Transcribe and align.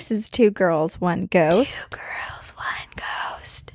Hello 0.00 0.08
there. 0.08 0.18
This 0.18 0.24
is 0.24 0.30
Two 0.30 0.50
Girls, 0.50 1.00
One 1.00 1.26
Ghost. 1.26 1.90
Two 1.90 1.98
girls, 1.98 2.50
one 2.56 3.36
ghost. 3.38 3.72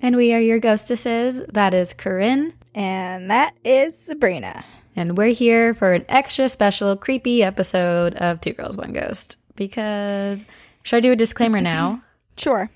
And 0.00 0.16
we 0.16 0.32
are 0.34 0.40
your 0.40 0.60
ghostesses. 0.60 1.44
That 1.52 1.74
is 1.74 1.94
Corinne. 1.94 2.54
And 2.74 3.30
that 3.30 3.54
is 3.64 3.98
Sabrina. 3.98 4.64
And 4.94 5.18
we're 5.18 5.34
here 5.34 5.74
for 5.74 5.94
an 5.94 6.04
extra 6.08 6.48
special 6.48 6.96
creepy 6.96 7.42
episode 7.42 8.14
of 8.16 8.40
Two 8.40 8.52
Girls, 8.52 8.76
One 8.76 8.92
Ghost. 8.92 9.36
Because, 9.56 10.44
should 10.84 10.96
I 10.98 11.00
do 11.00 11.12
a 11.12 11.16
disclaimer 11.16 11.60
now? 11.60 12.02
Sure. 12.36 12.70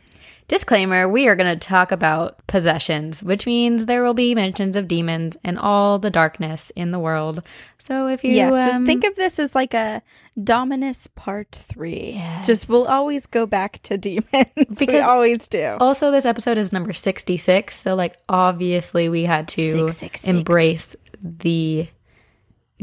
Disclaimer 0.48 1.08
we 1.08 1.26
are 1.26 1.34
going 1.34 1.52
to 1.52 1.68
talk 1.68 1.90
about 1.90 2.46
possessions, 2.46 3.20
which 3.22 3.46
means 3.46 3.86
there 3.86 4.04
will 4.04 4.14
be 4.14 4.34
mentions 4.34 4.76
of 4.76 4.86
demons 4.86 5.36
and 5.42 5.58
all 5.58 5.98
the 5.98 6.10
darkness 6.10 6.70
in 6.76 6.92
the 6.92 7.00
world. 7.00 7.42
So 7.78 8.06
if 8.06 8.22
you 8.22 8.32
yes, 8.32 8.74
um, 8.74 8.86
think 8.86 9.04
of 9.04 9.16
this 9.16 9.40
as 9.40 9.54
like 9.56 9.74
a 9.74 10.02
Dominus 10.42 11.08
Part 11.08 11.50
3. 11.50 12.12
Yes. 12.14 12.46
Just 12.46 12.68
we'll 12.68 12.86
always 12.86 13.26
go 13.26 13.46
back 13.46 13.80
to 13.82 13.98
demons. 13.98 14.24
Because 14.56 14.88
we 14.88 15.00
always 15.00 15.48
do. 15.48 15.76
Also, 15.80 16.10
this 16.10 16.24
episode 16.24 16.58
is 16.58 16.72
number 16.72 16.92
66. 16.92 17.80
So, 17.80 17.94
like, 17.94 18.16
obviously, 18.28 19.08
we 19.08 19.24
had 19.24 19.48
to 19.48 19.90
666. 19.90 20.24
embrace 20.24 20.96
the 21.22 21.88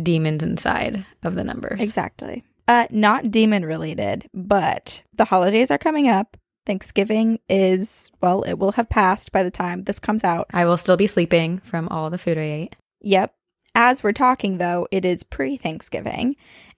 demons 0.02 0.44
inside 0.44 1.06
of 1.23 1.36
the 1.36 1.44
numbers. 1.44 1.80
Exactly. 1.80 2.44
Uh, 2.67 2.88
not 2.89 3.30
demon 3.30 3.66
related, 3.66 4.30
but 4.34 5.03
the 5.17 5.25
holidays 5.25 5.69
are 5.69 5.78
coming 5.78 6.08
up. 6.08 6.38
Thanksgiving 6.66 7.39
is, 7.50 8.11
well, 8.22 8.44
it 8.44 8.53
will 8.53 8.73
have 8.73 8.89
passed 8.89 9.31
by 9.31 9.44
the 9.44 9.52
time 9.52 9.83
this 9.83 10.00
comes 10.00 10.23
out. 10.23 10.47
I 10.53 10.66
will 10.66 10.78
still 10.78 10.97
be 10.97 11.08
sleeping 11.08 11.59
from 11.59 11.88
all 11.89 12.09
the 12.09 12.17
food 12.17 12.38
I 12.38 12.42
ate. 12.42 12.75
Yep. 13.02 13.33
As 13.75 14.03
we're 14.03 14.14
talking, 14.14 14.59
though, 14.59 14.88
it 14.91 15.03
is 15.03 15.23
pre 15.23 15.58
Thanksgiving. 15.58 16.36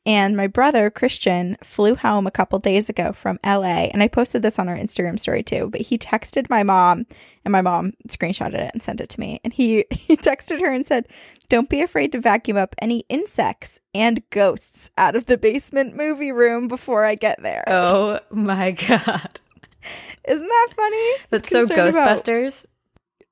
And 0.07 0.37
my 0.37 0.45
brother, 0.45 0.91
Christian, 0.91 1.57
flew 1.63 1.95
home 1.95 2.27
a 2.27 2.31
couple 2.31 2.59
days 2.59 2.89
ago 2.89 3.11
from 3.11 3.39
LA. 3.43 3.89
And 3.91 4.03
I 4.03 4.07
posted 4.07 4.43
this 4.43 4.59
on 4.59 4.69
our 4.69 4.77
Instagram 4.77 5.19
story 5.19 5.41
too. 5.41 5.69
But 5.71 5.81
he 5.81 5.97
texted 5.97 6.47
my 6.47 6.61
mom, 6.61 7.07
and 7.43 7.51
my 7.51 7.61
mom 7.61 7.93
screenshotted 8.07 8.53
it 8.53 8.71
and 8.73 8.83
sent 8.83 9.01
it 9.01 9.09
to 9.09 9.19
me. 9.19 9.39
And 9.43 9.51
he, 9.51 9.85
he 9.91 10.15
texted 10.15 10.61
her 10.61 10.71
and 10.71 10.85
said, 10.85 11.07
Don't 11.49 11.69
be 11.69 11.81
afraid 11.81 12.11
to 12.11 12.21
vacuum 12.21 12.55
up 12.55 12.75
any 12.79 12.99
insects 13.09 13.79
and 13.95 14.21
ghosts 14.29 14.91
out 14.95 15.15
of 15.15 15.25
the 15.25 15.39
basement 15.39 15.95
movie 15.95 16.31
room 16.31 16.67
before 16.67 17.03
I 17.03 17.15
get 17.15 17.41
there. 17.41 17.63
Oh 17.67 18.19
my 18.29 18.71
God. 18.87 19.39
Isn't 20.27 20.47
that 20.47 20.67
funny? 20.75 21.11
That's 21.29 21.49
so 21.49 21.65
Ghostbusters. 21.65 22.65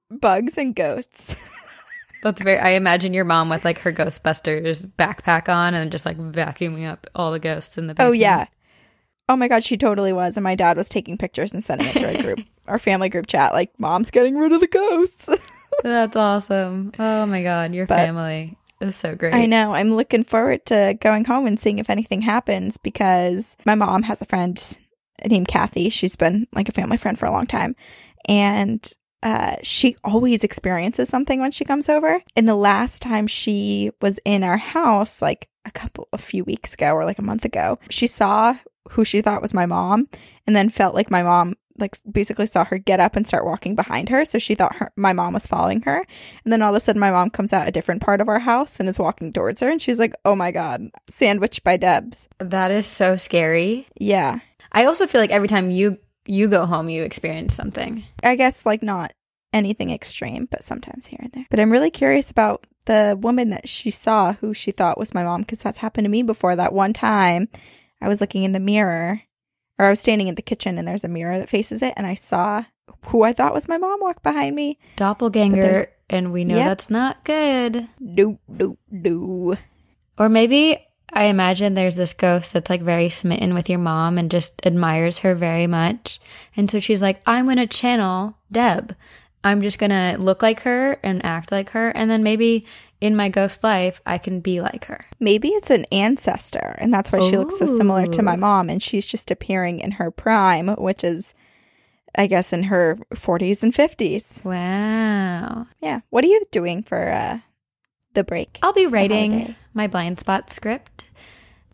Bugs 0.09 0.58
and 0.58 0.76
ghosts. 0.76 1.36
That's 2.23 2.42
very, 2.42 2.58
I 2.59 2.70
imagine 2.70 3.14
your 3.14 3.26
mom 3.26 3.50
with 3.50 3.66
like 3.66 3.80
her 3.80 3.92
Ghostbusters 3.92 4.86
backpack 4.98 5.50
on 5.54 5.74
and 5.74 5.92
just 5.92 6.06
like 6.06 6.18
vacuuming 6.18 6.88
up 6.90 7.06
all 7.16 7.31
the 7.31 7.40
ghosts 7.40 7.78
in 7.78 7.88
the 7.88 7.94
basement. 7.94 8.09
Oh 8.09 8.14
yeah. 8.14 8.46
Oh 9.28 9.36
my 9.36 9.48
god, 9.48 9.64
she 9.64 9.76
totally 9.78 10.14
was. 10.14 10.38
And 10.38 10.44
my 10.44 10.56
dad 10.56 10.78
was 10.78 10.88
taking 10.88 11.18
pictures 11.18 11.54
and 11.54 11.64
sending 11.64 11.88
it 11.88 11.94
to 11.94 12.16
our 12.16 12.22
group, 12.22 12.40
our 12.68 12.80
family 12.80 13.09
group 13.09 13.28
chat, 13.28 13.54
like, 13.54 13.72
Mom's 13.80 14.12
getting 14.12 14.38
rid 14.38 14.52
of 14.52 14.59
the 14.62 14.68
ghosts. 14.68 15.30
That's 15.84 16.16
awesome. 16.16 16.94
Oh 17.00 17.26
my 17.26 17.42
God. 17.42 17.74
Your 17.74 17.88
But- 17.88 17.98
family 17.98 18.58
is 18.80 18.96
so 18.96 19.16
great. 19.16 19.34
I 19.34 19.46
know. 19.46 19.74
I'm 19.74 19.94
looking 19.96 20.24
forward 20.24 20.66
to 20.68 20.98
going 21.02 21.26
home 21.26 21.48
and 21.48 21.59
seeing 21.59 21.80
if 21.80 21.90
anything 21.90 22.22
happens 22.22 22.78
because 22.78 23.56
my 23.66 23.75
mom 23.75 24.03
has 24.03 24.22
a 24.22 24.25
friend 24.25 24.78
named 25.28 25.47
Kathy. 25.47 25.90
She's 25.90 26.16
been 26.16 26.47
like 26.53 26.69
a 26.69 26.74
family 26.74 26.97
friend 26.97 27.18
for 27.18 27.25
a 27.25 27.31
long 27.31 27.47
time. 27.47 27.75
And 28.28 28.91
uh, 29.22 29.56
she 29.62 29.96
always 30.03 30.44
experiences 30.44 31.09
something 31.09 31.40
when 31.40 31.51
she 31.51 31.66
comes 31.66 31.90
over. 31.90 32.22
And 32.35 32.47
the 32.47 32.56
last 32.56 33.01
time 33.01 33.28
she 33.28 33.91
was 34.02 34.19
in 34.25 34.44
our 34.44 34.57
house, 34.57 35.22
like 35.22 35.47
a 35.66 35.72
couple, 35.72 36.07
a 36.12 36.18
few 36.18 36.44
weeks 36.44 36.73
ago 36.73 36.91
or 36.94 37.06
like 37.06 37.19
a 37.19 37.23
month 37.23 37.46
ago, 37.46 37.79
she 37.90 38.07
saw 38.07 38.56
who 38.91 39.06
she 39.06 39.22
thought 39.22 39.41
was 39.41 39.53
my 39.53 39.66
mom 39.66 40.09
and 40.46 40.56
then 40.56 40.69
felt 40.69 40.94
like 40.94 41.09
my 41.09 41.23
mom 41.23 41.56
like 41.79 41.97
basically 42.12 42.46
saw 42.46 42.63
her 42.66 42.78
get 42.78 43.00
up 43.00 43.16
and 43.16 43.25
start 43.28 43.46
walking 43.46 43.73
behind 43.73 44.09
her 44.09 44.23
so 44.25 44.38
she 44.38 44.53
thought 44.53 44.75
her 44.75 44.91
my 44.96 45.12
mom 45.12 45.34
was 45.34 45.47
following 45.47 45.81
her 45.81 46.06
and 46.44 46.53
then 46.53 46.62
all 46.62 46.69
of 46.69 46.75
a 46.75 46.79
sudden 46.79 47.00
my 47.00 47.09
mom 47.09 47.31
comes 47.31 47.52
out 47.52 47.68
a 47.68 47.72
different 47.72 48.00
part 48.00 48.22
of 48.22 48.28
our 48.29 48.38
house 48.40 48.79
and 48.79 48.88
is 48.88 49.00
walking 49.00 49.34
towards 49.34 49.59
her 49.62 49.69
and 49.69 49.81
she's 49.81 49.97
like 49.97 50.13
oh 50.23 50.35
my 50.35 50.52
god 50.52 50.81
sandwiched 51.09 51.63
by 51.63 51.75
debs 51.75 52.28
That 52.38 52.69
is 52.69 52.85
so 52.85 53.16
scary. 53.16 53.88
yeah 54.00 54.40
I 54.73 54.85
also 54.85 55.07
feel 55.07 55.22
like 55.22 55.31
every 55.31 55.47
time 55.47 55.69
you 55.72 55.97
you 56.25 56.47
go 56.47 56.66
home, 56.66 56.88
you 56.89 57.03
experience 57.03 57.53
something. 57.53 58.03
i 58.23 58.35
guess 58.35 58.66
like 58.66 58.81
not 58.81 59.11
anything 59.51 59.91
extreme 59.91 60.47
but 60.50 60.63
sometimes 60.63 61.06
here 61.06 61.19
and 61.22 61.31
there 61.34 61.45
but 61.51 61.59
i'm 61.59 61.72
really 61.72 61.91
curious 61.91 62.31
about 62.31 62.66
the 62.85 63.17
woman 63.22 63.50
that 63.51 63.67
she 63.69 63.91
saw 63.91 64.34
who 64.34 64.53
she 64.53 64.72
thought 64.72 64.97
was 64.97 65.13
my 65.13 65.23
mom 65.23 65.41
because 65.41 65.59
that's 65.59 65.78
happened 65.79 66.06
to 66.06 66.09
me 66.09 66.23
before 66.23 66.56
that 66.56 66.73
one 66.73 66.91
time 66.94 67.47
i 68.01 68.07
was 68.07 68.19
looking 68.22 68.44
in 68.44 68.51
the 68.53 68.59
mirror 68.59 69.22
or 69.78 69.85
i 69.85 69.89
was 69.91 70.00
standing 70.00 70.28
in 70.28 70.35
the 70.35 70.41
kitchen 70.41 70.78
and 70.79 70.88
there's 70.88 71.03
a 71.03 71.07
mirror 71.09 71.38
that 71.38 71.50
faces 71.50 71.81
it 71.84 71.94
and 71.97 72.07
i 72.07 72.16
saw 72.16 72.63
who 73.07 73.22
i 73.23 73.31
thought 73.34 73.53
was 73.53 73.67
my 73.67 73.78
mom 73.78 74.00
walk 74.01 74.23
behind 74.23 74.55
me 74.55 74.79
Doppelganger, 74.95 75.88
and 76.09 76.31
we 76.34 76.45
know 76.45 76.55
Yep. 76.55 76.66
that's 76.66 76.90
not 76.90 77.23
good. 77.25 77.88
do 78.16 78.40
do 78.57 78.78
do 78.91 79.55
Or 80.17 80.29
maybe 80.29 80.84
I 81.16 81.25
imagine 81.25 81.74
there's 81.74 81.96
this 81.96 82.13
ghost 82.13 82.53
that's 82.53 82.69
like 82.69 82.81
very 82.81 83.09
smitten 83.09 83.53
with 83.53 83.69
your 83.69 83.79
mom 83.79 84.18
and 84.18 84.31
just 84.31 84.66
admires 84.66 85.19
her 85.19 85.35
very 85.35 85.68
much. 85.68 86.19
And 86.56 86.69
so 86.69 86.79
she's 86.79 87.01
like, 87.01 87.22
I'm 87.25 87.46
going 87.46 87.57
to 87.57 87.68
channel 87.68 88.35
Deb. 88.51 88.96
I'm 89.44 89.62
just 89.62 89.78
going 89.78 89.91
to 89.91 90.18
look 90.19 90.41
like 90.41 90.62
her 90.62 90.94
and 91.03 91.23
act 91.25 91.52
like 91.52 91.72
her. 91.72 91.90
And 91.90 92.09
then 92.09 92.23
maybe 92.23 92.66
in 93.03 93.18
my 93.18 93.28
ghost 93.28 93.66
life, 93.66 94.02
I 94.06 94.18
can 94.18 94.40
be 94.40 94.62
like 94.62 94.85
her. 94.85 95.06
Maybe 95.19 95.50
it's 95.50 95.69
an 95.69 95.84
ancestor, 95.91 96.78
and 96.78 96.94
that's 96.94 97.12
why 97.12 97.19
she 97.19 97.38
looks 97.38 97.57
so 97.57 97.66
similar 97.66 98.06
to 98.07 98.22
my 98.22 98.38
mom, 98.38 98.69
and 98.69 98.81
she's 98.81 99.06
just 99.06 99.29
appearing 99.29 99.81
in 99.81 99.91
her 99.91 100.09
prime, 100.09 100.69
which 100.69 101.03
is, 101.03 101.34
I 102.16 102.28
guess, 102.28 102.53
in 102.53 102.63
her 102.63 102.97
40s 103.13 103.62
and 103.62 103.73
50s. 103.73 104.46
Wow. 104.46 105.68
Yeah. 105.81 106.00
What 106.12 106.23
are 106.23 106.28
you 106.28 106.46
doing 106.52 106.81
for 106.81 107.12
uh, 107.12 107.40
the 108.13 108.24
break? 108.24 108.59
I'll 108.62 108.74
be 108.74 108.88
writing 108.88 109.56
my 109.74 109.88
blind 109.88 110.19
spot 110.19 110.51
script, 110.51 111.06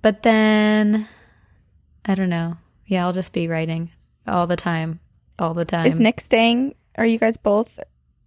but 0.01 0.23
then 0.23 1.07
I 2.05 2.16
don't 2.16 2.29
know. 2.29 2.57
Yeah, 2.85 3.05
I'll 3.05 3.13
just 3.13 3.33
be 3.33 3.47
writing 3.47 3.91
all 4.27 4.47
the 4.47 4.55
time, 4.55 4.99
all 5.38 5.53
the 5.53 5.66
time. 5.66 5.85
Is 5.85 5.99
Nick 5.99 6.19
staying? 6.22 6.75
Are 6.97 7.05
you 7.05 7.19
guys 7.19 7.38
both 7.38 7.79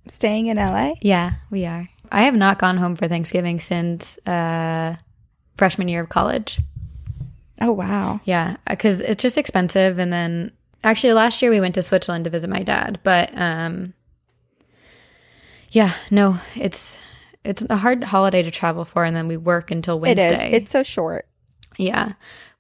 staying 0.07 0.47
in 0.47 0.57
LA? 0.57 0.95
Yeah, 1.01 1.33
we 1.51 1.67
are. 1.67 1.89
I 2.11 2.23
have 2.23 2.35
not 2.35 2.59
gone 2.59 2.77
home 2.77 2.95
for 2.95 3.09
Thanksgiving 3.09 3.59
since 3.59 4.19
uh, 4.27 4.97
freshman 5.57 5.89
year 5.89 6.03
of 6.03 6.11
college. 6.11 6.61
Oh, 7.61 7.73
wow. 7.73 8.21
Yeah, 8.25 8.57
because 8.69 9.01
it's 9.01 9.23
just 9.23 9.39
expensive. 9.39 9.99
And 9.99 10.13
then 10.13 10.53
actually, 10.85 11.13
last 11.15 11.41
year 11.43 11.51
we 11.51 11.61
went 11.61 11.75
to 11.77 11.83
Switzerland 11.83 12.25
to 12.25 12.31
visit 12.31 12.51
my 12.51 12.63
dad. 12.63 13.01
But 13.03 13.31
um, 13.37 13.95
yeah, 15.71 15.95
no, 16.11 16.39
it's 16.55 17.02
it's 17.45 17.65
a 17.69 17.77
hard 17.77 18.05
holiday 18.05 18.43
to 18.43 18.51
travel 18.51 18.85
for, 18.85 19.05
and 19.05 19.17
then 19.17 19.29
we 19.29 19.37
work 19.37 19.71
until 19.71 19.99
Wednesday. 19.99 20.49
It 20.49 20.55
is. 20.55 20.63
It's 20.63 20.73
so 20.73 20.83
short. 20.83 21.27
Yeah. 21.77 22.13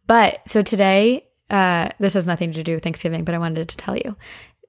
But 0.06 0.46
so 0.48 0.62
today, 0.62 1.26
uh, 1.50 1.90
this 1.98 2.14
has 2.14 2.26
nothing 2.26 2.52
to 2.52 2.62
do 2.62 2.74
with 2.74 2.82
Thanksgiving, 2.82 3.24
but 3.24 3.34
I 3.34 3.38
wanted 3.38 3.68
to 3.68 3.76
tell 3.76 3.96
you. 3.96 4.16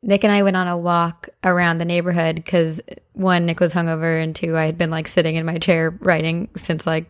Nick 0.01 0.23
and 0.23 0.33
I 0.33 0.43
went 0.43 0.57
on 0.57 0.67
a 0.67 0.77
walk 0.77 1.29
around 1.43 1.77
the 1.77 1.85
neighborhood 1.85 2.35
because 2.35 2.81
one, 3.13 3.45
Nick 3.45 3.59
was 3.59 3.73
hungover, 3.73 4.21
and 4.21 4.35
two, 4.35 4.57
I 4.57 4.65
had 4.65 4.77
been 4.77 4.91
like 4.91 5.07
sitting 5.07 5.35
in 5.35 5.45
my 5.45 5.57
chair 5.57 5.91
writing 6.01 6.49
since 6.55 6.85
like 6.85 7.05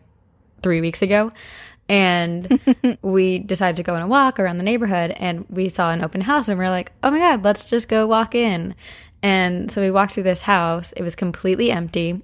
three 0.62 0.80
weeks 0.80 1.02
ago. 1.02 1.32
And 1.88 2.60
we 3.02 3.40
decided 3.40 3.76
to 3.76 3.82
go 3.82 3.94
on 3.94 4.00
a 4.00 4.08
walk 4.08 4.40
around 4.40 4.56
the 4.56 4.64
neighborhood 4.64 5.10
and 5.10 5.44
we 5.50 5.68
saw 5.68 5.92
an 5.92 6.02
open 6.02 6.22
house 6.22 6.48
and 6.48 6.58
we 6.58 6.64
are 6.64 6.70
like, 6.70 6.92
oh 7.02 7.10
my 7.10 7.18
God, 7.18 7.44
let's 7.44 7.68
just 7.68 7.88
go 7.88 8.06
walk 8.06 8.34
in. 8.34 8.74
And 9.22 9.70
so 9.70 9.82
we 9.82 9.90
walked 9.90 10.14
through 10.14 10.22
this 10.22 10.42
house. 10.42 10.92
It 10.92 11.02
was 11.02 11.14
completely 11.14 11.70
empty 11.70 12.22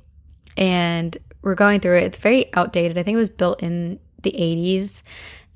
and 0.61 1.17
we're 1.43 1.55
going 1.57 1.81
through 1.81 1.97
it. 1.97 2.05
It's 2.05 2.19
very 2.19 2.53
outdated. 2.55 2.99
I 2.99 3.03
think 3.03 3.17
it 3.17 3.19
was 3.19 3.31
built 3.31 3.63
in 3.63 3.99
the 4.23 4.33
80s 4.33 5.03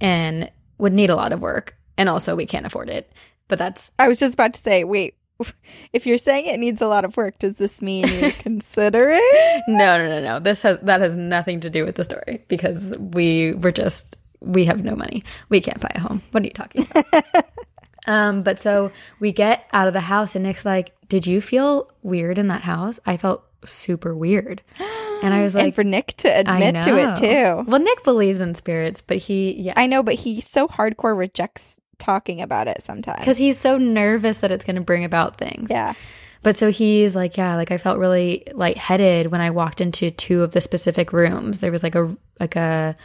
and 0.00 0.50
would 0.78 0.94
need 0.94 1.10
a 1.10 1.16
lot 1.16 1.32
of 1.32 1.42
work. 1.42 1.76
And 1.96 2.08
also, 2.08 2.34
we 2.34 2.46
can't 2.46 2.66
afford 2.66 2.90
it. 2.90 3.12
But 3.46 3.58
that's 3.58 3.92
I 3.98 4.08
was 4.08 4.18
just 4.18 4.34
about 4.34 4.54
to 4.54 4.60
say, 4.60 4.82
wait, 4.82 5.14
if 5.92 6.06
you're 6.06 6.18
saying 6.18 6.46
it 6.46 6.58
needs 6.58 6.80
a 6.80 6.88
lot 6.88 7.04
of 7.04 7.16
work, 7.16 7.38
does 7.38 7.56
this 7.56 7.82
mean 7.82 8.08
you 8.08 8.32
consider 8.38 9.10
it? 9.12 9.64
no, 9.68 9.98
no, 9.98 10.08
no, 10.08 10.20
no. 10.20 10.40
This 10.40 10.62
has 10.62 10.78
that 10.80 11.00
has 11.00 11.14
nothing 11.14 11.60
to 11.60 11.70
do 11.70 11.84
with 11.84 11.96
the 11.96 12.04
story 12.04 12.42
because 12.48 12.96
we 12.98 13.52
were 13.52 13.70
just 13.70 14.16
we 14.40 14.64
have 14.64 14.82
no 14.82 14.96
money. 14.96 15.22
We 15.50 15.60
can't 15.60 15.80
buy 15.80 15.92
a 15.94 16.00
home. 16.00 16.22
What 16.30 16.42
are 16.42 16.46
you 16.46 16.52
talking 16.52 16.86
about? 16.90 17.24
um, 18.06 18.42
but 18.42 18.58
so 18.58 18.90
we 19.20 19.30
get 19.30 19.68
out 19.72 19.86
of 19.86 19.94
the 19.94 20.00
house 20.00 20.34
and 20.34 20.44
Nick's 20.44 20.64
like, 20.64 20.94
"Did 21.08 21.26
you 21.26 21.40
feel 21.40 21.90
weird 22.02 22.38
in 22.38 22.48
that 22.48 22.62
house?" 22.62 22.98
I 23.06 23.16
felt 23.18 23.44
super 23.66 24.14
weird, 24.14 24.62
and 25.22 25.34
I 25.34 25.43
was 25.43 25.55
like, 25.55 25.64
and 25.64 25.75
for 25.75 25.84
Nick 25.84 26.14
to 26.19 26.28
admit 26.28 26.84
to 26.84 26.96
it 26.99 27.16
too. 27.16 27.70
Well, 27.70 27.81
Nick 27.81 28.05
believes 28.05 28.40
in 28.40 28.55
spirits, 28.55 29.02
but 29.06 29.19
he 29.19 29.52
yeah. 29.61 29.75
I 29.76 29.87
know, 29.87 30.02
but 30.02 30.14
he 30.14 30.40
so 30.40 30.69
hardcore 30.69 31.16
rejects 31.16 31.78
talking 31.99 32.40
about 32.43 32.69
it 32.69 32.82
sometimes. 32.82 33.20
because 33.20 33.38
he's 33.38 33.58
so 33.58 33.78
nervous 33.78 34.38
that 34.38 34.50
it's 34.50 34.64
going 34.64 34.76
to 34.76 34.82
bring 34.82 35.05
about 35.05 35.38
things. 35.38 35.69
yeah, 35.70 35.94
But 36.43 36.56
so 36.56 36.70
he's 36.70 37.14
like, 37.16 37.37
yeah, 37.37 37.56
like 37.56 37.70
I 37.70 37.78
felt 37.78 37.99
really 37.99 38.44
lightheaded 38.52 39.28
when 39.28 39.40
I 39.40 39.50
walked 39.50 39.81
into 39.81 40.10
two 40.10 40.43
of 40.43 40.52
the 40.52 40.60
specific 40.60 41.12
rooms. 41.12 41.60
There 41.60 41.72
was 41.72 41.82
like 41.82 41.94
a 41.94 42.14
like 42.40 42.56
a 42.56 42.96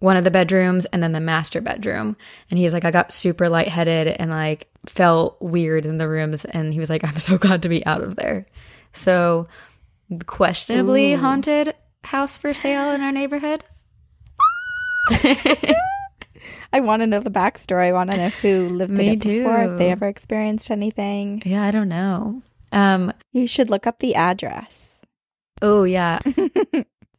one 0.00 0.18
of 0.18 0.24
the 0.24 0.30
bedrooms 0.30 0.84
and 0.86 1.02
then 1.02 1.12
the 1.12 1.20
master 1.20 1.62
bedroom. 1.62 2.16
And 2.50 2.58
he's 2.58 2.74
like, 2.74 2.84
I 2.84 2.90
got 2.90 3.12
super 3.12 3.48
lightheaded 3.48 4.08
and 4.08 4.30
like 4.30 4.68
felt 4.84 5.40
weird 5.40 5.86
in 5.86 5.96
the 5.96 6.08
rooms. 6.08 6.44
And 6.44 6.74
he 6.74 6.80
was 6.80 6.90
like, 6.90 7.04
I'm 7.08 7.18
so 7.18 7.38
glad 7.38 7.62
to 7.62 7.70
be 7.70 7.86
out 7.86 8.02
of 8.02 8.16
there. 8.16 8.46
So, 8.94 9.48
questionably 10.26 11.14
Ooh. 11.14 11.18
haunted 11.18 11.74
house 12.04 12.38
for 12.38 12.54
sale 12.54 12.92
in 12.92 13.00
our 13.00 13.12
neighborhood. 13.12 13.64
I 16.72 16.80
want 16.80 17.02
to 17.02 17.06
know 17.06 17.20
the 17.20 17.30
backstory. 17.30 17.86
I 17.86 17.92
want 17.92 18.10
to 18.10 18.16
know 18.16 18.28
who 18.28 18.68
lived 18.68 18.98
in 18.98 19.00
it 19.00 19.20
before, 19.20 19.62
if 19.62 19.78
they 19.78 19.90
ever 19.90 20.08
experienced 20.08 20.70
anything. 20.70 21.42
Yeah, 21.44 21.62
I 21.62 21.70
don't 21.70 21.88
know. 21.88 22.42
Um, 22.72 23.12
You 23.32 23.46
should 23.46 23.70
look 23.70 23.86
up 23.86 23.98
the 23.98 24.14
address. 24.14 25.02
oh 25.62 25.84
yeah. 25.84 26.18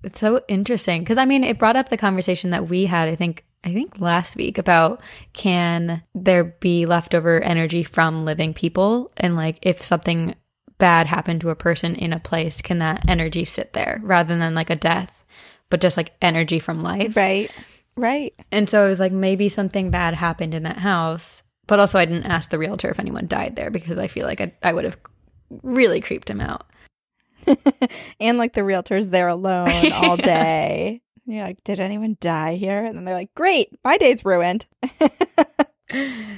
it's 0.04 0.19
so 0.19 0.42
interesting 0.48 1.01
because 1.01 1.18
I 1.18 1.25
mean, 1.25 1.44
it 1.44 1.57
brought 1.57 1.77
up 1.77 1.89
the 1.89 1.98
conversation 1.98 2.50
that 2.50 2.69
we 2.69 2.86
had. 2.86 3.07
I 3.07 3.16
think 3.16 3.45
I 3.63 3.74
think 3.74 4.00
last 4.00 4.36
week 4.36 4.57
about 4.57 5.01
can 5.33 6.04
there 6.13 6.44
be 6.44 6.86
leftover 6.86 7.39
energy 7.42 7.83
from 7.83 8.25
living 8.25 8.54
people, 8.54 9.12
and 9.18 9.36
like 9.36 9.57
if 9.62 9.83
something 9.83 10.36
bad 10.77 11.07
happened 11.07 11.42
to 11.42 11.50
a 11.50 11.56
person 11.56 11.95
in 11.95 12.13
a 12.13 12.19
place, 12.19 12.62
can 12.62 12.80
that 12.80 13.07
energy 13.07 13.45
sit 13.45 13.74
there 13.74 14.00
rather 14.04 14.38
than 14.38 14.56
like 14.56 14.69
a 14.69 14.75
death, 14.75 15.25
but 15.69 15.81
just 15.81 15.98
like 15.98 16.13
energy 16.22 16.60
from 16.60 16.83
life? 16.83 17.16
Right. 17.16 17.51
Right. 17.98 18.33
And 18.51 18.69
so 18.69 18.86
it 18.86 18.89
was 18.89 19.00
like 19.00 19.12
maybe 19.12 19.48
something 19.48 19.89
bad 19.89 20.16
happened 20.16 20.54
in 20.54 20.63
that 20.63 20.80
house, 20.80 21.44
but 21.68 21.80
also 21.80 21.98
I 21.98 22.06
didn't 22.06 22.25
ask 22.25 22.50
the 22.50 22.60
realtor 22.60 22.89
if 22.89 23.00
anyone 23.00 23.27
died 23.27 23.56
there 23.56 23.72
because 23.72 23.98
I 23.98 24.07
feel 24.07 24.27
like 24.27 24.42
I, 24.42 24.51
I 24.62 24.74
would 24.74 24.83
have 24.83 24.98
really 25.63 26.01
creeped 26.01 26.30
him 26.30 26.42
out. 26.42 26.66
and 28.19 28.38
like 28.38 28.54
the 28.54 28.63
realtor's 28.63 29.10
there 29.10 29.30
alone 29.30 29.92
all 29.94 30.18
day. 30.18 31.01
You're 31.25 31.44
like, 31.44 31.63
did 31.63 31.80
anyone 31.80 32.18
die 32.19 32.56
here? 32.56 32.83
And 32.83 32.98
then 32.98 33.06
they're 33.06 33.16
like, 33.16 33.33
great, 33.33 33.69
my 33.83 33.98
day's 33.98 34.25
ruined. 34.25 34.66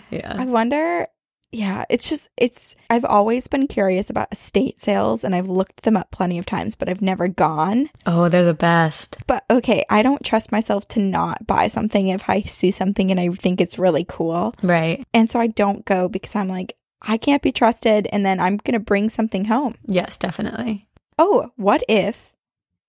Yeah. 0.09 0.35
I 0.37 0.45
wonder. 0.45 1.07
Yeah, 1.51 1.85
it's 1.89 2.09
just, 2.09 2.29
it's, 2.35 2.75
I've 2.89 3.05
always 3.05 3.47
been 3.47 3.67
curious 3.67 4.09
about 4.09 4.31
estate 4.31 4.81
sales 4.81 5.23
and 5.23 5.33
I've 5.33 5.47
looked 5.47 5.83
them 5.83 5.95
up 5.95 6.11
plenty 6.11 6.37
of 6.37 6.45
times, 6.45 6.75
but 6.75 6.89
I've 6.89 7.01
never 7.01 7.27
gone. 7.27 7.89
Oh, 8.05 8.27
they're 8.27 8.43
the 8.43 8.53
best. 8.53 9.17
But 9.27 9.45
okay, 9.49 9.85
I 9.89 10.01
don't 10.03 10.25
trust 10.25 10.51
myself 10.51 10.87
to 10.89 10.99
not 10.99 11.47
buy 11.47 11.67
something 11.67 12.09
if 12.09 12.29
I 12.29 12.41
see 12.41 12.71
something 12.71 13.11
and 13.11 13.19
I 13.19 13.29
think 13.29 13.61
it's 13.61 13.79
really 13.79 14.05
cool. 14.07 14.53
Right. 14.61 15.05
And 15.13 15.31
so 15.31 15.39
I 15.39 15.47
don't 15.47 15.85
go 15.85 16.09
because 16.09 16.35
I'm 16.35 16.49
like, 16.49 16.75
I 17.01 17.17
can't 17.17 17.41
be 17.41 17.51
trusted. 17.51 18.07
And 18.11 18.25
then 18.25 18.39
I'm 18.39 18.57
going 18.57 18.73
to 18.73 18.79
bring 18.79 19.09
something 19.09 19.45
home. 19.45 19.75
Yes, 19.85 20.17
definitely. 20.17 20.85
Oh, 21.17 21.51
what 21.55 21.83
if? 21.87 22.33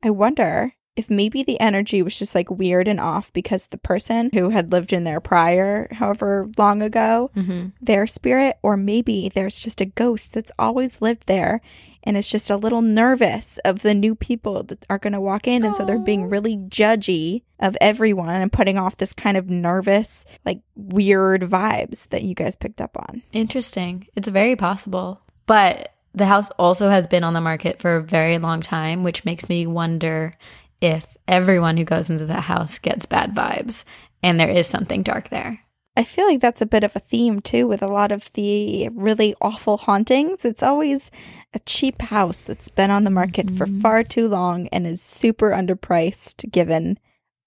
I 0.02 0.10
wonder 0.10 0.74
if 0.98 1.08
maybe 1.08 1.42
the 1.42 1.60
energy 1.60 2.02
was 2.02 2.18
just 2.18 2.34
like 2.34 2.50
weird 2.50 2.88
and 2.88 3.00
off 3.00 3.32
because 3.32 3.66
the 3.66 3.78
person 3.78 4.30
who 4.34 4.50
had 4.50 4.72
lived 4.72 4.92
in 4.92 5.04
there 5.04 5.20
prior, 5.20 5.88
however 5.92 6.48
long 6.58 6.82
ago, 6.82 7.30
Mm-hmm. 7.36 7.68
their 7.80 8.06
spirit, 8.06 8.56
or 8.62 8.76
maybe 8.76 9.30
there's 9.34 9.58
just 9.58 9.80
a 9.80 9.84
ghost 9.86 10.32
that's 10.32 10.52
always 10.58 11.00
lived 11.00 11.24
there 11.26 11.60
and 12.02 12.16
it's 12.16 12.30
just 12.30 12.48
a 12.50 12.56
little 12.56 12.80
nervous 12.82 13.58
of 13.64 13.82
the 13.82 13.94
new 13.94 14.14
people 14.14 14.62
that 14.64 14.84
are 14.88 14.98
going 14.98 15.12
to 15.12 15.20
walk 15.20 15.46
in. 15.46 15.64
And 15.64 15.76
so 15.76 15.84
they're 15.84 15.98
being 15.98 16.28
really 16.30 16.56
judgy 16.56 17.42
of 17.60 17.76
everyone 17.80 18.30
and 18.40 18.52
putting 18.52 18.78
off 18.78 18.96
this 18.96 19.12
kind 19.12 19.36
of 19.36 19.50
nervous, 19.50 20.24
like 20.44 20.60
weird 20.74 21.42
vibes 21.42 22.08
that 22.08 22.22
you 22.22 22.34
guys 22.34 22.56
picked 22.56 22.80
up 22.80 22.96
on. 22.96 23.22
Interesting. 23.32 24.06
It's 24.14 24.28
very 24.28 24.56
possible. 24.56 25.20
But 25.46 25.92
the 26.14 26.26
house 26.26 26.50
also 26.50 26.88
has 26.88 27.06
been 27.06 27.24
on 27.24 27.34
the 27.34 27.40
market 27.40 27.80
for 27.80 27.96
a 27.96 28.02
very 28.02 28.38
long 28.38 28.62
time, 28.62 29.02
which 29.04 29.24
makes 29.24 29.48
me 29.48 29.66
wonder 29.66 30.34
if 30.80 31.16
everyone 31.26 31.76
who 31.76 31.84
goes 31.84 32.10
into 32.10 32.26
the 32.26 32.42
house 32.42 32.78
gets 32.78 33.06
bad 33.06 33.34
vibes 33.34 33.84
and 34.22 34.38
there 34.38 34.48
is 34.50 34.66
something 34.66 35.02
dark 35.02 35.28
there. 35.28 35.60
I 35.96 36.04
feel 36.04 36.26
like 36.28 36.40
that's 36.40 36.62
a 36.62 36.66
bit 36.66 36.84
of 36.84 36.94
a 36.94 37.00
theme 37.00 37.40
too 37.40 37.66
with 37.66 37.82
a 37.82 37.88
lot 37.88 38.12
of 38.12 38.32
the 38.34 38.88
really 38.90 39.34
awful 39.40 39.78
hauntings. 39.78 40.44
It's 40.44 40.62
always 40.62 41.10
a 41.52 41.58
cheap 41.60 42.00
house 42.02 42.42
that's 42.42 42.68
been 42.68 42.92
on 42.92 43.02
the 43.02 43.10
market 43.10 43.50
for 43.50 43.66
Mhm. 43.66 43.82
far 43.82 44.04
too 44.04 44.28
long 44.28 44.68
and 44.68 44.86
is 44.86 45.02
super 45.02 45.50
underpriced 45.50 46.48
given 46.52 46.98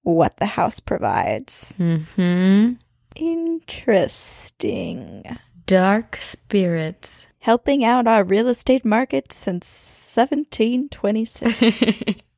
what 0.03 0.35
the 0.37 0.47
house 0.47 0.81
provides. 0.81 1.73
Mm-hmm. 1.79 2.73
Interesting. 3.15 5.23
Dark 5.65 6.17
spirits. 6.19 7.25
Helping 7.39 7.83
out 7.85 8.05
our 8.07 8.23
real 8.23 8.47
estate 8.47 8.83
market 8.85 9.31
since 9.31 9.67
1726. 9.67 12.21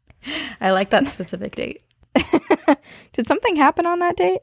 I 0.61 0.71
like 0.71 0.89
that 0.91 1.07
specific 1.07 1.55
date. 1.55 1.81
Did 3.13 3.27
something 3.27 3.55
happen 3.55 3.85
on 3.85 3.99
that 3.99 4.17
date? 4.17 4.41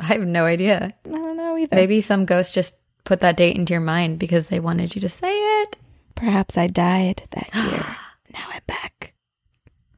I 0.00 0.04
have 0.04 0.26
no 0.26 0.44
idea. 0.44 0.94
I 1.06 1.10
don't 1.10 1.36
know 1.36 1.56
either. 1.56 1.76
Maybe 1.76 2.00
some 2.00 2.24
ghost 2.24 2.54
just 2.54 2.76
put 3.04 3.20
that 3.20 3.36
date 3.36 3.56
into 3.56 3.72
your 3.72 3.80
mind 3.80 4.18
because 4.18 4.48
they 4.48 4.60
wanted 4.60 4.94
you 4.94 5.00
to 5.00 5.08
say 5.08 5.32
it. 5.62 5.76
Perhaps 6.14 6.56
I 6.56 6.66
died 6.66 7.28
that 7.30 7.54
year. 7.54 7.96
now 8.32 8.46
I'm 8.52 8.62
back. 8.66 9.14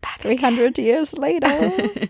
Back 0.00 0.20
300 0.20 0.78
years 0.78 1.14
later. 1.14 1.46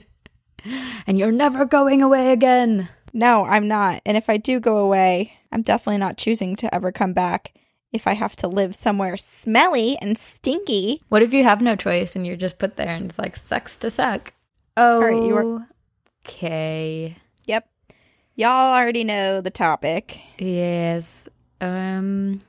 and 1.06 1.18
you're 1.18 1.32
never 1.32 1.64
going 1.64 2.02
away 2.02 2.32
again. 2.32 2.88
No, 3.12 3.44
I'm 3.44 3.68
not. 3.68 4.02
And 4.04 4.16
if 4.16 4.28
I 4.28 4.36
do 4.36 4.58
go 4.58 4.78
away, 4.78 5.34
I'm 5.52 5.62
definitely 5.62 5.98
not 5.98 6.16
choosing 6.16 6.56
to 6.56 6.74
ever 6.74 6.90
come 6.90 7.12
back 7.12 7.54
if 7.94 8.08
I 8.08 8.12
have 8.14 8.34
to 8.36 8.48
live 8.48 8.74
somewhere 8.74 9.16
smelly 9.16 9.96
and 10.02 10.18
stinky. 10.18 11.00
What 11.08 11.22
if 11.22 11.32
you 11.32 11.44
have 11.44 11.62
no 11.62 11.76
choice 11.76 12.16
and 12.16 12.26
you're 12.26 12.36
just 12.36 12.58
put 12.58 12.76
there 12.76 12.88
and 12.88 13.06
it's 13.06 13.18
like 13.18 13.36
sucks 13.36 13.78
to 13.78 13.88
suck? 13.88 14.34
Oh, 14.76 15.00
right, 15.00 15.64
okay. 16.26 17.16
Yep. 17.46 17.68
Y'all 18.34 18.74
already 18.74 19.04
know 19.04 19.40
the 19.40 19.50
topic. 19.50 20.20
Yes. 20.38 21.28
Um. 21.60 22.42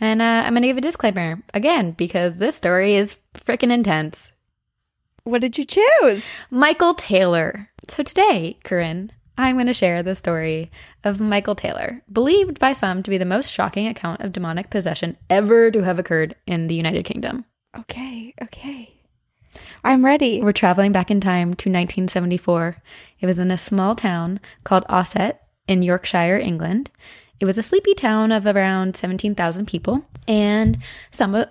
And 0.00 0.22
uh, 0.22 0.42
I'm 0.46 0.54
gonna 0.54 0.66
give 0.66 0.78
a 0.78 0.80
disclaimer 0.80 1.42
again 1.52 1.92
because 1.92 2.38
this 2.38 2.56
story 2.56 2.94
is 2.94 3.18
freaking 3.34 3.70
intense. 3.70 4.32
What 5.24 5.42
did 5.42 5.58
you 5.58 5.64
choose? 5.64 6.28
Michael 6.50 6.94
Taylor. 6.94 7.68
So 7.88 8.02
today, 8.02 8.56
Corinne, 8.64 9.12
I'm 9.36 9.56
going 9.56 9.66
to 9.66 9.72
share 9.72 10.02
the 10.02 10.14
story 10.14 10.70
of 11.04 11.20
Michael 11.20 11.54
Taylor, 11.54 12.02
believed 12.12 12.58
by 12.58 12.72
some 12.72 13.02
to 13.02 13.10
be 13.10 13.18
the 13.18 13.24
most 13.24 13.50
shocking 13.50 13.86
account 13.86 14.20
of 14.20 14.32
demonic 14.32 14.70
possession 14.70 15.16
ever 15.30 15.70
to 15.70 15.82
have 15.82 15.98
occurred 15.98 16.36
in 16.46 16.66
the 16.66 16.74
United 16.74 17.04
Kingdom. 17.04 17.44
Okay, 17.78 18.34
okay. 18.42 18.92
I'm 19.82 20.04
ready. 20.04 20.40
We're 20.40 20.52
traveling 20.52 20.92
back 20.92 21.10
in 21.10 21.20
time 21.20 21.48
to 21.54 21.70
1974. 21.70 22.76
It 23.20 23.26
was 23.26 23.38
in 23.38 23.50
a 23.50 23.58
small 23.58 23.94
town 23.94 24.40
called 24.64 24.84
Ossett 24.88 25.40
in 25.66 25.82
Yorkshire, 25.82 26.38
England. 26.38 26.90
It 27.40 27.46
was 27.46 27.58
a 27.58 27.62
sleepy 27.62 27.94
town 27.94 28.30
of 28.32 28.46
around 28.46 28.96
17,000 28.96 29.66
people, 29.66 30.06
and 30.28 30.78
some 31.10 31.34
of, 31.34 31.48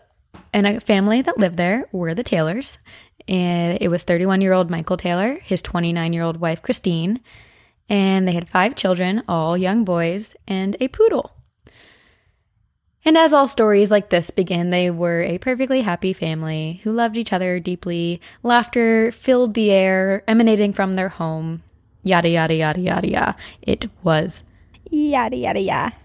and 0.53 0.65
a 0.65 0.79
family 0.79 1.21
that 1.21 1.38
lived 1.38 1.57
there 1.57 1.85
were 1.91 2.13
the 2.13 2.23
Taylors. 2.23 2.77
And 3.27 3.77
it 3.81 3.89
was 3.89 4.03
31 4.03 4.41
year 4.41 4.53
old 4.53 4.69
Michael 4.69 4.97
Taylor, 4.97 5.39
his 5.41 5.61
29 5.61 6.13
year 6.13 6.23
old 6.23 6.38
wife 6.38 6.61
Christine, 6.61 7.19
and 7.91 8.25
they 8.25 8.31
had 8.31 8.48
five 8.48 8.74
children, 8.74 9.21
all 9.27 9.57
young 9.57 9.83
boys, 9.83 10.33
and 10.48 10.77
a 10.79 10.88
poodle. 10.88 11.36
And 13.03 13.17
as 13.17 13.33
all 13.33 13.50
stories 13.50 13.91
like 13.91 14.10
this 14.10 14.29
begin, 14.29 14.69
they 14.69 14.89
were 14.89 15.21
a 15.21 15.39
perfectly 15.39 15.81
happy 15.81 16.13
family 16.13 16.79
who 16.83 16.93
loved 16.93 17.17
each 17.17 17.33
other 17.33 17.60
deeply. 17.60 18.21
Laughter 18.43 19.12
filled 19.12 19.55
the 19.55 19.71
air 19.71 20.24
emanating 20.25 20.71
from 20.71 20.93
their 20.93 21.10
home. 21.10 21.63
Yada, 22.01 22.29
yada, 22.29 22.55
yada, 22.55 22.79
yada, 22.79 23.10
yada. 23.10 23.36
It 23.62 23.89
was. 24.03 24.43
Yada, 24.89 25.36
yada, 25.36 25.60
yada. 25.60 25.95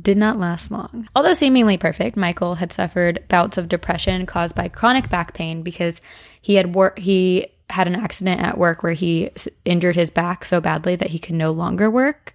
Did 0.00 0.16
not 0.16 0.40
last 0.40 0.72
long. 0.72 1.08
Although 1.14 1.34
seemingly 1.34 1.78
perfect, 1.78 2.16
Michael 2.16 2.56
had 2.56 2.72
suffered 2.72 3.22
bouts 3.28 3.58
of 3.58 3.68
depression 3.68 4.26
caused 4.26 4.56
by 4.56 4.66
chronic 4.66 5.08
back 5.08 5.34
pain 5.34 5.62
because 5.62 6.00
he 6.40 6.56
had 6.56 6.74
wor- 6.74 6.94
he 6.96 7.46
had 7.70 7.86
an 7.86 7.96
accident 7.96 8.40
at 8.40 8.58
work 8.58 8.82
where 8.82 8.92
he 8.92 9.30
s- 9.30 9.48
injured 9.64 9.96
his 9.96 10.10
back 10.10 10.44
so 10.44 10.60
badly 10.60 10.96
that 10.96 11.10
he 11.10 11.18
could 11.18 11.34
no 11.34 11.50
longer 11.50 11.90
work. 11.90 12.34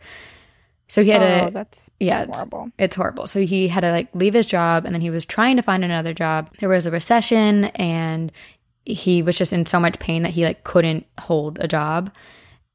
So 0.87 1.03
he 1.03 1.09
had 1.09 1.23
oh, 1.23 1.47
a 1.47 1.51
that's 1.51 1.89
yeah, 1.99 2.23
it's, 2.23 2.37
horrible. 2.37 2.71
it's 2.77 2.95
horrible. 2.95 3.27
So 3.27 3.41
he 3.41 3.67
had 3.67 3.81
to 3.81 3.91
like 3.91 4.13
leave 4.13 4.35
his 4.35 4.45
job 4.45 4.85
and 4.85 4.93
then 4.93 5.01
he 5.01 5.09
was 5.09 5.25
trying 5.25 5.55
to 5.55 5.63
find 5.63 5.83
another 5.83 6.13
job. 6.13 6.51
There 6.59 6.69
was 6.69 6.85
a 6.85 6.91
recession 6.91 7.65
and 7.65 8.31
he 8.85 9.21
was 9.21 9.37
just 9.37 9.53
in 9.53 9.65
so 9.65 9.79
much 9.79 9.99
pain 9.99 10.23
that 10.23 10.33
he 10.33 10.45
like 10.45 10.63
couldn't 10.63 11.07
hold 11.19 11.57
a 11.59 11.67
job. 11.67 12.13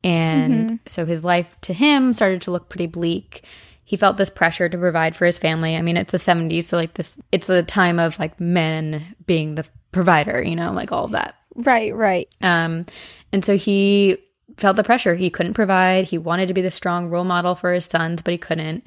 And 0.02 0.70
mm-hmm. 0.70 0.76
so 0.86 1.06
his 1.06 1.24
life 1.24 1.56
to 1.62 1.72
him 1.72 2.12
started 2.12 2.42
to 2.42 2.50
look 2.50 2.68
pretty 2.68 2.86
bleak. 2.86 3.44
He 3.84 3.96
felt 3.96 4.16
this 4.16 4.30
pressure 4.30 4.68
to 4.68 4.78
provide 4.78 5.16
for 5.16 5.24
his 5.24 5.38
family. 5.38 5.76
I 5.76 5.82
mean, 5.82 5.96
it's 5.96 6.12
the 6.12 6.18
70s, 6.18 6.64
so 6.64 6.76
like 6.76 6.94
this 6.94 7.18
it's 7.32 7.46
the 7.46 7.62
time 7.62 7.98
of 7.98 8.18
like 8.18 8.38
men 8.38 9.14
being 9.26 9.54
the 9.54 9.66
provider, 9.92 10.42
you 10.42 10.56
know, 10.56 10.72
like 10.72 10.92
all 10.92 11.04
of 11.04 11.12
that. 11.12 11.36
Right, 11.58 11.94
right. 11.94 12.32
Um, 12.40 12.86
and 13.32 13.44
so 13.44 13.56
he 13.56 14.16
felt 14.56 14.76
the 14.76 14.84
pressure. 14.84 15.16
He 15.16 15.28
couldn't 15.28 15.54
provide. 15.54 16.06
He 16.06 16.16
wanted 16.16 16.46
to 16.48 16.54
be 16.54 16.62
the 16.62 16.70
strong 16.70 17.10
role 17.10 17.24
model 17.24 17.54
for 17.54 17.72
his 17.72 17.84
sons, 17.84 18.22
but 18.22 18.32
he 18.32 18.38
couldn't. 18.38 18.84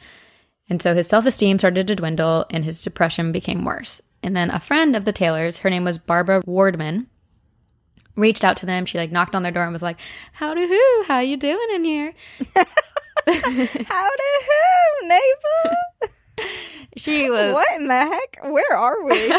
And 0.70 0.82
so 0.82 0.94
his 0.96 1.08
self 1.08 1.26
esteem 1.26 1.60
started 1.60 1.86
to 1.88 1.96
dwindle 1.96 2.46
and 2.50 2.64
his 2.64 2.82
depression 2.82 3.34
became 3.34 3.66
worse. 3.66 4.02
And 4.24 4.36
then 4.36 4.50
a 4.50 4.60
friend 4.60 4.96
of 4.96 5.04
the 5.04 5.12
Taylors, 5.12 5.60
her 5.60 5.70
name 5.70 5.84
was 5.84 5.98
Barbara 5.98 6.42
Wardman, 6.44 7.08
reached 8.16 8.46
out 8.46 8.56
to 8.58 8.66
them. 8.66 8.86
She 8.86 8.98
like 8.98 9.12
knocked 9.12 9.36
on 9.36 9.44
their 9.44 9.52
door 9.52 9.64
and 9.64 9.74
was 9.74 9.82
like, 9.82 10.00
"Howdy 10.34 10.68
who? 10.68 11.04
How 11.08 11.20
you 11.20 11.36
doing 11.36 11.68
in 11.74 11.84
here?" 11.84 12.14
Howdy 13.28 14.32
who, 14.48 15.08
neighbor? 15.08 15.76
She 16.98 17.30
was 17.30 17.54
What 17.54 17.80
in 17.80 17.88
the 17.88 17.96
heck? 17.96 18.38
Where 18.44 18.76
are 18.76 19.04
we? 19.04 19.34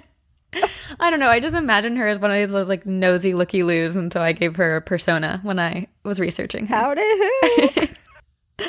I 1.00 1.10
don't 1.10 1.20
know. 1.20 1.28
I 1.28 1.40
just 1.40 1.54
imagine 1.54 1.96
her 1.96 2.08
as 2.08 2.18
one 2.18 2.30
of 2.30 2.50
those 2.50 2.68
like 2.68 2.86
nosy 2.86 3.34
looky 3.34 3.62
loos, 3.62 3.96
and 3.96 4.12
so 4.12 4.20
I 4.20 4.32
gave 4.32 4.56
her 4.56 4.76
a 4.76 4.82
persona 4.82 5.40
when 5.42 5.58
I 5.58 5.88
was 6.04 6.20
researching. 6.20 6.66
her. 6.66 6.74
Howdy 6.74 7.02
who? 7.02 8.66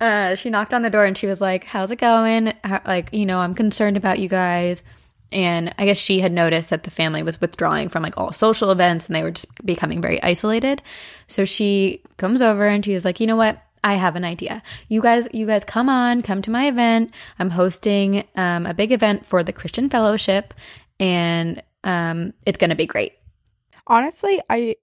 uh, 0.00 0.34
she 0.34 0.50
knocked 0.50 0.74
on 0.74 0.82
the 0.82 0.90
door 0.90 1.04
and 1.04 1.16
she 1.16 1.26
was 1.26 1.40
like, 1.40 1.64
"How's 1.64 1.90
it 1.90 1.96
going? 1.96 2.52
How, 2.64 2.80
like, 2.84 3.10
you 3.12 3.26
know, 3.26 3.40
I'm 3.40 3.54
concerned 3.54 3.96
about 3.96 4.18
you 4.18 4.28
guys." 4.28 4.84
And 5.30 5.72
I 5.78 5.86
guess 5.86 5.96
she 5.96 6.20
had 6.20 6.32
noticed 6.32 6.68
that 6.68 6.82
the 6.82 6.90
family 6.90 7.22
was 7.22 7.40
withdrawing 7.40 7.88
from 7.88 8.02
like 8.02 8.18
all 8.18 8.32
social 8.32 8.70
events 8.70 9.06
and 9.06 9.16
they 9.16 9.22
were 9.22 9.30
just 9.30 9.46
becoming 9.64 10.02
very 10.02 10.22
isolated. 10.22 10.82
So 11.26 11.46
she 11.46 12.02
comes 12.18 12.42
over 12.42 12.66
and 12.66 12.84
she 12.84 12.94
was 12.94 13.04
like, 13.04 13.20
"You 13.20 13.26
know 13.26 13.36
what? 13.36 13.62
I 13.84 13.94
have 13.94 14.14
an 14.14 14.24
idea. 14.24 14.62
You 14.88 15.02
guys, 15.02 15.28
you 15.32 15.44
guys, 15.44 15.64
come 15.64 15.88
on, 15.88 16.22
come 16.22 16.40
to 16.42 16.50
my 16.52 16.68
event. 16.68 17.12
I'm 17.38 17.50
hosting 17.50 18.24
um, 18.36 18.64
a 18.64 18.74
big 18.74 18.92
event 18.92 19.26
for 19.26 19.42
the 19.42 19.52
Christian 19.52 19.88
Fellowship, 19.88 20.54
and 21.02 21.62
um, 21.84 22.32
it's 22.46 22.58
going 22.58 22.70
to 22.70 22.76
be 22.76 22.86
great." 22.86 23.12
Honestly, 23.86 24.40
I 24.48 24.76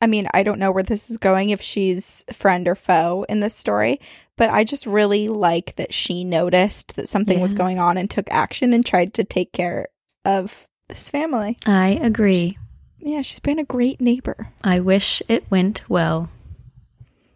I 0.00 0.06
mean, 0.06 0.28
I 0.34 0.42
don't 0.42 0.58
know 0.58 0.70
where 0.72 0.82
this 0.82 1.10
is 1.10 1.18
going 1.18 1.50
if 1.50 1.62
she's 1.62 2.24
friend 2.32 2.66
or 2.68 2.74
foe 2.74 3.24
in 3.28 3.40
this 3.40 3.54
story, 3.54 4.00
but 4.36 4.50
I 4.50 4.64
just 4.64 4.86
really 4.86 5.28
like 5.28 5.76
that 5.76 5.94
she 5.94 6.24
noticed 6.24 6.96
that 6.96 7.08
something 7.08 7.40
was 7.40 7.54
going 7.54 7.78
on 7.78 7.96
and 7.96 8.10
took 8.10 8.26
action 8.30 8.74
and 8.74 8.84
tried 8.84 9.14
to 9.14 9.24
take 9.24 9.52
care 9.52 9.88
of 10.24 10.66
this 10.88 11.08
family. 11.08 11.56
I 11.64 11.98
agree. 12.02 12.58
Yeah, 12.98 13.22
she's 13.22 13.40
been 13.40 13.58
a 13.58 13.64
great 13.64 14.00
neighbor. 14.00 14.48
I 14.62 14.80
wish 14.80 15.22
it 15.28 15.50
went 15.50 15.82
well. 15.88 16.30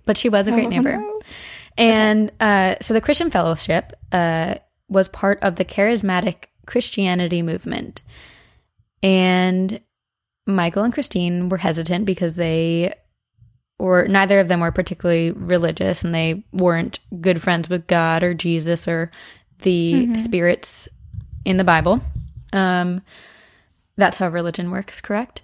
But 0.05 0.17
she 0.19 0.29
was 0.29 0.49
a 0.49 0.53
great 0.53 0.67
Oh, 0.67 0.71
neighbor. 0.71 0.97
no. 0.97 1.21
And 1.79 2.33
uh, 2.41 2.77
so 2.81 2.93
the 2.93 3.01
Christian 3.01 3.31
Fellowship 3.31 3.93
uh, 4.13 4.57
was 4.89 5.09
part 5.09 5.39
of 5.43 5.57
the 5.57 5.65
charismatic 5.65 6.48
Christianity 6.69 7.43
movement. 7.43 8.03
And 9.03 9.81
Michael 10.47 10.85
and 10.85 10.93
Christine 10.93 11.49
were 11.49 11.59
hesitant 11.59 12.05
because 12.05 12.37
they 12.37 12.95
or 13.79 14.09
neither 14.09 14.41
of 14.41 14.49
them 14.49 14.61
were 14.61 14.73
particularly 14.73 15.31
religious 15.31 16.05
and 16.05 16.15
they 16.15 16.45
weren't 16.53 16.99
good 17.21 17.41
friends 17.41 17.69
with 17.69 17.87
God 17.87 18.23
or 18.23 18.35
Jesus 18.35 18.89
or 18.89 19.11
the 19.63 20.17
spirits 20.19 20.89
in 21.45 21.57
the 21.59 21.65
Bible. 21.65 22.01
Um, 22.53 23.03
that's 23.97 24.19
how 24.19 24.29
religion 24.29 24.71
works, 24.71 25.01
correct? 25.01 25.43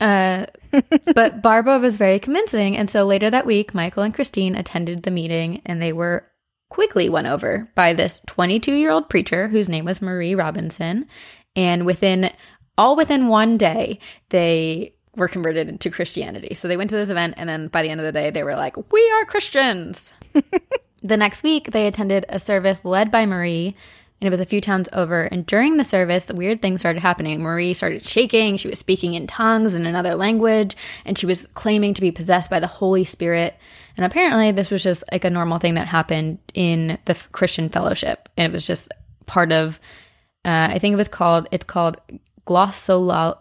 Uh, 0.00 0.46
but 1.14 1.42
Barbara 1.42 1.78
was 1.78 1.96
very 1.96 2.18
convincing. 2.18 2.76
And 2.76 2.88
so 2.88 3.04
later 3.04 3.30
that 3.30 3.46
week, 3.46 3.74
Michael 3.74 4.04
and 4.04 4.14
Christine 4.14 4.54
attended 4.54 5.02
the 5.02 5.10
meeting 5.10 5.60
and 5.66 5.82
they 5.82 5.92
were 5.92 6.24
quickly 6.72 7.10
won 7.10 7.26
over 7.26 7.68
by 7.74 7.92
this 7.92 8.22
22 8.26 8.72
year 8.72 8.90
old 8.90 9.10
preacher 9.10 9.48
whose 9.48 9.68
name 9.68 9.84
was 9.84 10.00
Marie 10.00 10.34
Robinson. 10.34 11.06
And 11.54 11.84
within 11.84 12.32
all 12.78 12.96
within 12.96 13.28
one 13.28 13.58
day, 13.58 13.98
they 14.30 14.94
were 15.14 15.28
converted 15.28 15.78
to 15.78 15.90
Christianity. 15.90 16.54
So 16.54 16.68
they 16.68 16.78
went 16.78 16.88
to 16.88 16.96
this 16.96 17.10
event, 17.10 17.34
and 17.36 17.46
then 17.46 17.68
by 17.68 17.82
the 17.82 17.90
end 17.90 18.00
of 18.00 18.06
the 18.06 18.12
day, 18.12 18.30
they 18.30 18.42
were 18.42 18.56
like, 18.56 18.90
We 18.90 19.10
are 19.10 19.26
Christians. 19.26 20.14
the 21.02 21.18
next 21.18 21.42
week, 21.42 21.72
they 21.72 21.86
attended 21.86 22.24
a 22.30 22.38
service 22.38 22.86
led 22.86 23.10
by 23.10 23.26
Marie, 23.26 23.76
and 24.22 24.26
it 24.26 24.30
was 24.30 24.40
a 24.40 24.46
few 24.46 24.62
towns 24.62 24.88
over. 24.94 25.24
And 25.24 25.44
during 25.44 25.76
the 25.76 25.84
service, 25.84 26.24
the 26.24 26.34
weird 26.34 26.62
things 26.62 26.80
started 26.80 27.00
happening. 27.00 27.42
Marie 27.42 27.74
started 27.74 28.02
shaking. 28.02 28.56
She 28.56 28.68
was 28.68 28.78
speaking 28.78 29.12
in 29.12 29.26
tongues 29.26 29.74
in 29.74 29.84
another 29.84 30.14
language, 30.14 30.74
and 31.04 31.18
she 31.18 31.26
was 31.26 31.46
claiming 31.48 31.92
to 31.92 32.00
be 32.00 32.10
possessed 32.10 32.48
by 32.48 32.60
the 32.60 32.66
Holy 32.66 33.04
Spirit. 33.04 33.58
And 33.96 34.06
apparently, 34.06 34.52
this 34.52 34.70
was 34.70 34.82
just 34.82 35.04
like 35.12 35.24
a 35.24 35.30
normal 35.30 35.58
thing 35.58 35.74
that 35.74 35.88
happened 35.88 36.38
in 36.54 36.98
the 37.04 37.14
Christian 37.32 37.68
fellowship. 37.68 38.28
And 38.36 38.50
it 38.50 38.52
was 38.52 38.66
just 38.66 38.90
part 39.26 39.52
of, 39.52 39.78
uh, 40.44 40.68
I 40.70 40.78
think 40.78 40.92
it 40.92 40.96
was 40.96 41.08
called, 41.08 41.48
it's 41.50 41.64
called 41.64 41.98
glossola, 42.46 43.38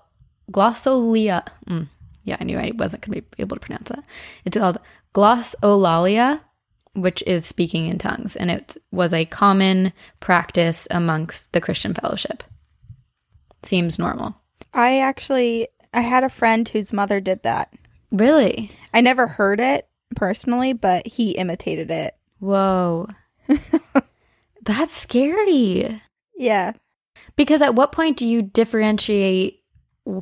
glossolia. 0.52 1.48
Mm, 1.70 1.88
yeah, 2.24 2.38
I 2.40 2.44
knew 2.44 2.58
I 2.58 2.72
wasn't 2.76 3.06
going 3.06 3.22
to 3.22 3.22
be 3.22 3.42
able 3.42 3.56
to 3.56 3.66
pronounce 3.66 3.90
that. 3.90 4.04
It's 4.46 4.58
called 4.58 4.80
glossolalia, 5.14 6.42
which 6.94 7.24
is 7.26 7.46
speaking 7.46 7.88
in 7.88 7.98
tongues. 7.98 8.36
And 8.36 8.52
it 8.52 8.78
was 8.92 9.14
a 9.14 9.26
common 9.26 9.94
practice 10.20 10.88
amongst 10.92 11.52
the 11.54 11.62
Christian 11.62 11.94
fellowship. 11.94 12.44
Seems 13.64 14.00
normal. 14.00 14.36
I 14.74 15.00
actually 15.00 15.68
I 15.94 16.02
had 16.02 16.24
a 16.24 16.30
friend 16.30 16.68
whose 16.68 16.94
mother 16.94 17.20
did 17.20 17.44
that. 17.44 17.74
Really? 18.12 18.72
I 18.94 19.02
never 19.02 19.28
heard 19.28 19.60
it 19.60 19.88
personally, 20.16 20.74
but 20.74 21.08
he 21.08 21.32
imitated 21.32 21.92
it. 21.92 22.16
Whoa. 22.40 23.08
That's 24.64 24.94
scary. 24.94 26.02
Yeah. 26.36 26.74
Because 27.36 27.62
at 27.62 27.76
what 27.76 27.92
point 27.92 28.18
do 28.18 28.26
you 28.26 28.42
differentiate 28.42 29.64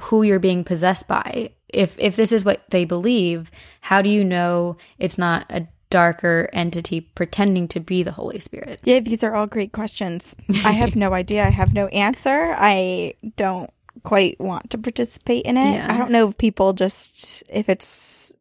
who 0.01 0.23
you're 0.23 0.39
being 0.39 0.63
possessed 0.63 1.07
by? 1.07 1.51
If 1.67 1.97
if 1.99 2.15
this 2.15 2.31
is 2.31 2.43
what 2.43 2.63
they 2.69 2.85
believe, 2.85 3.51
how 3.81 4.01
do 4.01 4.09
you 4.09 4.23
know 4.23 4.77
it's 4.97 5.17
not 5.17 5.45
a 5.49 5.67
darker 5.89 6.49
entity 6.53 7.01
pretending 7.01 7.67
to 7.69 7.79
be 7.79 8.03
the 8.03 8.11
Holy 8.11 8.39
Spirit? 8.39 8.81
Yeah, 8.83 8.99
these 8.99 9.23
are 9.23 9.35
all 9.35 9.47
great 9.47 9.71
questions. 9.71 10.35
I 10.63 10.71
have 10.71 10.95
no 10.95 11.13
idea. 11.13 11.45
I 11.45 11.49
have 11.49 11.73
no 11.73 11.87
answer. 11.87 12.55
I 12.57 13.15
don't 13.35 13.69
quite 14.03 14.39
want 14.39 14.69
to 14.71 14.77
participate 14.77 15.45
in 15.45 15.57
it. 15.57 15.73
Yeah. 15.73 15.93
I 15.93 15.97
don't 15.97 16.11
know 16.11 16.29
if 16.29 16.37
people 16.37 16.73
just 16.73 17.43
if 17.49 17.69
it's 17.69 18.31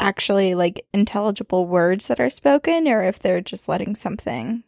actually 0.00 0.54
like 0.54 0.84
intelligible 0.92 1.66
words 1.66 2.08
that 2.08 2.18
are 2.18 2.30
spoken 2.30 2.88
or 2.88 3.02
if 3.02 3.18
they're 3.18 3.40
just 3.40 3.68
letting 3.68 3.94
something 3.94 4.64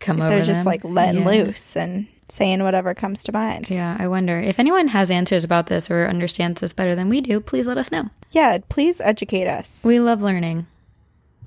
Come 0.00 0.18
if 0.18 0.24
over 0.24 0.34
they're 0.36 0.44
just 0.44 0.60
them? 0.60 0.66
like 0.66 0.84
letting 0.84 1.22
Yeah. 1.22 1.28
loose 1.28 1.76
and 1.76 2.06
saying 2.28 2.62
whatever 2.62 2.94
comes 2.94 3.22
to 3.24 3.32
mind. 3.32 3.68
Yeah, 3.70 3.96
I 3.98 4.06
wonder 4.08 4.38
if 4.38 4.58
anyone 4.58 4.88
has 4.88 5.10
answers 5.10 5.44
about 5.44 5.66
this 5.66 5.90
or 5.90 6.06
understands 6.06 6.60
this 6.60 6.72
better 6.72 6.94
than 6.94 7.08
we 7.08 7.20
do. 7.20 7.40
Please 7.40 7.66
let 7.66 7.78
us 7.78 7.90
know. 7.90 8.10
Yeah, 8.30 8.58
please 8.68 9.00
educate 9.00 9.46
us. 9.48 9.82
We 9.84 10.00
love 10.00 10.22
learning. 10.22 10.66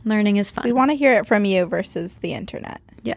Learning 0.03 0.37
is 0.37 0.49
fun. 0.49 0.63
We 0.65 0.73
want 0.73 0.91
to 0.91 0.95
hear 0.97 1.13
it 1.13 1.27
from 1.27 1.45
you 1.45 1.65
versus 1.65 2.17
the 2.17 2.33
internet. 2.33 2.79
Yeah. 3.03 3.15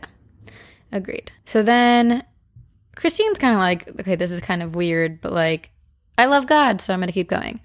Agreed. 0.92 1.30
So 1.44 1.62
then 1.62 2.24
Christine's 2.96 3.38
kind 3.38 3.54
of 3.54 3.60
like, 3.60 4.00
okay, 4.00 4.16
this 4.16 4.30
is 4.30 4.40
kind 4.40 4.62
of 4.62 4.74
weird, 4.74 5.20
but 5.20 5.32
like, 5.32 5.70
I 6.18 6.26
love 6.26 6.46
God, 6.46 6.80
so 6.80 6.92
I'm 6.92 6.98
going 7.00 7.06
to 7.08 7.12
keep 7.12 7.28
going. 7.28 7.60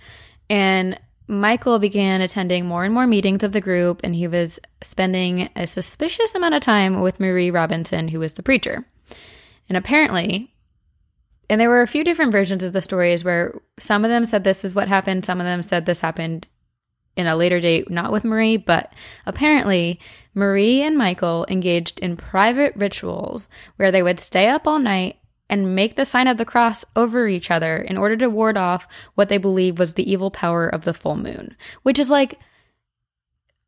And 0.50 1.00
Michael 1.28 1.80
began 1.80 2.22
attending 2.22 2.66
more 2.66 2.84
and 2.84 2.94
more 2.94 3.08
meetings 3.08 3.44
of 3.44 3.52
the 3.52 3.62
group, 3.62 4.02
and 4.04 4.16
he 4.16 4.28
was 4.28 4.60
spending 4.82 5.50
a 5.56 5.66
suspicious 5.66 6.36
amount 6.36 6.54
of 6.54 6.62
time 6.62 7.00
with 7.00 7.20
Marie 7.20 7.50
Robinson, 7.50 8.10
who 8.10 8.20
was 8.20 8.36
the 8.36 8.44
preacher. 8.44 8.86
And 9.68 9.78
apparently, 9.78 10.54
and 11.50 11.60
there 11.60 11.70
were 11.70 11.82
a 11.82 11.88
few 11.88 12.04
different 12.04 12.32
versions 12.32 12.62
of 12.64 12.74
the 12.74 12.82
stories 12.82 13.24
where 13.24 13.60
some 13.80 14.06
of 14.06 14.12
them 14.12 14.26
said 14.26 14.44
this 14.44 14.64
is 14.64 14.76
what 14.76 14.88
happened, 14.88 15.26
some 15.26 15.40
of 15.40 15.46
them 15.46 15.64
said 15.64 15.86
this 15.86 16.02
happened 16.02 16.48
in 17.16 17.28
a 17.28 17.36
later 17.36 17.60
date, 17.60 17.90
not 17.90 18.12
with 18.12 18.24
Marie, 18.24 18.58
but 18.58 18.94
apparently 19.26 20.00
Marie 20.34 20.82
and 20.82 20.98
Michael 20.98 21.46
engaged 21.50 22.00
in 22.00 22.18
private 22.18 22.76
rituals 22.76 23.48
where 23.78 23.92
they 23.92 24.04
would 24.04 24.20
stay 24.20 24.50
up 24.50 24.68
all 24.68 24.80
night 24.80 25.18
and 25.50 25.76
make 25.76 25.96
the 25.96 26.06
sign 26.06 26.28
of 26.28 26.38
the 26.38 26.46
cross 26.46 26.86
over 26.96 27.28
each 27.28 27.52
other 27.52 27.78
in 27.78 27.98
order 27.98 28.18
to 28.18 28.30
ward 28.30 28.58
off 28.58 28.88
what 29.16 29.30
they 29.30 29.38
believe 29.38 29.80
was 29.80 29.94
the 29.94 30.10
evil 30.10 30.32
power 30.32 30.68
of 30.68 30.84
the 30.84 30.94
full 30.94 31.16
moon, 31.16 31.56
which 31.84 32.00
is 32.00 32.10
like, 32.10 32.40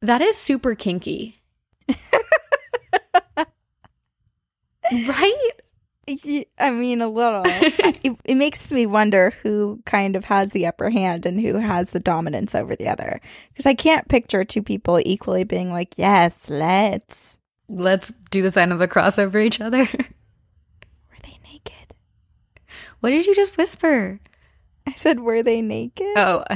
that 0.02 0.22
is 0.22 0.36
super 0.36 0.76
kinky. 0.76 1.42
right? 4.92 5.52
I 6.60 6.72
mean, 6.72 7.02
a 7.02 7.10
little. 7.10 7.44
it, 7.46 8.18
it 8.24 8.36
makes 8.36 8.72
me 8.72 8.86
wonder 8.86 9.34
who 9.44 9.82
kind 9.86 10.16
of 10.16 10.26
has 10.26 10.52
the 10.52 10.66
upper 10.66 10.90
hand 10.90 11.26
and 11.26 11.40
who 11.40 11.56
has 11.56 11.90
the 11.90 12.00
dominance 12.00 12.56
over 12.56 12.76
the 12.76 12.88
other. 12.88 13.20
Because 13.50 13.66
I 13.66 13.74
can't 13.74 14.08
picture 14.08 14.46
two 14.46 14.64
people 14.64 15.02
equally 15.04 15.44
being 15.44 15.72
like, 15.72 15.96
yes, 15.98 16.50
let's. 16.50 17.40
Let's 17.70 18.14
do 18.32 18.42
the 18.42 18.52
sign 18.52 18.72
of 18.72 18.80
the 18.80 18.88
cross 18.88 19.20
over 19.20 19.40
each 19.40 19.60
other. 19.60 19.88
Were 23.02 23.10
they 23.10 23.18
naked? 23.18 23.26
what 23.26 23.26
did 23.26 23.26
you 23.26 23.36
just 23.36 23.58
whisper? 23.58 24.20
I 24.88 24.94
said, 24.96 25.20
were 25.20 25.44
they 25.44 25.62
naked? 25.62 26.08
Oh, 26.16 26.44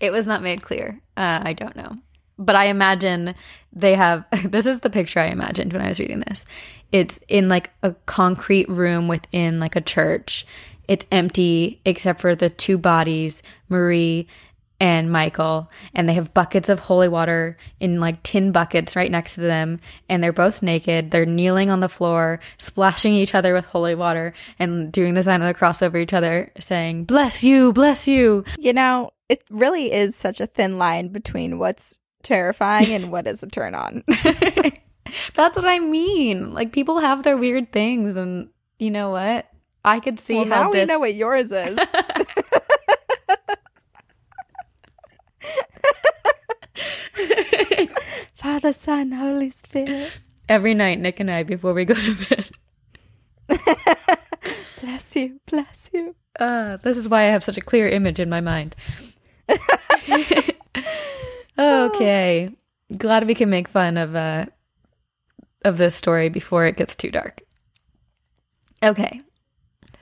it 0.00 0.10
was 0.10 0.26
not 0.26 0.42
made 0.42 0.62
clear. 0.62 1.00
Uh, 1.16 1.40
I 1.44 1.52
don't 1.52 1.76
know. 1.76 1.98
But 2.38 2.56
I 2.56 2.64
imagine 2.66 3.34
they 3.72 3.94
have. 3.94 4.24
This 4.50 4.66
is 4.66 4.80
the 4.80 4.90
picture 4.90 5.20
I 5.20 5.26
imagined 5.26 5.72
when 5.72 5.82
I 5.82 5.88
was 5.88 6.00
reading 6.00 6.20
this. 6.26 6.44
It's 6.90 7.20
in 7.28 7.48
like 7.48 7.70
a 7.82 7.92
concrete 8.06 8.68
room 8.68 9.06
within 9.08 9.60
like 9.60 9.76
a 9.76 9.80
church. 9.80 10.46
It's 10.88 11.06
empty 11.12 11.80
except 11.84 12.20
for 12.20 12.34
the 12.34 12.50
two 12.50 12.76
bodies, 12.76 13.42
Marie 13.68 14.26
and 14.82 15.12
Michael, 15.12 15.70
and 15.94 16.08
they 16.08 16.14
have 16.14 16.34
buckets 16.34 16.68
of 16.68 16.80
holy 16.80 17.06
water 17.06 17.56
in 17.78 18.00
like 18.00 18.20
tin 18.24 18.50
buckets 18.50 18.96
right 18.96 19.12
next 19.12 19.36
to 19.36 19.40
them, 19.40 19.78
and 20.08 20.20
they're 20.20 20.32
both 20.32 20.60
naked. 20.60 21.12
They're 21.12 21.24
kneeling 21.24 21.70
on 21.70 21.78
the 21.78 21.88
floor, 21.88 22.40
splashing 22.58 23.14
each 23.14 23.32
other 23.32 23.54
with 23.54 23.64
holy 23.64 23.94
water, 23.94 24.34
and 24.58 24.90
doing 24.90 25.14
the 25.14 25.22
sign 25.22 25.40
of 25.40 25.46
the 25.46 25.54
cross 25.54 25.82
over 25.82 25.98
each 25.98 26.12
other, 26.12 26.50
saying, 26.58 27.04
Bless 27.04 27.44
you, 27.44 27.72
bless 27.72 28.08
you. 28.08 28.44
You 28.58 28.72
know, 28.72 29.10
it 29.28 29.44
really 29.50 29.92
is 29.92 30.16
such 30.16 30.40
a 30.40 30.48
thin 30.48 30.78
line 30.78 31.10
between 31.10 31.60
what's 31.60 32.00
terrifying 32.24 32.90
and 32.90 33.12
what 33.12 33.28
is 33.28 33.40
a 33.44 33.46
turn 33.46 33.76
on. 33.76 34.02
That's 34.08 35.54
what 35.54 35.64
I 35.64 35.78
mean. 35.78 36.54
Like, 36.54 36.72
people 36.72 36.98
have 36.98 37.22
their 37.22 37.36
weird 37.36 37.70
things, 37.70 38.16
and 38.16 38.48
you 38.80 38.90
know 38.90 39.10
what? 39.10 39.48
I 39.84 40.00
could 40.00 40.18
see 40.18 40.34
well, 40.34 40.44
how 40.46 40.64
now 40.64 40.70
this. 40.72 40.88
we 40.88 40.92
know 40.92 40.98
what 40.98 41.14
yours 41.14 41.52
is. 41.52 41.78
Father, 48.34 48.72
Son, 48.72 49.12
Holy 49.12 49.50
Spirit. 49.50 50.20
Every 50.48 50.74
night, 50.74 50.98
Nick 50.98 51.20
and 51.20 51.30
I, 51.30 51.42
before 51.42 51.72
we 51.72 51.84
go 51.84 51.94
to 51.94 52.24
bed. 52.28 52.50
bless 54.80 55.16
you, 55.16 55.40
bless 55.46 55.90
you. 55.92 56.14
Uh, 56.38 56.78
this 56.78 56.96
is 56.96 57.08
why 57.08 57.22
I 57.22 57.26
have 57.26 57.44
such 57.44 57.58
a 57.58 57.62
clear 57.62 57.88
image 57.88 58.18
in 58.18 58.28
my 58.28 58.40
mind. 58.40 58.74
okay. 61.58 62.50
Glad 62.96 63.26
we 63.26 63.34
can 63.34 63.50
make 63.50 63.68
fun 63.68 63.96
of 63.96 64.14
uh 64.14 64.46
of 65.64 65.78
this 65.78 65.94
story 65.94 66.28
before 66.28 66.66
it 66.66 66.76
gets 66.76 66.96
too 66.96 67.10
dark. 67.10 67.42
Okay. 68.82 69.22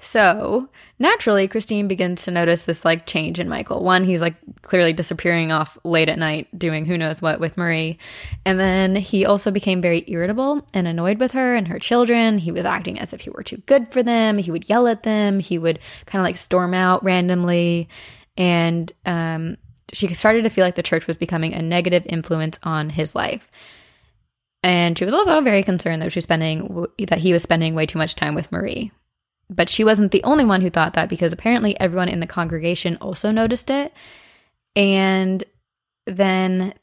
So, 0.01 0.71
naturally, 0.99 1.47
Christine 1.47 1.87
begins 1.87 2.23
to 2.23 2.31
notice 2.31 2.65
this 2.65 2.85
like 2.85 3.07
change 3.07 3.39
in 3.39 3.49
Michael. 3.49 3.85
One, 3.85 4.05
he's 4.05 4.23
like 4.23 4.37
clearly 4.71 4.93
disappearing 4.93 5.51
off 5.51 5.77
late 5.83 6.09
at 6.09 6.17
night 6.17 6.47
doing 6.57 6.85
who 6.85 6.97
knows 6.97 7.21
what 7.21 7.41
with 7.41 7.57
Marie. 7.57 7.99
And 8.47 8.61
then 8.61 8.95
he 8.95 9.27
also 9.27 9.51
became 9.51 9.83
very 9.83 10.05
irritable 10.07 10.65
and 10.73 10.87
annoyed 10.87 11.19
with 11.19 11.33
her 11.33 11.57
and 11.57 11.67
her 11.67 11.81
children. 11.81 12.39
He 12.39 12.53
was 12.53 12.65
acting 12.65 13.01
as 13.01 13.13
if 13.13 13.23
he 13.23 13.31
were 13.31 13.43
too 13.43 13.57
good 13.67 13.89
for 13.89 14.01
them. 14.01 14.39
He 14.39 14.53
would 14.53 14.69
yell 14.69 14.87
at 14.87 15.03
them. 15.03 15.41
He 15.41 15.59
would 15.59 15.81
kind 16.07 16.21
of 16.21 16.25
like 16.25 16.37
storm 16.37 16.73
out 16.73 17.03
randomly. 17.03 17.89
And 18.37 18.93
um, 19.05 19.57
she 19.93 20.07
started 20.15 20.45
to 20.45 20.51
feel 20.51 20.65
like 20.65 20.77
the 20.77 20.85
church 20.85 21.09
was 21.09 21.17
becoming 21.17 21.53
a 21.53 21.63
negative 21.63 22.07
influence 22.07 22.61
on 22.63 22.91
his 22.91 23.17
life. 23.17 23.51
And 24.63 24.97
she 24.97 25.05
was 25.05 25.15
also 25.15 25.41
very 25.41 25.65
concerned 25.65 26.01
that 26.01 26.13
she 26.13 26.19
was 26.19 26.25
spending 26.25 26.87
that 27.09 27.19
he 27.19 27.33
was 27.33 27.43
spending 27.43 27.75
way 27.75 27.87
too 27.87 27.99
much 27.99 28.15
time 28.15 28.37
with 28.37 28.53
Marie. 28.53 28.93
But 29.49 29.69
she 29.69 29.83
wasn't 29.83 30.13
the 30.13 30.23
only 30.23 30.45
one 30.45 30.61
who 30.61 30.71
thought 30.71 30.95
that 30.95 31.09
because 31.09 31.33
apparently 31.33 31.79
everyone 31.81 32.09
in 32.09 32.21
the 32.21 32.27
congregation 32.29 32.97
also 33.01 33.33
noticed 33.33 33.69
it. 33.69 33.93
And 34.77 35.43
then 36.07 36.75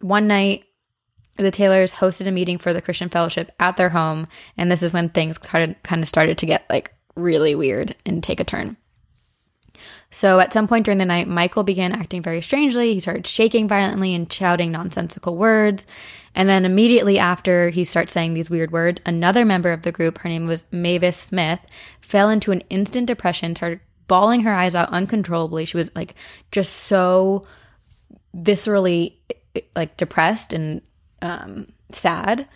one 0.00 0.26
night, 0.26 0.64
the 1.36 1.50
Taylors 1.50 1.92
hosted 1.92 2.26
a 2.26 2.32
meeting 2.32 2.58
for 2.58 2.72
the 2.72 2.80
Christian 2.80 3.08
Fellowship 3.08 3.52
at 3.60 3.76
their 3.76 3.90
home, 3.90 4.26
and 4.56 4.70
this 4.70 4.82
is 4.82 4.92
when 4.92 5.10
things 5.10 5.36
kind 5.38 5.76
of 5.90 6.08
started 6.08 6.38
to 6.38 6.46
get 6.46 6.64
like 6.70 6.94
really 7.14 7.54
weird 7.54 7.94
and 8.06 8.22
take 8.22 8.40
a 8.40 8.44
turn. 8.44 8.76
So 10.10 10.40
at 10.40 10.52
some 10.52 10.66
point 10.68 10.84
during 10.84 10.98
the 10.98 11.04
night, 11.04 11.28
Michael 11.28 11.62
began 11.62 11.92
acting 11.92 12.22
very 12.22 12.40
strangely. 12.40 12.94
He 12.94 13.00
started 13.00 13.26
shaking 13.26 13.68
violently 13.68 14.14
and 14.14 14.32
shouting 14.32 14.72
nonsensical 14.72 15.36
words. 15.36 15.84
And 16.34 16.48
then 16.48 16.64
immediately 16.64 17.18
after 17.18 17.70
he 17.70 17.84
starts 17.84 18.12
saying 18.12 18.32
these 18.32 18.48
weird 18.48 18.70
words, 18.70 19.02
another 19.04 19.44
member 19.44 19.72
of 19.72 19.82
the 19.82 19.92
group, 19.92 20.18
her 20.18 20.28
name 20.28 20.46
was 20.46 20.64
Mavis 20.70 21.16
Smith, 21.16 21.60
fell 22.00 22.30
into 22.30 22.52
an 22.52 22.62
instant 22.70 23.06
depression, 23.06 23.56
started 23.56 23.80
bawling 24.08 24.42
her 24.42 24.52
eyes 24.52 24.74
out 24.74 24.90
uncontrollably. 24.90 25.64
She 25.64 25.76
was 25.76 25.90
like 25.94 26.14
just 26.50 26.72
so 26.72 27.46
viscerally 28.36 29.14
like 29.74 29.96
depressed 29.96 30.52
and 30.52 30.82
um, 31.22 31.72
sad. 31.90 32.48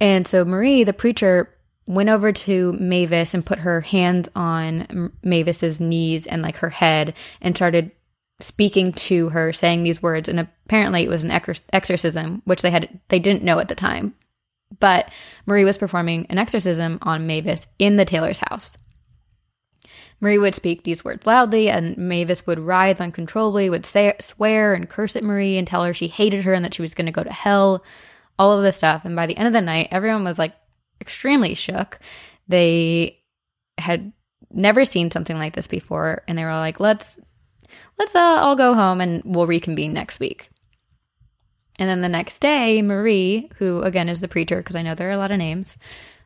And 0.00 0.26
so 0.26 0.44
Marie, 0.44 0.84
the 0.84 0.92
preacher, 0.92 1.50
went 1.86 2.08
over 2.08 2.32
to 2.32 2.72
Mavis 2.72 3.34
and 3.34 3.44
put 3.44 3.60
her 3.60 3.82
hands 3.82 4.28
on 4.34 5.12
Mavis's 5.22 5.80
knees 5.80 6.26
and 6.26 6.42
like 6.42 6.56
her 6.58 6.70
head 6.70 7.14
and 7.40 7.54
started 7.54 7.90
speaking 8.40 8.92
to 8.92 9.28
her 9.30 9.52
saying 9.52 9.82
these 9.82 10.02
words 10.02 10.28
and 10.28 10.40
apparently 10.40 11.04
it 11.04 11.08
was 11.08 11.24
an 11.24 11.30
exorcism 11.72 12.42
which 12.44 12.62
they 12.62 12.70
had 12.70 13.00
they 13.08 13.18
didn't 13.18 13.44
know 13.44 13.60
at 13.60 13.68
the 13.68 13.76
time 13.76 14.12
but 14.80 15.08
marie 15.46 15.64
was 15.64 15.78
performing 15.78 16.26
an 16.26 16.36
exorcism 16.36 16.98
on 17.02 17.28
mavis 17.28 17.68
in 17.78 17.96
the 17.96 18.04
taylor's 18.04 18.40
house 18.48 18.76
marie 20.24 20.38
would 20.38 20.54
speak 20.54 20.82
these 20.82 21.04
words 21.04 21.26
loudly 21.26 21.68
and 21.68 21.96
mavis 21.96 22.46
would 22.46 22.58
writhe 22.58 23.00
uncontrollably 23.00 23.70
would 23.70 23.86
say, 23.86 24.12
swear 24.20 24.74
and 24.74 24.88
curse 24.88 25.14
at 25.14 25.22
marie 25.22 25.56
and 25.56 25.66
tell 25.66 25.84
her 25.84 25.94
she 25.94 26.08
hated 26.08 26.42
her 26.44 26.52
and 26.52 26.64
that 26.64 26.74
she 26.74 26.82
was 26.82 26.94
going 26.94 27.06
to 27.06 27.12
go 27.12 27.22
to 27.22 27.32
hell 27.32 27.84
all 28.38 28.52
of 28.52 28.64
this 28.64 28.76
stuff 28.76 29.04
and 29.04 29.14
by 29.14 29.26
the 29.26 29.36
end 29.36 29.46
of 29.46 29.52
the 29.52 29.60
night 29.60 29.88
everyone 29.90 30.24
was 30.24 30.38
like 30.38 30.54
extremely 31.00 31.54
shook 31.54 32.00
they 32.48 33.20
had 33.78 34.12
never 34.50 34.84
seen 34.84 35.10
something 35.10 35.38
like 35.38 35.54
this 35.54 35.66
before 35.66 36.22
and 36.26 36.36
they 36.36 36.44
were 36.44 36.52
like 36.52 36.80
let's 36.80 37.18
let's 37.98 38.14
uh, 38.14 38.38
all 38.40 38.56
go 38.56 38.74
home 38.74 39.00
and 39.00 39.22
we'll 39.24 39.46
reconvene 39.46 39.92
next 39.92 40.20
week. 40.20 40.50
And 41.78 41.88
then 41.88 42.00
the 42.00 42.08
next 42.08 42.38
day, 42.38 42.82
Marie, 42.82 43.50
who 43.56 43.82
again 43.82 44.08
is 44.08 44.20
the 44.20 44.28
preacher, 44.28 44.58
because 44.58 44.76
I 44.76 44.82
know 44.82 44.94
there 44.94 45.08
are 45.08 45.12
a 45.12 45.18
lot 45.18 45.32
of 45.32 45.38
names, 45.38 45.76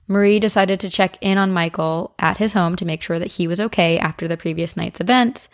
Marie 0.09 0.40
decided 0.40 0.81
to 0.81 0.90
check 0.90 1.18
in 1.21 1.38
on 1.38 1.53
Michael 1.53 2.14
at 2.18 2.38
his 2.38 2.55
home 2.55 2.75
to 2.77 2.87
make 2.87 3.03
sure 3.03 3.18
that 3.18 3.33
he 3.33 3.47
was 3.47 3.61
okay 3.61 3.99
after 3.99 4.27
the 4.27 4.38
previous 4.38 4.77
night's 4.77 5.01
events. 5.01 5.49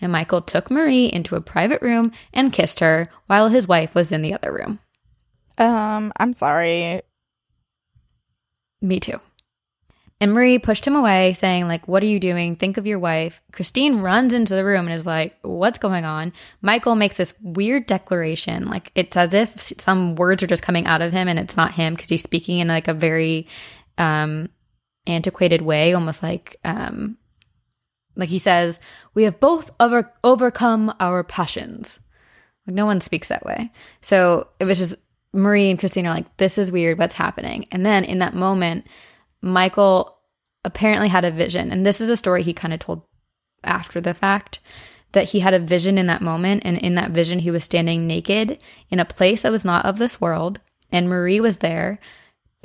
And 0.00 0.12
Michael 0.12 0.42
took 0.42 0.70
Marie 0.70 1.06
into 1.06 1.34
a 1.34 1.40
private 1.40 1.82
room 1.82 2.12
and 2.32 2.52
kissed 2.52 2.80
her 2.80 3.08
while 3.26 3.48
his 3.48 3.66
wife 3.66 3.94
was 3.94 4.12
in 4.12 4.22
the 4.22 4.34
other 4.34 4.52
room. 4.52 4.78
Um, 5.58 6.12
I'm 6.18 6.34
sorry. 6.34 7.02
Me 8.80 9.00
too. 9.00 9.20
And 10.18 10.32
Marie 10.32 10.58
pushed 10.58 10.86
him 10.86 10.96
away, 10.96 11.34
saying, 11.34 11.68
like, 11.68 11.86
what 11.86 12.02
are 12.02 12.06
you 12.06 12.18
doing? 12.18 12.56
Think 12.56 12.78
of 12.78 12.86
your 12.86 12.98
wife. 12.98 13.42
Christine 13.52 13.98
runs 13.98 14.32
into 14.32 14.54
the 14.54 14.64
room 14.64 14.86
and 14.86 14.94
is 14.94 15.04
like, 15.04 15.36
what's 15.42 15.78
going 15.78 16.06
on? 16.06 16.32
Michael 16.62 16.94
makes 16.94 17.18
this 17.18 17.34
weird 17.42 17.86
declaration. 17.86 18.66
Like, 18.66 18.92
it's 18.94 19.14
as 19.14 19.34
if 19.34 19.60
some 19.60 20.14
words 20.14 20.42
are 20.42 20.46
just 20.46 20.62
coming 20.62 20.86
out 20.86 21.02
of 21.02 21.12
him 21.12 21.28
and 21.28 21.38
it's 21.38 21.56
not 21.56 21.74
him 21.74 21.94
because 21.94 22.08
he's 22.08 22.22
speaking 22.22 22.60
in 22.60 22.68
like 22.68 22.88
a 22.88 22.94
very 22.94 23.46
um, 23.98 24.48
antiquated 25.06 25.62
way, 25.62 25.92
almost 25.92 26.22
like, 26.22 26.56
um, 26.64 27.16
like 28.16 28.28
he 28.28 28.38
says, 28.38 28.78
we 29.14 29.24
have 29.24 29.40
both 29.40 29.70
over- 29.78 30.12
overcome 30.24 30.94
our 31.00 31.22
passions. 31.22 31.98
Like, 32.66 32.74
no 32.74 32.86
one 32.86 33.00
speaks 33.00 33.28
that 33.28 33.44
way. 33.44 33.70
So 34.00 34.48
it 34.58 34.64
was 34.64 34.78
just 34.78 34.94
Marie 35.32 35.70
and 35.70 35.78
Christine 35.78 36.06
are 36.06 36.14
like, 36.14 36.36
this 36.38 36.58
is 36.58 36.72
weird. 36.72 36.98
What's 36.98 37.14
happening? 37.14 37.66
And 37.70 37.84
then 37.84 38.04
in 38.04 38.18
that 38.20 38.34
moment, 38.34 38.86
Michael 39.42 40.16
apparently 40.64 41.08
had 41.08 41.24
a 41.24 41.30
vision. 41.30 41.70
And 41.70 41.84
this 41.84 42.00
is 42.00 42.10
a 42.10 42.16
story 42.16 42.42
he 42.42 42.52
kind 42.52 42.74
of 42.74 42.80
told 42.80 43.02
after 43.62 44.00
the 44.00 44.14
fact 44.14 44.60
that 45.12 45.30
he 45.30 45.40
had 45.40 45.54
a 45.54 45.58
vision 45.58 45.98
in 45.98 46.06
that 46.06 46.22
moment. 46.22 46.62
And 46.64 46.78
in 46.78 46.94
that 46.94 47.10
vision, 47.10 47.38
he 47.38 47.50
was 47.50 47.64
standing 47.64 48.06
naked 48.06 48.62
in 48.90 48.98
a 48.98 49.04
place 49.04 49.42
that 49.42 49.52
was 49.52 49.64
not 49.64 49.84
of 49.84 49.98
this 49.98 50.20
world. 50.20 50.60
And 50.90 51.08
Marie 51.08 51.40
was 51.40 51.58
there. 51.58 51.98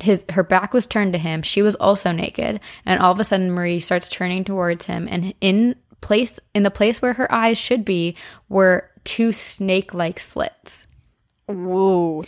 His, 0.01 0.25
her 0.29 0.43
back 0.43 0.73
was 0.73 0.85
turned 0.85 1.13
to 1.13 1.19
him. 1.19 1.41
She 1.41 1.61
was 1.61 1.75
also 1.75 2.11
naked. 2.11 2.59
And 2.85 2.99
all 2.99 3.11
of 3.11 3.19
a 3.19 3.23
sudden, 3.23 3.51
Marie 3.51 3.79
starts 3.79 4.09
turning 4.09 4.43
towards 4.43 4.85
him. 4.85 5.07
And 5.09 5.33
in 5.41 5.75
place, 6.01 6.39
in 6.53 6.63
the 6.63 6.71
place 6.71 7.01
where 7.01 7.13
her 7.13 7.31
eyes 7.31 7.57
should 7.57 7.85
be, 7.85 8.15
were 8.49 8.89
two 9.03 9.31
snake 9.31 9.93
like 9.93 10.19
slits. 10.19 10.85
Whoa. 11.47 12.23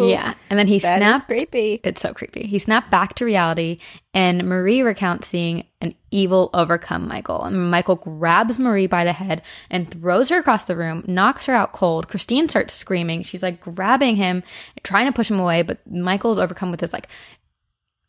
yeah. 0.00 0.34
And 0.50 0.58
then 0.58 0.66
he 0.66 0.78
that 0.78 0.98
snapped. 0.98 1.26
creepy. 1.26 1.80
It's 1.84 2.00
so 2.00 2.12
creepy. 2.12 2.46
He 2.46 2.58
snapped 2.58 2.90
back 2.90 3.14
to 3.16 3.24
reality, 3.24 3.78
and 4.12 4.44
Marie 4.44 4.82
recounts 4.82 5.28
seeing 5.28 5.64
an 5.80 5.94
evil 6.10 6.50
overcome 6.54 7.06
Michael. 7.06 7.44
And 7.44 7.70
Michael 7.70 7.96
grabs 7.96 8.58
Marie 8.58 8.86
by 8.86 9.04
the 9.04 9.12
head 9.12 9.42
and 9.70 9.90
throws 9.90 10.28
her 10.30 10.38
across 10.38 10.64
the 10.64 10.76
room, 10.76 11.04
knocks 11.06 11.46
her 11.46 11.54
out 11.54 11.72
cold. 11.72 12.08
Christine 12.08 12.48
starts 12.48 12.74
screaming. 12.74 13.22
She's 13.22 13.42
like 13.42 13.60
grabbing 13.60 14.16
him, 14.16 14.42
trying 14.82 15.06
to 15.06 15.12
push 15.12 15.30
him 15.30 15.40
away, 15.40 15.62
but 15.62 15.78
Michael's 15.90 16.38
overcome 16.38 16.70
with 16.70 16.80
this 16.80 16.92
like 16.92 17.08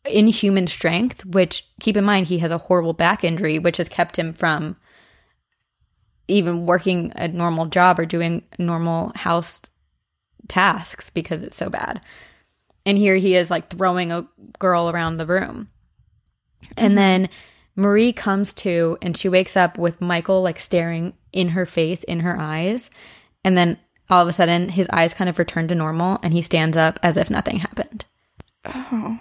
inhuman 0.04 0.66
strength, 0.66 1.24
which 1.26 1.68
keep 1.80 1.96
in 1.96 2.04
mind 2.04 2.26
he 2.26 2.38
has 2.38 2.50
a 2.50 2.58
horrible 2.58 2.94
back 2.94 3.22
injury, 3.22 3.58
which 3.58 3.76
has 3.76 3.88
kept 3.88 4.18
him 4.18 4.32
from 4.32 4.76
even 6.30 6.66
working 6.66 7.12
a 7.16 7.28
normal 7.28 7.66
job 7.66 7.98
or 7.98 8.06
doing 8.06 8.42
normal 8.58 9.12
house 9.14 9.60
tasks 10.48 11.10
because 11.10 11.42
it's 11.42 11.56
so 11.56 11.68
bad. 11.68 12.00
And 12.86 12.96
here 12.96 13.16
he 13.16 13.34
is 13.34 13.50
like 13.50 13.68
throwing 13.68 14.10
a 14.12 14.28
girl 14.58 14.90
around 14.90 15.16
the 15.16 15.26
room. 15.26 15.68
And 16.76 16.90
mm-hmm. 16.90 16.96
then 16.96 17.28
Marie 17.76 18.12
comes 18.12 18.52
to 18.54 18.98
and 19.02 19.16
she 19.16 19.28
wakes 19.28 19.56
up 19.56 19.78
with 19.78 20.00
Michael 20.00 20.42
like 20.42 20.58
staring 20.58 21.14
in 21.32 21.50
her 21.50 21.66
face, 21.66 22.02
in 22.04 22.20
her 22.20 22.38
eyes. 22.38 22.90
And 23.44 23.56
then 23.56 23.78
all 24.08 24.22
of 24.22 24.28
a 24.28 24.32
sudden 24.32 24.70
his 24.70 24.88
eyes 24.90 25.14
kind 25.14 25.30
of 25.30 25.38
return 25.38 25.68
to 25.68 25.74
normal 25.74 26.18
and 26.22 26.32
he 26.32 26.42
stands 26.42 26.76
up 26.76 26.98
as 27.02 27.16
if 27.16 27.30
nothing 27.30 27.58
happened. 27.58 28.04
Oh. 28.64 29.18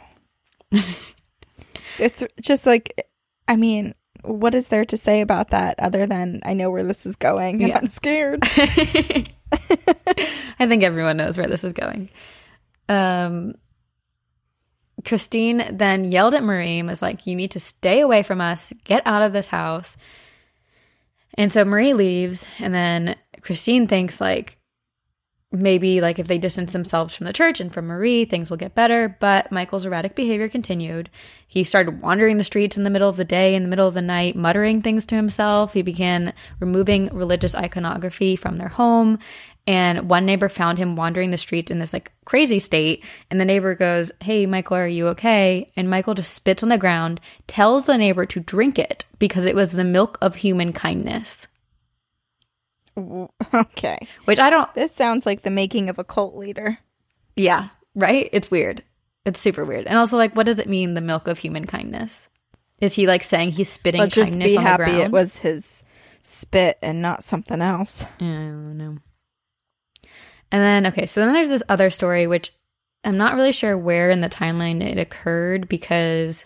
it's 1.99 2.23
just 2.41 2.65
like, 2.65 3.07
I 3.47 3.55
mean, 3.55 3.93
what 4.23 4.53
is 4.55 4.67
there 4.67 4.85
to 4.85 4.97
say 4.97 5.21
about 5.21 5.49
that 5.49 5.79
other 5.79 6.05
than 6.05 6.41
I 6.43 6.53
know 6.53 6.69
where 6.69 6.83
this 6.83 7.05
is 7.05 7.15
going 7.15 7.61
and 7.61 7.69
Yeah. 7.69 7.77
I'm 7.77 7.87
scared? 7.87 8.39
I 10.61 10.67
think 10.67 10.83
everyone 10.83 11.17
knows 11.17 11.37
where 11.37 11.47
this 11.47 11.63
is 11.63 11.73
going. 11.73 12.09
Um, 12.87 13.53
Christine 15.05 15.63
then 15.71 16.11
yelled 16.11 16.33
at 16.33 16.43
Marie 16.43 16.79
and 16.79 16.89
was 16.89 17.01
like, 17.01 17.25
You 17.25 17.35
need 17.35 17.51
to 17.51 17.59
stay 17.59 18.01
away 18.01 18.23
from 18.23 18.41
us, 18.41 18.73
get 18.83 19.01
out 19.05 19.21
of 19.21 19.31
this 19.33 19.47
house. 19.47 19.97
And 21.35 21.51
so 21.51 21.63
Marie 21.63 21.93
leaves, 21.93 22.47
and 22.59 22.73
then 22.73 23.15
Christine 23.41 23.87
thinks, 23.87 24.19
like, 24.19 24.57
maybe 25.51 25.99
like 25.99 26.19
if 26.19 26.27
they 26.27 26.37
distance 26.37 26.73
themselves 26.73 27.15
from 27.15 27.25
the 27.25 27.33
church 27.33 27.59
and 27.59 27.73
from 27.73 27.87
Marie, 27.87 28.25
things 28.25 28.49
will 28.49 28.57
get 28.57 28.75
better. 28.75 29.17
But 29.19 29.51
Michael's 29.51 29.85
erratic 29.85 30.15
behavior 30.15 30.47
continued. 30.47 31.09
He 31.47 31.63
started 31.63 32.01
wandering 32.01 32.37
the 32.37 32.43
streets 32.43 32.77
in 32.77 32.83
the 32.83 32.89
middle 32.89 33.09
of 33.09 33.17
the 33.17 33.25
day, 33.25 33.55
in 33.55 33.63
the 33.63 33.69
middle 33.69 33.87
of 33.87 33.95
the 33.95 34.01
night, 34.01 34.35
muttering 34.35 34.81
things 34.81 35.05
to 35.07 35.15
himself. 35.15 35.73
He 35.73 35.81
began 35.81 36.33
removing 36.59 37.09
religious 37.11 37.55
iconography 37.55 38.35
from 38.35 38.57
their 38.57 38.67
home. 38.67 39.17
And 39.65 40.09
one 40.09 40.25
neighbor 40.25 40.49
found 40.49 40.77
him 40.77 40.95
wandering 40.95 41.31
the 41.31 41.37
streets 41.37 41.69
in 41.69 41.79
this 41.79 41.93
like 41.93 42.11
crazy 42.25 42.59
state. 42.59 43.03
And 43.29 43.39
the 43.39 43.45
neighbor 43.45 43.75
goes, 43.75 44.11
Hey, 44.21 44.45
Michael, 44.45 44.77
are 44.77 44.87
you 44.87 45.07
okay? 45.09 45.67
And 45.75 45.89
Michael 45.89 46.13
just 46.13 46.33
spits 46.33 46.63
on 46.63 46.69
the 46.69 46.77
ground, 46.77 47.19
tells 47.47 47.85
the 47.85 47.97
neighbor 47.97 48.25
to 48.27 48.39
drink 48.39 48.77
it 48.77 49.05
because 49.17 49.45
it 49.45 49.55
was 49.55 49.71
the 49.71 49.83
milk 49.83 50.17
of 50.21 50.35
human 50.35 50.73
kindness, 50.73 51.47
okay. 53.53 53.97
which 54.25 54.39
I 54.39 54.49
don't, 54.49 54.73
This 54.73 54.93
sounds 54.93 55.25
like 55.25 55.41
the 55.41 55.49
making 55.49 55.89
of 55.89 55.99
a 55.99 56.03
cult 56.03 56.35
leader. 56.35 56.79
yeah, 57.35 57.69
right? 57.95 58.29
It's 58.31 58.51
weird. 58.51 58.83
It's 59.25 59.39
super 59.39 59.65
weird. 59.65 59.85
And 59.87 59.97
also, 59.97 60.17
like, 60.17 60.35
what 60.35 60.45
does 60.45 60.59
it 60.59 60.69
mean, 60.69 60.93
the 60.93 61.01
milk 61.01 61.27
of 61.27 61.39
human 61.39 61.65
kindness? 61.65 62.27
Is 62.79 62.93
he 62.93 63.05
like 63.07 63.23
saying 63.23 63.51
he's 63.51 63.69
spitting 63.69 63.99
Let's 63.99 64.15
just 64.15 64.37
be 64.37 64.57
on 64.57 64.63
the 64.63 64.69
happy 64.69 64.83
ground? 64.85 64.99
it 65.01 65.11
was 65.11 65.39
his 65.39 65.83
spit 66.23 66.77
and 66.81 67.01
not 67.01 67.23
something 67.23 67.61
else. 67.61 68.05
I 68.19 68.23
don't 68.23 68.77
know. 68.77 68.97
And 70.51 70.63
then, 70.63 70.87
okay, 70.87 71.05
so 71.05 71.19
then 71.19 71.33
there's 71.33 71.49
this 71.49 71.63
other 71.69 71.89
story, 71.89 72.25
which 72.25 72.53
I'm 73.03 73.17
not 73.17 73.35
really 73.35 73.51
sure 73.51 73.77
where 73.77 74.09
in 74.09 74.21
the 74.21 74.29
timeline 74.29 74.81
it 74.81 74.97
occurred 74.97 75.67
because 75.67 76.45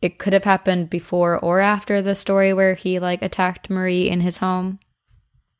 it 0.00 0.18
could 0.18 0.32
have 0.32 0.44
happened 0.44 0.90
before 0.90 1.36
or 1.38 1.60
after 1.60 2.00
the 2.00 2.14
story 2.14 2.52
where 2.52 2.74
he 2.74 2.98
like 2.98 3.20
attacked 3.22 3.68
Marie 3.68 4.08
in 4.08 4.20
his 4.20 4.38
home. 4.38 4.78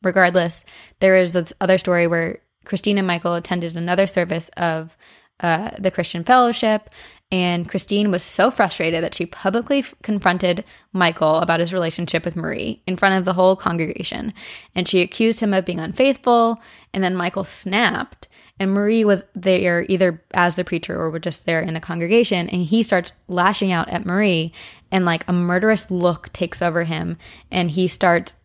Regardless, 0.03 0.65
there 1.01 1.17
is 1.17 1.33
this 1.33 1.53
other 1.61 1.79
story 1.79 2.07
where 2.07 2.39
Christine 2.65 2.99
and 2.99 3.07
Michael 3.07 3.35
attended 3.35 3.77
another 3.77 4.07
service 4.07 4.51
of 4.57 4.97
uh, 5.41 5.71
the 5.79 5.91
Christian 5.91 6.25
Fellowship, 6.25 6.91
and 7.31 7.69
Christine 7.69 8.11
was 8.11 8.23
so 8.23 8.51
frustrated 8.51 9.05
that 9.05 9.15
she 9.15 9.27
publicly 9.27 9.81
f- 9.81 9.95
confronted 10.03 10.65
Michael 10.93 11.37
about 11.37 11.61
his 11.61 11.75
relationship 11.75 12.25
with 12.25 12.37
Marie 12.37 12.83
in 12.87 12.97
front 12.97 13.17
of 13.17 13.27
the 13.27 13.35
whole 13.35 13.55
congregation. 13.55 14.33
And 14.75 14.89
she 14.89 15.03
accused 15.03 15.41
him 15.41 15.53
of 15.53 15.67
being 15.67 15.81
unfaithful. 15.81 16.59
And 16.95 17.05
then 17.05 17.15
Michael 17.15 17.45
snapped. 17.45 18.29
And 18.59 18.73
Marie 18.73 19.05
was 19.05 19.25
there 19.35 19.85
either 19.91 20.25
as 20.33 20.57
the 20.57 20.65
preacher 20.65 20.99
or 20.99 21.19
just 21.19 21.45
there 21.45 21.61
in 21.61 21.75
the 21.75 21.81
congregation. 21.81 22.49
And 22.49 22.63
he 22.63 22.83
starts 22.83 23.13
lashing 23.29 23.73
out 23.73 23.91
at 23.91 24.07
Marie. 24.07 24.53
And 24.91 25.05
like 25.05 25.29
a 25.29 25.33
murderous 25.35 25.91
look 25.91 26.33
takes 26.33 26.63
over 26.63 26.85
him. 26.85 27.19
And 27.51 27.71
he 27.73 27.89
starts 27.89 28.37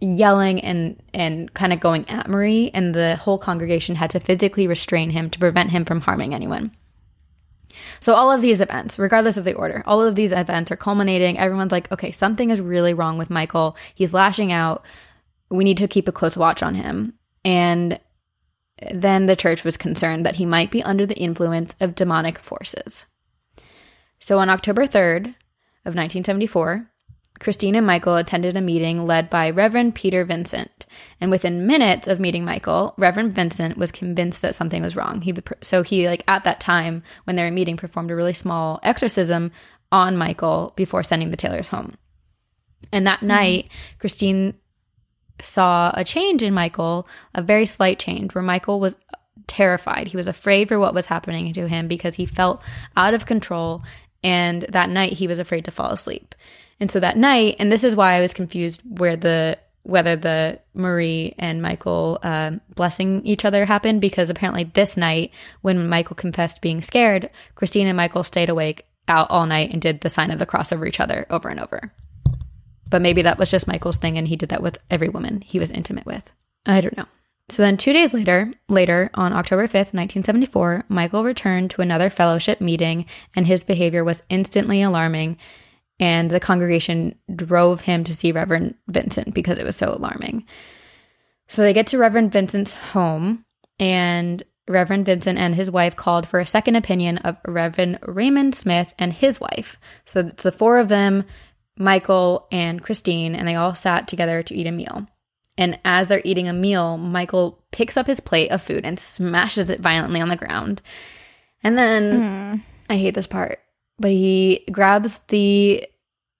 yelling 0.00 0.60
and 0.60 1.00
and 1.12 1.52
kind 1.52 1.72
of 1.72 1.80
going 1.80 2.08
at 2.08 2.28
Marie 2.28 2.70
and 2.72 2.94
the 2.94 3.16
whole 3.16 3.38
congregation 3.38 3.96
had 3.96 4.10
to 4.10 4.20
physically 4.20 4.66
restrain 4.66 5.10
him 5.10 5.28
to 5.30 5.38
prevent 5.38 5.70
him 5.70 5.84
from 5.84 6.00
harming 6.00 6.34
anyone. 6.34 6.72
So 8.00 8.14
all 8.14 8.32
of 8.32 8.42
these 8.42 8.60
events, 8.60 8.98
regardless 8.98 9.36
of 9.36 9.44
the 9.44 9.54
order, 9.54 9.82
all 9.86 10.02
of 10.02 10.14
these 10.14 10.32
events 10.32 10.70
are 10.70 10.76
culminating. 10.76 11.38
Everyone's 11.38 11.72
like, 11.72 11.90
okay, 11.92 12.10
something 12.10 12.50
is 12.50 12.60
really 12.60 12.94
wrong 12.94 13.18
with 13.18 13.30
Michael. 13.30 13.76
He's 13.94 14.14
lashing 14.14 14.52
out. 14.52 14.84
We 15.50 15.64
need 15.64 15.78
to 15.78 15.88
keep 15.88 16.08
a 16.08 16.12
close 16.12 16.36
watch 16.36 16.62
on 16.62 16.74
him. 16.74 17.14
And 17.44 18.00
then 18.92 19.26
the 19.26 19.36
church 19.36 19.64
was 19.64 19.76
concerned 19.76 20.24
that 20.24 20.36
he 20.36 20.46
might 20.46 20.70
be 20.70 20.82
under 20.82 21.06
the 21.06 21.18
influence 21.18 21.74
of 21.80 21.94
demonic 21.94 22.38
forces. 22.38 23.06
So 24.18 24.38
on 24.38 24.50
October 24.50 24.86
3rd 24.86 25.34
of 25.84 25.94
1974, 25.94 26.86
Christine 27.40 27.74
and 27.74 27.86
Michael 27.86 28.16
attended 28.16 28.56
a 28.56 28.60
meeting 28.60 29.06
led 29.06 29.28
by 29.30 29.50
Reverend 29.50 29.94
Peter 29.94 30.24
Vincent. 30.24 30.86
And 31.20 31.30
within 31.30 31.66
minutes 31.66 32.06
of 32.06 32.20
meeting 32.20 32.44
Michael, 32.44 32.94
Reverend 32.96 33.34
Vincent 33.34 33.76
was 33.76 33.90
convinced 33.90 34.42
that 34.42 34.54
something 34.54 34.82
was 34.82 34.94
wrong. 34.94 35.22
He 35.22 35.34
so 35.62 35.82
he 35.82 36.06
like 36.06 36.22
at 36.28 36.44
that 36.44 36.60
time 36.60 37.02
when 37.24 37.36
they 37.36 37.42
were 37.42 37.50
meeting 37.50 37.76
performed 37.76 38.10
a 38.10 38.14
really 38.14 38.34
small 38.34 38.78
exorcism 38.82 39.50
on 39.90 40.16
Michael 40.16 40.72
before 40.76 41.02
sending 41.02 41.30
the 41.30 41.36
Taylors 41.36 41.66
home. 41.66 41.94
And 42.92 43.06
that 43.06 43.18
mm-hmm. 43.18 43.28
night, 43.28 43.68
Christine 43.98 44.54
saw 45.40 45.90
a 45.94 46.04
change 46.04 46.42
in 46.42 46.52
Michael, 46.52 47.08
a 47.34 47.42
very 47.42 47.66
slight 47.66 47.98
change 47.98 48.34
where 48.34 48.42
Michael 48.42 48.80
was 48.80 48.96
terrified. 49.46 50.08
He 50.08 50.16
was 50.16 50.28
afraid 50.28 50.68
for 50.68 50.78
what 50.78 50.94
was 50.94 51.06
happening 51.06 51.52
to 51.54 51.68
him 51.68 51.88
because 51.88 52.16
he 52.16 52.26
felt 52.26 52.62
out 52.96 53.14
of 53.14 53.26
control 53.26 53.82
and 54.22 54.62
that 54.68 54.90
night 54.90 55.14
he 55.14 55.26
was 55.26 55.38
afraid 55.38 55.64
to 55.64 55.70
fall 55.70 55.90
asleep. 55.90 56.34
And 56.80 56.90
so 56.90 56.98
that 57.00 57.16
night, 57.16 57.56
and 57.58 57.70
this 57.70 57.84
is 57.84 57.94
why 57.94 58.14
I 58.14 58.20
was 58.20 58.32
confused 58.32 58.80
where 58.84 59.16
the 59.16 59.58
whether 59.82 60.14
the 60.14 60.60
Marie 60.74 61.34
and 61.38 61.62
Michael 61.62 62.18
uh, 62.22 62.52
blessing 62.74 63.24
each 63.24 63.44
other 63.44 63.64
happened 63.64 64.00
because 64.00 64.28
apparently 64.28 64.64
this 64.64 64.96
night 64.96 65.32
when 65.62 65.88
Michael 65.88 66.16
confessed 66.16 66.60
being 66.60 66.82
scared, 66.82 67.30
Christine 67.54 67.86
and 67.86 67.96
Michael 67.96 68.22
stayed 68.22 68.50
awake 68.50 68.86
out 69.08 69.30
all 69.30 69.46
night 69.46 69.72
and 69.72 69.80
did 69.80 70.02
the 70.02 70.10
sign 70.10 70.30
of 70.30 70.38
the 70.38 70.46
cross 70.46 70.70
over 70.70 70.86
each 70.86 71.00
other 71.00 71.26
over 71.30 71.48
and 71.48 71.60
over. 71.60 71.92
But 72.88 73.02
maybe 73.02 73.22
that 73.22 73.38
was 73.38 73.50
just 73.50 73.68
Michael's 73.68 73.96
thing 73.96 74.18
and 74.18 74.28
he 74.28 74.36
did 74.36 74.50
that 74.50 74.62
with 74.62 74.78
every 74.90 75.08
woman 75.08 75.40
he 75.42 75.58
was 75.58 75.70
intimate 75.70 76.06
with. 76.06 76.30
I 76.66 76.80
don't 76.80 76.96
know. 76.96 77.06
So 77.48 77.62
then 77.62 77.76
2 77.76 77.92
days 77.92 78.14
later, 78.14 78.52
later 78.68 79.10
on 79.14 79.32
October 79.32 79.66
5th, 79.66 79.92
1974, 79.92 80.84
Michael 80.88 81.24
returned 81.24 81.70
to 81.72 81.82
another 81.82 82.10
fellowship 82.10 82.60
meeting 82.60 83.06
and 83.34 83.46
his 83.46 83.64
behavior 83.64 84.04
was 84.04 84.22
instantly 84.28 84.82
alarming 84.82 85.36
and 86.00 86.30
the 86.30 86.40
congregation 86.40 87.14
drove 87.36 87.82
him 87.82 88.02
to 88.04 88.14
see 88.14 88.32
Reverend 88.32 88.74
Vincent 88.88 89.34
because 89.34 89.58
it 89.58 89.66
was 89.66 89.76
so 89.76 89.92
alarming. 89.92 90.46
So 91.46 91.62
they 91.62 91.74
get 91.74 91.86
to 91.88 91.98
Reverend 91.98 92.32
Vincent's 92.32 92.72
home, 92.72 93.44
and 93.78 94.42
Reverend 94.66 95.04
Vincent 95.04 95.38
and 95.38 95.54
his 95.54 95.70
wife 95.70 95.96
called 95.96 96.26
for 96.26 96.40
a 96.40 96.46
second 96.46 96.76
opinion 96.76 97.18
of 97.18 97.36
Reverend 97.46 97.98
Raymond 98.02 98.54
Smith 98.54 98.94
and 98.98 99.12
his 99.12 99.40
wife. 99.40 99.78
So 100.04 100.20
it's 100.20 100.42
the 100.42 100.52
four 100.52 100.78
of 100.78 100.88
them, 100.88 101.24
Michael 101.76 102.46
and 102.50 102.82
Christine, 102.82 103.34
and 103.34 103.46
they 103.46 103.54
all 103.54 103.74
sat 103.74 104.08
together 104.08 104.42
to 104.42 104.54
eat 104.54 104.66
a 104.66 104.72
meal. 104.72 105.06
And 105.58 105.78
as 105.84 106.08
they're 106.08 106.22
eating 106.24 106.48
a 106.48 106.54
meal, 106.54 106.96
Michael 106.96 107.62
picks 107.72 107.96
up 107.96 108.06
his 108.06 108.20
plate 108.20 108.50
of 108.50 108.62
food 108.62 108.84
and 108.86 108.98
smashes 108.98 109.68
it 109.68 109.80
violently 109.80 110.20
on 110.20 110.28
the 110.28 110.36
ground. 110.36 110.80
And 111.62 111.78
then 111.78 112.22
hmm. 112.22 112.60
I 112.88 112.96
hate 112.96 113.14
this 113.14 113.26
part 113.26 113.60
but 114.00 114.10
he 114.10 114.64
grabs 114.72 115.20
the 115.28 115.86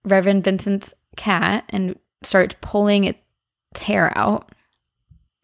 Reverend 0.04 0.42
Vincent's 0.42 0.92
cat 1.16 1.64
and 1.68 1.96
starts 2.24 2.56
pulling 2.60 3.04
its 3.04 3.18
hair 3.80 4.12
out. 4.18 4.50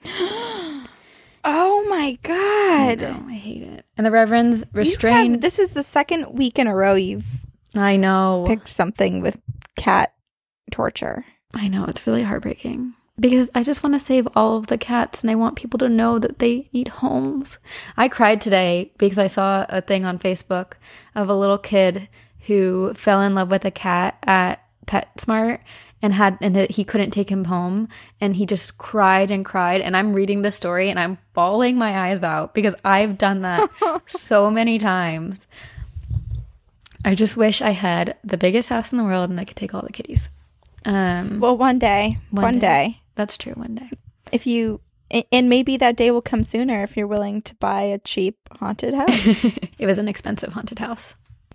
Oh 1.48 1.86
my 1.88 2.06
I 2.06 2.18
god. 2.96 2.98
know, 3.00 3.24
I 3.28 3.34
hate 3.34 3.62
it. 3.62 3.84
And 3.96 4.04
the 4.04 4.10
Reverend's 4.10 4.58
You 4.62 4.64
have- 4.66 4.74
restrained. 4.74 5.42
this 5.42 5.60
is 5.60 5.70
the 5.70 5.84
second 5.84 6.32
week 6.36 6.58
in 6.58 6.66
a 6.66 6.74
row 6.74 6.94
you've 6.94 7.46
I 7.72 7.96
know. 7.96 8.44
picked 8.48 8.68
something 8.68 9.20
with 9.20 9.38
cat 9.76 10.12
torture. 10.72 11.24
I 11.54 11.68
know. 11.68 11.84
It's 11.84 12.04
really 12.04 12.24
heartbreaking 12.24 12.94
because 13.18 13.48
I 13.54 13.62
just 13.62 13.82
want 13.82 13.94
to 13.94 13.98
save 13.98 14.28
all 14.36 14.56
of 14.58 14.66
the 14.66 14.76
cats 14.78 15.22
and 15.22 15.30
I 15.30 15.34
want 15.34 15.56
people 15.56 15.78
to 15.78 15.88
know 15.88 16.18
that 16.18 16.38
they 16.38 16.68
need 16.72 16.88
homes. 16.88 17.58
I 17.96 18.08
cried 18.08 18.40
today 18.40 18.92
because 18.98 19.18
I 19.18 19.26
saw 19.26 19.64
a 19.68 19.80
thing 19.80 20.04
on 20.04 20.18
Facebook 20.18 20.74
of 21.14 21.28
a 21.28 21.34
little 21.34 21.58
kid 21.58 22.08
who 22.46 22.92
fell 22.94 23.22
in 23.22 23.34
love 23.34 23.50
with 23.50 23.64
a 23.64 23.70
cat 23.70 24.18
at 24.22 24.62
PetSmart 24.86 25.60
and 26.02 26.12
had 26.12 26.36
and 26.42 26.56
he 26.70 26.84
couldn't 26.84 27.10
take 27.10 27.30
him 27.30 27.46
home 27.46 27.88
and 28.20 28.36
he 28.36 28.44
just 28.46 28.76
cried 28.78 29.30
and 29.30 29.44
cried 29.44 29.80
and 29.80 29.96
I'm 29.96 30.12
reading 30.12 30.42
the 30.42 30.52
story 30.52 30.90
and 30.90 31.00
I'm 31.00 31.18
bawling 31.32 31.78
my 31.78 31.98
eyes 32.08 32.22
out 32.22 32.54
because 32.54 32.74
I've 32.84 33.16
done 33.18 33.42
that 33.42 33.70
so 34.06 34.50
many 34.50 34.78
times. 34.78 35.40
I 37.04 37.14
just 37.14 37.36
wish 37.36 37.62
I 37.62 37.70
had 37.70 38.16
the 38.22 38.36
biggest 38.36 38.68
house 38.68 38.92
in 38.92 38.98
the 38.98 39.04
world 39.04 39.30
and 39.30 39.40
I 39.40 39.44
could 39.44 39.56
take 39.56 39.74
all 39.74 39.82
the 39.82 39.92
kitties. 39.92 40.28
Um 40.84 41.40
Well, 41.40 41.56
one 41.56 41.78
day, 41.78 42.18
One 42.30 42.42
one, 42.42 42.58
day. 42.58 42.60
day. 42.60 43.00
That's 43.16 43.36
true 43.36 43.54
one 43.54 43.74
day. 43.74 43.90
if 44.32 44.46
you 44.46 44.80
and 45.30 45.48
maybe 45.48 45.76
that 45.76 45.96
day 45.96 46.10
will 46.10 46.22
come 46.22 46.42
sooner 46.42 46.82
if 46.82 46.96
you're 46.96 47.06
willing 47.06 47.40
to 47.42 47.54
buy 47.56 47.82
a 47.82 47.98
cheap 47.98 48.36
haunted 48.58 48.92
house. 48.92 49.08
it 49.78 49.86
was 49.86 49.98
an 49.98 50.08
expensive 50.08 50.52
haunted 50.52 50.80
house. 50.80 51.14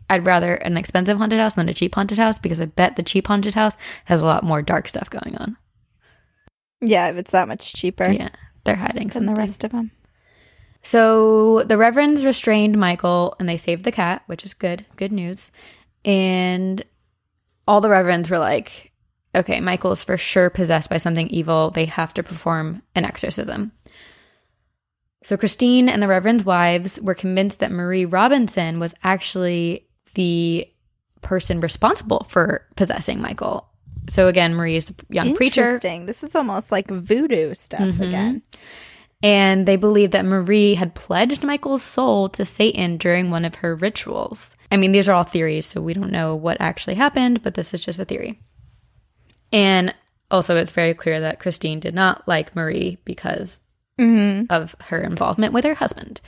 I'd 0.10 0.26
rather 0.26 0.56
an 0.56 0.78
expensive 0.78 1.17
haunted 1.17 1.39
house 1.39 1.56
than 1.56 1.69
a 1.69 1.74
cheap 1.74 1.95
haunted 1.95 2.17
house 2.17 2.39
because 2.39 2.62
I 2.62 2.65
bet 2.65 2.95
the 2.95 3.04
cheap 3.04 3.28
haunted 3.28 3.54
house 3.54 3.76
has 4.06 4.21
a 4.21 4.26
lot 4.26 4.43
more 4.43 4.62
dark 4.62 4.88
stuff 4.88 5.10
going 5.10 5.36
on. 5.38 5.58
yeah, 6.82 7.10
if 7.10 7.17
it's 7.17 7.32
that 7.32 7.47
much 7.47 7.74
cheaper 7.74 8.10
Yeah, 8.10 8.30
they're 8.63 8.76
hiding 8.76 9.10
than 9.10 9.26
the 9.26 9.36
rest 9.36 9.63
of 9.63 9.71
them. 9.71 9.91
So 10.82 11.63
the 11.63 11.78
reverends 11.78 12.26
restrained 12.26 12.78
Michael 12.80 13.36
and 13.39 13.47
they 13.47 13.58
saved 13.58 13.84
the 13.84 13.91
cat, 13.91 14.24
which 14.26 14.43
is 14.43 14.54
good, 14.54 14.86
good 14.95 15.12
news. 15.12 15.52
And 16.04 16.84
all 17.67 17.82
the 17.82 17.89
reverends 17.89 18.30
were 18.30 18.39
like, 18.39 18.90
okay, 19.36 19.60
Michael 19.60 19.91
is 19.91 20.04
for 20.04 20.17
sure 20.17 20.50
possessed 20.50 20.89
by 20.89 20.98
something 20.98 21.28
evil. 21.30 21.72
They 21.72 21.86
have 21.86 22.13
to 22.15 22.24
perform 22.24 22.82
an 22.96 23.06
exorcism. 23.06 23.72
So 25.24 25.38
Christine 25.38 25.88
and 25.88 26.02
the 26.02 26.08
reverend's 26.08 26.44
wives 26.46 27.00
were 27.02 27.13
convinced 27.13 27.60
that 27.60 27.72
Marie 27.72 28.06
Robinson 28.06 28.80
was 28.80 28.96
actually 29.04 29.88
the 30.15 30.67
person 31.22 31.60
responsible 31.60 32.26
for 32.28 32.65
possessing 32.76 33.22
Michael. 33.22 33.67
So 34.10 34.28
again, 34.28 34.56
Marie 34.56 34.78
is 34.78 34.88
the 34.88 34.96
young 35.10 35.36
preacher. 35.36 35.62
Interesting. 35.62 36.08
This 36.08 36.24
is 36.24 36.36
almost 36.36 36.72
like 36.72 36.89
voodoo 36.89 37.54
stuff 37.54 37.82
Mm-hmm. 37.82 38.04
again. 38.04 38.41
And 39.24 39.67
they 39.67 39.76
believe 39.76 40.12
that 40.12 40.26
Marie 40.26 40.74
had 40.74 40.96
pledged 40.96 41.44
Michael's 41.44 41.84
soul 41.84 42.28
to 42.30 42.44
Satan 42.44 42.98
during 42.98 43.30
one 43.30 43.46
of 43.46 43.54
her 43.56 43.76
rituals. 43.76 44.56
I 44.72 44.78
mean, 44.78 44.94
these 44.94 45.08
are 45.08 45.12
all 45.12 45.24
theories, 45.24 45.67
so 45.67 45.80
we 45.80 45.94
don't 45.94 46.12
know 46.12 46.36
what 46.36 46.58
actually 46.60 46.96
happened, 46.96 47.44
but 47.44 47.54
this 47.54 47.72
is 47.76 47.82
just 47.86 48.00
a 48.00 48.06
theory. 48.06 48.41
And 49.52 49.94
also, 50.30 50.56
it's 50.56 50.72
very 50.72 50.94
clear 50.94 51.20
that 51.20 51.40
Christine 51.40 51.80
did 51.80 51.94
not 51.94 52.28
like 52.28 52.56
Marie 52.56 52.98
because 53.04 53.62
mm-hmm. 54.00 54.46
of 54.50 54.76
her 54.86 55.02
involvement 55.02 55.54
with 55.54 55.66
her 55.66 55.76
husband. 55.76 56.22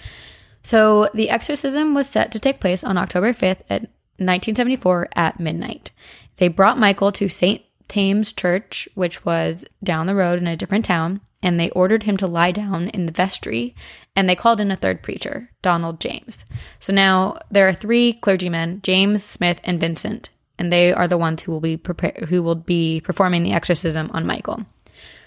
So 0.63 1.09
the 1.13 1.29
exorcism 1.29 1.93
was 1.93 2.07
set 2.07 2.31
to 2.31 2.39
take 2.39 2.59
place 2.59 2.83
on 2.83 2.97
October 2.97 3.33
5th 3.33 3.61
at 3.69 3.83
1974 4.19 5.09
at 5.15 5.39
midnight. 5.39 5.91
They 6.37 6.47
brought 6.47 6.79
Michael 6.79 7.11
to 7.13 7.29
St. 7.29 7.63
Thomas 7.87 8.31
Church, 8.31 8.87
which 8.95 9.25
was 9.25 9.65
down 9.83 10.07
the 10.07 10.15
road 10.15 10.39
in 10.39 10.47
a 10.47 10.57
different 10.57 10.85
town, 10.85 11.21
and 11.41 11.59
they 11.59 11.69
ordered 11.71 12.03
him 12.03 12.15
to 12.17 12.27
lie 12.27 12.51
down 12.51 12.87
in 12.89 13.05
the 13.05 13.11
vestry, 13.11 13.75
and 14.15 14.29
they 14.29 14.35
called 14.35 14.61
in 14.61 14.71
a 14.71 14.75
third 14.75 15.03
preacher, 15.03 15.49
Donald 15.61 15.99
James. 15.99 16.45
So 16.79 16.93
now 16.93 17.37
there 17.51 17.67
are 17.67 17.73
three 17.73 18.13
clergymen, 18.13 18.81
James, 18.81 19.23
Smith, 19.23 19.59
and 19.63 19.79
Vincent, 19.79 20.29
and 20.57 20.71
they 20.71 20.93
are 20.93 21.07
the 21.07 21.17
ones 21.17 21.41
who 21.41 21.51
will 21.51 21.59
be 21.61 21.77
prepar- 21.77 22.25
who 22.25 22.43
will 22.43 22.55
be 22.55 23.01
performing 23.01 23.43
the 23.43 23.53
exorcism 23.53 24.09
on 24.13 24.25
Michael. 24.25 24.65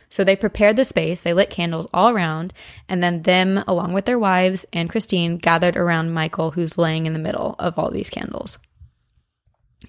So 0.08 0.22
they 0.22 0.36
prepared 0.36 0.76
the 0.76 0.84
space, 0.84 1.20
they 1.20 1.34
lit 1.34 1.50
candles 1.50 1.88
all 1.92 2.10
around, 2.10 2.52
and 2.88 3.02
then 3.02 3.22
them, 3.22 3.62
along 3.66 3.92
with 3.92 4.04
their 4.04 4.18
wives 4.18 4.64
and 4.72 4.88
Christine, 4.88 5.36
gathered 5.36 5.76
around 5.76 6.12
Michael, 6.12 6.52
who's 6.52 6.78
laying 6.78 7.06
in 7.06 7.12
the 7.12 7.18
middle 7.18 7.56
of 7.58 7.78
all 7.78 7.90
these 7.90 8.10
candles. 8.10 8.58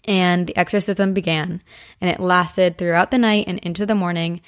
And 0.06 0.48
the 0.48 0.58
exorcism 0.58 1.14
began, 1.14 1.62
and 2.02 2.10
it 2.10 2.20
lasted 2.20 2.78
throughout 2.78 3.12
the 3.12 3.18
night 3.18 3.46
and 3.48 3.60
into 3.60 3.86
the 3.86 3.96
morning. 3.96 4.42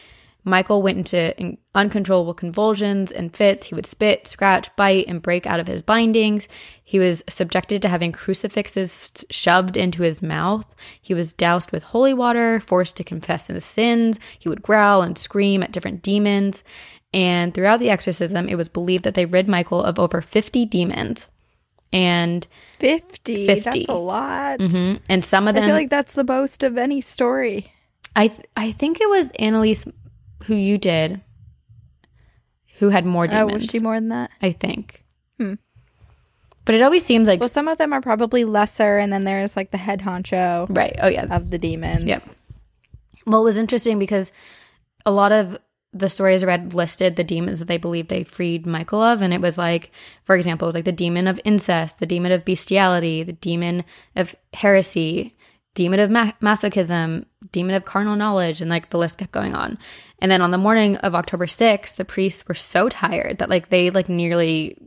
Michael 0.45 0.81
went 0.81 0.97
into 0.97 1.57
uncontrollable 1.75 2.33
convulsions 2.33 3.11
and 3.11 3.35
fits. 3.35 3.67
He 3.67 3.75
would 3.75 3.85
spit, 3.85 4.27
scratch, 4.27 4.73
bite, 4.75 5.05
and 5.07 5.21
break 5.21 5.45
out 5.45 5.59
of 5.59 5.67
his 5.67 5.81
bindings. 5.81 6.47
He 6.83 6.97
was 6.97 7.23
subjected 7.27 7.81
to 7.81 7.89
having 7.89 8.11
crucifixes 8.11 9.25
shoved 9.29 9.75
into 9.77 10.01
his 10.03 10.21
mouth. 10.21 10.73
He 11.01 11.13
was 11.13 11.33
doused 11.33 11.71
with 11.71 11.83
holy 11.83 12.13
water, 12.13 12.59
forced 12.61 12.97
to 12.97 13.03
confess 13.03 13.47
his 13.47 13.65
sins. 13.65 14.19
He 14.39 14.49
would 14.49 14.61
growl 14.61 15.01
and 15.01 15.17
scream 15.17 15.61
at 15.61 15.71
different 15.71 16.01
demons. 16.01 16.63
And 17.13 17.53
throughout 17.53 17.79
the 17.79 17.89
exorcism, 17.89 18.47
it 18.47 18.55
was 18.55 18.69
believed 18.69 19.03
that 19.03 19.15
they 19.15 19.25
rid 19.25 19.47
Michael 19.47 19.83
of 19.83 19.99
over 19.99 20.21
50 20.21 20.65
demons. 20.65 21.29
And 21.91 22.45
50. 22.79 23.47
50. 23.47 23.61
That's 23.63 23.89
a 23.89 23.93
lot. 23.93 24.59
mhm, 24.59 24.99
and 25.09 25.25
some 25.25 25.47
of 25.47 25.55
them. 25.55 25.63
I 25.63 25.67
feel 25.67 25.75
like 25.75 25.89
that's 25.89 26.13
the 26.13 26.23
boast 26.23 26.63
of 26.63 26.77
any 26.77 27.01
story. 27.01 27.73
I 28.15 28.27
th- 28.27 28.47
I 28.57 28.71
think 28.71 28.99
it 29.01 29.09
was 29.09 29.31
Anneliese 29.33 29.91
who 30.45 30.55
you 30.55 30.77
did 30.77 31.21
who 32.79 32.89
had 32.89 33.05
more 33.05 33.25
Oh, 33.25 33.27
demons. 33.27 33.53
was 33.53 33.65
she 33.65 33.79
more 33.79 33.95
than 33.95 34.09
that? 34.09 34.31
I 34.41 34.51
think. 34.53 35.03
Hmm. 35.37 35.55
But 36.65 36.75
it 36.75 36.81
always 36.81 37.05
seems 37.05 37.27
like 37.27 37.39
Well, 37.39 37.49
some 37.49 37.67
of 37.67 37.77
them 37.77 37.91
are 37.93 38.01
probably 38.01 38.43
lesser, 38.43 38.97
and 38.99 39.11
then 39.11 39.23
there's 39.25 39.55
like 39.57 39.71
the 39.71 39.77
head 39.77 40.01
honcho 40.01 40.67
right. 40.75 40.95
Oh 41.01 41.07
yeah. 41.07 41.25
of 41.35 41.49
the 41.49 41.57
demons. 41.57 42.05
Yep. 42.05 42.23
Well, 43.25 43.41
it 43.41 43.45
was 43.45 43.57
interesting 43.57 43.99
because 43.99 44.31
a 45.05 45.11
lot 45.11 45.31
of 45.31 45.57
the 45.91 46.09
stories 46.09 46.43
I 46.43 46.47
read 46.47 46.73
listed 46.75 47.15
the 47.15 47.23
demons 47.23 47.57
that 47.59 47.67
they 47.67 47.77
believed 47.77 48.09
they 48.09 48.23
freed 48.23 48.65
Michael 48.67 49.01
of, 49.01 49.21
and 49.23 49.33
it 49.33 49.41
was 49.41 49.57
like, 49.57 49.91
for 50.23 50.35
example, 50.35 50.67
it 50.67 50.69
was 50.69 50.75
like 50.75 50.85
the 50.85 50.91
demon 50.91 51.27
of 51.27 51.41
incest, 51.43 51.99
the 51.99 52.05
demon 52.05 52.31
of 52.31 52.45
bestiality, 52.45 53.23
the 53.23 53.33
demon 53.33 53.83
of 54.15 54.35
heresy, 54.53 55.35
demon 55.75 55.99
of 55.99 56.09
ma- 56.09 56.31
masochism, 56.41 57.25
demon 57.51 57.75
of 57.75 57.85
carnal 57.85 58.15
knowledge, 58.15 58.61
and 58.61 58.69
like 58.69 58.89
the 58.89 58.97
list 58.97 59.17
kept 59.19 59.31
going 59.31 59.55
on. 59.55 59.77
And 60.19 60.31
then 60.31 60.41
on 60.41 60.51
the 60.51 60.57
morning 60.57 60.97
of 60.97 61.15
October 61.15 61.45
6th, 61.45 61.95
the 61.95 62.05
priests 62.05 62.43
were 62.47 62.55
so 62.55 62.89
tired 62.89 63.37
that 63.39 63.49
like 63.49 63.69
they 63.69 63.89
like 63.89 64.09
nearly 64.09 64.77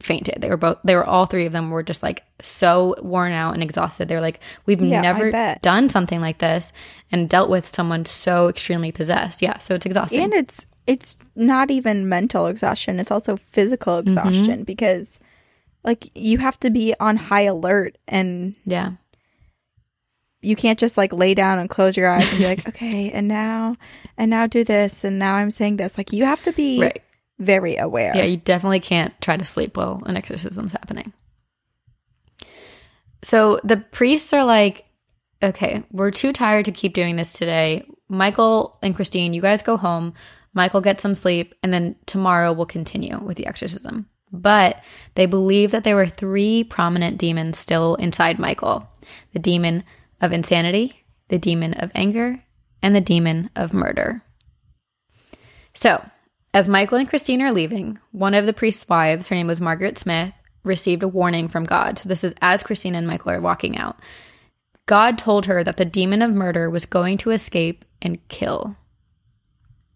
fainted. 0.00 0.36
They 0.42 0.48
were 0.50 0.58
both 0.58 0.78
they 0.84 0.94
were 0.94 1.06
all 1.06 1.26
three 1.26 1.46
of 1.46 1.52
them 1.52 1.70
were 1.70 1.82
just 1.82 2.02
like 2.02 2.22
so 2.40 2.94
worn 3.02 3.32
out 3.32 3.54
and 3.54 3.62
exhausted. 3.62 4.08
They're 4.08 4.20
like, 4.20 4.40
we've 4.66 4.80
Yeah, 4.82 5.00
never 5.00 5.56
done 5.62 5.88
something 5.88 6.20
like 6.20 6.38
this 6.38 6.72
and 7.10 7.28
dealt 7.28 7.48
with 7.50 7.74
someone 7.74 8.04
so 8.04 8.48
extremely 8.48 8.92
possessed. 8.92 9.40
Yeah, 9.42 9.58
so 9.58 9.74
it's 9.74 9.86
exhausting. 9.86 10.20
and 10.22 10.34
it's 10.34 10.66
it's 10.86 11.16
not 11.34 11.70
even 11.72 12.08
mental 12.08 12.46
exhaustion; 12.46 13.00
it's 13.00 13.10
also 13.10 13.36
physical 13.36 14.02
Mm-hmm. 14.02 14.16
exhaustion 14.18 14.62
because, 14.62 15.18
like, 15.82 16.10
you 16.14 16.38
have 16.38 16.60
to 16.60 16.70
be 16.70 16.94
on 17.00 17.16
high 17.16 17.42
alert, 17.42 17.98
and 18.06 18.54
yeah. 18.64 18.92
You 20.46 20.54
can't 20.56 20.78
just 20.78 20.96
like 20.96 21.12
lay 21.12 21.34
down 21.34 21.58
and 21.58 21.68
close 21.68 21.96
your 21.96 22.08
eyes 22.08 22.30
and 22.30 22.38
be 22.40 22.46
like, 22.46 22.66
okay, 22.68 23.10
and 23.10 23.26
now, 23.26 23.76
and 24.16 24.30
now 24.30 24.46
do 24.46 24.62
this, 24.64 25.02
and 25.04 25.18
now 25.18 25.34
I'm 25.34 25.50
saying 25.50 25.76
this. 25.76 25.98
Like, 25.98 26.12
you 26.12 26.24
have 26.24 26.42
to 26.42 26.52
be 26.52 26.80
Right. 26.80 27.02
very 27.38 27.76
aware. 27.76 28.12
Yeah, 28.14 28.24
you 28.24 28.36
definitely 28.36 28.80
can't 28.80 29.12
try 29.20 29.36
to 29.36 29.44
sleep 29.44 29.76
while 29.76 30.02
an 30.06 30.16
exorcism's 30.16 30.72
happening. 30.72 31.12
So 33.22 33.58
the 33.64 33.76
priests 33.78 34.32
are 34.32 34.44
like, 34.44 34.84
okay, 35.42 35.82
we're 35.90 36.10
too 36.12 36.32
tired 36.32 36.66
to 36.66 36.72
keep 36.72 36.94
doing 36.94 37.16
this 37.16 37.32
today. 37.32 37.84
Michael 38.08 38.78
and 38.82 38.94
Christine, 38.94 39.34
you 39.34 39.42
guys 39.42 39.62
go 39.62 39.76
home. 39.76 40.14
Michael 40.54 40.80
gets 40.80 41.02
some 41.02 41.14
sleep, 41.14 41.54
and 41.62 41.72
then 41.72 41.96
tomorrow 42.06 42.52
we'll 42.52 42.66
continue 42.66 43.18
with 43.18 43.36
the 43.36 43.46
exorcism. 43.46 44.08
But 44.32 44.80
they 45.14 45.26
believe 45.26 45.70
that 45.72 45.84
there 45.84 45.96
were 45.96 46.06
three 46.06 46.64
prominent 46.64 47.18
demons 47.18 47.58
still 47.58 47.96
inside 47.96 48.38
Michael 48.38 48.88
the 49.32 49.38
demon 49.38 49.84
of 50.20 50.32
insanity, 50.32 51.04
the 51.28 51.38
demon 51.38 51.74
of 51.74 51.90
anger, 51.94 52.38
and 52.82 52.94
the 52.94 53.00
demon 53.00 53.50
of 53.56 53.72
murder. 53.72 54.22
So, 55.74 56.04
as 56.54 56.68
Michael 56.68 56.98
and 56.98 57.08
Christine 57.08 57.42
are 57.42 57.52
leaving, 57.52 57.98
one 58.12 58.34
of 58.34 58.46
the 58.46 58.52
priest's 58.52 58.88
wives, 58.88 59.28
her 59.28 59.34
name 59.34 59.46
was 59.46 59.60
Margaret 59.60 59.98
Smith, 59.98 60.32
received 60.64 61.02
a 61.02 61.08
warning 61.08 61.48
from 61.48 61.64
God. 61.64 61.98
So, 61.98 62.08
this 62.08 62.24
is 62.24 62.34
as 62.40 62.62
Christine 62.62 62.94
and 62.94 63.06
Michael 63.06 63.32
are 63.32 63.40
walking 63.40 63.76
out. 63.76 63.98
God 64.86 65.18
told 65.18 65.46
her 65.46 65.64
that 65.64 65.76
the 65.76 65.84
demon 65.84 66.22
of 66.22 66.32
murder 66.32 66.70
was 66.70 66.86
going 66.86 67.18
to 67.18 67.30
escape 67.30 67.84
and 68.00 68.26
kill. 68.28 68.76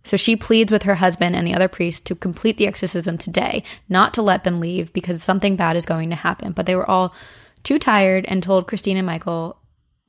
So 0.02 0.16
she 0.16 0.34
pleads 0.34 0.72
with 0.72 0.84
her 0.84 0.96
husband 0.96 1.36
and 1.36 1.46
the 1.46 1.54
other 1.54 1.68
priest 1.68 2.06
to 2.06 2.14
complete 2.14 2.56
the 2.56 2.66
exorcism 2.66 3.18
today, 3.18 3.62
not 3.88 4.14
to 4.14 4.22
let 4.22 4.44
them 4.44 4.60
leave 4.60 4.92
because 4.92 5.22
something 5.22 5.56
bad 5.56 5.76
is 5.76 5.84
going 5.84 6.10
to 6.10 6.16
happen. 6.16 6.52
But 6.52 6.66
they 6.66 6.74
were 6.74 6.88
all 6.88 7.14
too 7.62 7.78
tired 7.78 8.24
and 8.26 8.42
told 8.42 8.66
Christine 8.66 8.96
and 8.96 9.06
Michael 9.06 9.59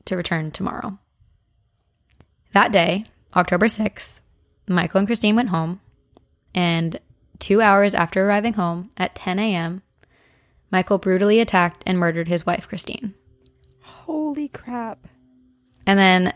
to 0.06 0.16
return 0.16 0.50
tomorrow. 0.50 0.98
That 2.52 2.72
day, 2.72 3.06
October 3.34 3.66
6th, 3.66 4.20
Michael 4.68 4.98
and 4.98 5.06
Christine 5.06 5.36
went 5.36 5.48
home, 5.48 5.80
and 6.54 7.00
two 7.38 7.60
hours 7.60 7.94
after 7.94 8.26
arriving 8.26 8.54
home 8.54 8.90
at 8.96 9.14
10 9.14 9.38
a.m., 9.38 9.82
Michael 10.70 10.98
brutally 10.98 11.40
attacked 11.40 11.82
and 11.86 11.98
murdered 11.98 12.28
his 12.28 12.46
wife, 12.46 12.66
Christine. 12.68 13.14
Holy 13.80 14.48
crap! 14.48 15.06
And 15.86 15.98
then, 15.98 16.34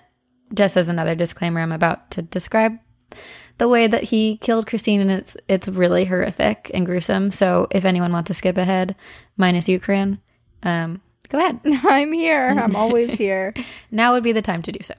just 0.52 0.76
as 0.76 0.88
another 0.88 1.14
disclaimer, 1.14 1.60
I'm 1.60 1.72
about 1.72 2.10
to 2.12 2.22
describe 2.22 2.78
the 3.58 3.68
way 3.68 3.86
that 3.86 4.04
he 4.04 4.36
killed 4.36 4.66
Christine, 4.66 5.00
and 5.00 5.10
it's 5.10 5.36
it's 5.48 5.68
really 5.68 6.04
horrific 6.04 6.70
and 6.74 6.84
gruesome. 6.84 7.30
So, 7.30 7.66
if 7.70 7.84
anyone 7.84 8.12
wants 8.12 8.28
to 8.28 8.34
skip 8.34 8.58
ahead, 8.58 8.94
minus 9.36 9.68
Corinne, 9.80 10.20
um, 10.62 11.00
go 11.28 11.38
ahead. 11.38 11.60
I'm 11.64 12.12
here. 12.12 12.48
I'm 12.58 12.76
always 12.76 13.10
here. 13.14 13.54
Now 13.90 14.12
would 14.12 14.22
be 14.24 14.32
the 14.32 14.42
time 14.42 14.62
to 14.62 14.72
do 14.72 14.82
so. 14.82 14.94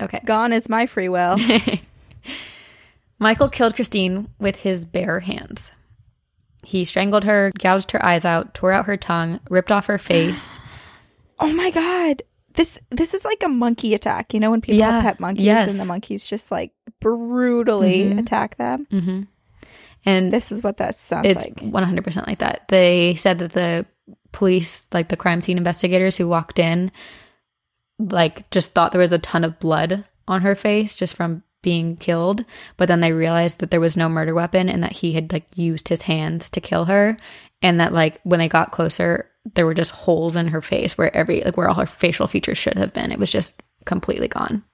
Okay. 0.00 0.20
Gone 0.24 0.52
is 0.52 0.68
my 0.68 0.86
free 0.86 1.08
will. 1.08 1.36
Michael 3.18 3.48
killed 3.48 3.74
Christine 3.74 4.28
with 4.38 4.56
his 4.62 4.84
bare 4.84 5.20
hands. 5.20 5.70
He 6.64 6.84
strangled 6.84 7.24
her, 7.24 7.52
gouged 7.58 7.92
her 7.92 8.04
eyes 8.04 8.24
out, 8.24 8.54
tore 8.54 8.72
out 8.72 8.86
her 8.86 8.96
tongue, 8.96 9.40
ripped 9.48 9.70
off 9.72 9.86
her 9.86 9.98
face. 10.12 10.58
Oh 11.38 11.52
my 11.52 11.70
god. 11.70 12.22
This 12.54 12.78
this 12.90 13.14
is 13.14 13.24
like 13.24 13.42
a 13.44 13.48
monkey 13.48 13.94
attack. 13.94 14.34
You 14.34 14.40
know 14.40 14.50
when 14.50 14.60
people 14.60 14.78
Yeah. 14.78 14.90
have 14.92 15.02
pet 15.02 15.20
monkeys 15.20 15.46
Yes. 15.46 15.70
and 15.70 15.80
the 15.80 15.84
monkeys 15.84 16.24
just 16.24 16.50
like 16.50 16.72
brutally 17.00 18.10
Mhm. 18.10 18.18
attack 18.18 18.56
them. 18.56 18.86
hmm 18.90 19.22
And 20.04 20.32
This 20.32 20.52
is 20.52 20.62
what 20.62 20.76
that 20.78 20.94
sounds 20.94 21.26
it's 21.28 21.44
like. 21.44 21.54
100% 21.60 22.26
like 22.26 22.38
that. 22.40 22.66
They 22.68 23.14
said 23.14 23.38
that 23.38 23.52
the 23.52 23.86
police, 24.32 24.86
like 24.92 25.08
the 25.08 25.16
crime 25.16 25.40
scene 25.40 25.58
investigators 25.58 26.16
who 26.16 26.26
walked 26.26 26.58
in, 26.58 26.90
like 27.98 28.50
just 28.50 28.72
thought 28.72 28.92
there 28.92 29.00
was 29.00 29.12
a 29.12 29.18
ton 29.18 29.44
of 29.44 29.58
blood 29.58 30.04
on 30.26 30.42
her 30.42 30.54
face 30.54 30.94
just 30.94 31.14
from 31.14 31.42
being 31.62 31.96
killed. 31.96 32.44
But 32.76 32.88
then 32.88 33.00
they 33.00 33.12
realized 33.12 33.60
that 33.60 33.70
there 33.70 33.80
was 33.80 33.96
no 33.96 34.08
murder 34.08 34.34
weapon 34.34 34.68
and 34.68 34.82
that 34.82 34.92
he 34.92 35.12
had 35.12 35.32
like 35.32 35.46
used 35.54 35.88
his 35.88 36.02
hands 36.02 36.50
to 36.50 36.60
kill 36.60 36.86
her. 36.86 37.16
And 37.60 37.78
that 37.78 37.92
like 37.92 38.20
when 38.24 38.40
they 38.40 38.48
got 38.48 38.72
closer, 38.72 39.30
there 39.54 39.66
were 39.66 39.74
just 39.74 39.92
holes 39.92 40.34
in 40.34 40.48
her 40.48 40.62
face 40.62 40.98
where 40.98 41.14
every, 41.16 41.42
like 41.42 41.56
where 41.56 41.68
all 41.68 41.76
her 41.76 41.86
facial 41.86 42.26
features 42.26 42.58
should 42.58 42.78
have 42.78 42.92
been. 42.92 43.12
It 43.12 43.18
was 43.18 43.30
just 43.30 43.62
completely 43.84 44.28
gone. 44.28 44.64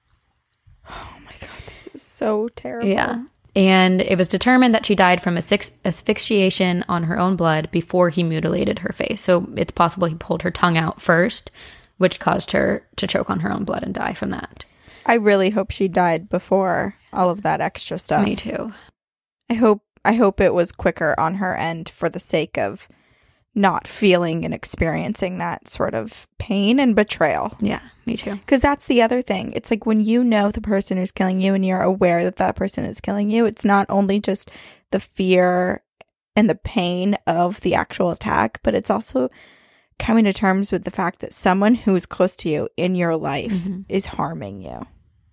Oh 0.89 1.17
my 1.23 1.33
god, 1.39 1.49
this 1.67 1.87
is 1.93 2.01
so 2.01 2.49
terrible. 2.55 2.87
Yeah. 2.87 3.23
And 3.59 3.99
it 4.01 4.17
was 4.17 4.29
determined 4.29 4.73
that 4.73 4.85
she 4.85 4.95
died 4.95 5.21
from 5.21 5.35
asphyx- 5.35 5.71
asphyxiation 5.83 6.85
on 6.87 7.03
her 7.03 7.19
own 7.19 7.35
blood 7.35 7.69
before 7.71 8.07
he 8.07 8.23
mutilated 8.23 8.79
her 8.79 8.93
face. 8.93 9.19
So 9.19 9.49
it's 9.57 9.73
possible 9.73 10.07
he 10.07 10.15
pulled 10.15 10.43
her 10.43 10.51
tongue 10.51 10.77
out 10.77 11.01
first, 11.01 11.51
which 11.97 12.21
caused 12.21 12.51
her 12.51 12.87
to 12.95 13.05
choke 13.05 13.29
on 13.29 13.41
her 13.41 13.51
own 13.51 13.65
blood 13.65 13.83
and 13.83 13.93
die 13.93 14.13
from 14.13 14.29
that. 14.29 14.63
I 15.05 15.15
really 15.15 15.49
hope 15.49 15.71
she 15.71 15.89
died 15.89 16.29
before 16.29 16.95
all 17.11 17.29
of 17.29 17.41
that 17.41 17.59
extra 17.59 17.99
stuff. 17.99 18.23
Me 18.23 18.37
too. 18.37 18.71
I 19.49 19.55
hope 19.55 19.83
I 20.05 20.13
hope 20.13 20.39
it 20.39 20.53
was 20.53 20.71
quicker 20.71 21.13
on 21.19 21.35
her 21.35 21.53
end 21.53 21.89
for 21.89 22.07
the 22.07 22.19
sake 22.19 22.57
of 22.57 22.87
not 23.53 23.87
feeling 23.87 24.45
and 24.45 24.53
experiencing 24.53 25.37
that 25.39 25.67
sort 25.67 25.93
of 25.93 26.27
pain 26.37 26.79
and 26.79 26.95
betrayal. 26.95 27.57
Yeah, 27.59 27.81
me 28.09 28.17
too. 28.17 28.35
Because 28.35 28.61
that's 28.61 28.85
the 28.85 29.01
other 29.01 29.21
thing. 29.21 29.53
It's 29.53 29.71
like 29.71 29.85
when 29.85 30.01
you 30.01 30.23
know 30.23 30.51
the 30.51 30.61
person 30.61 30.97
who's 30.97 31.11
killing 31.11 31.39
you 31.41 31.53
and 31.53 31.65
you're 31.65 31.81
aware 31.81 32.23
that 32.23 32.35
that 32.37 32.55
person 32.55 32.83
is 32.85 32.99
killing 33.01 33.29
you, 33.29 33.45
it's 33.45 33.63
not 33.65 33.85
only 33.89 34.19
just 34.19 34.49
the 34.91 34.99
fear 34.99 35.83
and 36.35 36.49
the 36.49 36.55
pain 36.55 37.17
of 37.27 37.61
the 37.61 37.75
actual 37.75 38.11
attack, 38.11 38.59
but 38.63 38.75
it's 38.75 38.89
also 38.89 39.29
coming 39.97 40.23
to 40.25 40.31
terms 40.33 40.71
with 40.71 40.83
the 40.85 40.91
fact 40.91 41.19
that 41.19 41.33
someone 41.33 41.75
who 41.75 41.95
is 41.95 42.05
close 42.05 42.35
to 42.37 42.49
you 42.49 42.69
in 42.77 42.95
your 42.95 43.15
life 43.17 43.51
Mm-hmm. 43.51 43.81
is 43.89 44.05
harming 44.05 44.61
you. 44.61 44.85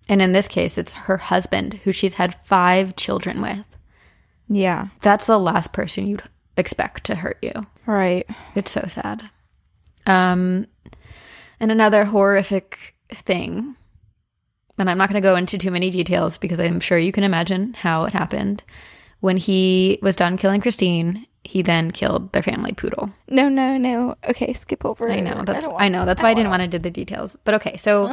And 0.09 0.21
in 0.21 0.31
this 0.31 0.47
case, 0.47 0.77
it's 0.77 0.91
her 0.93 1.17
husband, 1.17 1.73
who 1.83 1.91
she's 1.91 2.15
had 2.15 2.35
five 2.45 2.95
children 2.95 3.41
with. 3.41 3.63
Yeah. 4.49 4.87
That's 5.01 5.25
the 5.25 5.39
last 5.39 5.73
person 5.73 6.07
you'd 6.07 6.23
expect 6.55 7.03
to 7.05 7.15
hurt 7.15 7.37
you. 7.41 7.51
Right. 7.85 8.25
It's 8.55 8.71
so 8.71 8.85
sad. 8.87 9.29
Um, 10.05 10.67
and 11.59 11.71
another 11.71 12.05
horrific 12.05 12.95
thing, 13.09 13.75
and 14.77 14.89
I'm 14.89 14.97
not 14.97 15.09
going 15.09 15.21
to 15.21 15.27
go 15.27 15.35
into 15.35 15.57
too 15.57 15.71
many 15.71 15.89
details 15.89 16.37
because 16.37 16.59
I'm 16.59 16.79
sure 16.79 16.97
you 16.97 17.11
can 17.11 17.23
imagine 17.23 17.73
how 17.73 18.05
it 18.05 18.13
happened. 18.13 18.63
When 19.19 19.37
he 19.37 19.97
was 20.01 20.15
done 20.15 20.37
killing 20.37 20.61
Christine, 20.61 21.25
he 21.43 21.61
then 21.61 21.91
killed 21.91 22.33
their 22.33 22.43
family 22.43 22.73
poodle. 22.73 23.11
No, 23.29 23.49
no, 23.49 23.77
no. 23.77 24.15
Okay, 24.29 24.53
skip 24.53 24.85
over. 24.85 25.07
It. 25.07 25.13
I 25.13 25.19
know 25.21 25.43
that's 25.43 25.65
don't 25.65 25.81
I, 25.81 25.87
know 25.87 26.05
that's 26.05 26.21
why 26.21 26.29
I 26.29 26.33
didn't 26.33 26.51
want 26.51 26.61
to 26.61 26.67
do 26.67 26.77
the 26.77 26.91
details. 26.91 27.35
But 27.43 27.55
okay, 27.55 27.77
so 27.77 28.07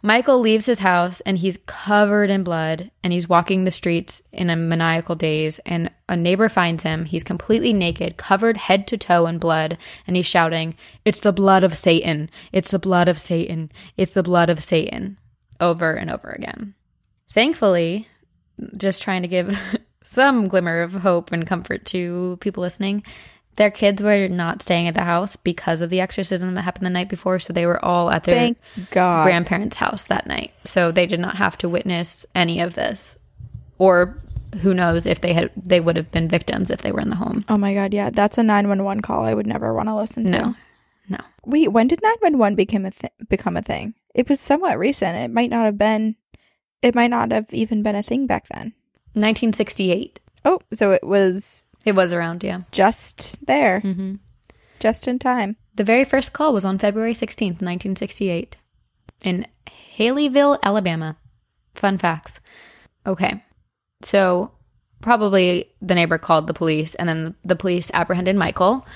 Michael 0.00 0.38
leaves 0.38 0.66
his 0.66 0.78
house 0.78 1.20
and 1.22 1.38
he's 1.38 1.58
covered 1.66 2.30
in 2.30 2.44
blood 2.44 2.90
and 3.02 3.12
he's 3.12 3.28
walking 3.28 3.64
the 3.64 3.70
streets 3.70 4.22
in 4.32 4.48
a 4.48 4.56
maniacal 4.56 5.16
daze 5.16 5.58
and 5.66 5.90
a 6.08 6.16
neighbor 6.16 6.48
finds 6.48 6.84
him. 6.84 7.04
He's 7.04 7.24
completely 7.24 7.72
naked, 7.72 8.16
covered 8.16 8.56
head 8.56 8.86
to 8.88 8.96
toe 8.96 9.26
in 9.26 9.38
blood, 9.38 9.76
and 10.06 10.14
he's 10.16 10.26
shouting, 10.26 10.76
"It's 11.04 11.20
the 11.20 11.32
blood 11.32 11.64
of 11.64 11.76
Satan. 11.76 12.30
It's 12.52 12.70
the 12.70 12.78
blood 12.78 13.08
of 13.08 13.18
Satan. 13.18 13.72
It's 13.96 14.14
the 14.14 14.22
blood 14.22 14.50
of 14.50 14.62
Satan." 14.62 15.18
over 15.60 15.92
and 15.92 16.10
over 16.10 16.30
again. 16.30 16.74
Thankfully, 17.30 18.08
just 18.76 19.02
trying 19.02 19.22
to 19.22 19.28
give 19.28 19.78
some 20.02 20.48
glimmer 20.48 20.82
of 20.82 20.92
hope 20.94 21.32
and 21.32 21.46
comfort 21.46 21.84
to 21.86 22.38
people 22.40 22.62
listening, 22.62 23.02
their 23.58 23.70
kids 23.72 24.00
were 24.00 24.28
not 24.28 24.62
staying 24.62 24.86
at 24.86 24.94
the 24.94 25.02
house 25.02 25.34
because 25.34 25.80
of 25.80 25.90
the 25.90 26.00
exorcism 26.00 26.54
that 26.54 26.62
happened 26.62 26.86
the 26.86 26.90
night 26.90 27.08
before, 27.08 27.38
so 27.40 27.52
they 27.52 27.66
were 27.66 27.84
all 27.84 28.08
at 28.08 28.22
their 28.22 28.34
Thank 28.36 28.58
God. 28.90 29.24
grandparents' 29.24 29.76
house 29.76 30.04
that 30.04 30.26
night. 30.28 30.52
So 30.64 30.92
they 30.92 31.06
did 31.06 31.18
not 31.18 31.36
have 31.36 31.58
to 31.58 31.68
witness 31.68 32.24
any 32.36 32.60
of 32.60 32.74
this. 32.74 33.18
Or 33.78 34.16
who 34.62 34.72
knows 34.72 35.06
if 35.06 35.20
they 35.20 35.32
had 35.32 35.50
they 35.56 35.80
would 35.80 35.96
have 35.96 36.10
been 36.10 36.28
victims 36.28 36.70
if 36.70 36.82
they 36.82 36.92
were 36.92 37.00
in 37.00 37.10
the 37.10 37.16
home. 37.16 37.44
oh 37.48 37.58
my 37.58 37.74
God, 37.74 37.92
yeah, 37.92 38.10
that's 38.10 38.38
a 38.38 38.42
nine 38.42 38.68
one 38.68 38.84
one 38.84 39.00
call. 39.00 39.24
I 39.24 39.34
would 39.34 39.46
never 39.46 39.74
want 39.74 39.88
to 39.88 39.96
listen 39.96 40.24
to. 40.24 40.30
No. 40.30 40.54
No. 41.08 41.18
Wait, 41.44 41.68
when 41.72 41.88
did 41.88 42.00
nine 42.02 42.16
one 42.20 42.38
one 42.38 42.54
become 42.54 42.86
a 42.86 42.90
th- 42.90 43.12
become 43.28 43.56
a 43.56 43.62
thing? 43.62 43.94
It 44.14 44.28
was 44.28 44.40
somewhat 44.40 44.78
recent. 44.78 45.16
It 45.16 45.30
might 45.30 45.50
not 45.50 45.64
have 45.64 45.78
been. 45.78 46.16
It 46.80 46.94
might 46.94 47.10
not 47.10 47.32
have 47.32 47.52
even 47.52 47.82
been 47.82 47.96
a 47.96 48.02
thing 48.02 48.26
back 48.26 48.46
then. 48.48 48.72
1968. 49.14 50.20
Oh, 50.44 50.60
so 50.72 50.92
it 50.92 51.04
was 51.04 51.67
It 51.84 51.92
was 51.92 52.12
around, 52.12 52.42
yeah. 52.42 52.62
just 52.72 53.44
there, 53.46 53.80
hmm 53.80 54.16
just 54.78 55.08
in 55.08 55.18
time. 55.18 55.56
The 55.74 55.84
very 55.84 56.04
first 56.04 56.32
call 56.32 56.52
was 56.52 56.64
on 56.64 56.78
February 56.78 57.12
16th, 57.12 57.60
1968, 57.60 58.56
in 59.24 59.46
Haleyville, 59.96 60.58
Alabama. 60.62 61.16
Fun 61.74 61.98
facts. 61.98 62.40
Okay. 63.06 63.42
So, 64.02 64.52
probably 65.00 65.70
the 65.80 65.94
neighbor 65.94 66.18
called 66.18 66.46
the 66.46 66.54
police, 66.54 66.94
and 66.94 67.08
then 67.08 67.34
the 67.44 67.56
police 67.56 67.90
apprehended 67.94 68.36
Michael, 68.36 68.86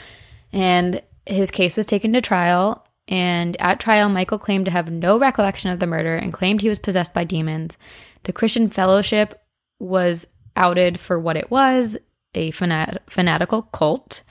and 0.53 1.03
his 1.27 1.51
case 1.51 1.77
was 1.77 1.87
taken 1.87 2.12
to 2.12 2.21
trial. 2.21 2.87
And 3.09 3.61
at 3.61 3.81
trial, 3.81 4.09
Michael 4.09 4.38
claimed 4.38 4.66
to 4.66 4.71
have 4.71 4.90
no 4.90 5.18
recollection 5.18 5.71
of 5.71 5.81
the 5.81 5.87
murder 5.87 6.14
and 6.14 6.33
claimed 6.33 6.61
he 6.61 6.68
was 6.68 6.79
possessed 6.79 7.12
by 7.12 7.25
demons. 7.25 7.77
The 8.23 8.33
Christian 8.33 8.68
Fellowship 8.68 9.42
was 9.81 10.27
outed 10.55 11.01
for 11.01 11.18
what 11.18 11.37
it 11.37 11.51
was 11.51 11.97
a 12.35 12.51
fanat- 12.53 12.99
fanatical 13.09 13.62
cult. 13.62 14.23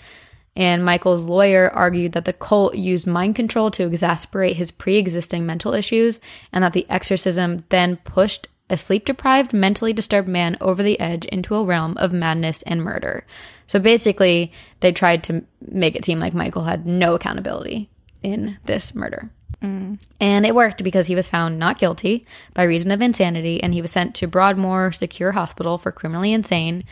And 0.55 0.83
Michael's 0.83 1.25
lawyer 1.25 1.69
argued 1.69 2.11
that 2.11 2.25
the 2.25 2.33
cult 2.33 2.75
used 2.75 3.07
mind 3.07 3.35
control 3.35 3.71
to 3.71 3.85
exasperate 3.87 4.57
his 4.57 4.71
pre 4.71 4.97
existing 4.97 5.45
mental 5.45 5.73
issues, 5.73 6.19
and 6.51 6.63
that 6.63 6.73
the 6.73 6.89
exorcism 6.89 7.63
then 7.69 7.97
pushed 7.97 8.47
a 8.69 8.77
sleep 8.77 9.05
deprived, 9.05 9.53
mentally 9.53 9.93
disturbed 9.93 10.27
man 10.27 10.57
over 10.61 10.81
the 10.81 10.99
edge 10.99 11.25
into 11.25 11.55
a 11.55 11.63
realm 11.63 11.97
of 11.97 12.13
madness 12.13 12.61
and 12.63 12.83
murder. 12.83 13.25
So 13.67 13.79
basically, 13.79 14.51
they 14.79 14.91
tried 14.91 15.23
to 15.25 15.43
make 15.61 15.95
it 15.95 16.05
seem 16.05 16.19
like 16.19 16.33
Michael 16.33 16.63
had 16.63 16.85
no 16.85 17.15
accountability 17.15 17.89
in 18.23 18.57
this 18.65 18.95
murder. 18.95 19.29
Mm. 19.61 20.01
And 20.19 20.45
it 20.45 20.55
worked 20.55 20.83
because 20.83 21.07
he 21.07 21.15
was 21.15 21.27
found 21.27 21.59
not 21.59 21.79
guilty 21.79 22.25
by 22.53 22.63
reason 22.63 22.91
of 22.91 23.01
insanity 23.01 23.61
and 23.61 23.73
he 23.73 23.81
was 23.81 23.91
sent 23.91 24.15
to 24.15 24.27
Broadmoor 24.27 24.91
Secure 24.91 25.33
Hospital 25.33 25.77
for 25.77 25.91
criminally 25.91 26.33
insane. 26.33 26.83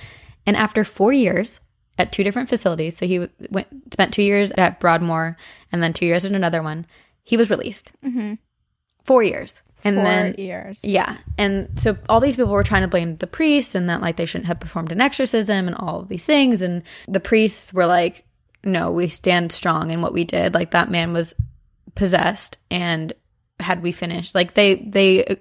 And 0.50 0.58
after 0.58 0.84
four 0.84 1.14
years 1.14 1.60
at 2.00 2.12
two 2.12 2.24
different 2.24 2.50
facilities, 2.50 2.98
so 2.98 3.06
he 3.06 3.28
went, 3.52 3.68
spent 3.94 4.12
two 4.12 4.24
years 4.24 4.52
at 4.58 4.80
Broadmoor 4.80 5.38
and 5.72 5.84
then 5.84 5.94
two 5.94 6.08
years 6.08 6.26
at 6.26 6.32
another 6.32 6.64
one, 6.64 6.88
he 7.22 7.38
was 7.38 7.52
released. 7.52 7.92
Mm-hmm. 8.04 8.34
Four 9.04 9.22
years. 9.22 9.62
And 9.84 9.98
Four 9.98 10.06
then 10.06 10.36
years. 10.40 10.84
yeah. 10.84 11.18
And 11.38 11.80
so 11.80 12.00
all 12.10 12.20
these 12.20 12.36
people 12.36 12.52
were 12.52 12.64
trying 12.64 12.82
to 12.82 12.88
blame 12.88 13.18
the 13.18 13.28
priest 13.28 13.76
and 13.76 13.88
that 13.90 14.02
like 14.02 14.16
they 14.16 14.26
shouldn't 14.26 14.48
have 14.48 14.60
performed 14.60 14.92
an 14.92 15.02
exorcism 15.02 15.68
and 15.68 15.76
all 15.76 16.00
of 16.00 16.08
these 16.08 16.26
things. 16.26 16.64
And 16.64 16.82
the 17.08 17.20
priests 17.20 17.72
were 17.72 17.86
like, 17.86 18.26
no, 18.64 18.92
we 18.92 19.08
stand 19.08 19.52
strong 19.52 19.92
in 19.92 20.02
what 20.02 20.14
we 20.14 20.24
did. 20.24 20.56
Like 20.56 20.72
that 20.72 20.90
man 20.90 21.14
was 21.14 21.36
possessed 21.94 22.58
and 22.72 23.14
had 23.60 23.84
we 23.84 23.92
finished, 23.92 24.34
like 24.34 24.56
they, 24.56 24.78
they 24.78 25.26
uh, 25.26 25.36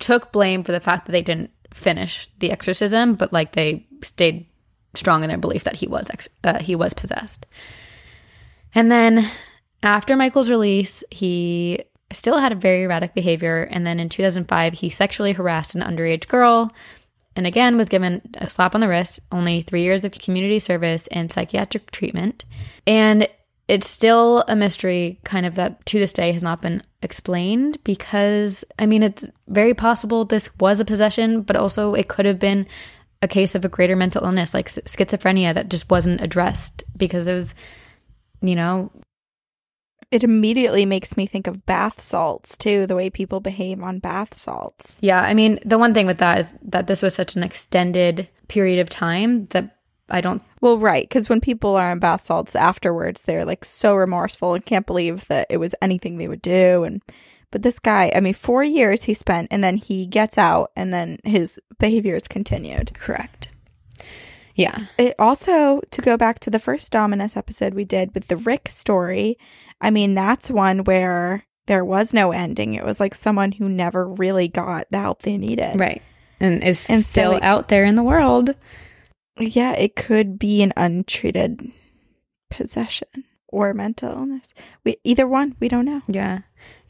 took 0.00 0.32
blame 0.32 0.64
for 0.64 0.72
the 0.72 0.80
fact 0.80 1.06
that 1.06 1.12
they 1.12 1.22
didn't 1.22 1.50
finish 1.72 2.28
the 2.40 2.50
exorcism, 2.50 3.14
but 3.14 3.32
like 3.32 3.52
they 3.52 3.86
stayed 4.02 4.46
strong 4.94 5.22
in 5.22 5.28
their 5.28 5.38
belief 5.38 5.64
that 5.64 5.76
he 5.76 5.86
was, 5.86 6.08
ex- 6.10 6.28
uh, 6.44 6.58
he 6.58 6.74
was 6.74 6.92
possessed. 6.94 7.46
And 8.74 8.90
then 8.90 9.28
after 9.82 10.16
Michael's 10.16 10.50
release, 10.50 11.02
he 11.10 11.82
still 12.12 12.38
had 12.38 12.52
a 12.52 12.56
very 12.56 12.84
erratic 12.84 13.14
behavior. 13.14 13.68
And 13.70 13.86
then 13.86 13.98
in 13.98 14.08
2005, 14.08 14.74
he 14.74 14.90
sexually 14.90 15.32
harassed 15.32 15.74
an 15.74 15.82
underage 15.82 16.28
girl 16.28 16.72
and 17.34 17.46
again 17.46 17.76
was 17.76 17.88
given 17.88 18.22
a 18.34 18.48
slap 18.48 18.74
on 18.74 18.80
the 18.80 18.88
wrist, 18.88 19.20
only 19.30 19.62
three 19.62 19.82
years 19.82 20.04
of 20.04 20.12
community 20.12 20.58
service 20.58 21.06
and 21.08 21.32
psychiatric 21.32 21.90
treatment. 21.90 22.44
And 22.86 23.28
it's 23.68 23.88
still 23.88 24.44
a 24.48 24.56
mystery, 24.56 25.18
kind 25.24 25.46
of 25.46 25.54
that 25.54 25.84
to 25.86 25.98
this 25.98 26.12
day 26.12 26.32
has 26.32 26.42
not 26.42 26.60
been 26.60 26.82
explained 27.00 27.82
because, 27.84 28.64
I 28.78 28.86
mean, 28.86 29.02
it's 29.02 29.24
very 29.48 29.72
possible 29.72 30.24
this 30.24 30.50
was 30.58 30.80
a 30.80 30.84
possession, 30.84 31.42
but 31.42 31.56
also 31.56 31.94
it 31.94 32.08
could 32.08 32.26
have 32.26 32.38
been 32.38 32.66
a 33.22 33.28
case 33.28 33.54
of 33.54 33.64
a 33.64 33.68
greater 33.68 33.96
mental 33.96 34.24
illness 34.24 34.52
like 34.52 34.68
schizophrenia 34.68 35.54
that 35.54 35.70
just 35.70 35.88
wasn't 35.90 36.20
addressed 36.20 36.82
because 36.96 37.26
it 37.26 37.34
was, 37.34 37.54
you 38.40 38.56
know, 38.56 38.90
It 40.12 40.22
immediately 40.22 40.84
makes 40.84 41.16
me 41.16 41.26
think 41.26 41.46
of 41.46 41.64
bath 41.64 41.98
salts 42.02 42.58
too, 42.58 42.86
the 42.86 42.94
way 42.94 43.08
people 43.08 43.40
behave 43.40 43.82
on 43.82 43.98
bath 43.98 44.34
salts. 44.34 44.98
Yeah, 45.00 45.22
I 45.22 45.32
mean, 45.32 45.58
the 45.64 45.78
one 45.78 45.94
thing 45.94 46.06
with 46.06 46.18
that 46.18 46.40
is 46.40 46.50
that 46.60 46.86
this 46.86 47.00
was 47.00 47.14
such 47.14 47.34
an 47.34 47.42
extended 47.42 48.28
period 48.46 48.78
of 48.78 48.90
time 48.90 49.46
that 49.46 49.78
I 50.10 50.20
don't. 50.20 50.42
Well, 50.60 50.76
right, 50.76 51.08
because 51.08 51.30
when 51.30 51.40
people 51.40 51.76
are 51.76 51.90
on 51.90 51.98
bath 51.98 52.20
salts 52.20 52.54
afterwards, 52.54 53.22
they're 53.22 53.46
like 53.46 53.64
so 53.64 53.94
remorseful 53.94 54.52
and 54.52 54.66
can't 54.66 54.86
believe 54.86 55.26
that 55.28 55.46
it 55.48 55.56
was 55.56 55.74
anything 55.80 56.18
they 56.18 56.28
would 56.28 56.42
do. 56.42 56.84
And 56.84 57.00
but 57.52 57.62
this 57.62 57.78
guy, 57.78 58.10
I 58.14 58.18
mean, 58.20 58.34
four 58.34 58.64
years 58.64 59.04
he 59.04 59.14
spent, 59.14 59.46
and 59.52 59.62
then 59.62 59.76
he 59.76 60.06
gets 60.06 60.36
out, 60.36 60.72
and 60.74 60.92
then 60.92 61.18
his 61.22 61.60
behavior 61.78 62.16
is 62.16 62.26
continued. 62.26 62.92
Correct. 62.94 63.48
Yeah. 64.56 64.86
It 64.98 65.14
also 65.18 65.80
to 65.92 66.02
go 66.02 66.16
back 66.16 66.40
to 66.40 66.50
the 66.50 66.58
first 66.58 66.90
Dominus 66.90 67.36
episode 67.36 67.74
we 67.74 67.84
did 67.84 68.12
with 68.14 68.26
the 68.28 68.36
Rick 68.36 68.68
story. 68.68 69.38
I 69.80 69.90
mean, 69.90 70.14
that's 70.14 70.50
one 70.50 70.84
where 70.84 71.44
there 71.66 71.84
was 71.84 72.12
no 72.12 72.32
ending. 72.32 72.74
It 72.74 72.84
was 72.84 72.98
like 73.00 73.14
someone 73.14 73.52
who 73.52 73.68
never 73.68 74.06
really 74.08 74.48
got 74.48 74.86
the 74.90 74.98
help 74.98 75.22
they 75.22 75.38
needed. 75.38 75.78
Right. 75.78 76.02
And 76.40 76.62
is 76.62 76.90
And 76.90 77.00
so 77.02 77.10
still 77.10 77.32
it- 77.36 77.42
out 77.44 77.68
there 77.68 77.84
in 77.84 77.94
the 77.94 78.02
world. 78.02 78.54
Yeah, 79.38 79.72
it 79.72 79.96
could 79.96 80.38
be 80.38 80.62
an 80.62 80.72
untreated 80.76 81.62
possession. 82.50 83.08
Or 83.52 83.72
mental 83.72 84.10
illness. 84.10 84.52
We 84.84 84.96
either 85.04 85.28
one, 85.28 85.54
we 85.60 85.68
don't 85.68 85.84
know. 85.84 86.02
Yeah, 86.08 86.40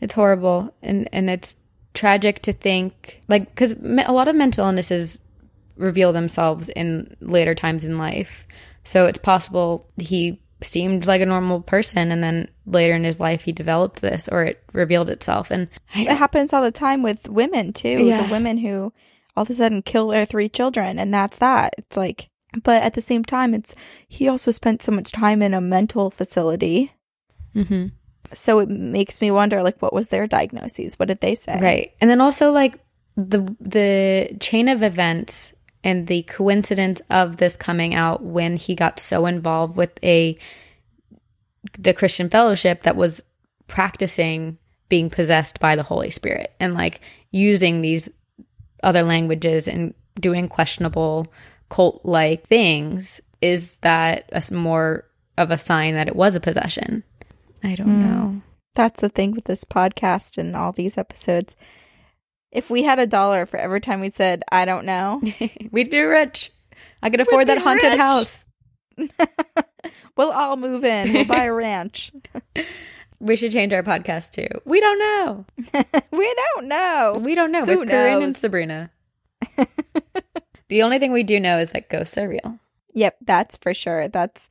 it's 0.01 0.15
horrible, 0.15 0.75
and 0.83 1.09
and 1.13 1.29
it's 1.29 1.57
tragic 1.93 2.41
to 2.43 2.55
think 2.55 3.21
like 3.29 3.51
because 3.55 3.73
a 3.73 4.13
lot 4.13 4.29
of 4.29 4.35
mental 4.35 4.65
illnesses 4.65 5.19
reveal 5.77 6.13
themselves 6.15 6.71
in 6.71 7.15
later 7.21 7.55
times 7.55 7.85
in 7.85 7.99
life. 7.99 8.47
So 8.85 9.07
it's 9.07 9.19
possible 9.19 9.87
he 9.99 10.41
seemed 10.63 11.07
like 11.07 11.21
a 11.21 11.27
normal 11.27 11.61
person 11.61 12.13
and 12.13 12.23
then 12.23 12.49
later 12.67 12.95
in 12.95 13.03
his 13.05 13.19
life 13.19 13.43
he 13.43 13.53
developed 13.53 14.01
this 14.01 14.29
or 14.31 14.45
it 14.45 14.63
revealed 14.73 15.11
itself 15.11 15.51
and 15.51 15.69
it 15.97 16.07
happens 16.17 16.53
all 16.53 16.63
the 16.63 16.71
time 16.71 17.03
with 17.03 17.29
women 17.29 17.73
too 17.73 18.05
Yeah. 18.05 18.23
the 18.23 18.33
women 18.33 18.59
who 18.59 18.93
all 19.37 19.43
of 19.43 19.51
a 19.51 19.55
sudden 19.55 19.83
kill 19.83 20.09
their 20.09 20.25
three 20.25 20.49
children 20.49 21.01
and 21.01 21.13
that's 21.13 21.39
that 21.39 21.75
it's 21.79 21.97
like 21.97 22.29
but 22.63 22.83
at 22.83 22.95
the 22.95 23.01
same 23.01 23.25
time 23.25 23.55
it's 23.55 23.75
he 24.09 24.29
also 24.29 24.51
spent 24.51 24.83
so 24.83 24.93
much 24.93 25.13
time 25.13 25.43
in 25.43 25.55
a 25.55 25.61
mental 25.61 26.11
facility. 26.11 26.93
Mhm. 27.55 27.93
so 28.33 28.61
it 28.61 28.69
makes 28.69 29.21
me 29.21 29.31
wonder 29.31 29.63
like 29.63 29.81
what 29.83 29.93
was 29.93 30.09
their 30.09 30.27
diagnoses? 30.27 30.99
What 30.99 31.09
did 31.09 31.21
they 31.21 31.35
say? 31.35 31.59
Right. 31.61 31.93
And 32.01 32.09
then 32.11 32.21
also 32.21 32.51
like 32.51 32.79
the 33.17 33.41
the 33.61 34.37
chain 34.41 34.69
of 34.69 34.83
events 34.83 35.53
and 35.85 36.07
the 36.07 36.23
coincidence 36.23 37.03
of 37.11 37.37
this 37.37 37.57
coming 37.57 37.95
out 37.95 38.23
when 38.23 38.57
he 38.57 38.75
got 38.75 38.99
so 38.99 39.27
involved 39.27 39.77
with 39.77 40.03
a 40.03 40.39
the 41.79 41.93
Christian 41.93 42.31
fellowship 42.31 42.85
that 42.85 42.97
was 42.97 43.23
practicing 43.67 44.59
being 44.89 45.11
possessed 45.11 45.61
by 45.61 45.77
the 45.77 45.83
Holy 45.83 46.11
Spirit 46.11 46.55
and 46.61 46.75
like 46.75 47.01
using 47.31 47.81
these 47.83 48.09
other 48.83 49.03
languages 49.03 49.69
and 49.69 49.95
doing 50.21 50.49
questionable 50.49 51.33
cult 51.73 52.05
like 52.05 52.47
things 52.47 53.21
is 53.41 53.79
that 53.79 54.29
a 54.31 54.55
more 54.55 55.09
of 55.39 55.51
a 55.51 55.57
sign 55.57 55.95
that 55.95 56.07
it 56.07 56.15
was 56.15 56.37
a 56.37 56.41
possession. 56.41 57.03
I 57.65 57.75
don't 57.77 57.87
hmm. 57.87 58.03
know. 58.03 58.43
That's 58.75 59.01
the 59.01 59.09
thing 59.09 59.33
with 59.33 59.45
this 59.45 59.65
podcast 59.65 60.37
and 60.37 60.55
all 60.55 60.73
these 60.73 60.99
episodes. 60.99 61.57
If 62.51 62.69
we 62.69 62.83
had 62.83 62.99
a 62.99 63.07
dollar 63.07 63.47
for 63.47 63.57
every 63.57 63.81
time 63.81 64.01
we 64.01 64.11
said 64.11 64.43
i 64.53 64.67
don't 64.67 64.85
know 64.85 65.23
we'd 65.71 65.91
be 65.91 66.01
rich. 66.01 66.53
I 67.03 67.09
could 67.09 67.21
afford 67.21 67.49
that 67.49 67.59
haunted 67.59 67.91
rich. 67.91 67.99
house. 67.99 68.45
We'll 70.17 70.31
all 70.31 70.57
move 70.57 70.85
in. 70.85 71.13
We'll 71.13 71.25
buy 71.25 71.45
a 71.45 71.53
ranch. 71.53 72.13
We 73.19 73.37
should 73.37 73.53
change 73.53 73.73
our 73.73 73.85
podcast 73.85 74.33
too. 74.33 74.49
We 74.65 74.81
don't 74.81 74.99
know. 74.99 75.45
We 76.11 76.35
don't 76.35 76.67
know. 76.67 77.21
We 77.23 77.37
don't 77.37 77.53
know 77.53 77.65
Who 77.65 77.79
with 77.79 77.89
Corinne 77.89 78.21
and 78.21 78.37
sabrina 78.37 78.91
the 80.73 80.83
only 80.83 80.99
thing 80.99 81.13
we 81.13 81.23
do 81.23 81.39
know 81.39 81.59
is 81.59 81.71
that 81.71 81.89
ghosts 81.89 82.17
are 82.19 82.29
real 82.29 82.59
Yep, 82.95 83.17
that's 83.25 83.57
for 83.57 83.73
sure. 83.73 84.09
That's 84.09 84.49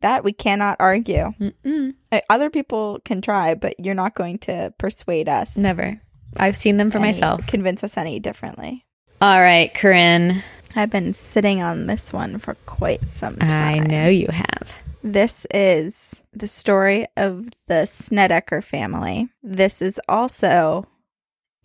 that 0.00 0.22
we 0.24 0.32
cannot 0.32 0.76
argue. 0.78 1.34
Mm-mm. 1.40 1.94
Uh, 2.12 2.20
Other 2.30 2.48
people 2.48 3.00
can 3.04 3.20
try, 3.20 3.54
but 3.54 3.74
you're 3.84 3.94
not 3.96 4.14
going 4.14 4.38
to 4.46 4.72
persuade 4.78 5.28
us. 5.28 5.56
never 5.56 6.00
i've 6.38 6.54
seen 6.56 6.76
them 6.76 6.90
for 6.90 6.98
any- 6.98 7.08
myself 7.08 7.44
Convince 7.48 7.82
us 7.82 7.96
any 7.96 8.20
differently. 8.20 8.84
all 9.20 9.40
right 9.40 9.74
corinne 9.74 10.42
I've 10.76 10.90
been 10.90 11.12
sitting 11.14 11.60
on 11.62 11.86
this 11.88 12.12
one 12.12 12.38
for 12.38 12.54
quite 12.66 13.08
some 13.08 13.36
time. 13.38 13.74
i 13.74 13.78
know 13.84 14.06
you 14.08 14.28
have 14.30 14.72
This 15.02 15.46
is 15.52 16.22
the 16.32 16.46
story 16.46 17.06
of 17.16 17.48
the 17.66 17.86
Snedeker 17.86 18.62
family. 18.62 19.28
This 19.42 19.82
is 19.82 19.98
also 20.08 20.86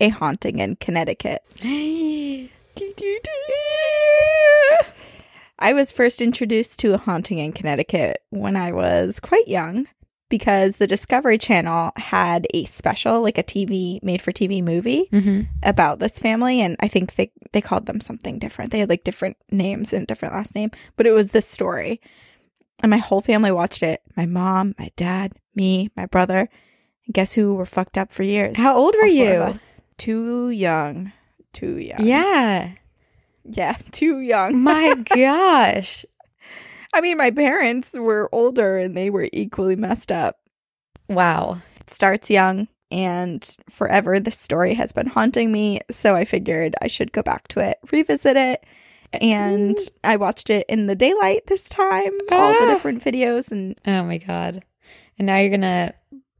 a 0.00 0.08
haunting 0.08 0.58
in 0.58 0.74
Connecticut. 0.76 1.42
I 5.66 5.72
was 5.72 5.90
first 5.90 6.22
introduced 6.22 6.78
to 6.78 6.94
a 6.94 6.96
haunting 6.96 7.38
in 7.38 7.50
Connecticut 7.50 8.22
when 8.30 8.54
I 8.54 8.70
was 8.70 9.18
quite 9.18 9.48
young 9.48 9.88
because 10.28 10.76
the 10.76 10.86
Discovery 10.86 11.38
Channel 11.38 11.90
had 11.96 12.46
a 12.54 12.66
special, 12.66 13.20
like 13.20 13.36
a 13.36 13.42
TV 13.42 14.00
made 14.00 14.22
for 14.22 14.30
TV 14.30 14.62
movie 14.62 15.08
mm-hmm. 15.12 15.40
about 15.64 15.98
this 15.98 16.20
family. 16.20 16.60
And 16.60 16.76
I 16.78 16.86
think 16.86 17.16
they, 17.16 17.32
they 17.50 17.60
called 17.60 17.86
them 17.86 18.00
something 18.00 18.38
different. 18.38 18.70
They 18.70 18.78
had 18.78 18.88
like 18.88 19.02
different 19.02 19.38
names 19.50 19.92
and 19.92 20.06
different 20.06 20.34
last 20.34 20.54
name, 20.54 20.70
but 20.96 21.04
it 21.04 21.10
was 21.10 21.30
this 21.30 21.48
story. 21.48 22.00
And 22.78 22.90
my 22.90 22.98
whole 22.98 23.20
family 23.20 23.50
watched 23.50 23.82
it. 23.82 24.02
My 24.16 24.26
mom, 24.26 24.76
my 24.78 24.92
dad, 24.94 25.32
me, 25.56 25.90
my 25.96 26.06
brother. 26.06 26.48
And 27.06 27.12
guess 27.12 27.32
who 27.32 27.56
were 27.56 27.66
fucked 27.66 27.98
up 27.98 28.12
for 28.12 28.22
years? 28.22 28.56
how 28.56 28.76
old 28.76 28.94
were 28.94 29.02
All 29.02 29.08
you. 29.08 29.54
Too 29.98 30.48
young. 30.48 31.10
Too 31.52 31.76
young. 31.76 32.06
yeah 32.06 32.70
Yeah, 33.50 33.76
too 33.92 34.20
young. 34.20 34.60
my 34.62 34.94
gosh 35.14 36.04
I 36.94 37.00
mean, 37.02 37.18
my 37.18 37.30
parents 37.30 37.92
were 37.92 38.28
older 38.32 38.78
and 38.78 38.96
they 38.96 39.10
were 39.10 39.28
equally 39.32 39.76
messed 39.76 40.10
up. 40.10 40.36
wow 41.08 41.58
It 41.80 41.90
starts 41.90 42.30
young 42.30 42.68
and 42.90 43.44
forever 43.68 44.18
this 44.20 44.38
story 44.38 44.74
has 44.74 44.92
been 44.92 45.08
haunting 45.08 45.50
me. 45.52 45.80
So 45.90 46.14
I 46.14 46.24
figured 46.24 46.74
I 46.80 46.86
should 46.86 47.12
go 47.12 47.22
back 47.22 47.48
to 47.48 47.60
it, 47.60 47.78
revisit 47.92 48.36
it. 48.36 48.64
And 49.12 49.76
I 50.04 50.16
watched 50.16 50.50
it 50.50 50.66
in 50.68 50.86
the 50.86 50.94
daylight 50.96 51.42
this 51.46 51.68
time, 51.68 52.12
all 52.30 52.52
the 52.52 52.58
Ah. 52.62 52.66
different 52.68 53.02
videos. 53.04 53.50
And 53.50 53.78
Oh 53.86 54.02
my 54.04 54.18
god. 54.18 54.64
And 55.18 55.26
now 55.26 55.36
you're 55.38 55.50
gonna 55.50 55.92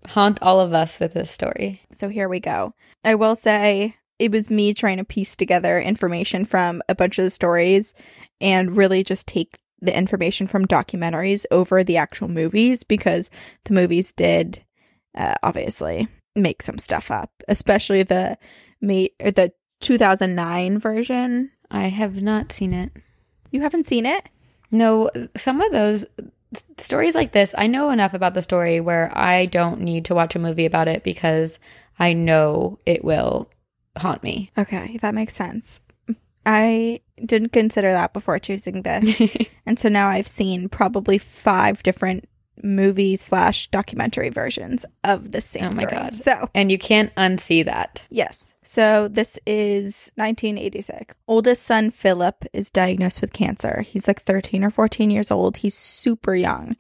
haunt 0.09 0.41
all 0.41 0.61
of 0.61 0.73
us 0.73 0.99
with 1.01 1.15
this 1.15 1.31
story. 1.31 1.83
so 1.93 2.09
here 2.09 2.29
we 2.29 2.41
go. 2.41 2.75
I 3.05 3.15
will 3.17 3.37
say 3.37 3.97
it 4.19 4.31
was 4.31 4.51
me 4.51 4.73
trying 4.73 4.97
to 4.97 5.05
piece 5.05 5.37
together 5.37 5.81
information 5.81 6.45
from 6.45 6.83
a 6.89 6.95
bunch 6.95 7.19
of 7.19 7.25
the 7.25 7.31
stories 7.31 7.95
and 8.41 8.77
really 8.77 9.05
just 9.05 9.29
take 9.29 9.59
the 9.81 9.97
information 9.97 10.47
from 10.47 10.67
documentaries 10.67 11.45
over 11.51 11.85
the 11.85 11.97
actual 11.97 12.29
movies 12.29 12.83
because 12.83 13.31
the 13.65 13.75
movies 13.75 14.13
did 14.13 14.65
uh, 15.17 15.35
obviously 15.43 16.09
make 16.35 16.63
some 16.63 16.79
stuff 16.79 17.11
up, 17.11 17.31
especially 17.49 18.03
the 18.03 18.37
or 18.83 19.31
the 19.31 19.53
2009 19.81 20.79
version. 20.79 21.51
I 21.71 21.85
have 21.85 22.23
not 22.23 22.53
seen 22.53 22.73
it. 22.73 22.93
You 23.51 23.63
haven't 23.63 23.87
seen 23.87 24.07
it? 24.07 24.29
No, 24.71 25.11
some 25.37 25.61
of 25.61 25.73
those 25.73 26.05
stories 26.79 27.15
like 27.15 27.33
this, 27.33 27.55
I 27.57 27.67
know 27.67 27.91
enough 27.91 28.15
about 28.15 28.35
the 28.35 28.43
story 28.43 28.81
where 28.81 29.17
I 29.17 29.47
don't 29.47 29.81
need 29.81 30.05
to 30.07 30.15
watch 30.15 30.37
a 30.37 30.41
movie 30.41 30.65
about 30.65 30.89
it 30.89 31.03
because 31.03 31.59
I 31.99 32.13
know 32.13 32.79
it 32.87 33.05
will 33.05 33.51
haunt 33.97 34.23
me. 34.23 34.51
Okay, 34.59 34.99
that 35.03 35.15
makes 35.15 35.35
sense. 35.35 35.81
I 36.45 37.01
didn't 37.25 37.53
consider 37.53 37.91
that 37.91 38.13
before 38.13 38.39
choosing 38.39 38.83
this. 38.83 39.21
and 39.67 39.79
so 39.79 39.89
now 39.89 40.09
I've 40.09 40.29
seen 40.29 40.69
probably 40.69 41.19
five 41.19 41.83
different 41.83 42.29
movie 42.63 43.17
slash 43.17 43.69
documentary 43.69 44.31
versions 44.31 44.87
of 45.05 45.33
the 45.33 45.41
same 45.41 45.65
Oh 45.65 45.67
my 45.67 45.73
story. 45.73 45.91
God. 45.91 46.15
So 46.15 46.49
and 46.55 46.71
you 46.71 46.79
can't 46.79 47.15
unsee 47.17 47.65
that. 47.65 48.03
yes. 48.11 48.55
So 48.63 49.09
this 49.09 49.39
is 49.47 50.11
1986. 50.15 51.15
Oldest 51.29 51.63
son 51.65 51.91
Philip 51.91 52.45
is 52.53 52.71
diagnosed 52.71 53.21
with 53.21 53.33
cancer. 53.33 53.83
He's 53.83 54.09
like 54.09 54.23
13 54.23 54.65
or 54.65 54.71
14 54.71 55.11
years 55.11 55.31
old. 55.31 55.59
He's 55.59 55.75
super 55.75 56.35
young. 56.35 56.75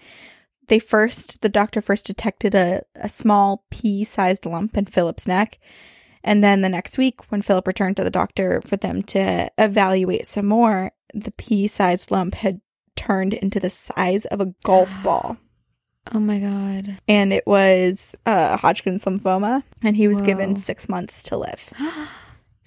They 0.69 0.79
first, 0.79 1.43
the 1.43 1.49
doctor 1.49 1.81
first 1.81 2.07
detected 2.07 2.55
a, 2.55 2.83
a 2.97 3.09
small 3.09 3.64
pea 3.71 4.03
sized 4.05 4.47
lump 4.47 4.77
in 4.77 4.87
Philip's 4.87 5.27
neck. 5.29 5.59
And 6.27 6.43
then 6.45 6.61
the 6.61 6.68
next 6.68 6.99
week, 6.99 7.20
when 7.31 7.41
Philip 7.41 7.66
returned 7.66 7.97
to 7.97 8.05
the 8.05 8.11
doctor 8.11 8.61
for 8.66 8.77
them 8.77 9.03
to 9.05 9.49
evaluate 9.57 10.27
some 10.27 10.47
more, 10.47 10.91
the 11.14 11.31
pea 11.31 11.68
sized 11.68 12.11
lump 12.11 12.35
had 12.35 12.61
turned 12.97 13.33
into 13.33 13.61
the 13.61 13.70
size 13.70 14.24
of 14.27 14.41
a 14.41 14.53
golf 14.64 15.03
ball. 15.05 15.39
Oh 16.12 16.20
my 16.20 16.39
god. 16.39 16.99
And 17.09 17.33
it 17.33 17.47
was 17.47 18.14
uh, 18.27 18.57
Hodgkin's 18.59 19.05
lymphoma, 19.05 19.62
and 19.83 19.97
he 19.97 20.07
was 20.09 20.18
Whoa. 20.20 20.27
given 20.27 20.57
six 20.57 20.89
months 20.89 21.22
to 21.24 21.37
live. 21.39 21.70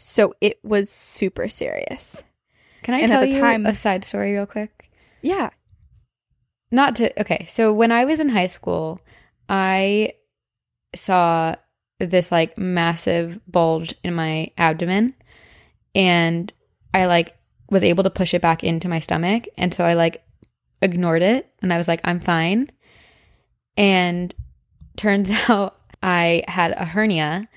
So 0.01 0.33
it 0.39 0.59
was 0.63 0.89
super 0.89 1.49
serious. 1.49 2.23
Can 2.83 2.93
I 2.93 2.99
And 2.99 3.11
at 3.11 3.15
tell 3.19 3.25
you 3.25 3.41
time- 3.41 3.65
a 3.65 3.75
side 3.75 4.05
story 4.05 4.31
real 4.31 4.45
quick? 4.45 4.89
Yeah. 5.21 5.49
not 6.71 6.95
to 6.95 7.19
okay 7.19 7.45
so 7.49 7.73
when 7.73 7.91
i 7.91 8.05
was 8.05 8.21
in 8.21 8.29
high 8.29 8.47
school 8.47 9.01
i 9.49 10.13
saw 10.95 11.53
this 11.99 12.31
like 12.31 12.57
massive 12.57 13.39
bulge 13.47 13.93
in 14.03 14.13
my 14.13 14.51
abdomen 14.57 15.13
and 15.93 16.53
i 16.93 17.05
like 17.05 17.35
was 17.69 17.83
able 17.83 18.03
to 18.03 18.09
push 18.09 18.33
it 18.33 18.41
back 18.41 18.63
into 18.63 18.87
my 18.87 18.99
stomach 18.99 19.47
and 19.57 19.73
so 19.73 19.83
i 19.85 19.93
like 19.93 20.23
ignored 20.81 21.21
it 21.21 21.51
and 21.61 21.73
i 21.73 21.77
was 21.77 21.87
like 21.87 21.99
i'm 22.05 22.19
fine 22.19 22.69
and 23.77 24.33
turns 24.95 25.29
out 25.49 25.77
i 26.01 26.43
had 26.47 26.71
a 26.71 26.85
hernia 26.85 27.47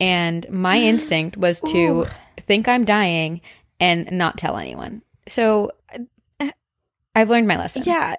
and 0.00 0.48
my 0.50 0.78
instinct 0.80 1.36
was 1.36 1.60
to 1.60 1.78
Ooh. 2.02 2.06
think 2.38 2.68
i'm 2.68 2.84
dying 2.84 3.40
and 3.78 4.10
not 4.10 4.38
tell 4.38 4.56
anyone 4.56 5.02
so 5.28 5.70
i've 7.14 7.28
learned 7.28 7.46
my 7.46 7.56
lesson 7.56 7.82
Yeah. 7.84 8.16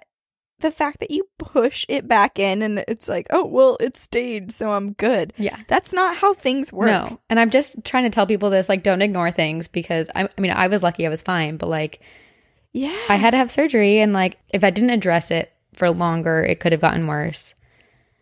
The 0.62 0.70
fact 0.70 1.00
that 1.00 1.10
you 1.10 1.28
push 1.38 1.84
it 1.88 2.08
back 2.08 2.38
in 2.38 2.62
and 2.62 2.84
it's 2.88 3.08
like, 3.08 3.26
oh, 3.30 3.44
well, 3.44 3.76
it 3.80 3.96
stayed, 3.96 4.50
so 4.52 4.70
I'm 4.72 4.92
good. 4.94 5.32
yeah 5.36 5.58
That's 5.68 5.92
not 5.92 6.16
how 6.16 6.32
things 6.34 6.72
work. 6.72 6.86
No. 6.88 7.20
And 7.28 7.38
I'm 7.38 7.50
just 7.50 7.76
trying 7.84 8.04
to 8.04 8.10
tell 8.10 8.26
people 8.26 8.48
this 8.48 8.68
like, 8.68 8.82
don't 8.82 9.02
ignore 9.02 9.30
things 9.30 9.68
because 9.68 10.08
I, 10.16 10.24
I 10.36 10.40
mean, 10.40 10.52
I 10.52 10.68
was 10.68 10.82
lucky 10.82 11.04
I 11.04 11.10
was 11.10 11.20
fine, 11.22 11.56
but 11.58 11.68
like, 11.68 12.00
Yeah. 12.72 12.96
I 13.08 13.16
had 13.16 13.32
to 13.32 13.36
have 13.36 13.50
surgery. 13.50 13.98
And 13.98 14.12
like, 14.12 14.38
if 14.50 14.64
I 14.64 14.70
didn't 14.70 14.90
address 14.90 15.30
it 15.30 15.52
for 15.74 15.90
longer, 15.90 16.42
it 16.42 16.60
could 16.60 16.72
have 16.72 16.80
gotten 16.80 17.06
worse. 17.06 17.54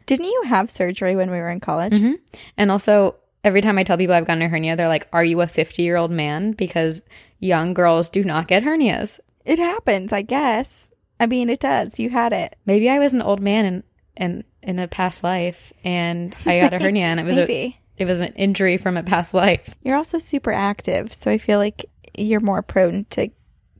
Didn't 0.06 0.26
you 0.26 0.42
have 0.46 0.70
surgery 0.70 1.14
when 1.14 1.30
we 1.30 1.38
were 1.38 1.50
in 1.50 1.60
college? 1.60 1.96
hmm 1.98 2.14
And 2.56 2.70
also, 2.70 3.16
every 3.44 3.60
time 3.60 3.78
I 3.78 3.84
tell 3.84 3.96
people 3.98 4.14
I've 4.14 4.26
gotten 4.26 4.42
a 4.42 4.48
hernia, 4.48 4.76
they're 4.76 4.88
like, 4.88 5.08
Are 5.12 5.22
you 5.24 5.40
a 5.40 5.46
50 5.46 5.82
year 5.82 5.96
old 5.96 6.10
man? 6.10 6.52
Because 6.52 7.02
young 7.38 7.74
girls 7.74 8.10
do 8.10 8.24
not 8.24 8.48
get 8.48 8.64
hernias. 8.64 9.20
It 9.44 9.58
happens, 9.58 10.12
I 10.12 10.22
guess. 10.22 10.90
I 11.20 11.26
mean, 11.26 11.50
it 11.50 11.60
does. 11.60 11.98
You 12.00 12.10
had 12.10 12.32
it. 12.32 12.56
Maybe 12.66 12.88
I 12.90 12.98
was 12.98 13.12
an 13.12 13.22
old 13.22 13.40
man 13.40 13.64
in, 13.66 13.82
in, 14.16 14.44
in 14.62 14.78
a 14.78 14.88
past 14.88 15.22
life 15.22 15.72
and 15.84 16.34
I 16.46 16.60
got 16.60 16.72
a 16.72 16.78
hernia 16.82 17.04
and 17.04 17.20
it 17.20 17.26
was 17.26 17.36
a, 17.36 17.76
it 17.98 18.04
was 18.06 18.18
an 18.18 18.32
injury 18.34 18.76
from 18.78 18.96
a 18.96 19.02
past 19.02 19.34
life. 19.34 19.74
You're 19.84 19.96
also 19.96 20.18
super 20.18 20.52
active, 20.52 21.12
so 21.12 21.30
I 21.30 21.36
feel 21.38 21.58
like 21.58 21.84
you're 22.16 22.40
more 22.40 22.62
prone 22.62 23.04
to 23.10 23.30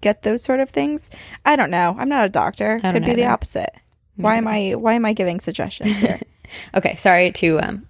get 0.03 0.22
those 0.22 0.43
sort 0.43 0.61
of 0.61 0.70
things. 0.70 1.09
I 1.45 1.57
don't 1.57 1.70
know. 1.70 1.97
I'm 1.99 2.09
not 2.11 2.26
a 2.26 2.28
doctor. 2.28 2.78
I 2.84 2.93
don't 2.93 2.93
Could 2.93 3.05
be 3.07 3.14
the 3.14 3.22
either. 3.22 3.32
opposite. 3.32 3.70
Why 4.16 4.36
am 4.36 4.47
I 4.47 4.72
why 4.72 4.93
am 4.95 5.07
I 5.07 5.14
giving 5.14 5.41
suggestions 5.41 5.99
here? 5.99 6.20
Okay, 6.74 6.97
sorry 6.97 7.30
to 7.32 7.61
um, 7.61 7.86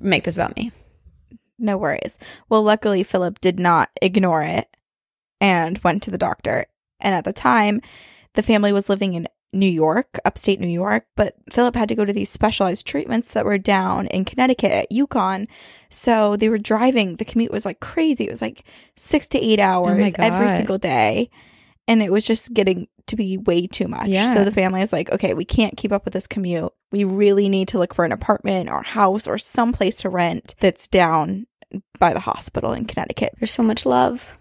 make 0.00 0.22
this 0.22 0.36
about 0.36 0.54
me. 0.56 0.70
no 1.58 1.76
worries. 1.76 2.18
Well, 2.48 2.62
luckily 2.62 3.02
Philip 3.02 3.40
did 3.40 3.58
not 3.58 3.90
ignore 4.00 4.42
it 4.44 4.68
and 5.40 5.76
went 5.78 6.04
to 6.04 6.10
the 6.12 6.16
doctor. 6.18 6.66
And 7.00 7.16
at 7.16 7.24
the 7.24 7.32
time, 7.32 7.82
the 8.34 8.42
family 8.42 8.72
was 8.72 8.88
living 8.88 9.14
in 9.14 9.26
New 9.52 9.66
York, 9.66 10.20
upstate 10.24 10.60
New 10.60 10.68
York, 10.68 11.06
but 11.16 11.34
Philip 11.50 11.74
had 11.74 11.88
to 11.88 11.94
go 11.94 12.04
to 12.04 12.12
these 12.12 12.30
specialized 12.30 12.86
treatments 12.86 13.32
that 13.32 13.44
were 13.44 13.58
down 13.58 14.06
in 14.06 14.24
Connecticut 14.24 14.70
at 14.70 14.90
UConn. 14.92 15.48
So 15.90 16.36
they 16.36 16.48
were 16.48 16.58
driving. 16.58 17.16
The 17.16 17.24
commute 17.24 17.50
was 17.50 17.64
like 17.64 17.80
crazy. 17.80 18.24
It 18.24 18.30
was 18.30 18.42
like 18.42 18.64
six 18.96 19.26
to 19.28 19.38
eight 19.38 19.58
oh 19.58 19.64
hours 19.64 20.12
every 20.18 20.48
single 20.48 20.78
day. 20.78 21.30
And 21.88 22.00
it 22.00 22.12
was 22.12 22.24
just 22.24 22.54
getting 22.54 22.86
to 23.08 23.16
be 23.16 23.38
way 23.38 23.66
too 23.66 23.88
much. 23.88 24.06
Yeah. 24.06 24.34
So 24.34 24.44
the 24.44 24.52
family 24.52 24.82
is 24.82 24.92
like, 24.92 25.10
okay, 25.10 25.34
we 25.34 25.44
can't 25.44 25.76
keep 25.76 25.90
up 25.90 26.04
with 26.04 26.14
this 26.14 26.28
commute. 26.28 26.72
We 26.92 27.02
really 27.02 27.48
need 27.48 27.68
to 27.68 27.78
look 27.78 27.92
for 27.92 28.04
an 28.04 28.12
apartment 28.12 28.70
or 28.70 28.82
house 28.82 29.26
or 29.26 29.38
some 29.38 29.72
place 29.72 29.96
to 29.98 30.08
rent 30.08 30.54
that's 30.60 30.86
down 30.86 31.46
by 31.98 32.14
the 32.14 32.20
hospital 32.20 32.72
in 32.72 32.84
Connecticut. 32.84 33.34
There's 33.40 33.50
so 33.50 33.64
much 33.64 33.84
love. 33.84 34.38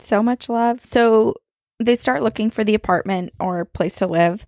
So 0.00 0.22
much 0.22 0.50
love. 0.50 0.84
So 0.84 1.34
they 1.78 1.94
start 1.96 2.22
looking 2.22 2.50
for 2.50 2.64
the 2.64 2.74
apartment 2.74 3.32
or 3.40 3.64
place 3.64 3.96
to 3.96 4.06
live. 4.06 4.46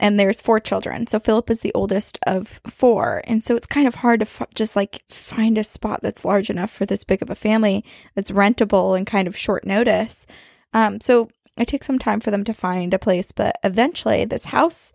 And 0.00 0.18
there's 0.18 0.40
four 0.40 0.60
children. 0.60 1.08
So 1.08 1.18
Philip 1.18 1.50
is 1.50 1.60
the 1.60 1.72
oldest 1.74 2.20
of 2.24 2.60
four. 2.68 3.20
And 3.24 3.42
so 3.42 3.56
it's 3.56 3.66
kind 3.66 3.88
of 3.88 3.96
hard 3.96 4.20
to 4.20 4.26
f- 4.26 4.46
just 4.54 4.76
like 4.76 5.02
find 5.08 5.58
a 5.58 5.64
spot 5.64 6.00
that's 6.02 6.24
large 6.24 6.50
enough 6.50 6.70
for 6.70 6.86
this 6.86 7.02
big 7.02 7.20
of 7.20 7.30
a 7.30 7.34
family 7.34 7.84
that's 8.14 8.30
rentable 8.30 8.96
and 8.96 9.06
kind 9.08 9.26
of 9.26 9.36
short 9.36 9.66
notice. 9.66 10.24
Um, 10.72 11.00
so 11.00 11.30
it 11.56 11.66
takes 11.66 11.86
some 11.86 11.98
time 11.98 12.20
for 12.20 12.30
them 12.30 12.44
to 12.44 12.54
find 12.54 12.94
a 12.94 12.98
place, 13.00 13.32
but 13.32 13.58
eventually 13.64 14.24
this 14.24 14.44
house 14.46 14.92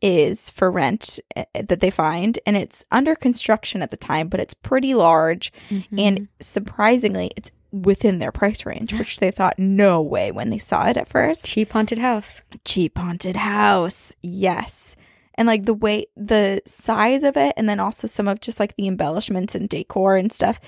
is 0.00 0.48
for 0.48 0.70
rent 0.70 1.18
eh, 1.36 1.44
that 1.54 1.80
they 1.80 1.90
find 1.90 2.38
and 2.46 2.56
it's 2.56 2.86
under 2.90 3.14
construction 3.14 3.82
at 3.82 3.90
the 3.90 3.96
time, 3.98 4.28
but 4.28 4.40
it's 4.40 4.54
pretty 4.54 4.94
large 4.94 5.52
Mm-hmm. 5.68 5.98
and 5.98 6.28
surprisingly 6.40 7.32
it's 7.36 7.50
within 7.70 8.18
their 8.18 8.32
price 8.32 8.64
range, 8.64 8.94
which 8.94 9.18
they 9.18 9.30
thought 9.30 9.58
no 9.58 10.00
way 10.00 10.30
when 10.30 10.50
they 10.50 10.58
saw 10.58 10.88
it 10.88 10.96
at 10.96 11.08
first. 11.08 11.46
cheap 11.46 11.72
haunted 11.72 11.98
house. 11.98 12.42
Cheap 12.64 12.96
haunted 12.98 13.36
house. 13.36 14.14
Yes. 14.22 14.96
And 15.34 15.46
like 15.46 15.66
the 15.66 15.74
way 15.74 16.06
the 16.16 16.60
size 16.66 17.22
of 17.22 17.36
it 17.36 17.54
and 17.56 17.68
then 17.68 17.78
also 17.78 18.06
some 18.06 18.26
of 18.26 18.40
just 18.40 18.58
like 18.58 18.74
the 18.76 18.88
embellishments 18.88 19.54
and 19.54 19.68
decor 19.68 20.16
and 20.16 20.32
stuff, 20.32 20.60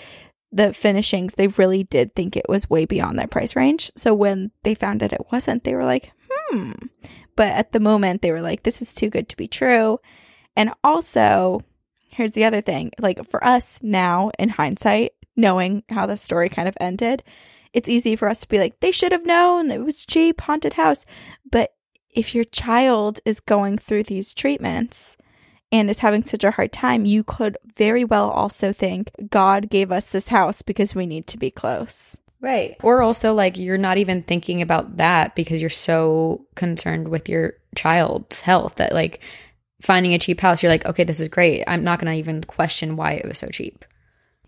the 0.53 0.72
finishings, 0.72 1.34
they 1.34 1.48
really 1.48 1.84
did 1.84 2.14
think 2.14 2.36
it 2.36 2.48
was 2.48 2.70
way 2.70 2.84
beyond 2.84 3.18
their 3.18 3.26
price 3.26 3.57
range. 3.57 3.90
So 3.96 4.14
when 4.14 4.51
they 4.62 4.74
found 4.74 5.03
out 5.03 5.12
it 5.12 5.26
wasn't, 5.32 5.64
they 5.64 5.74
were 5.74 5.84
like, 5.84 6.12
"Hmm." 6.28 6.72
But 7.36 7.48
at 7.57 7.72
the 7.72 7.80
moment 7.80 8.22
they 8.22 8.32
were 8.32 8.42
like, 8.42 8.62
this 8.62 8.82
is 8.82 8.92
too 8.92 9.09
good 9.09 9.28
to 9.30 9.36
be 9.36 9.48
true. 9.48 9.98
And 10.57 10.72
also, 10.84 11.62
here's 12.11 12.32
the 12.32 12.44
other 12.44 12.61
thing. 12.61 12.90
Like 12.98 13.24
for 13.26 13.42
us 13.42 13.78
now 13.82 14.30
in 14.38 14.51
hindsight, 14.51 15.12
knowing 15.37 15.83
how 15.89 16.07
the 16.07 16.16
story 16.16 16.49
kind 16.49 16.68
of 16.68 16.76
ended, 16.81 17.22
it's 17.72 17.89
easy 17.89 18.16
for 18.16 18.28
us 18.28 18.41
to 18.41 18.49
be 18.49 18.59
like, 18.59 18.81
they 18.81 18.93
should 18.93 19.12
have 19.12 19.26
known 19.26 19.70
it 19.70 19.85
was 19.85 20.05
cheap, 20.05 20.41
haunted 20.41 20.74
house. 20.74 21.07
But 21.51 21.72
if 22.11 22.35
your 22.35 22.45
child 22.45 23.20
is 23.24 23.41
going 23.41 23.78
through 23.78 24.05
these 24.05 24.35
treatments 24.35 25.16
and 25.70 25.89
is 25.89 26.01
having 26.01 26.24
such 26.24 26.43
a 26.43 26.51
hard 26.51 26.72
time, 26.72 27.05
you 27.05 27.22
could 27.22 27.57
very 27.76 28.05
well 28.05 28.28
also 28.31 28.72
think 28.72 29.12
God 29.31 29.70
gave 29.70 29.93
us 29.93 30.09
this 30.09 30.28
house 30.28 30.62
because 30.62 30.95
we 30.95 31.07
need 31.07 31.26
to 31.28 31.39
be 31.39 31.51
close. 31.51 32.18
Right. 32.41 32.76
Or 32.83 33.03
also, 33.03 33.35
like, 33.35 33.59
you're 33.59 33.78
not 33.78 33.99
even 33.99 34.22
thinking 34.22 34.62
about 34.62 34.97
that 34.97 35.37
because 35.37 35.61
you're 35.61 35.70
so 35.70 36.47
concerned 36.57 37.09
with 37.09 37.28
your 37.28 37.55
child's 37.76 38.41
health 38.41 38.76
that, 38.76 38.95
like, 38.95 39.22
finding 39.83 40.14
a 40.14 40.18
cheap 40.18 40.41
house, 40.41 40.62
you're 40.62 40.72
like, 40.72 40.87
okay, 40.87 41.05
this 41.05 41.20
is 41.20 41.28
great. 41.28 41.64
I'm 41.66 41.85
not 41.85 42.01
going 42.01 42.12
to 42.12 42.18
even 42.18 42.43
question 42.43 42.97
why 42.97 43.12
it 43.12 43.26
was 43.26 43.39
so 43.39 43.49
cheap. 43.49 43.85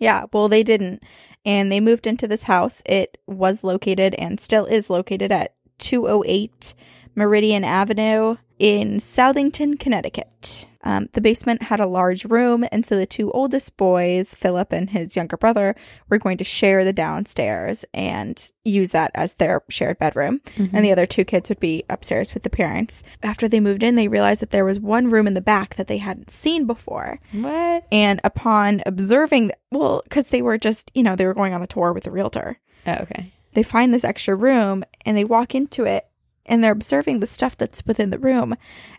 Yeah, 0.03 0.25
well, 0.33 0.49
they 0.49 0.65
didn't. 0.65 1.05
And 1.45 1.71
they 1.71 1.79
moved 1.79 2.09
into 2.09 2.27
this 2.27 2.43
house. 2.43 2.83
It 2.85 3.19
was 3.29 3.63
located 3.63 4.17
and 4.17 4.41
still 4.41 4.65
is 4.65 4.91
located 4.91 5.31
at 5.31 5.55
208 5.79 6.75
Meridian 7.15 7.63
Avenue 7.63 8.37
in 8.59 8.99
Southington, 8.99 9.79
Connecticut. 9.79 10.67
Um, 10.85 11.09
the 11.13 11.21
basement 11.21 11.63
had 11.63 11.81
a 11.81 11.87
large 11.87 12.25
room, 12.25 12.65
and 12.73 12.85
so 12.85 12.97
the 12.97 13.07
two 13.07 13.31
oldest 13.33 13.77
boys, 13.77 14.35
Philip 14.35 14.73
and 14.73 14.91
his 14.91 15.15
younger 15.17 15.37
brother, 15.37 15.77
were 16.09 16.19
going 16.19 16.39
to 16.39 16.45
share 16.45 16.85
the 16.85 16.93
downstairs 16.93 17.85
and 17.95 18.51
use 18.65 18.91
that 18.91 19.11
as 19.15 19.35
their 19.35 19.63
shared 19.69 19.99
bedroom. 19.99 20.41
And 20.57 20.85
the 20.85 20.93
other 20.93 21.07
two 21.07 21.25
kids 21.25 21.49
would 21.49 21.61
be 21.61 21.85
upstairs 21.89 22.35
with 22.35 22.43
the 22.43 22.51
parents. 22.51 23.03
After 23.23 23.49
they 23.49 23.61
moved 23.61 23.83
in, 23.83 23.95
they 23.97 24.09
realized 24.09 24.43
that 24.43 24.51
there 24.51 24.65
was 24.65 24.81
one 24.81 25.09
room 25.11 25.27
in 25.27 25.35
the 25.35 25.41
back 25.41 25.77
that 25.77 25.87
they 25.87 25.99
hadn't 25.99 26.31
seen 26.31 26.67
before. 26.67 27.21
What? 27.33 27.87
And 27.93 28.21
upon 28.25 28.83
observing, 28.87 29.53
well, 29.71 30.03
because 30.05 30.29
they 30.29 30.43
were 30.43 30.59
just, 30.59 30.91
you 30.95 31.03
know, 31.03 31.17
they 31.17 31.27
were 31.27 31.35
going 31.35 31.55
on 31.55 31.63
a 31.63 31.67
tour 31.67 31.93
with 31.93 32.05
the 32.05 32.11
realtor, 32.11 32.59
Oh, 32.87 32.97
okay. 33.03 33.33
they 33.55 33.63
find 33.63 33.93
this 33.95 34.05
extra 34.05 34.35
room 34.35 34.85
and 35.07 35.17
they 35.17 35.25
walk 35.25 35.55
into 35.55 35.85
it 35.85 36.07
and 36.47 36.63
they're 36.63 36.73
observing 36.73 37.21
the 37.21 37.27
stuff 37.27 37.57
that's 37.57 37.85
within 37.87 38.11
the 38.11 38.19
room. 38.19 38.57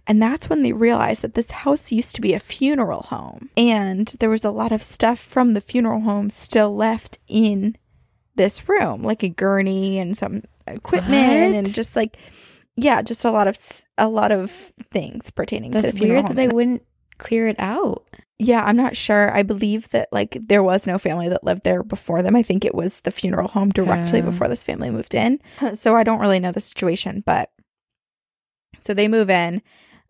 And 0.07 0.21
that's 0.21 0.49
when 0.49 0.61
they 0.63 0.73
realize 0.73 1.19
that 1.21 1.33
this 1.33 1.51
house 1.51 1.91
used 1.91 2.15
to 2.15 2.21
be 2.21 2.33
a 2.33 2.39
funeral 2.39 3.03
home. 3.03 3.49
And 3.57 4.07
there 4.19 4.29
was 4.29 4.43
a 4.45 4.51
lot 4.51 4.71
of 4.71 4.81
stuff 4.83 5.19
from 5.19 5.53
the 5.53 5.61
funeral 5.61 6.01
home 6.01 6.29
still 6.29 6.75
left 6.75 7.19
in 7.27 7.75
this 8.35 8.67
room, 8.69 9.01
like 9.03 9.23
a 9.23 9.29
gurney 9.29 9.99
and 9.99 10.15
some 10.17 10.43
equipment 10.67 11.53
What? 11.53 11.57
and 11.65 11.73
just 11.73 11.95
like, 11.95 12.17
yeah, 12.75 13.01
just 13.01 13.25
a 13.25 13.31
lot 13.31 13.47
of 13.47 13.57
a 13.97 14.07
lot 14.09 14.31
of 14.31 14.49
things 14.91 15.29
pertaining 15.29 15.71
to 15.73 15.81
the 15.81 15.91
funeral 15.91 16.09
weird 16.09 16.25
home. 16.25 16.35
that 16.35 16.35
they 16.35 16.47
wouldn't 16.47 16.81
clear 17.23 17.47
it 17.47 17.55
out. 17.59 18.03
Yeah, 18.39 18.63
I'm 18.63 18.75
not 18.75 18.97
sure. 18.97 19.31
I 19.33 19.43
believe 19.43 19.89
that 19.89 20.09
like 20.11 20.37
there 20.41 20.63
was 20.63 20.85
no 20.87 20.97
family 20.97 21.29
that 21.29 21.43
lived 21.43 21.63
there 21.63 21.81
before 21.83 22.21
them. 22.21 22.35
I 22.35 22.43
think 22.43 22.65
it 22.65 22.75
was 22.75 23.01
the 23.01 23.11
funeral 23.11 23.47
home 23.47 23.69
directly 23.69 24.19
Oh. 24.21 24.25
before 24.25 24.47
this 24.47 24.63
family 24.63 24.89
moved 24.89 25.13
in. 25.15 25.39
So 25.75 25.95
I 25.95 26.03
don't 26.03 26.19
really 26.19 26.39
know 26.39 26.51
the 26.51 26.59
situation, 26.61 27.23
but 27.25 27.49
so 28.79 28.93
they 28.93 29.07
move 29.07 29.29
in, 29.29 29.61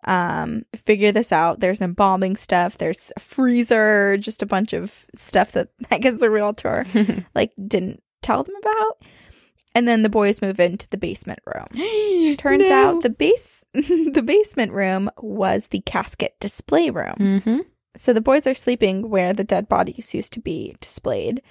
um, 0.06 0.64
figure 0.76 1.12
this 1.12 1.32
out. 1.32 1.60
There's 1.60 1.82
embalming 1.82 2.36
stuff, 2.38 2.78
there's 2.78 3.12
a 3.16 3.20
freezer, 3.20 4.18
just 4.18 4.42
a 4.42 4.46
bunch 4.48 4.74
of 4.74 5.06
stuff 5.18 5.52
that 5.52 5.70
I 5.92 6.00
guess 6.00 6.20
the 6.20 6.30
realtor 6.32 6.86
like 7.36 7.52
didn't 7.68 8.02
tell 8.22 8.44
them 8.44 8.56
about. 8.62 8.98
And 9.76 9.88
then 9.88 10.02
the 10.04 10.10
boys 10.10 10.42
move 10.42 10.60
into 10.60 10.88
the 10.90 10.98
basement 10.98 11.40
room. 11.46 12.36
Turns 12.38 12.64
No. 12.70 12.72
out 12.74 13.04
the 13.04 13.10
base 13.10 13.63
the 14.14 14.24
basement 14.24 14.72
room 14.72 15.10
was 15.18 15.68
the 15.68 15.82
casket 15.82 16.36
display 16.40 16.90
room. 16.90 17.16
Mm-hmm. 17.20 17.60
So 17.96 18.14
the 18.14 18.22
boys 18.22 18.46
are 18.48 18.54
sleeping 18.54 19.10
where 19.10 19.34
the 19.34 19.44
dead 19.44 19.68
bodies 19.68 20.14
used 20.14 20.34
to 20.34 20.40
be 20.40 20.76
displayed. 20.80 21.42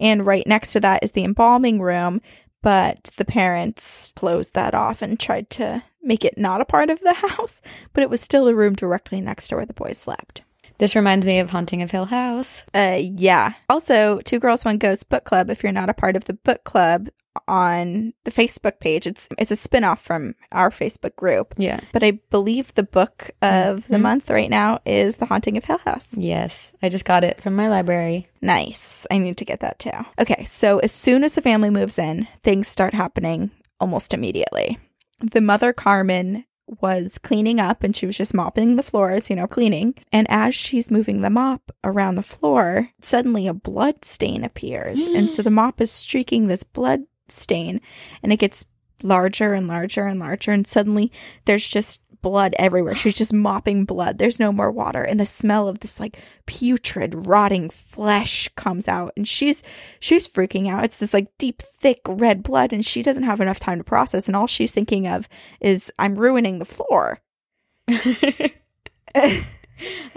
And 0.00 0.26
right 0.26 0.46
next 0.46 0.72
to 0.72 0.80
that 0.80 1.02
is 1.02 1.12
the 1.12 1.24
embalming 1.24 1.80
room, 1.80 2.20
but 2.62 3.10
the 3.16 3.24
parents 3.24 4.12
closed 4.16 4.54
that 4.54 4.74
off 4.74 5.02
and 5.02 5.18
tried 5.18 5.50
to 5.50 5.82
make 6.02 6.24
it 6.24 6.38
not 6.38 6.60
a 6.60 6.66
part 6.66 6.90
of 6.90 7.00
the 7.00 7.14
house, 7.28 7.60
but 7.92 8.02
it 8.02 8.10
was 8.10 8.20
still 8.20 8.48
a 8.48 8.54
room 8.54 8.74
directly 8.74 9.20
next 9.20 9.48
to 9.48 9.56
where 9.56 9.66
the 9.66 9.72
boys 9.72 9.98
slept. 9.98 10.42
This 10.78 10.94
reminds 10.94 11.24
me 11.24 11.38
of 11.38 11.50
Haunting 11.50 11.80
of 11.80 11.90
Hill 11.90 12.06
House. 12.06 12.62
Uh 12.74 12.98
yeah. 13.00 13.54
Also, 13.68 14.20
Two 14.20 14.38
Girls 14.38 14.64
One 14.64 14.78
Ghost 14.78 15.08
book 15.08 15.24
club 15.24 15.48
if 15.48 15.62
you're 15.62 15.72
not 15.72 15.88
a 15.88 15.94
part 15.94 16.16
of 16.16 16.24
the 16.24 16.34
book 16.34 16.64
club 16.64 17.08
on 17.48 18.12
the 18.24 18.30
Facebook 18.30 18.80
page. 18.80 19.06
It's 19.06 19.28
it's 19.38 19.50
a 19.50 19.56
spin-off 19.56 20.00
from 20.02 20.34
our 20.52 20.70
Facebook 20.70 21.16
group. 21.16 21.54
Yeah. 21.56 21.80
But 21.92 22.02
I 22.02 22.12
believe 22.30 22.74
the 22.74 22.82
book 22.82 23.30
of 23.42 23.86
the 23.88 23.96
Mhm. 23.96 24.02
month 24.02 24.30
right 24.30 24.50
now 24.50 24.80
is 24.86 25.16
The 25.16 25.26
Haunting 25.26 25.56
of 25.56 25.64
Hill 25.64 25.78
House. 25.78 26.08
Yes. 26.16 26.72
I 26.82 26.88
just 26.88 27.04
got 27.04 27.24
it 27.24 27.42
from 27.42 27.54
my 27.56 27.68
library. 27.68 28.28
Nice. 28.42 29.06
I 29.10 29.18
need 29.18 29.36
to 29.38 29.44
get 29.44 29.60
that 29.60 29.78
too. 29.78 29.90
Okay, 30.20 30.44
so 30.44 30.78
as 30.78 30.92
soon 30.92 31.24
as 31.24 31.34
the 31.34 31.42
family 31.42 31.70
moves 31.70 31.98
in, 31.98 32.26
things 32.42 32.68
start 32.68 32.94
happening 32.94 33.50
almost 33.80 34.14
immediately. 34.14 34.78
The 35.20 35.40
mother, 35.40 35.72
Carmen, 35.72 36.44
was 36.82 37.18
cleaning 37.18 37.60
up 37.60 37.84
and 37.84 37.94
she 37.94 38.06
was 38.06 38.16
just 38.16 38.34
mopping 38.34 38.74
the 38.74 38.82
floors, 38.82 39.30
you 39.30 39.36
know, 39.36 39.46
cleaning. 39.46 39.94
And 40.12 40.26
as 40.28 40.52
she's 40.52 40.90
moving 40.90 41.20
the 41.20 41.30
mop 41.30 41.70
around 41.84 42.16
the 42.16 42.24
floor, 42.24 42.90
suddenly 43.00 43.46
a 43.46 43.54
blood 43.54 44.04
stain 44.04 44.42
appears. 44.42 44.98
and 44.98 45.30
so 45.30 45.42
the 45.42 45.50
mop 45.62 45.80
is 45.80 45.92
streaking 45.92 46.48
this 46.48 46.64
blood 46.64 47.02
stain 47.28 47.80
and 48.22 48.32
it 48.32 48.38
gets 48.38 48.64
larger 49.02 49.52
and 49.52 49.68
larger 49.68 50.06
and 50.06 50.18
larger. 50.18 50.52
And 50.52 50.66
suddenly 50.66 51.12
there's 51.44 51.66
just 51.66 52.00
blood 52.22 52.54
everywhere. 52.58 52.94
She's 52.94 53.14
just 53.14 53.32
mopping 53.32 53.84
blood. 53.84 54.18
There's 54.18 54.40
no 54.40 54.52
more 54.52 54.70
water. 54.70 55.02
And 55.02 55.20
the 55.20 55.26
smell 55.26 55.68
of 55.68 55.80
this 55.80 56.00
like 56.00 56.18
putrid, 56.46 57.26
rotting 57.26 57.70
flesh 57.70 58.48
comes 58.56 58.88
out. 58.88 59.12
And 59.16 59.28
she's 59.28 59.62
she's 60.00 60.28
freaking 60.28 60.68
out. 60.68 60.84
It's 60.84 60.96
this 60.96 61.14
like 61.14 61.28
deep, 61.38 61.62
thick 61.62 62.00
red 62.06 62.42
blood, 62.42 62.72
and 62.72 62.84
she 62.84 63.02
doesn't 63.02 63.22
have 63.22 63.40
enough 63.40 63.60
time 63.60 63.78
to 63.78 63.84
process. 63.84 64.26
And 64.26 64.36
all 64.36 64.46
she's 64.46 64.72
thinking 64.72 65.06
of 65.06 65.28
is 65.60 65.92
I'm 65.98 66.16
ruining 66.16 66.58
the 66.58 66.64
floor. 66.64 67.20
I 67.88 68.52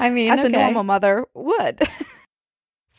mean, 0.09 0.31
As 0.31 0.45
a 0.45 0.49
normal 0.49 0.83
mother 0.83 1.25
would. 1.33 1.87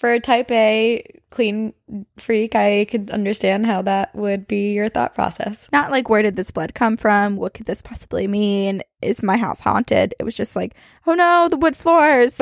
for 0.01 0.11
a 0.11 0.19
type 0.19 0.51
A 0.51 1.05
clean 1.29 1.75
freak, 2.17 2.55
I 2.55 2.87
could 2.87 3.11
understand 3.11 3.67
how 3.67 3.83
that 3.83 4.15
would 4.15 4.49
be 4.49 4.73
your 4.73 4.89
thought 4.89 5.15
process. 5.15 5.69
Not 5.75 5.91
like 5.91 6.09
where 6.09 6.23
did 6.23 6.37
this 6.37 6.51
blood 6.51 6.75
come 6.75 6.97
from? 6.97 7.37
What 7.37 7.53
could 7.53 7.67
this 7.67 7.83
possibly 7.83 8.27
mean? 8.27 8.83
Is 9.03 9.23
my 9.23 9.37
house 9.37 9.61
haunted? 9.61 10.15
It 10.19 10.25
was 10.25 10.35
just 10.35 10.57
like, 10.57 10.75
oh 11.07 11.13
no, 11.13 11.49
the 11.51 11.59
wood 11.59 11.77
floors. 11.77 12.41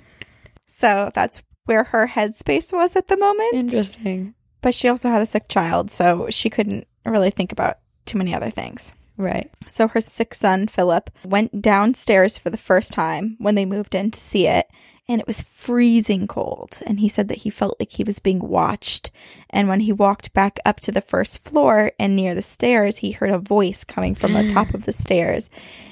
so 0.66 1.10
that's 1.14 1.42
where 1.66 1.84
her 1.84 2.06
headspace 2.06 2.72
was 2.72 2.96
at 2.96 3.08
the 3.08 3.18
moment. 3.18 3.52
Interesting. 3.52 4.34
But 4.62 4.74
she 4.74 4.88
also 4.88 5.10
had 5.10 5.20
a 5.20 5.26
sick 5.26 5.48
child, 5.48 5.90
so 5.90 6.28
she 6.30 6.48
couldn't 6.48 6.88
really 7.04 7.30
think 7.30 7.52
about 7.52 7.80
too 8.06 8.16
many 8.16 8.34
other 8.34 8.50
things. 8.50 8.94
Right. 9.18 9.50
So 9.66 9.88
her 9.88 10.00
sick 10.00 10.34
son, 10.34 10.68
Philip, 10.68 11.10
went 11.22 11.60
downstairs 11.60 12.38
for 12.38 12.48
the 12.48 12.56
first 12.56 12.94
time 12.94 13.36
when 13.38 13.56
they 13.56 13.66
moved 13.66 13.94
in 13.94 14.10
to 14.10 14.18
see 14.18 14.46
it, 14.46 14.70
and 15.08 15.20
it 15.20 15.26
was 15.26 15.42
freezing 15.42 16.26
cold. 16.26 16.80
And 16.86 17.00
he 17.00 17.08
said 17.08 17.28
that 17.28 17.38
he 17.38 17.50
felt 17.50 17.76
like 17.80 17.92
he 17.92 18.04
was 18.04 18.18
being 18.18 18.40
watched. 18.40 19.10
And 19.48 19.68
when 19.68 19.80
he 19.80 19.92
walked 19.92 20.34
back 20.34 20.58
up 20.66 20.80
to 20.80 20.92
the 20.92 21.00
first 21.00 21.42
floor 21.42 21.92
and 21.98 22.14
near 22.14 22.34
the 22.34 22.42
stairs, 22.42 22.98
he 22.98 23.12
heard 23.12 23.30
a 23.30 23.38
voice 23.38 23.84
coming 23.84 24.14
from 24.14 24.34
the 24.34 24.52
top 24.52 24.74
of 24.74 24.84
the 24.84 24.92
stairs, 25.04 25.48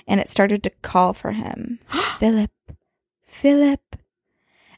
and 0.06 0.20
it 0.20 0.28
started 0.28 0.62
to 0.64 0.70
call 0.82 1.14
for 1.14 1.32
him 1.32 1.78
Philip, 2.18 2.50
Philip. 3.24 3.80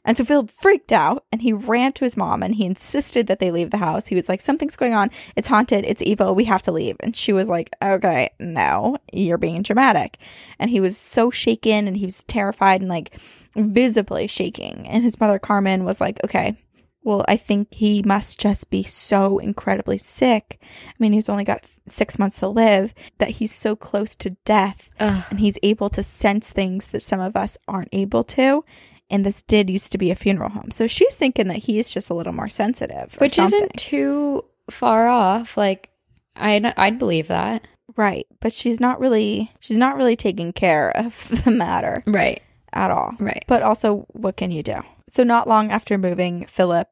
And 0.05 0.15
so 0.15 0.23
Philip 0.23 0.49
freaked 0.49 0.93
out 0.93 1.25
and 1.31 1.41
he 1.41 1.51
ran 1.51 1.91
to 1.93 2.05
his 2.05 2.15
mom 2.15 2.41
and 2.41 2.55
he 2.55 2.65
insisted 2.65 3.27
that 3.27 3.39
they 3.39 3.51
leave 3.51 3.69
the 3.69 3.77
house. 3.77 4.07
He 4.07 4.15
was 4.15 4.29
like, 4.29 4.41
Something's 4.41 4.77
going 4.77 4.93
on. 4.93 5.11
It's 5.35 5.49
haunted. 5.49 5.83
It's 5.85 6.01
evil. 6.01 6.33
We 6.33 6.45
have 6.45 6.61
to 6.63 6.71
leave. 6.71 6.95
And 7.01 7.15
she 7.15 7.33
was 7.33 7.49
like, 7.49 7.69
Okay, 7.83 8.29
no, 8.39 8.97
you're 9.11 9.37
being 9.37 9.61
dramatic. 9.61 10.17
And 10.57 10.71
he 10.71 10.79
was 10.79 10.97
so 10.97 11.29
shaken 11.29 11.87
and 11.87 11.97
he 11.97 12.05
was 12.05 12.23
terrified 12.23 12.79
and 12.81 12.89
like 12.89 13.19
visibly 13.55 14.27
shaking. 14.27 14.87
And 14.87 15.03
his 15.03 15.19
mother, 15.19 15.39
Carmen, 15.39 15.83
was 15.85 15.99
like, 16.01 16.23
Okay, 16.23 16.55
well, 17.03 17.23
I 17.27 17.37
think 17.37 17.73
he 17.73 18.03
must 18.03 18.39
just 18.39 18.69
be 18.69 18.83
so 18.83 19.37
incredibly 19.39 19.97
sick. 19.97 20.59
I 20.61 20.93
mean, 20.99 21.13
he's 21.13 21.29
only 21.29 21.45
got 21.45 21.63
six 21.87 22.19
months 22.19 22.39
to 22.39 22.47
live, 22.49 22.93
that 23.19 23.29
he's 23.29 23.53
so 23.53 23.75
close 23.75 24.15
to 24.17 24.31
death 24.45 24.89
Ugh. 24.99 25.23
and 25.29 25.39
he's 25.39 25.57
able 25.63 25.89
to 25.89 26.03
sense 26.03 26.51
things 26.51 26.87
that 26.87 27.01
some 27.01 27.19
of 27.21 27.35
us 27.35 27.57
aren't 27.67 27.89
able 27.93 28.23
to. 28.25 28.63
And 29.09 29.25
this 29.25 29.41
did 29.41 29.69
used 29.71 29.91
to 29.93 29.97
be 29.97 30.11
a 30.11 30.15
funeral 30.15 30.49
home. 30.51 30.69
So 30.71 30.85
she's 30.87 31.15
thinking 31.15 31.47
that 31.47 31.57
he's 31.57 31.89
just 31.89 32.09
a 32.11 32.13
little 32.13 32.33
more 32.33 32.49
sensitive. 32.49 33.15
Which 33.15 33.35
something. 33.35 33.55
isn't 33.57 33.73
too 33.77 34.45
far 34.69 35.07
off. 35.07 35.57
Like, 35.57 35.89
I'd, 36.35 36.65
I'd 36.77 36.99
believe 36.99 37.27
that. 37.29 37.65
right. 37.95 38.27
But 38.39 38.53
she's 38.53 38.79
not 38.79 38.99
really 38.99 39.51
she's 39.61 39.77
not 39.77 39.95
really 39.97 40.15
taking 40.15 40.53
care 40.53 40.91
of 40.95 41.27
the 41.45 41.49
matter 41.51 42.03
Right. 42.05 42.41
At 42.73 42.91
all. 42.91 43.13
Right. 43.19 43.43
But 43.47 43.63
also 43.63 44.05
what 44.09 44.37
can 44.37 44.51
you 44.51 44.63
do? 44.63 44.81
So 45.07 45.23
not 45.23 45.47
long 45.47 45.71
after 45.71 45.97
moving 45.97 46.45
Philip 46.45 46.87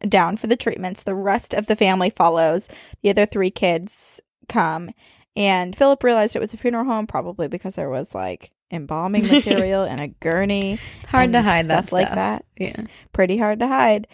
down 0.00 0.36
for 0.36 0.46
the 0.46 0.56
treatments, 0.56 1.02
the 1.02 1.14
rest 1.14 1.54
of 1.54 1.66
the 1.66 1.76
family 1.76 2.10
follows. 2.10 2.68
The 3.02 3.10
other 3.10 3.26
three 3.26 3.50
kids 3.50 4.20
come 4.48 4.90
and 5.36 5.76
Philip 5.76 6.02
realized 6.02 6.34
it 6.34 6.40
was 6.40 6.54
a 6.54 6.58
funeral 6.58 6.84
home 6.84 7.06
probably 7.06 7.46
because 7.46 7.74
there 7.74 7.90
was 7.90 8.14
like 8.14 8.52
embalming 8.72 9.26
material 9.30 9.84
and 9.84 10.00
a 10.00 10.08
gurney 10.08 10.78
Hard 11.08 11.32
to 11.32 11.42
hide 11.42 11.66
that 11.66 11.88
stuff 11.88 11.92
like 11.92 12.14
that. 12.14 12.44
Yeah. 12.56 12.86
pretty 13.12 13.36
hard 13.38 13.60
to 13.60 13.68
hide. 13.68 14.08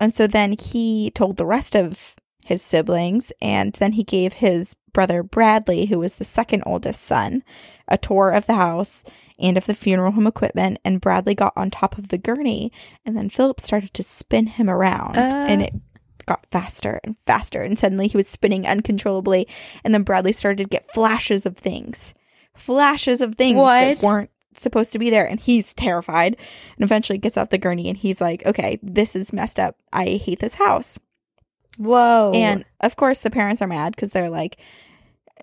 And 0.00 0.12
so 0.12 0.26
then 0.26 0.52
he 0.52 1.10
told 1.12 1.36
the 1.36 1.46
rest 1.46 1.74
of 1.74 2.16
his 2.44 2.62
siblings, 2.62 3.32
and 3.40 3.72
then 3.74 3.92
he 3.92 4.04
gave 4.04 4.34
his 4.34 4.76
brother 4.92 5.22
Bradley, 5.22 5.86
who 5.86 5.98
was 5.98 6.16
the 6.16 6.24
second 6.24 6.62
oldest 6.64 7.02
son, 7.02 7.42
a 7.88 7.98
tour 7.98 8.30
of 8.30 8.46
the 8.46 8.54
house 8.54 9.04
and 9.38 9.56
of 9.56 9.66
the 9.66 9.74
funeral 9.74 10.12
home 10.12 10.26
equipment. 10.26 10.78
And 10.84 11.00
Bradley 11.00 11.34
got 11.34 11.52
on 11.56 11.70
top 11.70 11.98
of 11.98 12.08
the 12.08 12.18
gurney, 12.18 12.72
and 13.04 13.16
then 13.16 13.28
Philip 13.28 13.60
started 13.60 13.92
to 13.94 14.02
spin 14.02 14.46
him 14.46 14.68
around, 14.70 15.16
Uh. 15.16 15.46
and 15.48 15.62
it 15.62 15.74
got 16.26 16.46
faster 16.50 17.00
and 17.04 17.16
faster. 17.26 17.62
And 17.62 17.78
suddenly 17.78 18.08
he 18.08 18.16
was 18.16 18.26
spinning 18.28 18.66
uncontrollably, 18.66 19.46
and 19.84 19.94
then 19.94 20.02
Bradley 20.02 20.32
started 20.32 20.58
to 20.64 20.68
get 20.68 20.92
flashes 20.92 21.46
of 21.46 21.56
things, 21.56 22.14
flashes 22.56 23.20
of 23.20 23.34
things 23.36 23.58
What? 23.58 23.98
that 23.98 24.02
weren't 24.02 24.30
supposed 24.56 24.90
to 24.92 24.98
be 24.98 25.10
there 25.10 25.26
and 25.28 25.38
he's 25.38 25.74
terrified 25.74 26.34
and 26.76 26.82
eventually 26.82 27.18
gets 27.18 27.36
off 27.36 27.50
the 27.50 27.58
gurney 27.58 27.90
and 27.90 27.98
he's 27.98 28.22
like 28.22 28.42
okay 28.46 28.78
this 28.82 29.14
is 29.14 29.30
messed 29.30 29.60
up 29.60 29.76
i 29.92 30.06
hate 30.24 30.38
this 30.38 30.54
house 30.54 30.98
Whoa. 31.76 32.32
and 32.34 32.64
of 32.80 32.96
course 32.96 33.20
the 33.20 33.28
parents 33.30 33.60
are 33.60 33.66
mad 33.66 33.94
because 33.94 34.12
they're 34.12 34.30
like 34.30 34.56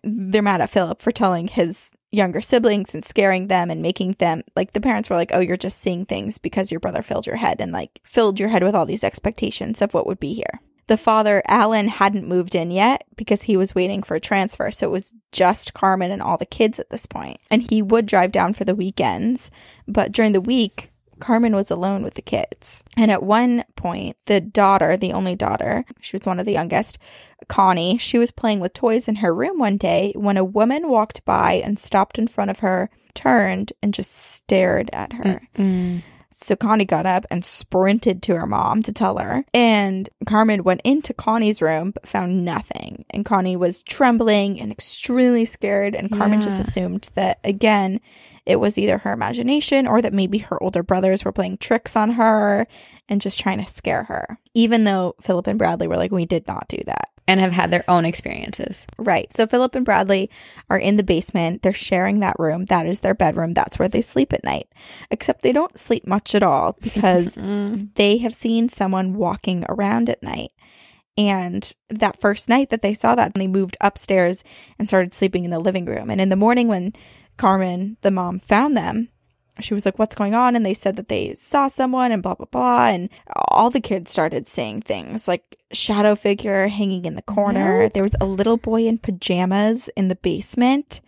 they're 0.04 0.42
mad 0.42 0.62
at 0.62 0.72
philip 0.72 1.00
for 1.00 1.12
telling 1.12 1.48
his 1.48 1.92
younger 2.14 2.42
siblings 2.42 2.94
and 2.94 3.04
scaring 3.04 3.48
them 3.48 3.72
and 3.72 3.82
making 3.82 4.14
them 4.20 4.44
like 4.56 4.74
the 4.74 4.82
parents 4.82 5.10
were 5.10 5.16
like 5.16 5.32
oh 5.34 5.40
you're 5.40 5.58
just 5.58 5.80
seeing 5.80 6.06
things 6.06 6.38
because 6.38 6.70
your 6.70 6.80
brother 6.80 7.02
filled 7.02 7.26
your 7.26 7.38
head 7.38 7.60
and 7.60 7.72
like 7.72 8.00
filled 8.04 8.40
your 8.40 8.50
head 8.50 8.64
with 8.64 8.76
all 8.76 8.86
these 8.86 9.04
expectations 9.04 9.82
of 9.82 9.94
what 9.96 10.06
would 10.06 10.20
be 10.20 10.34
here 10.34 10.62
the 10.86 10.96
father 10.96 11.42
alan 11.48 11.88
hadn't 11.88 12.28
moved 12.28 12.54
in 12.54 12.70
yet 12.70 13.04
because 13.16 13.44
he 13.44 13.58
was 13.58 13.74
waiting 13.74 14.04
for 14.04 14.14
a 14.14 14.20
transfer 14.20 14.70
so 14.70 14.88
it 14.88 14.92
was 14.92 15.12
just 15.32 15.74
carmen 15.74 16.12
and 16.12 16.22
all 16.22 16.38
the 16.38 16.46
kids 16.46 16.80
at 16.80 16.90
this 16.92 17.08
point. 17.08 17.40
and 17.50 17.72
he 17.72 17.82
would 17.82 18.06
drive 18.06 18.32
down 18.32 18.54
for 18.54 18.64
the 18.64 18.76
weekends 18.76 19.50
but 19.88 20.12
during 20.12 20.34
the 20.34 20.42
week 20.42 20.92
Carmen 21.20 21.56
was 21.56 21.72
alone 21.72 22.04
with 22.04 22.16
the 22.16 22.22
kids. 22.22 22.84
And 22.98 23.12
at 23.12 23.24
one 23.24 23.64
point, 23.76 24.18
the 24.26 24.42
daughter, 24.42 24.98
the 24.98 25.14
only 25.14 25.36
daughter, 25.36 25.86
she 26.00 26.16
was 26.16 26.26
one 26.26 26.40
of 26.40 26.46
the 26.46 26.54
youngest, 26.54 26.98
Connie, 27.48 27.98
she 27.98 28.18
was 28.18 28.32
playing 28.32 28.60
with 28.60 28.74
toys 28.74 29.08
in 29.08 29.18
her 29.18 29.34
room 29.34 29.60
one 29.60 29.78
day 29.78 30.14
when 30.16 30.38
a 30.38 30.46
woman 30.46 30.90
walked 30.90 31.24
by 31.26 31.54
and 31.54 31.80
stopped 31.80 32.18
in 32.18 32.28
front 32.28 32.52
of 32.52 32.60
her, 32.60 32.90
turned, 33.14 33.74
and 33.82 33.94
just 33.94 34.12
stared 34.12 34.90
at 34.94 35.14
her. 35.14 35.42
Mm. 35.58 36.04
So 36.36 36.56
Connie 36.56 36.86
got 36.86 37.06
up 37.06 37.26
and 37.30 37.46
sprinted 37.46 38.24
to 38.24 38.36
her 38.36 38.48
mom 38.48 38.82
to 38.84 38.92
tell 38.92 39.18
her. 39.18 39.46
And 39.54 40.10
Carmen 40.26 40.64
went 40.64 40.82
into 40.84 41.14
Connie's 41.14 41.62
room 41.62 41.92
but 41.92 42.08
found 42.08 42.44
nothing. 42.44 43.06
And 43.12 43.24
Connie 43.24 43.56
was 43.56 43.84
trembling 43.84 44.60
and 44.60 44.72
extremely 44.72 45.46
scared. 45.46 45.96
And 45.96 46.12
Carmen 46.12 46.42
just 46.42 46.60
assumed 46.60 47.10
that, 47.14 47.40
again, 47.44 48.02
it 48.46 48.58
was 48.60 48.78
either 48.78 48.98
her 49.00 49.14
imagination 49.14 49.88
or 49.88 50.02
that 50.02 50.14
maybe 50.14 50.40
her 50.40 50.62
older 50.62 50.84
brothers 50.84 51.24
were 51.24 51.32
playing 51.32 51.58
tricks 51.58 51.96
on 51.96 52.12
her 52.12 52.68
and 53.10 53.22
just 53.22 53.40
trying 53.40 53.64
to 53.64 53.72
scare 53.72 54.04
her. 54.04 54.38
Even 54.54 54.84
though 54.84 55.16
Philip 55.22 55.48
and 55.48 55.58
Bradley 55.60 55.88
were 55.88 55.98
like, 55.98 56.12
we 56.12 56.26
did 56.26 56.48
not 56.48 56.68
do 56.68 56.78
that. 56.86 57.10
And 57.26 57.40
have 57.40 57.54
had 57.54 57.72
their 57.72 57.86
own 57.90 58.04
experiences. 58.04 58.86
Right. 58.98 59.32
So 59.32 59.48
Philip 59.48 59.76
and 59.76 59.86
Bradley 59.86 60.30
are 60.70 60.78
in 60.78 60.98
the 60.98 61.04
basement. 61.04 61.62
They're 61.62 61.72
sharing 61.72 62.20
that 62.20 62.36
room. 62.38 62.66
That 62.66 62.86
is 62.86 63.00
their 63.00 63.14
bedroom. 63.14 63.54
That's 63.54 63.80
where 63.80 63.88
they 63.88 64.02
sleep 64.02 64.34
at 64.34 64.44
night. 64.44 64.68
Except 65.10 65.42
they 65.42 65.54
don't 65.54 65.80
sleep 65.80 66.06
much 66.06 66.36
at 66.36 66.44
all 66.44 66.76
because 66.82 67.34
Mm. 67.36 67.96
they 67.96 68.18
have 68.18 68.36
seen 68.36 68.68
someone 68.68 69.14
walking 69.16 69.64
around 69.70 70.10
at 70.10 70.22
night. 70.22 70.52
And 71.18 71.72
that 71.90 72.20
first 72.20 72.50
night 72.50 72.70
that 72.72 72.82
they 72.82 72.94
saw 72.94 73.16
that, 73.16 73.36
they 73.36 73.48
moved 73.48 73.78
upstairs 73.80 74.44
and 74.80 74.88
started 74.88 75.14
sleeping 75.14 75.46
in 75.46 75.52
the 75.52 75.60
living 75.60 75.86
room. 75.86 76.10
And 76.10 76.20
in 76.20 76.30
the 76.30 76.36
morning, 76.36 76.68
when 76.68 76.92
Carmen, 77.38 77.98
the 78.02 78.12
mom, 78.12 78.40
found 78.40 78.78
them, 78.78 79.10
she 79.60 79.74
was 79.74 79.86
like, 79.86 80.00
What's 80.00 80.16
going 80.16 80.34
on? 80.34 80.56
And 80.56 80.66
they 80.66 80.74
said 80.74 80.96
that 80.96 81.10
they 81.10 81.36
saw 81.36 81.68
someone 81.68 82.12
and 82.12 82.24
blah, 82.24 82.36
blah, 82.36 82.48
blah. 82.50 82.88
And 82.88 83.10
all 83.50 83.70
the 83.70 83.82
kids 83.82 84.12
started 84.12 84.48
saying 84.48 84.82
things 84.82 85.28
like 85.28 85.58
shadow 85.72 86.16
figure 86.16 86.68
hanging 86.68 87.06
in 87.06 87.16
the 87.16 87.22
corner. 87.22 87.90
There 87.90 88.04
was 88.04 88.16
a 88.20 88.26
little 88.26 88.58
boy 88.58 88.88
in 88.88 88.98
pajamas 88.98 89.90
in 89.96 90.08
the 90.08 90.16
basement. 90.16 91.02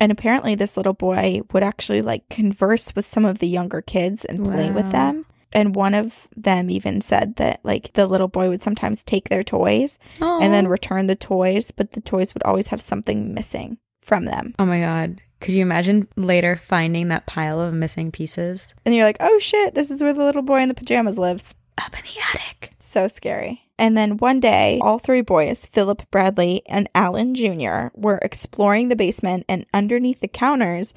And 0.00 0.12
apparently, 0.12 0.54
this 0.54 0.76
little 0.76 0.92
boy 0.94 1.42
would 1.52 1.64
actually 1.64 2.02
like 2.02 2.28
converse 2.28 2.94
with 2.94 3.04
some 3.04 3.24
of 3.24 3.38
the 3.40 3.48
younger 3.48 3.82
kids 3.82 4.24
and 4.24 4.44
play 4.44 4.70
with 4.70 4.92
them. 4.92 5.26
And 5.52 5.74
one 5.74 5.94
of 5.94 6.28
them 6.36 6.70
even 6.70 7.00
said 7.00 7.36
that 7.36 7.60
like 7.64 7.92
the 7.94 8.06
little 8.06 8.28
boy 8.28 8.48
would 8.48 8.62
sometimes 8.62 9.02
take 9.02 9.28
their 9.28 9.42
toys 9.42 9.98
and 10.20 10.54
then 10.54 10.68
return 10.68 11.06
the 11.06 11.16
toys, 11.16 11.70
but 11.70 11.92
the 11.92 12.00
toys 12.00 12.32
would 12.32 12.44
always 12.44 12.68
have 12.68 12.80
something 12.80 13.34
missing 13.34 13.78
from 14.00 14.24
them. 14.26 14.54
Oh 14.58 14.66
my 14.66 14.80
god. 14.80 15.20
Could 15.40 15.54
you 15.54 15.62
imagine 15.62 16.08
later 16.16 16.56
finding 16.56 17.08
that 17.08 17.26
pile 17.26 17.60
of 17.60 17.72
missing 17.72 18.10
pieces? 18.10 18.74
And 18.84 18.94
you're 18.94 19.04
like, 19.04 19.18
oh 19.20 19.38
shit, 19.38 19.74
this 19.74 19.90
is 19.90 20.02
where 20.02 20.12
the 20.12 20.24
little 20.24 20.42
boy 20.42 20.60
in 20.60 20.68
the 20.68 20.74
pajamas 20.74 21.18
lives. 21.18 21.54
Up 21.80 21.94
in 21.96 22.02
the 22.02 22.20
attic. 22.32 22.74
So 22.80 23.06
scary. 23.06 23.62
And 23.78 23.96
then 23.96 24.16
one 24.16 24.40
day, 24.40 24.80
all 24.82 24.98
three 24.98 25.20
boys, 25.20 25.64
Philip, 25.64 26.02
Bradley, 26.10 26.62
and 26.66 26.88
Alan 26.94 27.34
Jr., 27.34 27.88
were 27.94 28.18
exploring 28.22 28.88
the 28.88 28.96
basement, 28.96 29.44
and 29.48 29.64
underneath 29.72 30.18
the 30.18 30.26
counters, 30.26 30.92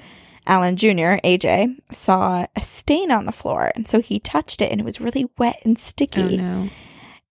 Alan 0.48 0.76
Jr., 0.76 1.20
AJ, 1.22 1.76
saw 1.92 2.46
a 2.56 2.62
stain 2.62 3.12
on 3.12 3.26
the 3.26 3.30
floor. 3.32 3.70
And 3.76 3.86
so 3.86 4.00
he 4.00 4.18
touched 4.18 4.60
it, 4.60 4.72
and 4.72 4.80
it 4.80 4.84
was 4.84 5.00
really 5.00 5.30
wet 5.38 5.60
and 5.64 5.78
sticky. 5.78 6.40
Oh 6.40 6.42
no. 6.42 6.70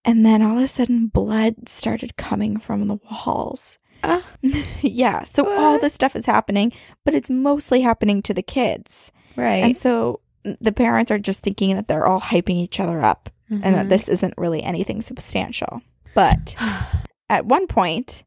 And 0.06 0.24
then 0.24 0.40
all 0.40 0.56
of 0.56 0.64
a 0.64 0.68
sudden, 0.68 1.08
blood 1.08 1.68
started 1.68 2.16
coming 2.16 2.58
from 2.58 2.88
the 2.88 2.98
walls. 3.10 3.78
Uh, 4.02 4.20
yeah. 4.80 5.24
So 5.24 5.48
all 5.58 5.78
this 5.78 5.94
stuff 5.94 6.16
is 6.16 6.26
happening, 6.26 6.72
but 7.04 7.14
it's 7.14 7.30
mostly 7.30 7.80
happening 7.82 8.22
to 8.22 8.34
the 8.34 8.42
kids. 8.42 9.12
right. 9.36 9.62
And 9.64 9.76
so 9.76 10.20
the 10.60 10.72
parents 10.72 11.10
are 11.10 11.18
just 11.18 11.42
thinking 11.42 11.76
that 11.76 11.86
they're 11.88 12.06
all 12.06 12.20
hyping 12.20 12.56
each 12.56 12.80
other 12.80 13.00
up 13.00 13.30
and 13.48 13.62
that 13.62 13.86
Mhm. 13.86 13.88
this 13.90 14.08
isn't 14.08 14.34
really 14.38 14.62
anything 14.62 15.00
substantial. 15.02 15.82
But 16.14 16.54
at 17.30 17.46
one 17.46 17.66
point, 17.66 18.24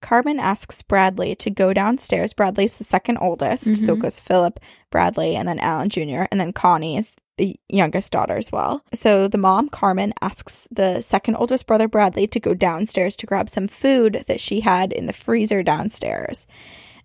Carmen 0.00 0.40
asks 0.40 0.82
Bradley 0.82 1.34
to 1.36 1.50
go 1.50 1.72
downstairs. 1.72 2.32
Bradley's 2.32 2.74
the 2.74 2.82
second 2.84 3.18
oldest, 3.18 3.64
so 3.76 3.92
it 3.92 3.98
Mhm. 3.98 4.02
goes 4.02 4.18
Philip, 4.18 4.58
Bradley, 4.90 5.36
and 5.36 5.46
then 5.46 5.60
Alan 5.60 5.88
Jr., 5.88 6.24
and 6.32 6.40
then 6.40 6.52
Connie 6.52 6.96
is 6.96 7.12
the 7.42 7.56
youngest 7.68 8.12
daughter 8.12 8.36
as 8.36 8.52
well. 8.52 8.84
So 8.94 9.26
the 9.26 9.36
mom, 9.36 9.68
Carmen, 9.68 10.14
asks 10.22 10.68
the 10.70 11.00
second 11.00 11.34
oldest 11.34 11.66
brother, 11.66 11.88
Bradley, 11.88 12.28
to 12.28 12.38
go 12.38 12.54
downstairs 12.54 13.16
to 13.16 13.26
grab 13.26 13.50
some 13.50 13.66
food 13.66 14.22
that 14.28 14.40
she 14.40 14.60
had 14.60 14.92
in 14.92 15.06
the 15.06 15.12
freezer 15.12 15.64
downstairs. 15.64 16.46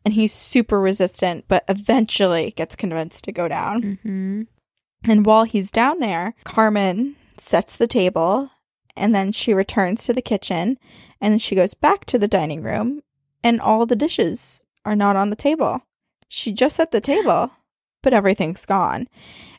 And 0.05 0.13
he's 0.13 0.31
super 0.31 0.79
resistant, 0.79 1.45
but 1.47 1.63
eventually 1.67 2.51
gets 2.51 2.75
convinced 2.75 3.23
to 3.23 3.31
go 3.31 3.47
down. 3.47 3.97
Mhm. 4.05 4.47
And 5.09 5.25
while 5.25 5.45
he's 5.45 5.71
down 5.71 5.97
there, 6.01 6.35
Carmen 6.43 7.15
sets 7.39 7.75
the 7.75 7.87
table 7.87 8.51
and 8.95 9.15
then 9.15 9.31
she 9.31 9.55
returns 9.55 10.03
to 10.03 10.13
the 10.13 10.21
kitchen 10.21 10.77
and 11.19 11.31
then 11.31 11.39
she 11.39 11.55
goes 11.55 11.73
back 11.73 12.05
to 12.05 12.19
the 12.19 12.27
dining 12.27 12.61
room 12.61 13.01
and 13.43 13.59
all 13.59 13.87
the 13.87 13.95
dishes 13.95 14.63
are 14.85 14.95
not 14.95 15.15
on 15.15 15.31
the 15.31 15.35
table. 15.35 15.81
She 16.27 16.51
just 16.51 16.75
set 16.75 16.91
the 16.91 17.01
table, 17.01 17.49
but 18.03 18.13
everything's 18.13 18.67
gone. 18.67 19.07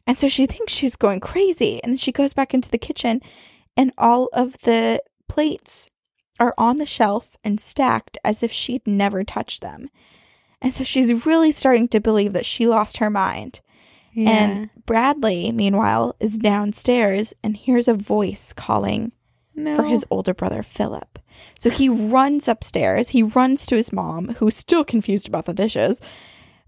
And 0.09 0.17
so 0.17 0.27
she 0.27 0.47
thinks 0.47 0.73
she's 0.73 0.97
going 0.97 1.21
crazy. 1.21 1.81
And 1.83 1.93
then 1.93 1.99
she 1.99 2.13
goes 2.13 2.33
back 2.33 2.55
into 2.55 2.71
the 2.71 2.79
kitchen 2.79 3.21
and 3.77 3.93
all 3.99 4.31
of 4.33 4.59
the 4.63 5.03
plates 5.29 5.91
are 6.41 6.55
on 6.57 6.77
the 6.77 6.87
shelf 6.87 7.37
and 7.45 7.61
stacked 7.61 8.17
as 8.25 8.43
if 8.43 8.51
she'd 8.51 8.87
never 8.87 9.23
touched 9.23 9.61
them. 9.61 9.91
And 10.63 10.73
so 10.73 10.83
she's 10.83 11.27
really 11.27 11.53
starting 11.53 11.89
to 11.89 12.01
believe 12.01 12.33
that 12.33 12.47
she 12.47 12.67
lost 12.67 12.97
her 12.97 13.11
mind. 13.11 13.61
Yeah. 14.15 14.31
And 14.31 14.71
Bradley, 14.87 15.53
meanwhile, 15.53 16.17
is 16.21 16.39
downstairs 16.39 17.35
and 17.45 17.55
hears 17.55 17.87
a 17.87 17.95
voice 17.95 18.55
calling 18.55 19.13
no. 19.55 19.77
for 19.77 19.83
his 19.83 20.07
older 20.11 20.33
brother, 20.33 20.63
Philip. 20.63 21.19
So 21.59 21.69
he 21.69 21.91
runs 21.91 22.49
upstairs. 22.49 23.11
He 23.11 23.23
runs 23.23 23.67
to 23.67 23.77
his 23.77 23.93
mom, 23.93 24.31
who's 24.39 24.57
still 24.57 24.85
confused 24.85 25.29
about 25.29 25.45
the 25.45 25.53
dishes. 25.53 26.01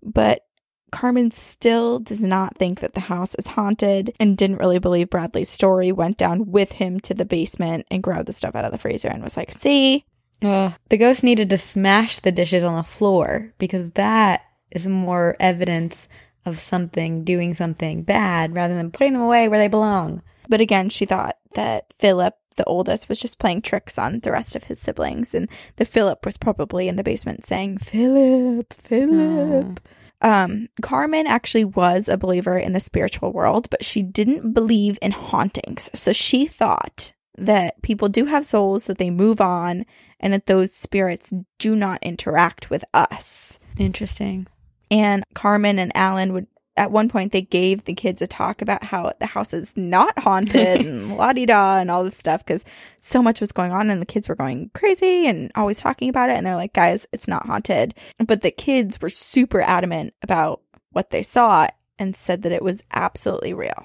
But 0.02 0.44
Carmen 0.90 1.30
still 1.30 1.98
does 1.98 2.22
not 2.22 2.56
think 2.56 2.80
that 2.80 2.94
the 2.94 3.00
house 3.00 3.34
is 3.36 3.48
haunted 3.48 4.14
and 4.20 4.36
didn't 4.36 4.58
really 4.58 4.78
believe 4.78 5.10
Bradley's 5.10 5.50
story. 5.50 5.92
Went 5.92 6.16
down 6.16 6.50
with 6.50 6.72
him 6.72 7.00
to 7.00 7.14
the 7.14 7.24
basement 7.24 7.86
and 7.90 8.02
grabbed 8.02 8.28
the 8.28 8.32
stuff 8.32 8.54
out 8.54 8.64
of 8.64 8.72
the 8.72 8.78
freezer 8.78 9.08
and 9.08 9.22
was 9.22 9.36
like, 9.36 9.52
see, 9.52 10.04
Ugh. 10.42 10.72
the 10.88 10.96
ghost 10.96 11.22
needed 11.22 11.50
to 11.50 11.58
smash 11.58 12.18
the 12.18 12.32
dishes 12.32 12.64
on 12.64 12.76
the 12.76 12.82
floor 12.82 13.52
because 13.58 13.90
that 13.92 14.42
is 14.70 14.86
more 14.86 15.36
evidence 15.40 16.08
of 16.46 16.58
something 16.58 17.24
doing 17.24 17.54
something 17.54 18.02
bad 18.02 18.54
rather 18.54 18.74
than 18.74 18.90
putting 18.90 19.12
them 19.12 19.22
away 19.22 19.48
where 19.48 19.58
they 19.58 19.68
belong. 19.68 20.22
But 20.48 20.60
again, 20.60 20.88
she 20.88 21.04
thought 21.04 21.36
that 21.54 21.92
Philip, 21.98 22.34
the 22.56 22.64
oldest, 22.64 23.08
was 23.08 23.20
just 23.20 23.38
playing 23.38 23.62
tricks 23.62 23.98
on 23.98 24.20
the 24.20 24.32
rest 24.32 24.56
of 24.56 24.64
his 24.64 24.80
siblings, 24.80 25.34
and 25.34 25.48
that 25.76 25.88
Philip 25.88 26.24
was 26.24 26.36
probably 26.36 26.88
in 26.88 26.96
the 26.96 27.04
basement 27.04 27.44
saying, 27.44 27.78
Philip, 27.78 28.72
Philip. 28.72 29.80
Um, 30.22 30.68
Carmen 30.82 31.26
actually 31.26 31.64
was 31.64 32.08
a 32.08 32.18
believer 32.18 32.58
in 32.58 32.72
the 32.72 32.80
spiritual 32.80 33.32
world, 33.32 33.68
but 33.70 33.84
she 33.84 34.02
didn't 34.02 34.52
believe 34.52 34.98
in 35.00 35.12
hauntings. 35.12 35.90
So 35.94 36.12
she 36.12 36.46
thought 36.46 37.12
that 37.38 37.80
people 37.82 38.08
do 38.08 38.26
have 38.26 38.44
souls, 38.44 38.86
that 38.86 38.98
they 38.98 39.10
move 39.10 39.40
on, 39.40 39.86
and 40.18 40.32
that 40.32 40.46
those 40.46 40.74
spirits 40.74 41.32
do 41.58 41.74
not 41.74 42.02
interact 42.02 42.68
with 42.68 42.84
us. 42.92 43.58
Interesting. 43.78 44.46
And 44.90 45.24
Carmen 45.34 45.78
and 45.78 45.92
Alan 45.94 46.32
would 46.32 46.48
at 46.76 46.90
one 46.90 47.08
point 47.08 47.32
they 47.32 47.42
gave 47.42 47.84
the 47.84 47.94
kids 47.94 48.22
a 48.22 48.26
talk 48.26 48.62
about 48.62 48.82
how 48.84 49.12
the 49.18 49.26
house 49.26 49.52
is 49.52 49.76
not 49.76 50.18
haunted 50.18 50.80
and 50.86 51.16
la 51.16 51.32
di 51.32 51.44
da 51.46 51.78
and 51.78 51.90
all 51.90 52.04
this 52.04 52.16
stuff 52.16 52.44
because 52.44 52.64
so 53.00 53.20
much 53.20 53.40
was 53.40 53.52
going 53.52 53.72
on 53.72 53.90
and 53.90 54.00
the 54.00 54.06
kids 54.06 54.28
were 54.28 54.34
going 54.36 54.70
crazy 54.74 55.26
and 55.26 55.50
always 55.56 55.80
talking 55.80 56.08
about 56.08 56.30
it 56.30 56.36
and 56.36 56.46
they're 56.46 56.56
like 56.56 56.72
guys 56.72 57.06
it's 57.12 57.28
not 57.28 57.46
haunted 57.46 57.94
but 58.26 58.40
the 58.42 58.50
kids 58.50 59.00
were 59.00 59.08
super 59.08 59.60
adamant 59.60 60.14
about 60.22 60.62
what 60.92 61.10
they 61.10 61.22
saw 61.22 61.66
and 61.98 62.14
said 62.16 62.42
that 62.42 62.52
it 62.52 62.62
was 62.62 62.82
absolutely 62.92 63.52
real 63.52 63.84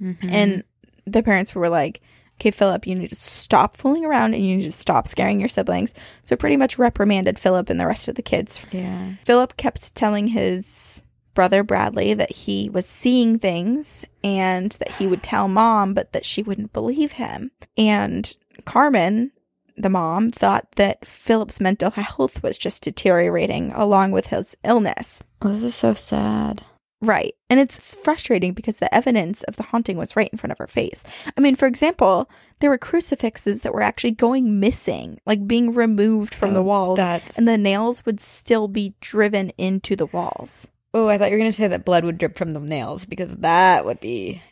Mhm. 0.00 0.30
and 0.30 0.64
the 1.06 1.22
parents 1.22 1.54
were 1.54 1.68
like 1.68 2.00
okay 2.36 2.50
philip 2.50 2.86
you 2.86 2.94
need 2.94 3.10
to 3.10 3.14
stop 3.14 3.76
fooling 3.76 4.04
around 4.06 4.32
and 4.32 4.44
you 4.44 4.56
need 4.56 4.62
to 4.64 4.72
stop 4.72 5.06
scaring 5.06 5.38
your 5.38 5.48
siblings 5.48 5.92
so 6.22 6.34
pretty 6.36 6.56
much 6.56 6.78
reprimanded 6.78 7.38
philip 7.38 7.68
and 7.68 7.78
the 7.78 7.86
rest 7.86 8.08
of 8.08 8.14
the 8.14 8.22
kids 8.22 8.66
yeah. 8.72 9.12
Philip 9.26 9.56
kept 9.58 9.94
telling 9.94 10.28
his 10.28 11.02
brother 11.40 11.62
Bradley 11.62 12.12
that 12.12 12.30
he 12.30 12.68
was 12.68 12.84
seeing 12.84 13.38
things 13.38 14.04
and 14.22 14.72
that 14.72 14.90
he 14.96 15.06
would 15.06 15.22
tell 15.22 15.48
mom, 15.48 15.94
but 15.94 16.12
that 16.12 16.26
she 16.26 16.42
wouldn't 16.42 16.70
believe 16.74 17.12
him. 17.12 17.50
And 17.78 18.36
Carmen, 18.66 19.32
the 19.74 19.88
mom, 19.88 20.28
thought 20.28 20.72
that 20.72 21.06
Philip's 21.08 21.58
mental 21.58 21.92
health 21.92 22.42
was 22.42 22.58
just 22.58 22.82
deteriorating 22.82 23.72
along 23.72 24.10
with 24.12 24.26
his 24.26 24.54
illness. 24.64 25.22
Oh, 25.40 25.48
this 25.48 25.62
is 25.62 25.74
so 25.74 25.94
sad. 25.94 26.60
Right. 27.00 27.32
And 27.48 27.58
it's 27.58 27.96
frustrating 27.96 28.52
because 28.52 28.76
the 28.76 28.94
evidence 28.94 29.42
of 29.44 29.56
the 29.56 29.62
haunting 29.62 29.96
was 29.96 30.16
right 30.16 30.28
in 30.30 30.36
front 30.36 30.52
of 30.52 30.58
her 30.58 30.66
face. 30.66 31.02
I 31.34 31.40
mean, 31.40 31.56
for 31.56 31.66
example, 31.66 32.28
there 32.58 32.68
were 32.68 32.76
crucifixes 32.76 33.62
that 33.62 33.72
were 33.72 33.80
actually 33.80 34.10
going 34.10 34.60
missing, 34.60 35.18
like 35.24 35.46
being 35.46 35.72
removed 35.72 36.34
from 36.34 36.52
the 36.52 36.60
Oh, 36.60 36.64
walls, 36.64 36.98
That's. 36.98 37.38
and 37.38 37.48
the 37.48 37.56
nails 37.56 38.04
would 38.04 38.20
still 38.20 38.68
be 38.68 38.92
driven 39.00 39.48
into 39.56 39.96
the 39.96 40.04
walls. 40.04 40.68
Oh, 40.92 41.08
I 41.08 41.18
thought 41.18 41.26
you 41.30 41.34
were 41.36 41.38
going 41.40 41.50
to 41.52 41.56
say 41.56 41.68
that 41.68 41.84
blood 41.84 42.04
would 42.04 42.18
drip 42.18 42.36
from 42.36 42.52
the 42.52 42.60
nails 42.60 43.06
because 43.06 43.30
that 43.38 43.84
would 43.84 44.00
be 44.00 44.42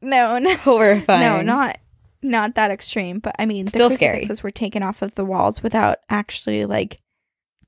No, 0.00 0.38
no, 0.38 0.56
horrifying. 0.56 1.20
no, 1.20 1.42
not 1.42 1.78
not 2.22 2.54
that 2.56 2.70
extreme. 2.70 3.18
But 3.20 3.36
I 3.38 3.46
mean, 3.46 3.66
Still 3.68 3.88
the 3.90 3.94
scary. 3.96 4.28
were 4.42 4.50
taken 4.50 4.82
off 4.82 5.02
of 5.02 5.14
the 5.14 5.24
walls 5.24 5.62
without 5.62 5.98
actually 6.08 6.64
like 6.64 6.98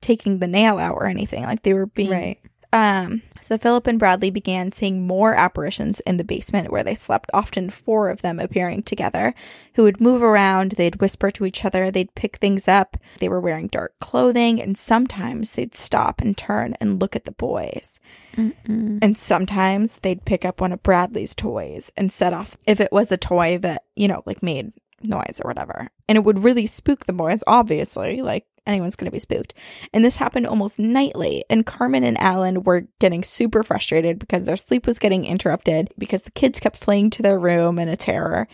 taking 0.01 0.39
the 0.39 0.47
nail 0.47 0.77
out 0.77 0.95
or 0.95 1.05
anything. 1.05 1.43
Like 1.43 1.61
they 1.63 1.73
were 1.73 1.85
being 1.85 2.09
right. 2.09 2.39
Um, 2.73 3.21
so 3.41 3.57
Philip 3.57 3.87
and 3.87 3.99
Bradley 3.99 4.29
began 4.29 4.71
seeing 4.71 5.05
more 5.05 5.33
apparitions 5.33 5.99
in 6.01 6.17
the 6.17 6.23
basement 6.23 6.71
where 6.71 6.83
they 6.83 6.95
slept, 6.95 7.29
often 7.33 7.69
four 7.69 8.09
of 8.09 8.21
them 8.21 8.39
appearing 8.39 8.83
together, 8.83 9.33
who 9.73 9.83
would 9.83 9.99
move 9.99 10.23
around, 10.23 10.73
they'd 10.73 11.01
whisper 11.01 11.31
to 11.31 11.45
each 11.45 11.65
other, 11.65 11.91
they'd 11.91 12.15
pick 12.15 12.37
things 12.37 12.67
up, 12.67 12.97
they 13.19 13.27
were 13.27 13.41
wearing 13.41 13.67
dark 13.67 13.99
clothing, 13.99 14.61
and 14.61 14.77
sometimes 14.77 15.53
they'd 15.53 15.75
stop 15.75 16.21
and 16.21 16.37
turn 16.37 16.75
and 16.79 17.01
look 17.01 17.15
at 17.15 17.25
the 17.25 17.33
boys. 17.33 17.99
Mm-mm. 18.37 18.99
And 19.01 19.17
sometimes 19.17 19.97
they'd 19.97 20.23
pick 20.23 20.45
up 20.45 20.61
one 20.61 20.71
of 20.71 20.83
Bradley's 20.83 21.35
toys 21.35 21.91
and 21.97 22.13
set 22.13 22.33
off 22.33 22.55
if 22.65 22.79
it 22.79 22.91
was 22.91 23.11
a 23.11 23.17
toy 23.17 23.57
that, 23.57 23.83
you 23.95 24.07
know, 24.07 24.23
like 24.25 24.41
made 24.41 24.71
noise 25.03 25.41
or 25.43 25.49
whatever. 25.49 25.89
And 26.07 26.17
it 26.17 26.23
would 26.23 26.43
really 26.43 26.67
spook 26.67 27.05
the 27.05 27.13
boys, 27.13 27.43
obviously, 27.47 28.21
like 28.21 28.45
anyone's 28.65 28.95
going 28.95 29.09
to 29.09 29.11
be 29.11 29.19
spooked. 29.19 29.53
And 29.93 30.03
this 30.03 30.17
happened 30.17 30.47
almost 30.47 30.79
nightly. 30.79 31.43
And 31.49 31.65
Carmen 31.65 32.03
and 32.03 32.17
Alan 32.17 32.63
were 32.63 32.87
getting 32.99 33.23
super 33.23 33.63
frustrated 33.63 34.19
because 34.19 34.45
their 34.45 34.57
sleep 34.57 34.85
was 34.85 34.99
getting 34.99 35.25
interrupted 35.25 35.93
because 35.97 36.23
the 36.23 36.31
kids 36.31 36.59
kept 36.59 36.77
fleeing 36.77 37.09
to 37.11 37.21
their 37.21 37.39
room 37.39 37.79
in 37.79 37.89
a 37.89 37.97
terror. 37.97 38.47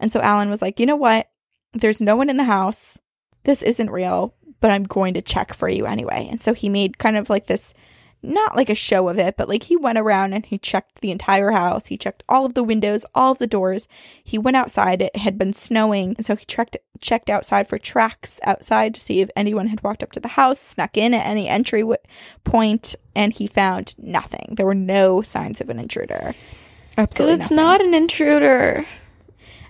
And 0.00 0.12
so 0.12 0.20
Alan 0.20 0.50
was 0.50 0.62
like, 0.62 0.80
you 0.80 0.86
know 0.86 0.96
what? 0.96 1.28
There's 1.72 2.00
no 2.00 2.16
one 2.16 2.30
in 2.30 2.36
the 2.36 2.44
house. 2.44 2.98
This 3.44 3.62
isn't 3.62 3.90
real, 3.90 4.34
but 4.60 4.70
I'm 4.70 4.84
going 4.84 5.14
to 5.14 5.22
check 5.22 5.54
for 5.54 5.68
you 5.68 5.86
anyway. 5.86 6.28
And 6.30 6.40
so 6.40 6.54
he 6.54 6.68
made 6.68 6.98
kind 6.98 7.16
of 7.16 7.30
like 7.30 7.46
this 7.46 7.74
not 8.24 8.56
like 8.56 8.70
a 8.70 8.74
show 8.74 9.08
of 9.08 9.18
it, 9.18 9.36
but 9.36 9.48
like 9.48 9.64
he 9.64 9.76
went 9.76 9.98
around 9.98 10.32
and 10.32 10.44
he 10.46 10.58
checked 10.58 11.00
the 11.00 11.10
entire 11.10 11.50
house. 11.50 11.86
He 11.86 11.96
checked 11.96 12.24
all 12.28 12.44
of 12.44 12.54
the 12.54 12.62
windows, 12.62 13.04
all 13.14 13.32
of 13.32 13.38
the 13.38 13.46
doors. 13.46 13.86
He 14.22 14.38
went 14.38 14.56
outside. 14.56 15.02
It 15.02 15.16
had 15.16 15.38
been 15.38 15.52
snowing, 15.52 16.14
and 16.16 16.24
so 16.24 16.34
he 16.36 16.44
checked 16.44 16.76
checked 17.00 17.28
outside 17.28 17.68
for 17.68 17.78
tracks 17.78 18.40
outside 18.44 18.94
to 18.94 19.00
see 19.00 19.20
if 19.20 19.30
anyone 19.36 19.68
had 19.68 19.82
walked 19.82 20.02
up 20.02 20.12
to 20.12 20.20
the 20.20 20.28
house, 20.28 20.58
snuck 20.60 20.96
in 20.96 21.12
at 21.12 21.26
any 21.26 21.48
entry 21.48 21.80
w- 21.80 21.98
point, 22.44 22.94
and 23.14 23.32
he 23.32 23.46
found 23.46 23.94
nothing. 23.98 24.54
There 24.56 24.66
were 24.66 24.74
no 24.74 25.20
signs 25.20 25.60
of 25.60 25.68
an 25.68 25.78
intruder. 25.78 26.34
Absolutely, 26.96 27.40
it's 27.40 27.50
nothing. 27.50 27.56
not 27.56 27.80
an 27.82 27.94
intruder. 27.94 28.86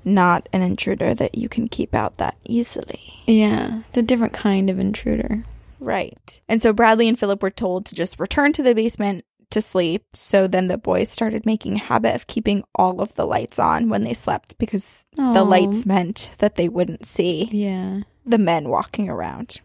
not 0.05 0.49
an 0.53 0.61
intruder 0.61 1.15
that 1.15 1.35
you 1.35 1.49
can 1.49 1.67
keep 1.67 1.95
out 1.95 2.19
that 2.19 2.37
easily. 2.45 3.01
Yeah, 3.27 3.81
it's 3.89 3.97
a 3.97 4.03
different 4.03 4.35
kind 4.35 4.69
of 4.69 4.79
intruder. 4.79 5.45
Right. 5.85 6.41
And 6.49 6.63
so 6.63 6.73
Bradley 6.73 7.09
and 7.09 7.19
Philip 7.19 7.43
were 7.43 7.51
told 7.51 7.87
to 7.87 7.95
just 7.95 8.19
return 8.19 8.53
to 8.55 8.63
the 8.63 8.75
basement 8.75 9.25
to 9.51 9.61
sleep. 9.61 10.05
So 10.15 10.47
then 10.49 10.69
the 10.69 10.79
boys 10.79 11.11
started 11.11 11.47
making 11.47 11.77
a 11.77 11.79
habit 11.81 12.15
of 12.15 12.27
keeping 12.27 12.65
all 12.75 13.01
of 13.01 13.15
the 13.15 13.27
lights 13.27 13.59
on 13.59 13.89
when 13.89 14.03
they 14.03 14.15
slept 14.15 14.59
because 14.59 15.05
the 15.17 15.45
lights 15.45 15.87
meant 15.87 16.31
that 16.39 16.57
they 16.57 16.69
wouldn't 16.69 17.07
see 17.07 17.49
Yeah. 17.53 18.01
the 18.25 18.39
men 18.39 18.69
walking 18.69 19.09
around. 19.09 19.61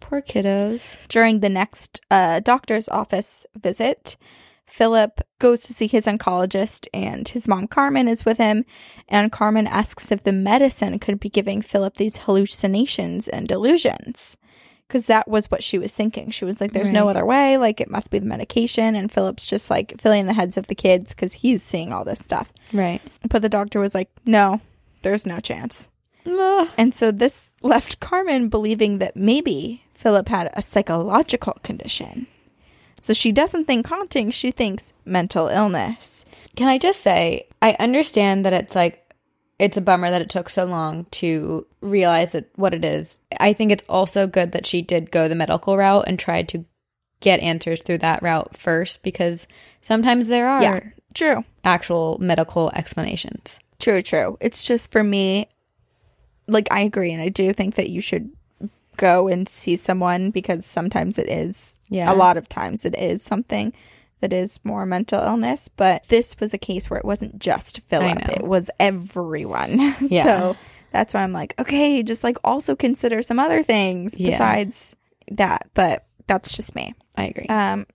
Poor 0.00 0.20
kiddos. 0.20 0.96
During 1.08 1.40
the 1.40 1.48
next 1.48 2.00
uh, 2.10 2.40
doctor's 2.40 2.88
office 2.88 3.46
visit, 3.56 4.16
Philip 4.66 5.20
goes 5.38 5.60
to 5.64 5.74
see 5.74 5.86
his 5.86 6.04
oncologist, 6.06 6.86
and 6.92 7.26
his 7.28 7.48
mom 7.48 7.66
Carmen 7.66 8.06
is 8.08 8.24
with 8.24 8.38
him. 8.38 8.64
And 9.08 9.32
Carmen 9.32 9.66
asks 9.66 10.10
if 10.12 10.22
the 10.22 10.32
medicine 10.32 10.98
could 10.98 11.18
be 11.20 11.28
giving 11.28 11.62
Philip 11.62 11.96
these 11.96 12.18
hallucinations 12.18 13.28
and 13.28 13.48
delusions. 13.48 14.36
Because 14.86 15.06
that 15.06 15.26
was 15.28 15.50
what 15.50 15.62
she 15.62 15.78
was 15.78 15.94
thinking. 15.94 16.30
She 16.30 16.44
was 16.44 16.60
like, 16.60 16.72
there's 16.72 16.90
no 16.90 17.08
other 17.08 17.24
way. 17.24 17.56
Like, 17.56 17.80
it 17.80 17.90
must 17.90 18.10
be 18.10 18.18
the 18.18 18.26
medication. 18.26 18.94
And 18.94 19.10
Philip's 19.10 19.48
just 19.48 19.70
like 19.70 20.00
filling 20.00 20.26
the 20.26 20.34
heads 20.34 20.56
of 20.56 20.66
the 20.66 20.74
kids 20.74 21.14
because 21.14 21.32
he's 21.32 21.62
seeing 21.62 21.92
all 21.92 22.04
this 22.04 22.20
stuff. 22.20 22.52
Right. 22.72 23.00
But 23.28 23.42
the 23.42 23.48
doctor 23.48 23.80
was 23.80 23.94
like, 23.94 24.10
no, 24.24 24.60
there's 25.02 25.26
no 25.26 25.40
chance. 25.40 25.88
And 26.26 26.94
so 26.94 27.10
this 27.10 27.52
left 27.62 28.00
Carmen 28.00 28.48
believing 28.48 28.98
that 28.98 29.16
maybe 29.16 29.84
Philip 29.94 30.28
had 30.28 30.50
a 30.54 30.62
psychological 30.62 31.58
condition. 31.62 32.26
So 33.00 33.12
she 33.12 33.32
doesn't 33.32 33.66
think 33.66 33.86
haunting, 33.86 34.30
she 34.30 34.50
thinks 34.50 34.94
mental 35.04 35.48
illness. 35.48 36.24
Can 36.56 36.68
I 36.68 36.78
just 36.78 37.02
say, 37.02 37.48
I 37.60 37.76
understand 37.78 38.46
that 38.46 38.54
it's 38.54 38.74
like, 38.74 39.03
it's 39.58 39.76
a 39.76 39.80
bummer 39.80 40.10
that 40.10 40.22
it 40.22 40.28
took 40.30 40.48
so 40.50 40.64
long 40.64 41.04
to 41.12 41.66
realize 41.80 42.32
that 42.32 42.50
what 42.56 42.74
it 42.74 42.84
is. 42.84 43.18
I 43.38 43.52
think 43.52 43.70
it's 43.72 43.84
also 43.88 44.26
good 44.26 44.52
that 44.52 44.66
she 44.66 44.82
did 44.82 45.10
go 45.10 45.28
the 45.28 45.34
medical 45.34 45.76
route 45.76 46.04
and 46.06 46.18
tried 46.18 46.48
to 46.50 46.64
get 47.20 47.40
answers 47.40 47.82
through 47.82 47.98
that 47.98 48.22
route 48.22 48.56
first 48.56 49.02
because 49.02 49.46
sometimes 49.80 50.28
there 50.28 50.48
are 50.48 50.62
Yeah. 50.62 50.80
True. 51.14 51.44
actual 51.64 52.18
medical 52.20 52.70
explanations. 52.74 53.58
True, 53.78 54.02
true. 54.02 54.36
It's 54.40 54.66
just 54.66 54.90
for 54.90 55.02
me, 55.04 55.48
like, 56.48 56.68
I 56.70 56.80
agree. 56.80 57.12
And 57.12 57.22
I 57.22 57.28
do 57.28 57.52
think 57.52 57.76
that 57.76 57.90
you 57.90 58.00
should 58.00 58.30
go 58.96 59.28
and 59.28 59.48
see 59.48 59.76
someone 59.76 60.30
because 60.30 60.66
sometimes 60.66 61.16
it 61.18 61.28
is, 61.28 61.76
Yeah. 61.88 62.12
a 62.12 62.14
lot 62.14 62.36
of 62.36 62.48
times 62.48 62.84
it 62.84 62.96
is 62.96 63.22
something 63.22 63.72
that 64.20 64.32
is 64.32 64.60
more 64.64 64.86
mental 64.86 65.20
illness. 65.20 65.68
But 65.76 66.08
this 66.08 66.38
was 66.40 66.54
a 66.54 66.58
case 66.58 66.88
where 66.90 66.98
it 66.98 67.04
wasn't 67.04 67.38
just 67.38 67.80
Philip, 67.88 68.18
it 68.28 68.42
was 68.42 68.70
everyone. 68.80 69.94
Yeah. 70.00 70.24
so 70.24 70.56
that's 70.92 71.12
why 71.14 71.22
I'm 71.22 71.32
like, 71.32 71.54
okay, 71.58 72.02
just 72.02 72.24
like 72.24 72.38
also 72.44 72.74
consider 72.76 73.22
some 73.22 73.38
other 73.38 73.62
things 73.62 74.18
Yeah. 74.18 74.30
besides 74.30 74.96
that. 75.30 75.68
But 75.74 76.06
that's 76.26 76.56
just 76.56 76.74
me. 76.74 76.94
I 77.16 77.24
agree. 77.24 77.46
Um, 77.46 77.86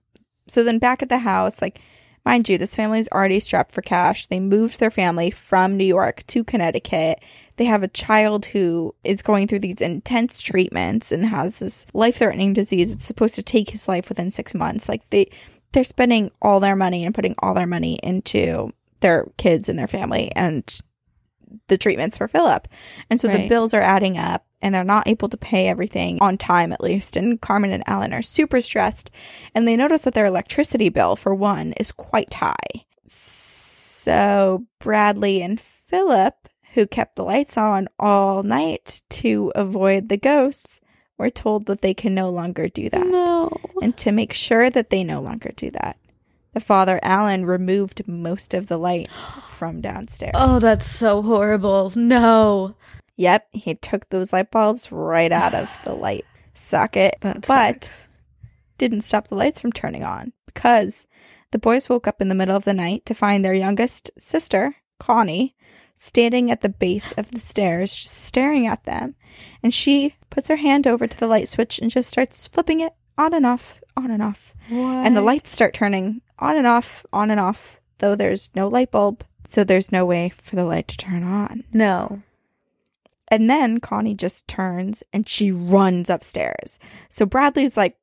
so 0.47 0.63
then 0.63 0.80
back 0.80 1.01
at 1.01 1.09
the 1.09 1.20
house, 1.20 1.61
like, 1.61 1.80
mind 2.26 2.49
you, 2.49 2.57
this 2.57 2.76
family's 2.76 3.07
already 3.09 3.39
strapped 3.39 3.72
for 3.72 3.82
cash. 3.82 4.28
They 4.28 4.39
moved 4.39 4.80
their 4.80 4.91
family 4.91 5.32
from 5.32 5.78
New 5.78 5.86
York 5.86 6.24
to 6.28 6.43
Connecticut. 6.43 7.24
They 7.57 7.65
have 7.65 7.84
a 7.84 7.88
child 7.88 8.47
who 8.47 8.95
is 9.03 9.22
going 9.22 9.47
through 9.47 9.59
these 9.59 9.82
intense 9.82 10.41
treatments 10.41 11.11
and 11.11 11.26
has 11.26 11.59
this 11.59 11.86
life-threatening 11.93 12.53
disease. 12.53 12.91
It's 12.91 13.05
supposed 13.05 13.36
to 13.36 13.43
take 13.43 13.70
his 13.72 13.88
life 13.88 14.09
within 14.09 14.32
six 14.32 14.53
months. 14.53 14.88
Like 14.89 15.09
they, 15.09 15.30
they're 15.72 15.84
spending 15.84 16.32
all 16.41 16.59
their 16.59 16.76
money 16.76 17.05
and 17.05 17.13
putting 17.13 17.36
all 17.39 17.53
their 17.53 17.67
money 17.67 17.99
into 18.01 18.72
their 19.01 19.28
kids 19.38 19.70
and 19.70 19.78
their 19.78 19.88
family 19.88 20.32
and 20.36 20.80
the 21.67 21.78
treatments 21.78 22.17
for 22.17 22.28
Philip. 22.28 22.67
And 23.09 23.20
so 23.20 23.28
the 23.28 23.47
bills 23.47 23.74
are 23.74 23.82
adding 23.82 24.17
up 24.17 24.45
and 24.61 24.74
they're 24.74 24.84
not 24.84 25.07
able 25.07 25.30
to 25.30 25.38
pay 25.38 25.67
everything 25.67 26.20
on 26.22 26.38
time 26.38 26.72
at 26.72 26.82
least. 26.82 27.15
And 27.15 27.39
Carmen 27.39 27.72
and 27.72 27.84
Alan 27.88 28.13
are 28.13 28.22
super 28.22 28.61
stressed 28.61 29.09
and 29.55 29.67
they 29.67 29.76
notice 29.76 30.03
that 30.03 30.13
their 30.13 30.26
electricity 30.26 30.89
bill 30.89 31.15
for 31.15 31.34
one 31.34 31.74
is 31.74 31.91
quite 31.91 32.34
high. 32.36 32.86
So 33.05 34.65
Bradley 34.80 35.41
and 35.41 35.59
Philip, 35.59 36.36
who 36.74 36.86
kept 36.86 37.15
the 37.15 37.24
lights 37.24 37.57
on 37.57 37.88
all 37.97 38.43
night 38.43 39.01
to 39.09 39.51
avoid 39.55 40.09
the 40.09 40.17
ghosts, 40.17 40.82
were 41.20 41.30
told 41.30 41.67
that 41.67 41.82
they 41.82 41.93
can 41.93 42.15
no 42.15 42.30
longer 42.32 42.67
do 42.67 42.89
that. 42.89 43.05
no. 43.05 43.49
And 43.82 43.95
to 43.97 44.11
make 44.11 44.34
sure 44.34 44.70
that 44.72 44.89
they 44.89 45.03
no 45.03 45.22
longer 45.22 45.51
do 45.55 45.70
that, 45.72 45.97
the 46.53 46.59
father 46.59 46.99
Alan 47.03 47.45
removed 47.45 48.07
most 48.07 48.53
of 48.55 48.67
the 48.67 48.78
lights 48.78 49.11
from 49.49 49.82
downstairs. 49.82 50.32
Oh, 50.34 50.59
that's 50.59 50.88
so 50.88 51.22
horrible. 51.22 51.91
No. 51.95 52.76
Yep, 53.17 53.47
he 53.51 53.76
took 53.76 54.09
those 54.09 54.34
light 54.34 54.49
bulbs 54.49 54.91
right 54.91 55.32
out 55.32 55.53
of 55.53 55.70
the 55.84 55.93
light 56.07 56.26
socket, 56.53 57.15
That 57.22 57.45
but 57.47 57.84
sucks. 57.86 58.07
didn't 58.78 59.01
stop 59.01 59.28
the 59.28 59.36
lights 59.36 59.59
from 59.61 59.72
turning 59.74 60.03
on 60.03 60.34
because 60.45 61.05
the 61.51 61.59
boys 61.59 61.89
woke 61.89 62.07
up 62.07 62.22
in 62.22 62.30
the 62.30 62.36
middle 62.36 62.55
of 62.55 62.65
the 62.65 62.74
night 62.74 63.05
to 63.05 63.13
find 63.13 63.43
their 63.43 63.53
youngest 63.53 64.09
sister, 64.17 64.76
Connie, 64.99 65.55
standing 66.02 66.50
at 66.50 66.62
the 66.62 66.70
base 66.70 67.12
of 67.18 67.30
the 67.32 67.41
stairs, 67.41 67.93
just 67.93 68.14
staring 68.16 68.66
at 68.66 68.86
them. 68.86 69.16
And 69.62 69.74
she 69.74 70.16
puts 70.30 70.47
her 70.47 70.56
hand 70.56 70.88
over 70.88 71.06
to 71.06 71.20
the 71.20 71.28
light 71.28 71.50
switch 71.50 71.78
and 71.78 71.91
just 71.91 72.10
starts 72.10 72.47
flipping 72.47 72.80
it 72.80 72.93
on 73.18 73.34
and 73.34 73.45
off, 73.45 73.82
on 73.97 74.10
and 74.10 74.24
off. 74.24 74.56
And 74.70 75.16
the 75.16 75.22
lights 75.22 75.52
start 75.52 75.74
turning 75.74 76.22
on 76.39 76.56
and 76.56 76.66
off, 76.66 77.06
on 77.12 77.30
and 77.30 77.39
off, 77.39 77.82
though 77.97 78.16
there's 78.16 78.50
no 78.56 78.70
light 78.70 78.91
bulb, 78.91 79.26
so 79.45 79.64
there's 79.66 79.91
no 79.91 80.06
way 80.06 80.30
for 80.30 80.56
the 80.56 80.64
light 80.64 80.88
to 80.88 80.97
turn 80.97 81.24
on. 81.24 81.66
No. 81.74 82.22
And 83.28 83.50
then 83.50 83.80
Connie 83.80 84.16
just 84.16 84.47
turns 84.47 85.04
and 85.12 85.28
she 85.28 85.52
runs 85.52 86.10
upstairs. 86.10 86.80
So 87.10 87.26
Bradley's 87.26 87.76
like, 87.76 87.97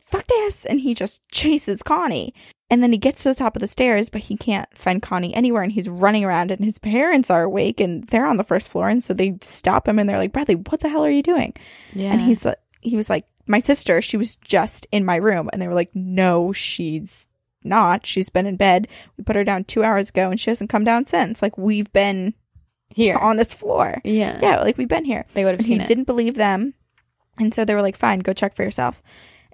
fuck 0.00 0.26
this. 0.26 0.64
And 0.64 0.80
he 0.80 0.94
just 0.94 1.26
chases 1.28 1.82
Connie. 1.82 2.32
And 2.72 2.82
then 2.82 2.90
he 2.90 2.96
gets 2.98 3.22
to 3.22 3.28
the 3.28 3.34
top 3.34 3.54
of 3.54 3.60
the 3.60 3.68
stairs, 3.68 4.08
but 4.08 4.22
he 4.22 4.36
can't 4.36 4.66
find 4.76 5.02
Connie 5.02 5.34
anywhere. 5.34 5.62
And 5.62 5.70
he's 5.72 5.90
running 5.90 6.24
around, 6.24 6.50
and 6.50 6.64
his 6.64 6.78
parents 6.78 7.28
are 7.30 7.42
awake 7.42 7.80
and 7.80 8.04
they're 8.08 8.24
on 8.26 8.38
the 8.38 8.44
first 8.44 8.70
floor. 8.70 8.88
And 8.88 9.04
so 9.04 9.12
they 9.12 9.36
stop 9.42 9.86
him 9.86 9.98
and 9.98 10.08
they're 10.08 10.16
like, 10.16 10.32
Bradley, 10.32 10.54
what 10.54 10.80
the 10.80 10.88
hell 10.88 11.04
are 11.04 11.10
you 11.10 11.22
doing? 11.22 11.52
Yeah. 11.92 12.12
And 12.12 12.20
he's 12.22 12.46
like, 12.46 12.56
he 12.80 12.96
was 12.96 13.10
like, 13.10 13.26
my 13.46 13.58
sister, 13.58 14.00
she 14.00 14.16
was 14.16 14.36
just 14.36 14.86
in 14.90 15.04
my 15.04 15.16
room. 15.16 15.50
And 15.52 15.60
they 15.60 15.68
were 15.68 15.74
like, 15.74 15.90
no, 15.94 16.52
she's 16.54 17.28
not. 17.62 18.06
She's 18.06 18.30
been 18.30 18.46
in 18.46 18.56
bed. 18.56 18.88
We 19.18 19.24
put 19.24 19.36
her 19.36 19.44
down 19.44 19.64
two 19.64 19.84
hours 19.84 20.08
ago 20.08 20.30
and 20.30 20.40
she 20.40 20.48
hasn't 20.50 20.70
come 20.70 20.84
down 20.84 21.04
since. 21.06 21.42
Like, 21.42 21.58
we've 21.58 21.92
been 21.92 22.32
here. 22.88 23.16
on 23.16 23.36
this 23.36 23.52
floor. 23.52 24.00
yeah. 24.04 24.38
Yeah, 24.42 24.60
like 24.62 24.78
we've 24.78 24.88
been 24.88 25.04
here. 25.04 25.26
They 25.34 25.44
would 25.44 25.50
have 25.52 25.60
And 25.60 25.66
he 25.66 25.74
seen 25.74 25.80
it. 25.82 25.88
didn't 25.88 26.04
believe 26.04 26.36
them. 26.36 26.72
And 27.38 27.52
so 27.52 27.64
they 27.64 27.74
were 27.74 27.82
like, 27.82 27.96
fine, 27.96 28.20
go 28.20 28.32
check 28.32 28.54
for 28.56 28.62
yourself. 28.62 29.02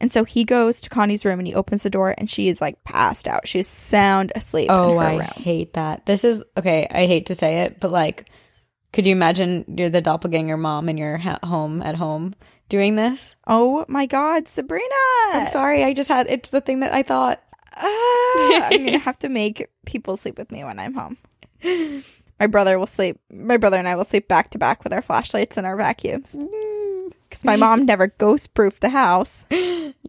And 0.01 0.11
so 0.13 0.25
he 0.25 0.45
goes 0.45 0.81
to 0.83 0.91
Connie's 0.91 1.25
room 1.25 1.39
and 1.41 1.47
he 1.49 1.55
opens 1.55 1.83
the 1.83 1.91
door 1.91 2.15
and 2.17 2.31
she 2.31 2.49
is 2.49 2.61
like 2.61 2.83
passed 2.85 3.27
out. 3.29 3.47
She's 3.49 3.67
sound 3.67 4.33
asleep 4.37 4.69
Oh, 4.71 4.93
in 4.93 4.99
her 4.99 5.03
I 5.05 5.17
room. 5.17 5.27
hate 5.37 5.73
that. 5.75 6.07
This 6.07 6.23
is 6.25 6.43
okay. 6.57 6.87
I 6.91 7.07
hate 7.07 7.27
to 7.27 7.35
say 7.35 7.63
it, 7.63 7.81
but 7.81 7.91
like, 7.91 8.29
could 8.93 9.07
you 9.07 9.13
imagine 9.13 9.65
you're 9.77 9.91
the 9.91 10.01
doppelganger 10.01 10.57
mom 10.57 10.89
in 10.89 10.97
your 10.99 11.19
ha- 11.19 11.41
home 11.45 11.83
at 11.83 11.97
home 11.97 12.35
doing 12.69 12.95
this? 12.97 13.35
Oh 13.47 13.85
my 13.89 14.07
God, 14.07 14.47
Sabrina. 14.49 14.85
I'm 15.33 15.49
sorry. 15.49 15.83
I 15.85 15.93
just 15.95 16.09
had 16.09 16.27
it's 16.29 16.51
the 16.51 16.61
thing 16.61 16.81
that 16.81 16.95
I 16.95 17.03
thought. 17.03 17.43
Ah, 17.77 18.65
I'm 18.65 18.71
going 18.79 18.93
to 18.93 18.99
have 18.99 19.19
to 19.21 19.29
make 19.29 19.69
people 19.85 20.17
sleep 20.17 20.39
with 20.39 20.51
me 20.51 20.65
when 20.65 20.79
I'm 20.79 20.95
home. 20.95 21.17
My 22.41 22.47
brother 22.47 22.79
will 22.79 22.87
sleep. 22.87 23.19
My 23.33 23.57
brother 23.57 23.79
and 23.79 23.89
I 23.89 23.97
will 23.97 24.05
sleep 24.05 24.29
back 24.29 24.51
to 24.51 24.59
back 24.59 24.85
with 24.85 24.93
our 24.93 25.03
flashlights 25.03 25.57
and 25.57 25.67
our 25.67 25.77
vacuums. 25.77 26.37
Because 27.29 27.45
my 27.45 27.57
mom 27.57 27.85
never 27.85 28.09
ghost 28.09 28.55
proofed 28.55 28.81
the 28.81 28.91
house. 28.91 29.45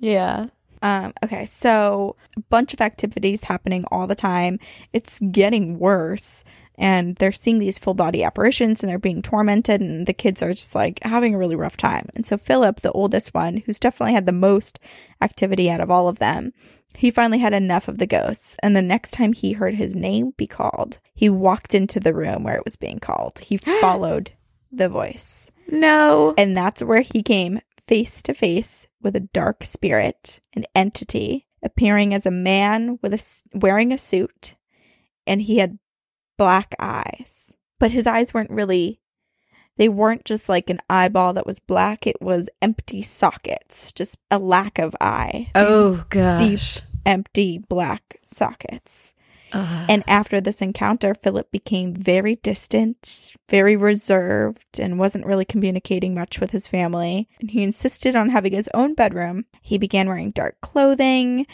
Yeah. 0.01 0.47
Um, 0.81 1.13
okay, 1.23 1.45
so 1.45 2.15
a 2.37 2.41
bunch 2.41 2.73
of 2.73 2.79
activities 2.79 3.43
happening 3.43 3.83
all 3.91 4.07
the 4.07 4.15
time. 4.15 4.59
It's 4.93 5.19
getting 5.31 5.77
worse, 5.77 6.43
and 6.77 7.17
they're 7.17 7.33
seeing 7.33 7.59
these 7.59 7.77
full 7.77 7.93
body 7.93 8.23
apparitions 8.23 8.81
and 8.81 8.89
they're 8.89 8.97
being 8.97 9.21
tormented, 9.21 9.81
and 9.81 10.07
the 10.07 10.13
kids 10.13 10.41
are 10.41 10.53
just 10.53 10.75
like 10.75 10.99
having 11.03 11.35
a 11.35 11.37
really 11.37 11.55
rough 11.55 11.75
time. 11.75 12.07
And 12.15 12.25
so, 12.25 12.37
Philip, 12.37 12.79
the 12.79 12.93
oldest 12.93 13.33
one, 13.33 13.57
who's 13.65 13.79
definitely 13.79 14.13
had 14.13 14.25
the 14.25 14.31
most 14.31 14.79
activity 15.21 15.69
out 15.69 15.81
of 15.81 15.91
all 15.91 16.07
of 16.07 16.19
them, 16.19 16.53
he 16.95 17.11
finally 17.11 17.39
had 17.39 17.53
enough 17.53 17.87
of 17.87 17.97
the 17.97 18.07
ghosts. 18.07 18.55
And 18.63 18.75
the 18.75 18.81
next 18.81 19.11
time 19.11 19.33
he 19.33 19.53
heard 19.53 19.75
his 19.75 19.95
name 19.95 20.33
be 20.37 20.47
called, 20.47 20.99
he 21.13 21.29
walked 21.29 21.75
into 21.75 21.99
the 21.99 22.13
room 22.13 22.43
where 22.43 22.55
it 22.55 22.65
was 22.65 22.77
being 22.77 22.99
called. 22.99 23.39
He 23.39 23.57
followed 23.81 24.31
the 24.71 24.89
voice. 24.89 25.51
No. 25.71 26.33
And 26.37 26.55
that's 26.55 26.83
where 26.83 27.01
he 27.01 27.23
came 27.23 27.59
face 27.87 28.21
to 28.23 28.33
face 28.33 28.87
with 29.01 29.15
a 29.15 29.21
dark 29.21 29.63
spirit, 29.63 30.39
an 30.55 30.65
entity, 30.75 31.47
appearing 31.63 32.13
as 32.13 32.25
a 32.25 32.31
man 32.31 32.99
with 33.01 33.13
a 33.13 33.57
wearing 33.57 33.91
a 33.91 33.97
suit, 33.97 34.55
and 35.25 35.41
he 35.41 35.57
had 35.57 35.79
black 36.37 36.75
eyes. 36.79 37.53
But 37.79 37.91
his 37.91 38.05
eyes 38.05 38.33
weren't 38.33 38.51
really 38.51 38.99
they 39.77 39.87
weren't 39.89 40.25
just 40.25 40.49
like 40.49 40.69
an 40.69 40.79
eyeball 40.89 41.33
that 41.33 41.45
was 41.45 41.61
black, 41.61 42.05
it 42.05 42.21
was 42.21 42.49
empty 42.61 43.01
sockets, 43.01 43.93
just 43.93 44.19
a 44.29 44.37
lack 44.37 44.77
of 44.77 44.93
eye. 44.99 45.51
Oh 45.55 46.05
gosh. 46.09 46.81
empty 47.05 47.57
black 47.57 48.19
sockets. 48.21 49.13
Ugh. 49.53 49.85
And 49.89 50.03
after 50.07 50.39
this 50.39 50.61
encounter, 50.61 51.13
Philip 51.13 51.51
became 51.51 51.93
very 51.93 52.35
distant, 52.37 53.35
very 53.49 53.75
reserved, 53.75 54.79
and 54.79 54.99
wasn't 54.99 55.25
really 55.25 55.45
communicating 55.45 56.13
much 56.13 56.39
with 56.39 56.51
his 56.51 56.67
family. 56.67 57.27
And 57.39 57.51
he 57.51 57.63
insisted 57.63 58.15
on 58.15 58.29
having 58.29 58.53
his 58.53 58.69
own 58.73 58.93
bedroom. 58.93 59.45
He 59.61 59.77
began 59.77 60.07
wearing 60.07 60.31
dark 60.31 60.59
clothing. 60.61 61.47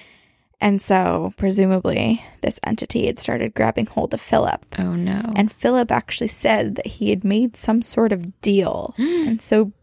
And 0.62 0.82
so, 0.82 1.34
presumably, 1.38 2.24
this 2.41 2.60
entity 2.64 3.08
had 3.08 3.20
started 3.20 3.54
grabbing 3.54 3.88
hold 3.88 4.14
of 4.14 4.22
Philip. 4.22 4.66
oh 4.80 4.96
no. 4.96 5.34
And 5.36 5.52
Philip 5.52 5.91
actually 5.91 6.30
said 6.30 6.76
that 6.76 6.88
he 6.88 7.10
had 7.10 7.24
made 7.24 7.58
some 7.58 7.82
sort 7.82 8.12
of 8.12 8.39
deal. 8.41 8.93
and 8.98 9.41
so 9.41 9.74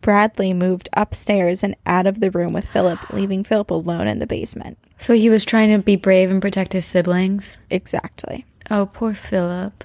Bradley 0.00 0.52
moved 0.52 0.88
upstairs 0.92 1.62
and 1.62 1.74
out 1.86 2.06
of 2.06 2.20
the 2.20 2.30
room 2.30 2.52
with 2.52 2.68
Philip, 2.68 3.10
leaving 3.12 3.42
Philip 3.44 3.70
alone 3.70 4.06
in 4.08 4.18
the 4.18 4.26
basement. 4.26 4.78
so 4.98 5.14
he 5.14 5.28
was 5.28 5.44
trying 5.44 5.70
to 5.70 5.78
be 5.78 5.96
brave 5.96 6.30
and 6.30 6.40
protect 6.40 6.72
his 6.72 6.86
siblings. 6.86 7.58
Exactly. 7.70 8.44
Oh, 8.70 8.86
poor 8.92 9.14
Philip. 9.14 9.84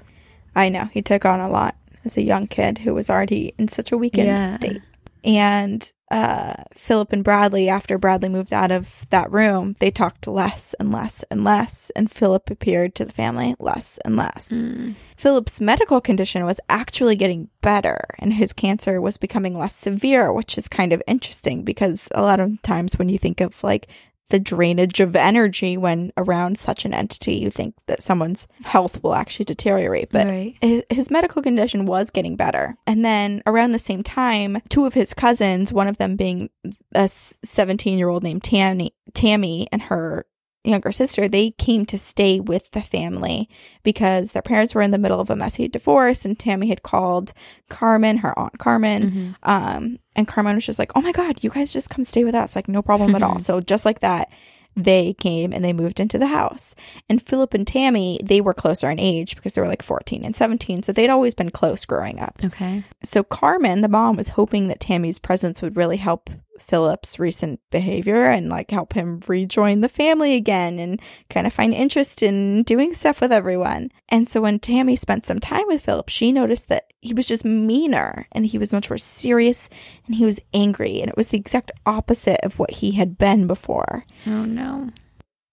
I 0.55 0.69
know 0.69 0.85
he 0.85 1.01
took 1.01 1.25
on 1.25 1.39
a 1.39 1.49
lot 1.49 1.75
as 2.05 2.17
a 2.17 2.21
young 2.21 2.47
kid 2.47 2.79
who 2.79 2.93
was 2.93 3.09
already 3.09 3.53
in 3.57 3.67
such 3.67 3.91
a 3.91 3.97
weakened 3.97 4.27
Yeah. 4.27 4.47
state. 4.51 4.81
And 5.23 5.91
uh, 6.11 6.53
Philip 6.73 7.13
and 7.13 7.23
Bradley, 7.23 7.69
after 7.69 7.97
Bradley 7.97 8.27
moved 8.27 8.51
out 8.51 8.69
of 8.69 9.07
that 9.11 9.31
room, 9.31 9.77
they 9.79 9.89
talked 9.89 10.27
less 10.27 10.73
and 10.73 10.91
less 10.91 11.23
and 11.31 11.45
less, 11.45 11.89
and 11.95 12.11
Philip 12.11 12.51
appeared 12.51 12.95
to 12.95 13.05
the 13.05 13.13
family 13.13 13.55
less 13.59 13.97
and 14.03 14.17
less. 14.17 14.51
Mm. 14.51 14.95
Philip's 15.15 15.61
medical 15.61 16.01
condition 16.01 16.45
was 16.45 16.59
actually 16.67 17.15
getting 17.15 17.47
better, 17.61 18.03
and 18.19 18.33
his 18.33 18.51
cancer 18.51 18.99
was 18.99 19.17
becoming 19.17 19.57
less 19.57 19.73
severe, 19.73 20.33
which 20.33 20.57
is 20.57 20.67
kind 20.67 20.91
of 20.91 21.01
interesting 21.07 21.63
because 21.63 22.09
a 22.13 22.21
lot 22.21 22.41
of 22.41 22.61
times 22.61 22.99
when 22.99 23.07
you 23.07 23.17
think 23.17 23.39
of 23.39 23.63
like 23.63 23.87
the 24.31 24.39
drainage 24.39 24.99
of 24.99 25.15
energy 25.15 25.77
when 25.77 26.11
around 26.17 26.57
such 26.57 26.83
an 26.83 26.93
entity, 26.93 27.35
you 27.35 27.49
think 27.51 27.75
that 27.87 28.01
someone's 28.01 28.47
health 28.63 29.01
will 29.03 29.13
actually 29.13 29.45
deteriorate. 29.45 30.09
But 30.11 30.25
Right. 30.27 30.55
his, 30.61 30.83
his 30.89 31.11
medical 31.11 31.41
condition 31.41 31.85
was 31.85 32.09
getting 32.09 32.35
better. 32.35 32.75
And 32.87 33.05
then 33.05 33.43
around 33.45 33.71
the 33.71 33.79
same 33.79 34.01
time, 34.03 34.61
two 34.69 34.85
of 34.85 34.93
his 34.95 35.13
cousins, 35.13 35.71
one 35.71 35.87
of 35.87 35.97
them 35.97 36.15
being 36.15 36.49
a 36.95 37.07
17 37.07 37.97
year 37.97 38.09
old 38.09 38.23
named 38.23 38.43
Tammy, 38.43 38.93
Tammy 39.13 39.67
and 39.71 39.83
her 39.83 40.25
younger 40.63 40.91
sister, 40.91 41.27
they 41.27 41.49
came 41.51 41.85
to 41.87 41.97
stay 41.97 42.39
with 42.39 42.69
the 42.71 42.81
family 42.83 43.49
because 43.83 44.31
their 44.31 44.43
parents 44.43 44.75
were 44.75 44.81
in 44.83 44.91
the 44.91 44.97
middle 44.99 45.19
of 45.19 45.29
a 45.31 45.35
messy 45.35 45.67
divorce 45.67 46.23
and 46.23 46.37
Tammy 46.37 46.67
had 46.69 46.83
called 46.83 47.33
Carmen, 47.69 48.17
her 48.17 48.37
aunt 48.37 48.59
Carmen, 48.59 49.11
Mhm. 49.11 49.35
um, 49.49 49.97
and 50.15 50.27
Carmen 50.27 50.55
was 50.55 50.65
just 50.65 50.79
like, 50.79 50.91
"Oh 50.95 51.01
my 51.01 51.11
god, 51.11 51.43
you 51.43 51.49
guys 51.49 51.73
just 51.73 51.89
come 51.89 52.03
stay 52.03 52.23
with 52.23 52.35
us, 52.35 52.55
like 52.55 52.67
no 52.67 52.81
problem 52.81 53.15
at 53.15 53.23
all." 53.23 53.39
So 53.39 53.59
just 53.61 53.85
like 53.85 54.01
that, 54.01 54.29
they 54.75 55.13
came 55.13 55.51
and 55.51 55.63
they 55.63 55.73
moved 55.73 55.99
into 55.99 56.17
the 56.17 56.27
house. 56.27 56.75
And 57.09 57.21
Philip 57.21 57.53
and 57.53 57.65
Tammy, 57.65 58.19
they 58.23 58.39
were 58.41 58.53
closer 58.53 58.89
in 58.89 58.99
age 58.99 59.35
because 59.35 59.53
they 59.53 59.61
were 59.61 59.67
like 59.67 59.83
14 59.83 60.23
and 60.23 60.35
17, 60.35 60.83
so 60.83 60.91
they'd 60.91 61.09
always 61.09 61.33
been 61.33 61.49
close 61.49 61.85
growing 61.85 62.19
up. 62.19 62.39
Okay. 62.43 62.83
So 63.03 63.23
Carmen, 63.23 63.81
the 63.81 63.89
mom, 63.89 64.15
was 64.15 64.29
hoping 64.29 64.67
that 64.67 64.79
Tammy's 64.79 65.19
presence 65.19 65.61
would 65.61 65.75
really 65.75 65.97
help 65.97 66.29
Philip's 66.63 67.19
recent 67.19 67.59
behavior 67.69 68.25
and 68.25 68.49
like 68.49 68.71
help 68.71 68.93
him 68.93 69.21
rejoin 69.27 69.81
the 69.81 69.89
family 69.89 70.35
again 70.35 70.79
and 70.79 71.01
kind 71.29 71.45
of 71.45 71.53
find 71.53 71.73
interest 71.73 72.23
in 72.23 72.63
doing 72.63 72.93
stuff 72.93 73.21
with 73.21 73.31
everyone. 73.31 73.91
And 74.09 74.29
so 74.29 74.41
when 74.41 74.59
Tammy 74.59 74.95
spent 74.95 75.25
some 75.25 75.39
time 75.39 75.67
with 75.67 75.83
Philip, 75.83 76.09
she 76.09 76.31
noticed 76.31 76.69
that 76.69 76.93
he 77.01 77.13
was 77.13 77.27
just 77.27 77.43
meaner 77.43 78.27
and 78.31 78.45
he 78.45 78.57
was 78.57 78.73
much 78.73 78.89
more 78.89 78.97
serious 78.97 79.69
and 80.05 80.15
he 80.15 80.25
was 80.25 80.39
angry. 80.53 80.99
And 81.01 81.09
it 81.09 81.17
was 81.17 81.29
the 81.29 81.37
exact 81.37 81.71
opposite 81.85 82.39
of 82.43 82.59
what 82.59 82.71
he 82.71 82.91
had 82.91 83.17
been 83.17 83.47
before. 83.47 84.05
Oh 84.25 84.45
no. 84.45 84.89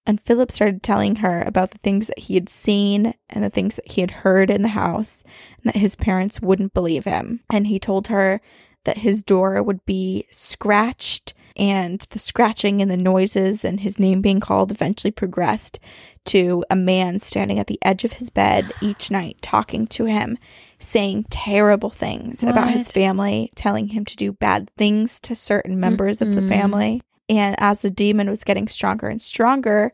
And 0.07 0.19
Philip 0.23 0.51
started 0.51 0.83
telling 0.83 1.17
her 1.17 1.43
about 1.43 1.73
the 1.73 1.79
things 1.79 2.07
that 2.07 2.19
he 2.19 2.35
had 2.35 2.49
seen 2.49 3.13
and 3.29 3.45
the 3.45 3.51
things 3.51 3.77
that 3.77 3.93
he 3.93 4.01
had 4.01 4.11
heard 4.11 4.49
in 4.51 4.63
the 4.63 4.69
house, 4.69 5.23
and 5.59 5.65
that 5.65 5.79
his 5.79 5.97
parents 5.97 6.41
wouldn't 6.41 6.73
believe 6.73 7.05
him. 7.05 7.41
And 7.51 7.67
he 7.67 7.79
told 7.79 8.07
her 8.07 8.41
that 8.89 8.97
his 8.97 9.22
door 9.22 9.62
would 9.62 9.84
be 9.84 10.24
scratched, 10.30 11.34
and 11.59 12.07
the 12.09 12.18
scratching 12.18 12.80
and 12.80 12.91
the 12.91 12.97
noises 12.97 13.62
and 13.62 13.80
his 13.80 13.99
name 13.99 14.22
being 14.22 14.41
called 14.41 14.72
eventually 14.72 15.11
progressed 15.11 15.78
to 16.24 16.64
a 16.70 16.76
man 16.76 17.20
standing 17.20 17.59
at 17.59 17.66
the 17.66 17.78
edge 17.82 18.05
of 18.05 18.12
his 18.12 18.30
bed 18.30 18.72
each 18.80 19.11
night 19.11 19.36
talking 19.43 19.86
to 19.89 20.07
him, 20.07 20.39
saying 20.78 21.26
terrible 21.28 21.91
things 21.91 22.43
about 22.43 22.70
his 22.70 22.91
family, 22.91 23.51
telling 23.55 23.89
him 23.89 24.07
to 24.07 24.16
do 24.16 24.32
bad 24.32 24.70
things 24.78 25.20
to 25.20 25.34
certain 25.34 25.78
members 25.78 26.22
of 26.22 26.34
the 26.34 26.49
family. 26.49 27.03
And 27.28 27.57
as 27.59 27.82
the 27.82 27.91
demon 27.91 28.30
was 28.30 28.43
getting 28.43 28.68
stronger 28.68 29.09
and 29.09 29.20
stronger, 29.20 29.93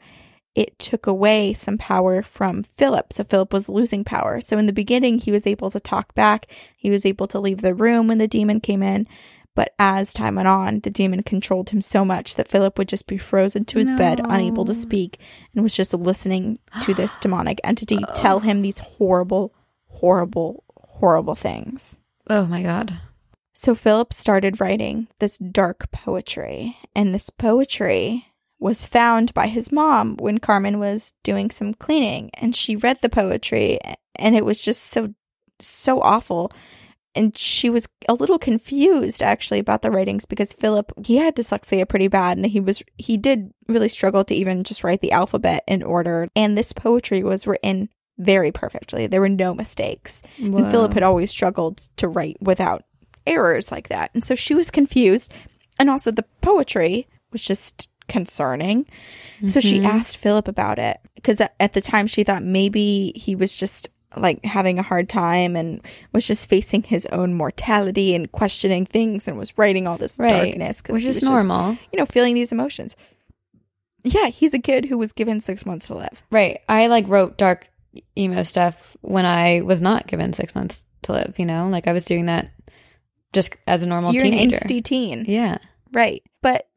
it 0.54 0.78
took 0.78 1.06
away 1.06 1.52
some 1.52 1.78
power 1.78 2.22
from 2.22 2.62
Philip. 2.62 3.12
So 3.12 3.24
Philip 3.24 3.52
was 3.52 3.68
losing 3.68 4.04
power. 4.04 4.40
So 4.40 4.56
in 4.56 4.66
the 4.66 4.72
beginning, 4.72 5.18
he 5.18 5.32
was 5.32 5.46
able 5.46 5.70
to 5.70 5.80
talk 5.80 6.14
back. 6.14 6.46
He 6.76 6.90
was 6.90 7.04
able 7.04 7.26
to 7.28 7.40
leave 7.40 7.60
the 7.60 7.74
room 7.74 8.06
when 8.06 8.18
the 8.18 8.28
demon 8.28 8.60
came 8.60 8.82
in. 8.82 9.08
But 9.56 9.72
as 9.78 10.12
time 10.12 10.34
went 10.34 10.48
on, 10.48 10.80
the 10.80 10.90
demon 10.90 11.22
controlled 11.22 11.70
him 11.70 11.80
so 11.80 12.04
much 12.04 12.34
that 12.34 12.48
Philip 12.48 12.76
would 12.76 12.88
just 12.88 13.06
be 13.06 13.18
frozen 13.18 13.64
to 13.66 13.78
his 13.78 13.88
bed, 13.90 14.20
unable 14.24 14.64
to 14.64 14.74
speak, 14.74 15.20
and 15.54 15.62
was 15.62 15.76
just 15.76 15.94
listening 15.94 16.58
to 16.82 16.92
this 16.92 17.16
demonic 17.20 17.60
entity 17.62 18.00
tell 18.16 18.40
him 18.40 18.62
these 18.62 18.78
horrible, 18.78 19.54
horrible, 19.86 20.64
horrible 20.76 21.36
things. 21.36 21.98
Oh 22.28 22.46
my 22.46 22.62
god. 22.62 22.98
So 23.52 23.76
Philip 23.76 24.12
started 24.12 24.60
writing 24.60 25.06
this 25.20 25.38
dark 25.38 25.88
poetry, 25.92 26.76
and 26.96 27.14
this 27.14 27.30
poetry 27.30 28.26
was 28.64 28.86
found 28.86 29.34
by 29.34 29.46
his 29.46 29.70
mom 29.70 30.16
when 30.16 30.38
Carmen 30.38 30.78
was 30.78 31.12
doing 31.22 31.50
some 31.50 31.74
cleaning, 31.74 32.30
and 32.32 32.56
she 32.56 32.76
read 32.76 32.96
the 33.02 33.10
poetry, 33.10 33.78
and 34.16 34.34
it 34.34 34.42
was 34.42 34.58
just 34.58 34.84
so 34.84 35.12
so 35.60 36.00
awful. 36.00 36.50
And 37.14 37.36
she 37.36 37.68
was 37.68 37.90
a 38.08 38.14
little 38.14 38.38
confused 38.38 39.22
actually 39.22 39.58
about 39.58 39.82
the 39.82 39.90
writings 39.90 40.24
because 40.24 40.54
Philip 40.54 40.92
he 41.04 41.18
had 41.18 41.36
dyslexia 41.36 41.86
pretty 41.86 42.08
bad 42.08 42.38
and 42.38 42.46
he 42.46 42.58
was 42.58 42.82
he 42.96 43.18
did 43.18 43.52
really 43.68 43.90
struggle 43.90 44.24
to 44.24 44.34
even 44.34 44.64
just 44.64 44.82
write 44.82 45.02
the 45.02 45.12
alphabet 45.12 45.62
in 45.68 45.82
order. 45.82 46.28
And 46.34 46.56
this 46.56 46.72
poetry 46.72 47.22
was 47.22 47.46
written 47.46 47.90
very 48.18 48.50
perfectly. 48.50 49.06
There 49.06 49.20
were 49.20 49.28
no 49.28 49.54
mistakes. 49.54 50.22
And 50.38 50.70
Philip 50.70 50.94
had 50.94 51.02
always 51.02 51.30
struggled 51.30 51.78
to 51.98 52.08
write 52.08 52.38
without 52.40 52.82
errors 53.26 53.70
like 53.70 53.88
that. 53.90 54.10
And 54.14 54.24
so 54.24 54.34
she 54.34 54.54
was 54.54 54.70
confused. 54.70 55.32
And 55.78 55.90
also 55.90 56.10
the 56.10 56.24
poetry 56.40 57.06
was 57.30 57.42
just 57.42 57.90
concerning. 58.08 58.86
So 59.48 59.60
she 59.60 59.80
Mhm. 59.80 59.86
asked 59.86 60.16
Philip 60.16 60.48
about 60.48 60.78
it 60.78 60.98
because 61.14 61.40
at 61.40 61.72
the 61.72 61.80
time 61.80 62.06
she 62.06 62.24
thought 62.24 62.42
maybe 62.44 63.12
he 63.16 63.34
was 63.34 63.56
just 63.56 63.90
like 64.16 64.44
having 64.44 64.78
a 64.78 64.82
hard 64.82 65.08
time 65.08 65.56
and 65.56 65.80
was 66.12 66.24
just 66.24 66.48
facing 66.48 66.84
his 66.84 67.04
own 67.06 67.34
mortality 67.34 68.14
and 68.14 68.30
questioning 68.30 68.86
things 68.86 69.26
and 69.26 69.36
was 69.36 69.58
writing 69.58 69.88
all 69.88 69.98
this 69.98 70.18
Right. 70.20 70.30
darkness 70.50 70.80
because 70.80 70.94
which 70.94 71.02
is 71.02 71.08
was 71.08 71.20
just, 71.20 71.26
normal. 71.30 71.72
you 71.92 71.98
know, 71.98 72.06
feeling 72.06 72.34
these 72.34 72.52
emotions. 72.52 72.94
Yeah, 74.04 74.28
he's 74.28 74.54
a 74.54 74.58
kid 74.58 74.84
who 74.84 74.98
was 74.98 75.12
given 75.12 75.40
six 75.40 75.64
months 75.66 75.86
to 75.88 75.94
live. 75.94 76.22
Right. 76.30 76.60
I 76.68 76.86
like 76.88 77.08
wrote 77.08 77.38
dark 77.38 77.66
emo 78.16 78.42
stuff 78.44 78.96
when 79.00 79.24
I 79.26 79.62
was 79.62 79.80
not 79.80 80.06
given 80.06 80.32
six 80.32 80.54
months 80.54 80.84
to 81.02 81.12
live, 81.12 81.34
you 81.38 81.46
know? 81.46 81.66
Like 81.68 81.88
I 81.88 81.92
was 81.92 82.04
doing 82.04 82.26
that 82.26 82.50
just 83.32 83.54
as 83.66 83.82
a 83.82 83.86
normal 83.86 84.12
You're 84.14 84.22
teenager. 84.24 84.56
an 84.56 84.60
angsty 84.62 84.84
teen. 84.84 85.24
yeah. 85.26 85.58
Right. 85.92 86.22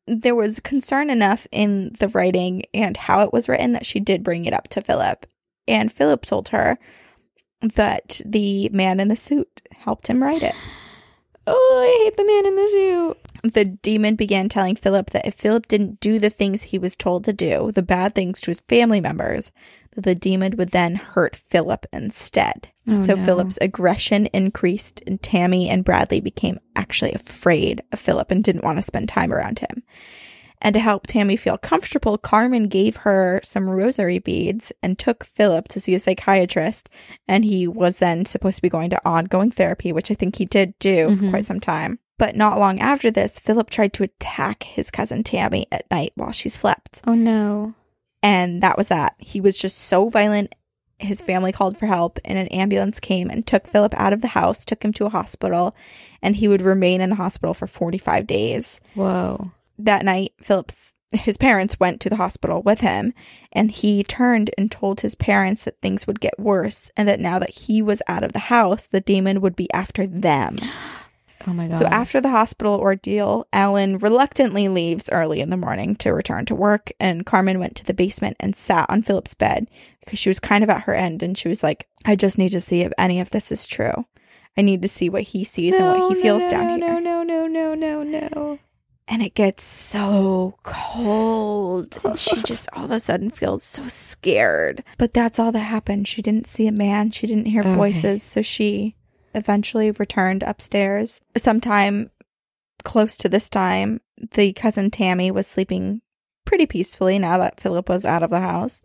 There 0.08 0.36
was 0.36 0.60
concern 0.62 1.10
enough 1.10 1.48
in 1.52 1.94
the 2.00 2.08
writing 2.08 2.64
and 2.74 2.96
how 2.96 3.22
it 3.22 3.34
was 3.34 3.50
written 3.50 3.74
that 3.74 3.86
she 3.86 4.00
did 4.00 4.24
bring 4.24 4.46
it 4.46 4.54
up 4.54 4.68
to 4.70 4.82
Philip. 4.82 5.26
And 5.68 5.92
Philip 5.92 6.26
told 6.26 6.50
her 6.50 6.80
that 7.62 8.22
the 8.26 8.70
man 8.70 9.00
in 9.00 9.10
the 9.10 9.16
suit 9.16 9.62
helped 9.72 10.08
him 10.08 10.24
write 10.24 10.44
it. 10.44 10.56
Oh, 11.50 11.80
I 11.82 12.04
hate 12.04 12.18
the 12.18 12.26
man 12.26 12.46
in 12.46 12.56
the 12.58 12.68
suit. 12.68 13.54
The 13.54 13.64
demon 13.64 14.16
began 14.16 14.50
telling 14.50 14.76
Philip 14.76 15.12
that 15.12 15.26
if 15.26 15.34
Philip 15.36 15.70
didn't 15.70 16.02
do 16.02 16.20
the 16.20 16.30
things 16.30 16.62
he 16.62 16.78
was 16.78 16.98
told 16.98 17.24
to 17.24 17.32
do, 17.32 17.72
the 17.72 17.82
bad 17.82 18.14
things 18.14 18.42
to 18.42 18.52
his 18.52 18.60
family 18.60 19.00
members, 19.00 19.54
that 19.96 20.04
the 20.04 20.14
demon 20.14 20.58
would 20.58 20.72
then 20.72 20.96
hurt 20.96 21.38
Philip 21.38 21.86
instead. 21.94 22.68
Oh, 22.88 23.04
so 23.04 23.16
no. 23.16 23.24
Philip's 23.26 23.58
aggression 23.62 24.28
increased, 24.28 25.02
and 25.06 25.22
Tammy 25.22 25.70
and 25.70 25.84
Bradley 25.84 26.22
became 26.22 26.60
actually 26.76 27.12
afraid 27.14 27.82
of 27.92 28.00
Philip 28.00 28.32
and 28.32 28.44
didn't 28.44 28.64
want 28.64 28.78
to 28.78 28.84
spend 28.84 29.10
time 29.10 29.34
around 29.34 29.60
him. 29.60 29.84
And 30.62 30.74
to 30.74 30.80
help 30.80 31.06
Tammy 31.06 31.36
feel 31.36 31.58
comfortable, 31.60 32.18
Carmen 32.18 32.68
gave 32.68 32.96
her 32.98 33.42
some 33.44 33.70
rosary 33.70 34.18
beads 34.18 34.72
and 34.82 34.98
took 34.98 35.24
Philip 35.26 35.68
to 35.68 35.80
see 35.80 35.94
a 35.94 36.00
psychiatrist. 36.00 36.90
And 37.28 37.46
he 37.46 37.68
was 37.68 38.00
then 38.00 38.26
supposed 38.26 38.56
to 38.56 38.62
be 38.64 38.70
going 38.70 38.90
to 38.90 39.02
ongoing 39.08 39.52
therapy, 39.52 39.92
which 39.92 40.10
I 40.10 40.16
think 40.16 40.38
he 40.38 40.46
did 40.46 40.74
do 40.80 41.16
for 41.16 41.24
Mhm. 41.26 41.30
quite 41.30 41.46
some 41.46 41.60
time. 41.60 42.00
But 42.18 42.36
not 42.36 42.58
long 42.58 42.80
after 42.80 43.12
this, 43.12 43.38
Philip 43.38 43.70
tried 43.70 43.94
to 43.94 44.04
attack 44.04 44.64
his 44.64 44.90
cousin 44.90 45.22
Tammy 45.24 45.68
at 45.72 45.86
night 45.92 46.14
while 46.16 46.32
she 46.32 46.50
slept. 46.50 47.02
Oh 47.06 47.14
no. 47.14 47.76
And 48.24 48.64
that 48.64 48.78
was 48.80 48.88
that. 48.88 49.14
He 49.20 49.40
was 49.40 49.56
just 49.56 49.78
so 49.78 50.10
violent. 50.10 50.56
His 51.00 51.22
family 51.22 51.52
called 51.52 51.78
for 51.78 51.86
help, 51.86 52.20
and 52.26 52.38
an 52.38 52.48
ambulance 52.48 53.00
came 53.00 53.30
and 53.30 53.46
took 53.46 53.68
Philip 53.68 53.94
out 53.98 54.14
of 54.14 54.22
the 54.22 54.30
house, 54.30 54.66
took 54.66 54.84
him 54.84 54.94
to 54.94 55.06
a 55.06 55.10
hospital, 55.10 55.76
and 56.22 56.36
he 56.36 56.48
would 56.48 56.62
remain 56.62 57.02
in 57.02 57.10
the 57.10 57.16
hospital 57.16 57.54
for 57.54 57.68
45 57.68 58.26
days. 58.26 58.82
Whoa. 58.96 59.52
That 59.78 60.06
night, 60.06 60.34
Philip's 60.42 60.94
his 61.14 61.38
parents 61.38 61.80
went 61.80 62.02
to 62.02 62.10
the 62.10 62.18
hospital 62.18 62.62
with 62.62 62.82
him, 62.82 63.14
and 63.54 63.72
he 63.72 64.04
turned 64.04 64.50
and 64.58 64.70
told 64.70 65.00
his 65.00 65.16
parents 65.16 65.64
that 65.64 65.80
things 65.82 66.06
would 66.06 66.20
get 66.20 66.38
worse, 66.38 66.92
and 66.98 67.08
that 67.08 67.22
now 67.22 67.40
that 67.40 67.52
he 67.52 67.82
was 67.82 68.02
out 68.08 68.26
of 68.26 68.34
the 68.34 68.40
house, 68.40 68.88
the 68.88 69.00
demon 69.00 69.40
would 69.40 69.56
be 69.56 69.72
after 69.72 70.06
them. 70.06 70.58
Oh 71.48 71.54
my 71.54 71.68
god. 71.70 71.80
So 71.80 71.86
after 71.86 72.20
the 72.20 72.30
hospital 72.30 72.76
ordeal, 72.76 73.48
Alan 73.54 73.98
reluctantly 74.00 74.68
leaves 74.68 75.10
early 75.10 75.40
in 75.40 75.50
the 75.50 75.58
morning 75.58 75.96
to 75.98 76.12
return 76.12 76.46
to 76.48 76.56
work, 76.56 76.92
and 77.00 77.26
Carmen 77.26 77.60
went 77.60 77.76
to 77.78 77.86
the 77.86 77.94
basement 77.94 78.36
and 78.40 78.56
sat 78.56 78.90
on 78.90 79.02
Philip's 79.02 79.34
bed 79.34 79.70
because 80.02 80.20
she 80.20 80.30
was 80.30 80.42
kind 80.42 80.64
of 80.64 80.70
at 80.70 80.82
her 80.82 80.94
end, 80.94 81.24
and 81.24 81.38
she 81.38 81.48
was 81.48 81.64
like, 81.64 81.88
"I 82.06 82.18
just 82.18 82.38
need 82.38 82.50
to 82.50 82.62
see 82.62 82.82
if 82.82 82.92
any 82.98 83.22
of 83.22 83.30
this 83.30 83.52
is 83.52 83.66
true. 83.66 84.06
I 84.58 84.62
need 84.62 84.82
to 84.82 84.90
see 84.90 85.10
what 85.10 85.24
he 85.24 85.46
sees 85.46 85.76
and 85.76 85.88
what 85.88 86.10
he 86.10 86.22
feels 86.22 86.44
no, 86.44 86.50
down 86.50 86.68
no, 86.68 86.74
here." 86.86 87.02
No, 87.02 87.24
no, 87.24 87.24
no, 87.24 87.48
no, 87.48 88.04
no, 88.04 88.04
no. 88.04 88.60
And 89.08 89.22
it 89.22 89.36
gets 89.36 89.64
so 89.64 90.56
cold, 90.64 91.98
and 92.04 92.20
she 92.20 92.42
just 92.42 92.68
all 92.74 92.84
of 92.86 92.92
a 92.92 93.00
sudden 93.00 93.30
feels 93.30 93.64
so 93.64 93.88
scared. 93.88 94.84
But 94.98 95.14
that's 95.14 95.40
all 95.40 95.54
that 95.54 95.60
happened. 95.60 96.10
She 96.10 96.22
didn't 96.22 96.46
see 96.46 96.68
a 96.68 96.74
man. 96.74 97.12
She 97.12 97.26
didn't 97.26 97.46
hear 97.46 97.62
Okay. 97.62 97.74
voices, 97.74 98.22
so 98.22 98.42
she 98.42 98.97
eventually 99.38 99.92
returned 99.92 100.44
upstairs. 100.44 101.22
Sometime 101.38 102.12
close 102.84 103.18
to 103.18 103.30
this 103.30 103.50
time, 103.50 104.02
the 104.32 104.54
cousin 104.54 104.92
Tammy 104.92 105.32
was 105.32 105.48
sleeping 105.48 106.02
pretty 106.46 106.66
peacefully 106.66 107.20
now 107.20 107.38
that 107.38 107.60
Philip 107.60 107.90
was 107.90 108.06
out 108.06 108.24
of 108.24 108.30
the 108.30 108.40
house. 108.40 108.84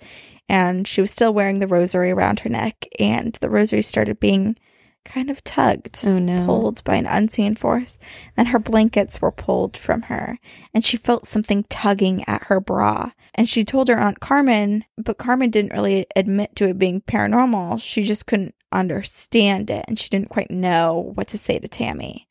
And 0.48 0.86
she 0.86 1.00
was 1.00 1.10
still 1.10 1.32
wearing 1.32 1.60
the 1.60 1.66
rosary 1.66 2.10
around 2.10 2.40
her 2.40 2.50
neck, 2.50 2.86
and 2.98 3.32
the 3.40 3.48
rosary 3.48 3.82
started 3.82 4.20
being 4.20 4.56
kind 5.04 5.30
of 5.30 5.42
tugged, 5.44 6.00
Oh 6.04 6.18
no. 6.18 6.44
pulled 6.46 6.84
by 6.84 6.96
an 6.96 7.06
unseen 7.06 7.54
force. 7.54 7.98
Then 8.36 8.46
her 8.46 8.58
blankets 8.58 9.20
were 9.22 9.32
pulled 9.32 9.76
from 9.76 10.02
her, 10.02 10.38
and 10.74 10.84
she 10.84 10.96
felt 10.96 11.26
something 11.26 11.64
tugging 11.64 12.24
at 12.28 12.44
her 12.44 12.60
bra. 12.60 13.12
And 13.34 13.48
she 13.48 13.64
told 13.64 13.88
her 13.88 13.98
Aunt 13.98 14.20
Carmen, 14.20 14.84
but 14.98 15.18
Carmen 15.18 15.50
didn't 15.50 15.72
really 15.72 16.06
admit 16.14 16.54
to 16.56 16.68
it 16.68 16.78
being 16.78 17.00
paranormal. 17.00 17.80
She 17.80 18.04
just 18.04 18.26
couldn't 18.26 18.54
understand 18.72 19.70
it, 19.70 19.84
and 19.88 19.98
she 19.98 20.08
didn't 20.08 20.30
quite 20.30 20.50
know 20.50 21.12
what 21.14 21.28
to 21.28 21.38
say 21.38 21.58
to 21.58 21.68
Tammy. 21.68 22.28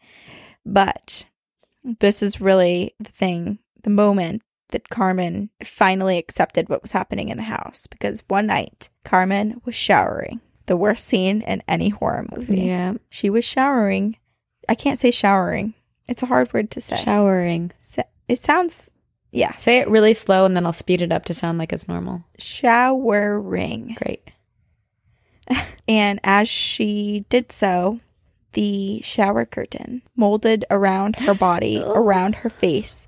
But 0.66 1.26
this 1.84 2.22
is 2.22 2.42
really 2.42 2.94
the 3.00 3.12
thing, 3.12 3.60
the 3.84 3.90
moment 3.90 4.42
that 4.70 4.90
Carmen 4.90 5.50
finally 5.64 6.18
accepted 6.18 6.70
what 6.70 6.82
was 6.82 6.92
happening 6.94 7.30
in 7.30 7.38
the 7.38 7.44
house 7.44 7.88
because 7.88 8.24
one 8.28 8.48
night 8.48 8.90
Carmen 9.04 9.62
was 9.66 9.76
showering. 9.76 10.40
The 10.68 10.78
worst 10.78 11.06
scene 11.08 11.42
in 11.42 11.62
any 11.68 11.90
horror 11.90 12.26
movie. 12.34 12.62
Yeah. 12.62 12.94
She 13.10 13.30
was 13.30 13.44
showering. 13.44 14.18
I 14.70 14.76
can't 14.76 15.00
say 15.00 15.12
showering. 15.12 15.74
It's 16.08 16.24
a 16.24 16.28
hard 16.28 16.54
word 16.54 16.72
to 16.72 16.82
say. 16.82 16.96
Showering. 17.04 17.72
It 18.30 18.40
sounds, 18.40 18.94
yeah, 19.32 19.58
Say 19.58 19.80
it 19.80 19.90
really 19.90 20.14
slow 20.14 20.46
and 20.46 20.56
then 20.56 20.66
I'll 20.66 20.72
speed 20.72 21.02
it 21.02 21.12
up 21.12 21.26
to 21.26 21.34
sound 21.34 21.58
like 21.58 21.74
it's 21.74 21.88
normal. 21.90 22.24
showering. 22.38 23.98
Great. 24.02 24.30
And 25.88 26.20
as 26.24 26.48
she 26.48 27.26
did 27.30 27.52
so, 27.52 28.00
the 28.54 29.02
shower 29.02 29.46
curtain 29.46 30.02
molded 30.16 30.66
around 30.70 31.20
her 31.20 31.34
body, 31.34 31.80
oh. 31.84 31.94
around 31.94 32.36
her 32.36 32.50
face, 32.50 33.08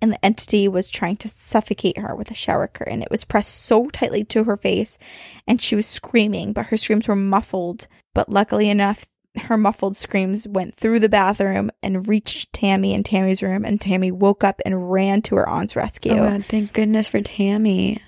and 0.00 0.12
the 0.12 0.24
entity 0.24 0.68
was 0.68 0.88
trying 0.88 1.16
to 1.16 1.28
suffocate 1.28 1.98
her 1.98 2.14
with 2.14 2.30
a 2.30 2.34
shower 2.34 2.68
curtain. 2.68 3.02
It 3.02 3.10
was 3.10 3.24
pressed 3.24 3.54
so 3.54 3.88
tightly 3.88 4.24
to 4.24 4.44
her 4.44 4.56
face, 4.56 4.98
and 5.46 5.60
she 5.60 5.74
was 5.74 5.86
screaming, 5.86 6.52
but 6.52 6.66
her 6.66 6.76
screams 6.76 7.08
were 7.08 7.16
muffled. 7.16 7.86
But 8.14 8.28
luckily 8.28 8.68
enough, 8.68 9.06
her 9.36 9.56
muffled 9.56 9.96
screams 9.96 10.46
went 10.46 10.74
through 10.74 11.00
the 11.00 11.08
bathroom 11.08 11.70
and 11.82 12.08
reached 12.08 12.52
Tammy 12.52 12.94
in 12.94 13.02
Tammy's 13.02 13.42
room, 13.42 13.64
and 13.64 13.80
Tammy 13.80 14.10
woke 14.10 14.44
up 14.44 14.60
and 14.64 14.90
ran 14.90 15.22
to 15.22 15.36
her 15.36 15.48
aunt's 15.48 15.76
rescue. 15.76 16.12
Oh, 16.12 16.30
God, 16.30 16.44
thank 16.46 16.72
goodness 16.72 17.08
for 17.08 17.20
Tammy. 17.20 18.02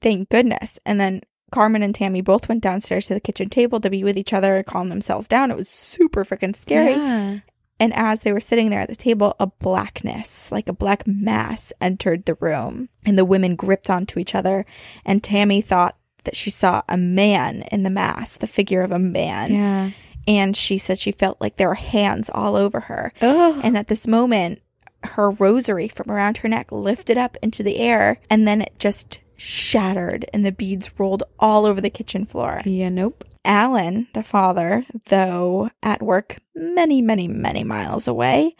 Thank 0.00 0.30
goodness. 0.30 0.78
And 0.86 0.98
then 0.98 1.22
Carmen 1.54 1.84
and 1.84 1.94
Tammy 1.94 2.20
both 2.20 2.48
went 2.48 2.64
downstairs 2.64 3.06
to 3.06 3.14
the 3.14 3.20
kitchen 3.20 3.48
table 3.48 3.78
to 3.78 3.88
be 3.88 4.02
with 4.02 4.18
each 4.18 4.32
other, 4.32 4.56
and 4.56 4.66
calm 4.66 4.88
themselves 4.88 5.28
down. 5.28 5.52
It 5.52 5.56
was 5.56 5.68
super 5.68 6.24
freaking 6.24 6.56
scary. 6.56 6.94
Yeah. 6.94 7.38
And 7.78 7.94
as 7.94 8.22
they 8.22 8.32
were 8.32 8.40
sitting 8.40 8.70
there 8.70 8.80
at 8.80 8.88
the 8.88 8.96
table, 8.96 9.36
a 9.38 9.46
blackness, 9.46 10.50
like 10.50 10.68
a 10.68 10.72
black 10.72 11.06
mass, 11.06 11.72
entered 11.80 12.24
the 12.24 12.34
room. 12.34 12.88
And 13.06 13.16
the 13.16 13.24
women 13.24 13.54
gripped 13.54 13.88
onto 13.88 14.18
each 14.18 14.34
other. 14.34 14.66
And 15.04 15.22
Tammy 15.22 15.60
thought 15.60 15.96
that 16.24 16.34
she 16.34 16.50
saw 16.50 16.82
a 16.88 16.96
man 16.96 17.62
in 17.70 17.84
the 17.84 17.90
mass, 17.90 18.36
the 18.36 18.48
figure 18.48 18.82
of 18.82 18.90
a 18.90 18.98
man. 18.98 19.52
Yeah. 19.52 19.90
And 20.26 20.56
she 20.56 20.78
said 20.78 20.98
she 20.98 21.12
felt 21.12 21.40
like 21.40 21.54
there 21.54 21.68
were 21.68 21.74
hands 21.74 22.28
all 22.34 22.56
over 22.56 22.80
her. 22.80 23.12
Oh. 23.22 23.60
And 23.62 23.78
at 23.78 23.86
this 23.86 24.08
moment, 24.08 24.60
her 25.04 25.30
rosary 25.30 25.86
from 25.86 26.10
around 26.10 26.38
her 26.38 26.48
neck 26.48 26.72
lifted 26.72 27.16
up 27.16 27.36
into 27.42 27.62
the 27.62 27.78
air 27.78 28.18
and 28.28 28.48
then 28.48 28.62
it 28.62 28.72
just 28.78 29.20
shattered 29.36 30.24
and 30.32 30.44
the 30.44 30.52
beads 30.52 30.98
rolled 30.98 31.22
all 31.38 31.66
over 31.66 31.80
the 31.80 31.90
kitchen 31.90 32.24
floor. 32.24 32.62
yeah, 32.64 32.88
nope. 32.88 33.24
Alan, 33.44 34.08
the 34.14 34.22
father, 34.22 34.86
though 35.08 35.70
at 35.82 36.02
work 36.02 36.38
many, 36.54 37.02
many, 37.02 37.28
many 37.28 37.62
miles 37.62 38.08
away, 38.08 38.56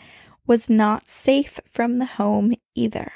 was 0.47 0.69
not 0.69 1.09
safe 1.09 1.59
from 1.71 1.99
the 1.99 2.05
home 2.05 2.55
either. 2.75 3.11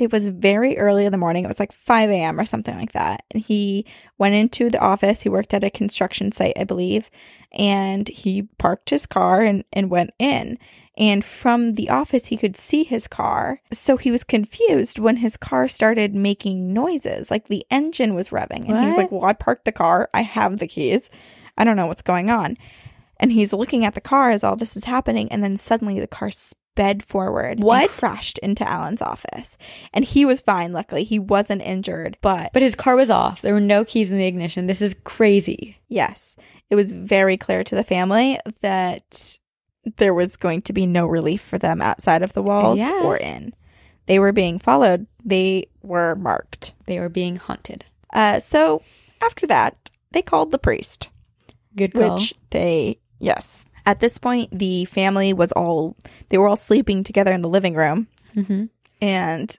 It 0.00 0.10
was 0.10 0.28
very 0.28 0.78
early 0.78 1.04
in 1.04 1.12
the 1.12 1.18
morning. 1.18 1.44
It 1.44 1.48
was 1.48 1.60
like 1.60 1.72
5 1.72 2.10
a.m. 2.10 2.40
or 2.40 2.46
something 2.46 2.74
like 2.74 2.92
that. 2.92 3.22
And 3.30 3.42
he 3.42 3.84
went 4.16 4.34
into 4.34 4.70
the 4.70 4.80
office. 4.80 5.20
He 5.20 5.28
worked 5.28 5.52
at 5.52 5.62
a 5.62 5.70
construction 5.70 6.32
site, 6.32 6.58
I 6.58 6.64
believe. 6.64 7.10
And 7.52 8.08
he 8.08 8.48
parked 8.58 8.90
his 8.90 9.04
car 9.04 9.42
and, 9.42 9.62
and 9.74 9.90
went 9.90 10.12
in. 10.18 10.58
And 11.00 11.24
from 11.24 11.72
the 11.72 11.88
office, 11.88 12.26
he 12.26 12.36
could 12.36 12.56
see 12.58 12.84
his 12.84 13.08
car. 13.08 13.62
So 13.72 13.96
he 13.96 14.10
was 14.10 14.22
confused 14.22 14.98
when 14.98 15.16
his 15.16 15.38
car 15.38 15.66
started 15.66 16.14
making 16.14 16.72
noises, 16.74 17.30
like 17.30 17.48
the 17.48 17.64
engine 17.70 18.14
was 18.14 18.28
revving. 18.28 18.68
And 18.68 18.78
he 18.78 18.86
was 18.86 18.98
like, 18.98 19.10
Well, 19.10 19.24
I 19.24 19.32
parked 19.32 19.64
the 19.64 19.72
car. 19.72 20.10
I 20.12 20.20
have 20.22 20.58
the 20.58 20.68
keys. 20.68 21.08
I 21.56 21.64
don't 21.64 21.76
know 21.76 21.86
what's 21.86 22.02
going 22.02 22.28
on. 22.30 22.56
And 23.18 23.32
he's 23.32 23.52
looking 23.54 23.84
at 23.84 23.94
the 23.94 24.00
car 24.00 24.30
as 24.30 24.44
all 24.44 24.56
this 24.56 24.76
is 24.76 24.84
happening. 24.84 25.32
And 25.32 25.42
then 25.42 25.56
suddenly 25.56 25.98
the 26.00 26.06
car 26.06 26.30
sped 26.30 27.02
forward 27.02 27.56
and 27.58 27.64
What? 27.64 27.90
crashed 27.90 28.38
into 28.38 28.66
Alan's 28.68 29.02
office. 29.02 29.56
And 29.94 30.04
he 30.04 30.24
was 30.26 30.40
fine, 30.40 30.72
luckily. 30.72 31.04
He 31.04 31.18
wasn't 31.18 31.62
injured. 31.62 32.18
But 32.20 32.52
But 32.52 32.62
his 32.62 32.74
car 32.74 32.94
was 32.96 33.10
off. 33.10 33.40
There 33.42 33.54
were 33.54 33.60
no 33.60 33.84
keys 33.86 34.10
in 34.10 34.18
the 34.18 34.26
ignition. 34.26 34.66
This 34.66 34.82
is 34.82 34.94
crazy. 35.04 35.78
yes, 35.88 36.36
it 36.70 36.76
was 36.76 36.92
very 36.92 37.36
clear 37.36 37.64
to 37.64 37.74
the 37.74 37.84
family 37.84 38.38
that 38.60 39.38
there 39.96 40.14
was 40.14 40.36
going 40.36 40.62
to 40.62 40.72
be 40.72 40.86
no 40.86 41.06
relief 41.06 41.42
for 41.42 41.58
them 41.58 41.80
outside 41.80 42.22
of 42.22 42.32
the 42.32 42.42
walls 42.42 42.78
Yeah. 42.78 43.02
or 43.04 43.16
in. 43.16 43.54
They 44.06 44.18
were 44.18 44.32
being 44.32 44.58
followed, 44.58 45.06
they 45.24 45.66
were 45.82 46.16
marked. 46.16 46.74
They 46.86 46.98
were 46.98 47.08
being 47.08 47.36
haunted. 47.36 47.84
Uh, 48.12 48.40
so 48.40 48.82
after 49.20 49.46
that, 49.46 49.90
they 50.10 50.22
called 50.22 50.50
the 50.50 50.58
priest. 50.58 51.08
Good 51.76 51.92
call. 51.94 52.14
which 52.14 52.34
they 52.50 52.98
yes 53.20 53.64
at 53.86 54.00
this 54.00 54.18
point 54.18 54.50
the 54.50 54.84
family 54.86 55.32
was 55.32 55.52
all 55.52 55.96
they 56.28 56.36
were 56.38 56.48
all 56.48 56.56
sleeping 56.56 57.04
together 57.04 57.32
in 57.32 57.42
the 57.42 57.48
living 57.48 57.74
room 57.74 58.08
hmm 58.34 58.64
and 59.00 59.56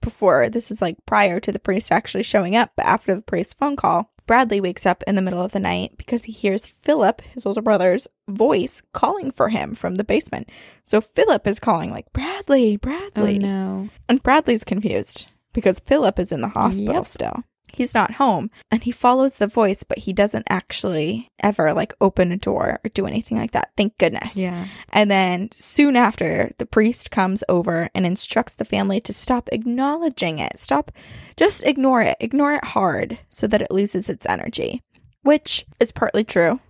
before 0.00 0.48
this 0.48 0.70
is 0.72 0.82
like 0.82 0.96
prior 1.06 1.38
to 1.38 1.52
the 1.52 1.58
priest 1.60 1.92
actually 1.92 2.22
showing 2.24 2.56
up 2.56 2.72
but 2.76 2.86
after 2.86 3.14
the 3.14 3.22
priest's 3.22 3.54
phone 3.54 3.76
call 3.76 4.10
bradley 4.28 4.60
wakes 4.60 4.86
up 4.86 5.02
in 5.08 5.16
the 5.16 5.22
middle 5.22 5.42
of 5.42 5.50
the 5.50 5.58
night 5.58 5.96
because 5.98 6.24
he 6.24 6.32
hears 6.32 6.66
philip 6.68 7.20
his 7.22 7.44
older 7.44 7.60
brother's 7.62 8.06
voice 8.28 8.80
calling 8.92 9.32
for 9.32 9.48
him 9.48 9.74
from 9.74 9.96
the 9.96 10.04
basement 10.04 10.48
so 10.84 11.00
philip 11.00 11.46
is 11.48 11.58
calling 11.58 11.90
like 11.90 12.12
bradley 12.12 12.74
Oh 12.74 12.78
bradley 12.78 13.38
no. 13.40 13.88
and 14.08 14.22
Bradley's 14.22 14.62
confused 14.64 15.26
because 15.52 15.80
Philip 15.80 16.18
is 16.20 16.30
in 16.30 16.40
the 16.42 16.48
hospital 16.48 16.94
Yep. 16.94 17.06
still. 17.08 17.42
He's 17.72 17.94
not 17.94 18.14
home 18.14 18.50
and 18.70 18.82
he 18.82 18.90
follows 18.90 19.36
the 19.36 19.46
voice, 19.46 19.82
but 19.84 19.98
he 19.98 20.12
doesn't 20.12 20.46
actually 20.48 21.30
ever 21.40 21.72
like 21.72 21.94
open 22.00 22.32
a 22.32 22.36
door 22.36 22.80
or 22.82 22.88
do 22.90 23.06
anything 23.06 23.38
like 23.38 23.52
that. 23.52 23.70
Thank 23.76 23.98
goodness. 23.98 24.36
Yeah. 24.36 24.66
And 24.90 25.10
then 25.10 25.50
soon 25.52 25.94
after, 25.94 26.52
the 26.58 26.66
priest 26.66 27.10
comes 27.10 27.44
over 27.48 27.88
and 27.94 28.04
instructs 28.04 28.54
the 28.54 28.64
family 28.64 29.00
to 29.02 29.12
stop 29.12 29.48
acknowledging 29.52 30.38
it. 30.38 30.58
Stop, 30.58 30.90
just 31.36 31.64
ignore 31.64 32.02
it. 32.02 32.16
Ignore 32.20 32.54
it 32.54 32.64
hard 32.64 33.18
so 33.28 33.46
that 33.46 33.62
it 33.62 33.70
loses 33.70 34.08
its 34.08 34.26
energy, 34.26 34.82
which 35.22 35.64
is 35.78 35.92
partly 35.92 36.24
true. 36.24 36.60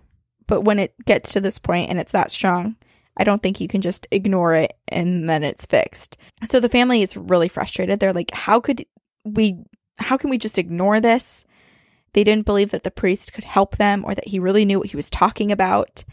But 0.45 0.61
when 0.61 0.79
it 0.79 0.93
gets 1.05 1.33
to 1.33 1.41
this 1.41 1.59
point 1.59 1.89
and 1.89 1.99
it's 1.99 2.11
that 2.11 2.31
strong, 2.31 2.75
I 3.17 3.23
don't 3.23 3.43
think 3.43 3.59
you 3.59 3.67
can 3.67 3.81
just 3.81 4.07
ignore 4.11 4.55
it 4.55 4.73
and 4.87 5.29
then 5.29 5.43
it's 5.43 5.65
fixed. 5.65 6.17
So 6.45 6.59
the 6.59 6.69
family 6.69 7.01
is 7.01 7.17
really 7.17 7.49
frustrated. 7.49 7.99
They're 7.99 8.13
like, 8.13 8.31
how 8.31 8.59
could 8.59 8.85
we, 9.25 9.57
how 9.99 10.17
can 10.17 10.29
we 10.29 10.37
just 10.37 10.57
ignore 10.57 10.99
this? 10.99 11.45
They 12.13 12.23
didn't 12.23 12.45
believe 12.45 12.71
that 12.71 12.83
the 12.83 12.91
priest 12.91 13.33
could 13.33 13.43
help 13.43 13.77
them 13.77 14.03
or 14.03 14.15
that 14.15 14.27
he 14.27 14.39
really 14.39 14.65
knew 14.65 14.79
what 14.79 14.89
he 14.89 14.95
was 14.95 15.09
talking 15.09 15.51
about. 15.51 16.03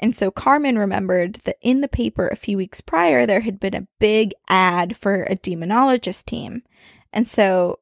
And 0.00 0.16
so 0.16 0.30
Carmen 0.30 0.78
remembered 0.78 1.34
that 1.44 1.56
in 1.60 1.80
the 1.80 1.88
paper 1.88 2.28
a 2.28 2.36
few 2.36 2.56
weeks 2.56 2.80
prior, 2.80 3.26
there 3.26 3.40
had 3.40 3.60
been 3.60 3.74
a 3.74 3.86
big 3.98 4.32
ad 4.48 4.96
for 4.96 5.22
a 5.24 5.36
demonologist 5.36 6.24
team. 6.24 6.62
And 7.12 7.28
so 7.28 7.80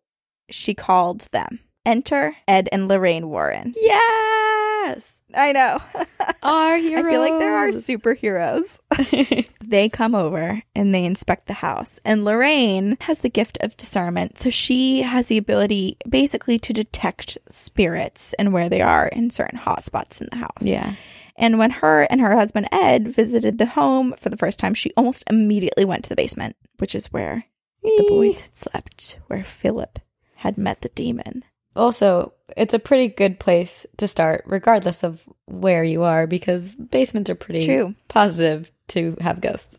she 0.51 0.75
called 0.75 1.29
them. 1.33 1.61
Enter 1.87 2.37
Ed 2.47 2.69
and 2.73 2.89
Lorraine 2.89 3.29
Warren. 3.29 3.73
Yes! 3.77 5.21
I 5.35 5.53
know. 5.53 5.81
Our 6.43 6.77
heroes. 6.77 7.07
I 7.07 7.11
feel 7.11 7.21
like 7.21 7.39
there 7.39 7.57
are 7.57 7.69
superheroes. 7.69 8.79
they 9.71 9.89
come 9.89 10.15
over 10.15 10.63
and 10.75 10.95
they 10.95 11.05
inspect 11.05 11.47
the 11.47 11.55
house. 11.55 11.99
And 12.05 12.25
Lorraine 12.25 12.99
has 13.03 13.21
the 13.21 13.31
gift 13.31 13.57
of 13.61 13.77
discernment. 13.77 14.39
So 14.39 14.51
she 14.51 15.03
has 15.03 15.29
the 15.29 15.39
ability 15.39 15.97
basically 16.09 16.59
to 16.59 16.73
detect 16.73 17.39
spirits 17.49 18.35
and 18.35 18.53
where 18.53 18.69
they 18.69 18.83
are 18.83 19.07
in 19.07 19.31
certain 19.31 19.59
hot 19.59 19.83
spots 19.83 20.21
in 20.21 20.29
the 20.31 20.39
house. 20.39 20.63
yeah. 20.63 20.95
And 21.37 21.59
when 21.59 21.71
her 21.71 22.03
and 22.03 22.21
her 22.21 22.35
husband 22.35 22.69
Ed 22.71 23.09
visited 23.09 23.57
the 23.57 23.65
home 23.65 24.15
for 24.19 24.29
the 24.29 24.37
first 24.37 24.59
time, 24.59 24.75
she 24.75 24.93
almost 24.95 25.25
immediately 25.31 25.87
went 25.87 26.05
to 26.05 26.11
the 26.11 26.17
basement, 26.17 26.55
which 26.79 26.95
is 26.95 27.11
where 27.13 27.47
the 27.83 28.05
boys 28.09 28.41
had 28.41 28.59
slept, 28.59 29.19
where 29.29 29.43
Philip 29.43 30.01
had 30.35 30.59
met 30.59 30.83
the 30.83 30.91
demon. 30.91 31.45
Also, 31.75 32.35
it's 32.57 32.75
a 32.75 32.79
pretty 32.79 33.09
good 33.09 33.41
place 33.41 33.87
to 33.97 34.07
start, 34.07 34.45
regardless 34.47 35.03
of 35.03 35.25
where 35.47 35.85
you 35.85 36.03
are, 36.03 36.27
because 36.27 36.75
basements 36.75 37.31
are 37.31 37.35
pretty 37.35 37.65
True. 37.65 37.95
positive 38.09 38.71
to 38.91 39.17
have 39.21 39.41
ghosts. 39.41 39.79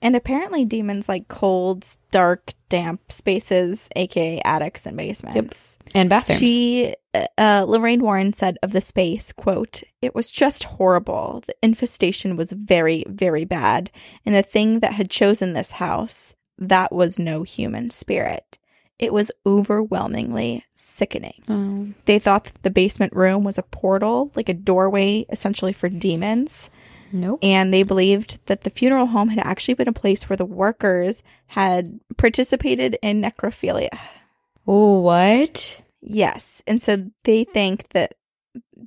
And 0.00 0.16
apparently, 0.16 0.64
demons 0.64 1.08
like 1.08 1.28
cold, 1.28 1.86
dark, 2.10 2.50
damp 2.68 3.12
spaces, 3.12 3.88
aka 3.94 4.40
attics 4.44 4.84
and 4.84 4.96
basements. 4.96 5.78
And 5.94 6.10
bathrooms. 6.10 6.40
She, 6.40 6.94
uh, 7.38 7.64
Lorraine 7.68 8.02
Warren 8.02 8.32
said 8.32 8.58
of 8.62 8.72
the 8.72 8.80
space, 8.80 9.32
quote, 9.32 9.82
it 10.00 10.14
was 10.14 10.30
just 10.30 10.64
horrible. 10.64 11.44
The 11.46 11.54
infestation 11.62 12.36
was 12.36 12.50
very, 12.50 13.04
very 13.08 13.44
bad. 13.44 13.90
And 14.26 14.34
the 14.34 14.42
thing 14.42 14.80
that 14.80 14.94
had 14.94 15.10
chosen 15.10 15.52
this 15.52 15.72
house, 15.72 16.34
that 16.58 16.92
was 16.92 17.18
no 17.18 17.44
human 17.44 17.90
spirit. 17.90 18.58
It 18.98 19.12
was 19.12 19.32
overwhelmingly 19.46 20.64
sickening. 20.74 21.42
oh. 21.48 21.88
They 22.04 22.18
thought 22.18 22.44
that 22.44 22.62
the 22.62 22.70
basement 22.70 23.12
room 23.14 23.44
was 23.44 23.58
a 23.58 23.62
portal, 23.64 24.30
like 24.34 24.48
a 24.48 24.54
doorway 24.54 25.26
essentially 25.28 25.72
for 25.72 25.88
demons. 25.88 26.70
Nope. 27.12 27.40
And 27.42 27.72
they 27.72 27.82
believed 27.82 28.38
that 28.46 28.62
the 28.62 28.70
funeral 28.70 29.06
home 29.06 29.28
had 29.28 29.38
actually 29.38 29.74
been 29.74 29.88
a 29.88 29.92
place 29.92 30.28
where 30.28 30.36
the 30.36 30.44
workers 30.44 31.22
had 31.46 32.00
participated 32.16 32.98
in 33.02 33.20
necrophilia. 33.20 33.96
Oh, 34.66 35.00
what? 35.00 35.82
Yes. 36.00 36.62
And 36.66 36.80
so 36.80 37.10
they 37.24 37.44
think 37.44 37.90
that 37.90 38.14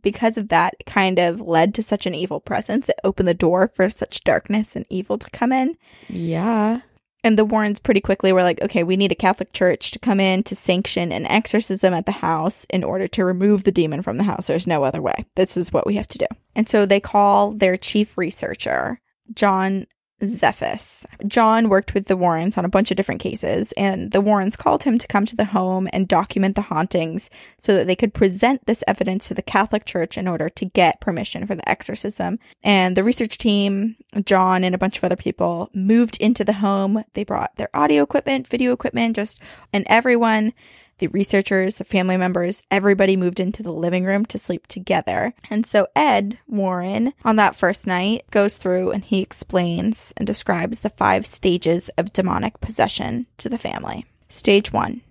because 0.02 0.38
of 0.38 0.50
that, 0.50 0.76
it 0.80 0.86
kind 0.86 1.20
of 1.20 1.42
led 1.42 1.74
to 1.76 1.84
such 1.84 2.06
an 2.06 2.16
evil 2.16 2.40
presence. 2.40 2.90
It 2.90 3.00
opened 3.04 3.28
the 3.28 3.34
door 3.34 3.72
for 3.74 3.90
such 3.90 4.24
darkness 4.24 4.76
and 4.76 4.86
evil 4.90 5.18
to 5.18 5.30
come 5.30 5.52
in. 5.52 5.76
Yeah. 6.08 6.82
And 7.26 7.40
the 7.40 7.44
Warrens 7.44 7.80
pretty 7.80 8.02
quickly 8.02 8.32
were 8.32 8.44
like, 8.44 8.62
okay, 8.62 8.84
we 8.84 8.98
need 8.98 9.12
a 9.12 9.16
Catholic 9.16 9.52
church 9.52 9.90
to 9.90 9.98
come 9.98 10.20
in 10.20 10.44
to 10.44 10.56
sanction 10.56 11.12
an 11.12 11.26
exorcism 11.26 11.92
at 11.92 12.06
the 12.06 12.12
house 12.12 12.68
in 12.70 12.84
order 12.84 13.08
to 13.08 13.26
remove 13.26 13.64
the 13.64 13.72
demon 13.72 14.04
from 14.04 14.18
the 14.18 14.24
house. 14.24 14.46
There's 14.46 14.68
no 14.68 14.84
other 14.84 15.02
way. 15.02 15.26
This 15.34 15.58
is 15.58 15.74
what 15.74 15.88
we 15.88 15.96
have 15.96 16.06
to 16.10 16.20
do. 16.20 16.28
And 16.56 16.70
so 16.70 16.86
they 16.86 17.00
call 17.00 17.54
their 17.54 17.78
chief 17.78 18.16
researcher, 18.16 19.02
John 19.34 19.88
Zaffis. 20.22 21.06
John 21.28 21.70
worked 21.70 21.94
with 21.94 22.06
the 22.06 22.16
Warrens 22.16 22.58
on 22.58 22.66
a 22.66 22.70
bunch 22.70 22.90
of 22.90 22.98
different 22.98 23.22
cases, 23.22 23.74
and 23.74 24.12
the 24.12 24.22
Warrens 24.22 24.56
called 24.56 24.84
him 24.84 24.98
to 24.98 25.08
come 25.08 25.26
to 25.26 25.36
the 25.36 25.46
home 25.46 25.90
and 25.92 26.08
document 26.08 26.56
the 26.56 26.62
hauntings 26.62 27.30
so 27.60 27.76
that 27.76 27.88
they 27.88 27.96
could 27.96 28.14
present 28.14 28.66
this 28.66 28.84
evidence 28.88 29.28
to 29.28 29.34
the 29.34 29.42
Catholic 29.42 29.86
Church 29.86 30.18
in 30.18 30.28
order 30.28 30.50
to 30.50 30.66
get 30.66 31.02
permission 31.02 31.46
for 31.46 31.56
the 31.56 31.68
exorcism. 31.70 32.40
And 32.64 32.96
the 32.96 33.04
research 33.04 33.38
team, 33.38 33.98
John 34.24 34.64
and 34.64 34.74
a 34.74 34.80
bunch 34.80 34.98
of 34.98 35.04
other 35.04 35.16
people, 35.16 35.70
moved 35.74 36.18
into 36.22 36.44
the 36.44 36.54
home. 36.54 37.04
They 37.14 37.24
brought 37.24 37.56
their 37.58 37.70
audio 37.74 38.04
equipment, 38.04 38.48
video 38.48 38.72
equipment, 38.72 39.16
just, 39.18 39.42
and 39.74 39.86
everyone 39.88 40.54
the 41.00 41.08
researchers, 41.08 41.76
the 41.76 41.84
family 41.84 42.18
members, 42.18 42.64
everybody 42.72 43.18
moved 43.18 43.40
into 43.40 43.62
the 43.62 43.72
living 43.72 44.06
room 44.06 44.26
to 44.28 44.40
sleep 44.40 44.68
together. 44.68 45.34
And 45.50 45.66
so 45.66 45.88
Ed 45.96 46.40
Warren, 46.48 47.14
on 47.24 47.36
that 47.36 47.56
first 47.56 47.86
night, 47.86 48.24
goes 48.32 48.58
through 48.58 48.92
and 48.92 49.04
he 49.04 49.22
explains 49.22 50.14
and 50.18 50.26
describes 50.26 50.80
the 50.80 50.90
five 50.90 51.26
stages 51.26 51.90
of 51.98 52.14
demonic 52.14 52.62
possession 52.62 53.28
to 53.38 53.50
the 53.50 53.58
family. 53.58 54.06
Stage 54.30 54.72
one 54.72 55.02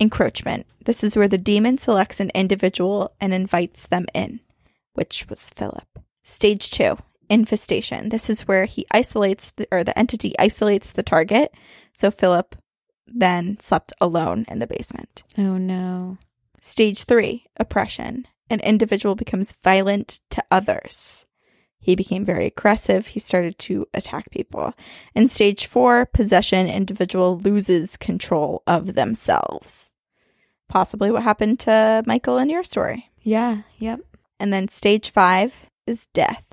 encroachment. 0.00 0.66
This 0.84 1.04
is 1.04 1.16
where 1.16 1.28
the 1.28 1.38
demon 1.38 1.78
selects 1.78 2.20
an 2.20 2.30
individual 2.34 3.14
and 3.20 3.32
invites 3.32 3.86
them 3.86 4.06
in, 4.12 4.40
which 4.94 5.26
was 5.28 5.50
Philip. 5.50 5.86
Stage 6.22 6.70
two 6.70 6.98
infestation. 7.30 8.10
This 8.10 8.28
is 8.28 8.46
where 8.46 8.66
he 8.66 8.86
isolates 8.90 9.50
the, 9.52 9.66
or 9.72 9.82
the 9.82 9.98
entity 9.98 10.34
isolates 10.38 10.92
the 10.92 11.02
target. 11.02 11.54
So 11.92 12.10
Philip 12.10 12.56
then 13.14 13.58
slept 13.60 13.92
alone 14.00 14.44
in 14.48 14.58
the 14.58 14.66
basement. 14.66 15.22
Oh, 15.38 15.56
no. 15.56 16.18
Stage 16.60 17.04
three, 17.04 17.46
oppression. 17.56 18.26
An 18.50 18.60
individual 18.60 19.14
becomes 19.14 19.54
violent 19.62 20.20
to 20.30 20.44
others. 20.50 21.26
He 21.78 21.94
became 21.94 22.24
very 22.24 22.46
aggressive. 22.46 23.08
He 23.08 23.20
started 23.20 23.58
to 23.58 23.86
attack 23.92 24.30
people. 24.30 24.72
In 25.14 25.28
stage 25.28 25.66
four, 25.66 26.06
possession, 26.06 26.66
individual 26.66 27.38
loses 27.38 27.98
control 27.98 28.62
of 28.66 28.94
themselves. 28.94 29.92
Possibly 30.66 31.10
what 31.10 31.22
happened 31.22 31.60
to 31.60 32.02
Michael 32.06 32.38
in 32.38 32.48
your 32.48 32.64
story. 32.64 33.10
Yeah. 33.20 33.62
Yep. 33.78 34.00
And 34.40 34.50
then 34.50 34.68
stage 34.68 35.10
five 35.10 35.66
is 35.86 36.06
death 36.06 36.46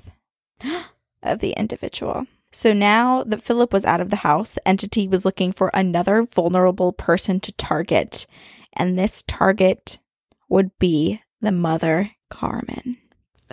of 1.22 1.38
the 1.38 1.52
individual. 1.52 2.26
So 2.52 2.74
now 2.74 3.24
that 3.24 3.42
Philip 3.42 3.72
was 3.72 3.84
out 3.84 4.00
of 4.00 4.10
the 4.10 4.16
house, 4.16 4.52
the 4.52 4.66
entity 4.68 5.08
was 5.08 5.24
looking 5.24 5.52
for 5.52 5.70
another 5.72 6.22
vulnerable 6.22 6.92
person 6.92 7.40
to 7.40 7.52
target. 7.52 8.26
And 8.74 8.98
this 8.98 9.22
target 9.22 9.98
would 10.48 10.78
be 10.78 11.22
the 11.40 11.52
mother, 11.52 12.10
Carmen. 12.30 12.98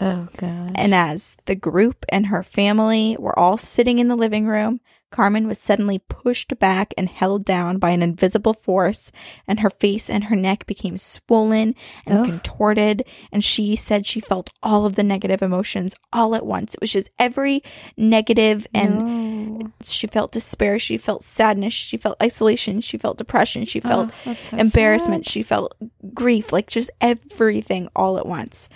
Oh, 0.01 0.27
God. 0.37 0.73
And 0.75 0.93
as 0.93 1.37
the 1.45 1.55
group 1.55 2.05
and 2.09 2.27
her 2.27 2.43
family 2.43 3.15
were 3.19 3.37
all 3.37 3.57
sitting 3.57 3.99
in 3.99 4.09
the 4.09 4.15
living 4.15 4.45
room, 4.45 4.81
Carmen 5.11 5.47
was 5.47 5.57
suddenly 5.59 5.97
pushed 5.99 6.57
back 6.59 6.93
and 6.97 7.09
held 7.09 7.43
down 7.43 7.77
by 7.77 7.89
an 7.91 8.01
invisible 8.03 8.53
force, 8.53 9.11
and 9.47 9.59
her 9.61 9.69
face 9.69 10.09
and 10.09 10.25
her 10.25 10.35
neck 10.35 10.65
became 10.67 10.97
swollen 10.97 11.73
and 12.05 12.19
Oh. 12.19 12.25
contorted. 12.25 13.03
And 13.31 13.43
she 13.43 13.75
said 13.75 14.05
she 14.05 14.19
felt 14.19 14.51
all 14.61 14.85
of 14.85 14.95
the 14.95 15.03
negative 15.03 15.41
emotions 15.41 15.95
all 16.13 16.35
at 16.35 16.45
once. 16.45 16.75
It 16.75 16.81
was 16.81 16.91
just 16.91 17.09
every 17.17 17.63
negative 17.97 18.67
and 18.73 19.59
No. 19.59 19.71
she 19.83 20.07
felt 20.07 20.31
despair, 20.31 20.77
she 20.79 20.97
felt 20.97 21.23
sadness, 21.23 21.73
she 21.73 21.97
felt 21.97 22.21
isolation, 22.21 22.81
she 22.81 22.97
felt 22.97 23.17
depression, 23.17 23.65
she 23.65 23.79
felt 23.79 24.11
Oh, 24.27 24.33
so 24.33 24.57
embarrassment, 24.57 25.25
sad. 25.25 25.31
she 25.31 25.43
felt 25.43 25.75
grief, 26.13 26.53
like 26.53 26.67
just 26.67 26.91
everything 27.01 27.89
all 27.95 28.17
at 28.17 28.25
once. 28.25 28.69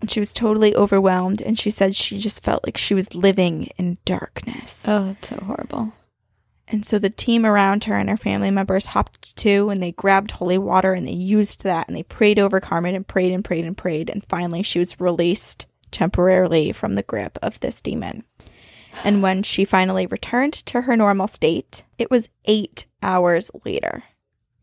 And 0.00 0.10
she 0.10 0.20
was 0.20 0.32
totally 0.32 0.74
overwhelmed 0.74 1.40
and 1.40 1.58
she 1.58 1.70
said 1.70 1.94
she 1.94 2.18
just 2.18 2.44
felt 2.44 2.66
like 2.66 2.76
she 2.76 2.94
was 2.94 3.14
living 3.14 3.70
in 3.76 3.98
darkness. 4.04 4.84
Oh, 4.86 5.06
that's 5.06 5.28
so 5.28 5.36
horrible. 5.36 5.92
And 6.68 6.84
so 6.84 6.98
the 6.98 7.10
team 7.10 7.46
around 7.46 7.84
her 7.84 7.96
and 7.96 8.10
her 8.10 8.16
family 8.16 8.50
members 8.50 8.86
hopped 8.86 9.36
to 9.36 9.70
and 9.70 9.82
they 9.82 9.92
grabbed 9.92 10.32
holy 10.32 10.58
water 10.58 10.92
and 10.92 11.06
they 11.06 11.12
used 11.12 11.62
that 11.62 11.86
and 11.88 11.96
they 11.96 12.02
prayed 12.02 12.38
over 12.38 12.60
Carmen 12.60 12.94
and 12.94 13.06
prayed 13.06 13.32
and 13.32 13.44
prayed 13.44 13.64
and 13.64 13.76
prayed. 13.76 14.10
And 14.10 14.26
finally, 14.26 14.62
she 14.62 14.78
was 14.78 15.00
released 15.00 15.66
temporarily 15.92 16.72
from 16.72 16.94
the 16.94 17.02
grip 17.02 17.38
of 17.40 17.60
this 17.60 17.80
demon. 17.80 18.24
And 19.04 19.22
when 19.22 19.42
she 19.42 19.64
finally 19.64 20.06
returned 20.06 20.54
to 20.54 20.82
her 20.82 20.96
normal 20.96 21.28
state, 21.28 21.84
it 21.98 22.10
was 22.10 22.28
eight 22.46 22.86
hours 23.02 23.50
later. 23.64 24.04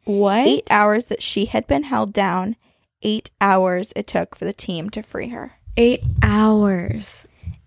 What? 0.05 0.45
Eight 0.45 0.67
hours 0.69 1.05
that 1.05 1.23
she 1.23 1.45
had 1.45 1.67
been 1.67 1.83
held 1.83 2.11
down, 2.11 2.55
eight 3.03 3.31
hours 3.39 3.93
it 3.95 4.07
took 4.07 4.35
for 4.35 4.45
the 4.45 4.53
team 4.53 4.89
to 4.91 5.03
free 5.03 5.29
her. 5.29 5.53
Eight 5.77 6.03
hours. 6.21 7.25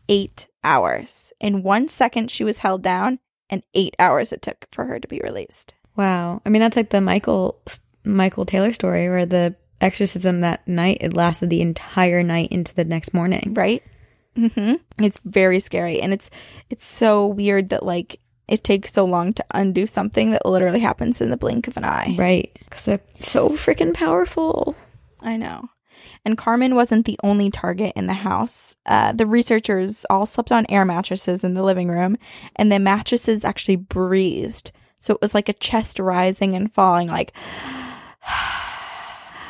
Eight 0.09 0.47
hours. 0.65 1.33
In 1.41 1.63
one 1.63 1.89
second, 1.89 2.31
she 2.31 2.45
was 2.45 2.59
held 2.59 2.83
down, 2.83 3.19
and 3.49 3.63
eight 3.75 3.95
hours 3.99 4.33
it 4.33 4.43
took 4.43 4.67
for 4.73 4.87
her 4.87 4.99
to 4.99 5.09
be 5.09 5.21
released. 5.23 5.75
Wow. 5.97 6.43
I 6.45 6.49
mean, 6.49 6.61
that's 6.61 6.77
like 6.77 6.91
the 6.91 7.01
Michael 7.01 7.61
Michael 8.05 8.47
Taylor 8.47 8.73
story 8.73 9.09
where 9.09 9.27
the 9.27 9.57
exorcism 9.81 10.41
that 10.41 10.67
night 10.67 10.99
it 11.01 11.13
lasted 11.15 11.51
the 11.51 11.61
entire 11.61 12.23
night 12.23 12.51
into 12.53 12.75
the 12.75 12.85
next 12.85 13.13
morning. 13.13 13.53
right? 13.55 13.83
Mm 14.37 14.53
hmm 14.53 15.05
It's 15.05 15.19
very 15.25 15.61
scary, 15.61 16.01
and 16.01 16.13
it's 16.13 16.31
it's 16.71 16.85
so 16.85 17.27
weird 17.27 17.71
that 17.71 17.85
like 17.85 18.21
it 18.49 18.63
takes 18.63 18.93
so 18.93 19.05
long 19.05 19.33
to 19.33 19.45
undo 19.53 19.87
something 19.87 20.31
that 20.31 20.47
literally 20.47 20.79
happens 20.81 21.21
in 21.21 21.31
the 21.31 21.37
blink 21.37 21.67
of 21.67 21.77
an 21.77 21.85
eye. 21.85 22.15
Right. 22.17 22.57
Because 22.61 22.85
they're 22.85 23.01
so 23.21 23.51
freaking 23.51 23.93
powerful. 23.95 24.77
I 25.27 25.37
know. 25.37 25.69
And 26.25 26.39
Carmen 26.39 26.75
wasn't 26.75 27.05
the 27.07 27.19
only 27.25 27.51
target 27.51 27.93
in 27.97 28.07
the 28.07 28.13
house. 28.15 28.77
Uh, 28.87 29.13
the 29.13 29.27
researchers 29.27 30.07
all 30.09 30.25
slept 30.27 30.53
on 30.53 30.65
air 30.69 30.85
mattresses 30.85 31.43
in 31.43 31.55
the 31.55 31.63
living 31.63 31.89
room, 31.89 32.17
and 32.55 32.71
the 32.71 32.79
mattresses 32.79 33.45
actually 33.45 33.77
breathed. 33.77 34.71
So 35.01 35.15
it 35.15 35.21
was 35.21 35.35
like 35.35 35.49
a 35.49 35.53
chest 35.55 35.99
rising 35.99 36.55
and 36.55 36.73
falling, 36.73 37.09
like 37.09 37.33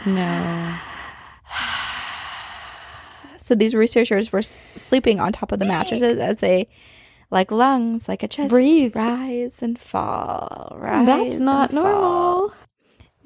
No. 0.07 0.77
So 3.39 3.55
these 3.55 3.75
researchers 3.77 4.33
were 4.33 4.41
s- 4.41 4.59
sleeping 4.75 5.21
on 5.21 5.33
top 5.33 5.53
of 5.53 5.61
the 5.61 5.67
mattresses 5.67 6.19
as 6.19 6.41
they, 6.41 6.69
like 7.31 7.53
lungs, 7.53 8.09
like 8.09 8.25
a 8.25 8.29
chest, 8.29 8.51
Breathe. 8.51 8.97
rise 8.97 9.63
and 9.63 9.79
fall. 9.79 10.77
Rise 10.77 11.07
That's 11.07 11.37
not 11.37 11.71
and 11.71 11.79
fall. 11.79 12.53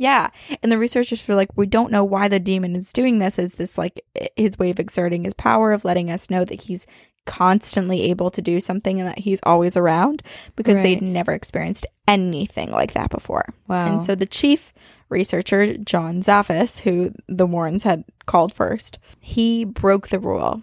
Yeah, 0.00 0.30
and 0.62 0.72
the 0.72 0.78
researchers 0.78 1.28
were 1.28 1.34
like, 1.34 1.54
we 1.58 1.66
don't 1.66 1.92
know 1.92 2.04
why 2.04 2.26
the 2.26 2.40
demon 2.40 2.74
is 2.74 2.90
doing 2.90 3.18
this. 3.18 3.38
Is 3.38 3.54
this 3.54 3.76
like 3.76 4.00
his 4.34 4.58
way 4.58 4.70
of 4.70 4.80
exerting 4.80 5.24
his 5.24 5.34
power 5.34 5.74
of 5.74 5.84
letting 5.84 6.10
us 6.10 6.30
know 6.30 6.42
that 6.42 6.62
he's 6.62 6.86
constantly 7.26 8.04
able 8.04 8.30
to 8.30 8.40
do 8.40 8.60
something 8.60 8.98
and 8.98 9.06
that 9.06 9.18
he's 9.18 9.40
always 9.42 9.76
around? 9.76 10.22
Because 10.56 10.82
they'd 10.82 11.02
never 11.02 11.32
experienced 11.32 11.84
anything 12.08 12.70
like 12.70 12.94
that 12.94 13.10
before. 13.10 13.52
Wow. 13.68 13.92
And 13.92 14.02
so 14.02 14.14
the 14.14 14.24
chief 14.24 14.72
researcher, 15.10 15.76
John 15.76 16.22
Zaffis, 16.22 16.80
who 16.80 17.12
the 17.28 17.46
Warrens 17.46 17.82
had 17.82 18.04
called 18.24 18.54
first, 18.54 18.98
he 19.18 19.66
broke 19.66 20.08
the 20.08 20.18
rule 20.18 20.62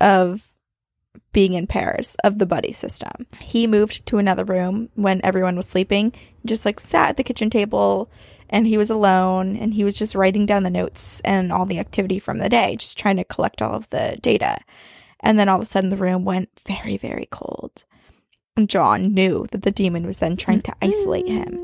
of 0.00 0.48
being 1.32 1.52
in 1.52 1.66
pairs 1.66 2.16
of 2.24 2.38
the 2.38 2.46
buddy 2.46 2.72
system. 2.72 3.26
He 3.42 3.66
moved 3.66 4.06
to 4.06 4.16
another 4.16 4.44
room 4.44 4.88
when 4.94 5.20
everyone 5.22 5.56
was 5.56 5.68
sleeping, 5.68 6.14
just 6.46 6.64
like 6.64 6.80
sat 6.80 7.10
at 7.10 7.16
the 7.18 7.24
kitchen 7.24 7.50
table 7.50 8.10
and 8.50 8.66
he 8.66 8.76
was 8.76 8.90
alone 8.90 9.56
and 9.56 9.72
he 9.72 9.84
was 9.84 9.94
just 9.94 10.14
writing 10.14 10.44
down 10.44 10.64
the 10.64 10.70
notes 10.70 11.20
and 11.20 11.50
all 11.50 11.64
the 11.64 11.78
activity 11.78 12.18
from 12.18 12.38
the 12.38 12.48
day, 12.48 12.76
just 12.76 12.98
trying 12.98 13.16
to 13.16 13.24
collect 13.24 13.62
all 13.62 13.74
of 13.74 13.88
the 13.88 14.18
data. 14.20 14.58
And 15.20 15.38
then 15.38 15.48
all 15.48 15.58
of 15.58 15.62
a 15.62 15.66
sudden 15.66 15.90
the 15.90 15.96
room 15.96 16.24
went 16.24 16.48
very, 16.66 16.96
very 16.96 17.26
cold. 17.30 17.84
And 18.56 18.68
John 18.68 19.14
knew 19.14 19.46
that 19.52 19.62
the 19.62 19.70
demon 19.70 20.04
was 20.04 20.18
then 20.18 20.36
trying 20.36 20.62
to 20.62 20.74
isolate 20.82 21.28
him. 21.28 21.54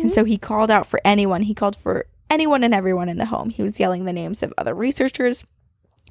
And 0.00 0.10
so 0.10 0.24
he 0.24 0.38
called 0.38 0.70
out 0.70 0.86
for 0.86 1.00
anyone. 1.04 1.42
He 1.42 1.54
called 1.54 1.76
for 1.76 2.06
anyone 2.30 2.62
and 2.62 2.72
everyone 2.72 3.08
in 3.08 3.18
the 3.18 3.26
home. 3.26 3.50
He 3.50 3.62
was 3.62 3.80
yelling 3.80 4.04
the 4.04 4.12
names 4.12 4.42
of 4.42 4.54
other 4.56 4.74
researchers. 4.74 5.44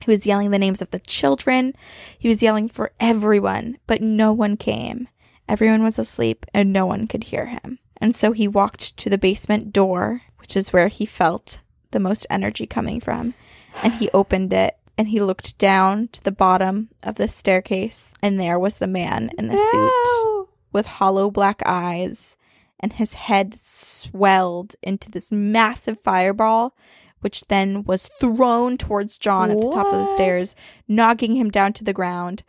He 0.01 0.11
was 0.11 0.27
yelling 0.27 0.51
the 0.51 0.59
names 0.59 0.81
of 0.81 0.91
the 0.91 0.99
children. 0.99 1.73
He 2.19 2.27
was 2.27 2.43
yelling 2.43 2.67
for 2.67 2.91
everyone, 2.99 3.77
but 3.87 4.01
no 4.01 4.33
one 4.33 4.57
came. 4.57 5.07
Everyone 5.47 5.83
was 5.83 5.97
asleep 5.97 6.45
and 6.53 6.73
no 6.73 6.85
one 6.85 7.07
could 7.07 7.25
hear 7.25 7.45
him. 7.45 7.79
And 8.05 8.15
so 8.15 8.33
he 8.33 8.47
walked 8.47 8.95
to 8.97 9.09
the 9.09 9.17
basement 9.17 9.73
door, 9.73 10.21
which 10.37 10.55
is 10.55 10.71
where 10.71 10.89
he 10.89 11.07
felt 11.07 11.61
the 11.89 11.99
most 11.99 12.27
energy 12.29 12.67
coming 12.67 13.01
from. 13.01 13.33
And 13.81 13.93
he 13.93 14.11
opened 14.13 14.53
it 14.53 14.77
and 14.95 15.07
he 15.07 15.19
looked 15.19 15.57
down 15.57 16.09
to 16.09 16.23
the 16.23 16.31
bottom 16.31 16.89
of 17.01 17.15
the 17.15 17.27
staircase. 17.27 18.13
And 18.21 18.39
there 18.39 18.59
was 18.59 18.77
the 18.77 18.85
man 18.85 19.31
in 19.39 19.47
the 19.47 19.57
suit 19.57 20.47
with 20.71 20.85
hollow 20.85 21.31
black 21.31 21.63
eyes. 21.65 22.37
And 22.79 22.93
his 22.93 23.15
head 23.15 23.59
swelled 23.59 24.75
into 24.83 25.09
this 25.09 25.31
massive 25.31 25.99
fireball, 25.99 26.77
which 27.21 27.47
then 27.47 27.85
was 27.85 28.11
thrown 28.19 28.77
towards 28.77 29.17
John 29.17 29.49
at 29.49 29.59
the 29.59 29.71
top 29.71 29.87
of 29.87 29.99
the 29.99 30.13
stairs, 30.13 30.53
knocking 30.87 31.35
him 31.35 31.49
down 31.49 31.73
to 31.73 31.83
the 31.83 31.91
ground. 31.91 32.43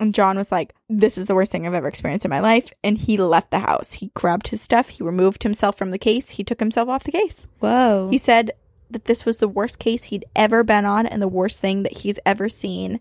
And 0.00 0.14
John 0.14 0.36
was 0.36 0.50
like, 0.52 0.74
This 0.88 1.16
is 1.16 1.28
the 1.28 1.34
worst 1.34 1.52
thing 1.52 1.66
I've 1.66 1.74
ever 1.74 1.88
experienced 1.88 2.24
in 2.24 2.30
my 2.30 2.40
life. 2.40 2.72
And 2.82 2.98
he 2.98 3.16
left 3.16 3.50
the 3.50 3.60
house. 3.60 3.94
He 3.94 4.10
grabbed 4.14 4.48
his 4.48 4.60
stuff. 4.60 4.88
He 4.88 5.04
removed 5.04 5.42
himself 5.44 5.78
from 5.78 5.90
the 5.92 5.98
case. 5.98 6.30
He 6.30 6.44
took 6.44 6.60
himself 6.60 6.88
off 6.88 7.04
the 7.04 7.12
case. 7.12 7.46
Whoa. 7.60 8.08
He 8.10 8.18
said 8.18 8.50
that 8.90 9.04
this 9.06 9.24
was 9.24 9.38
the 9.38 9.48
worst 9.48 9.78
case 9.78 10.04
he'd 10.04 10.24
ever 10.36 10.62
been 10.64 10.84
on 10.84 11.06
and 11.06 11.22
the 11.22 11.28
worst 11.28 11.60
thing 11.60 11.84
that 11.84 11.98
he's 11.98 12.18
ever 12.26 12.48
seen 12.48 13.00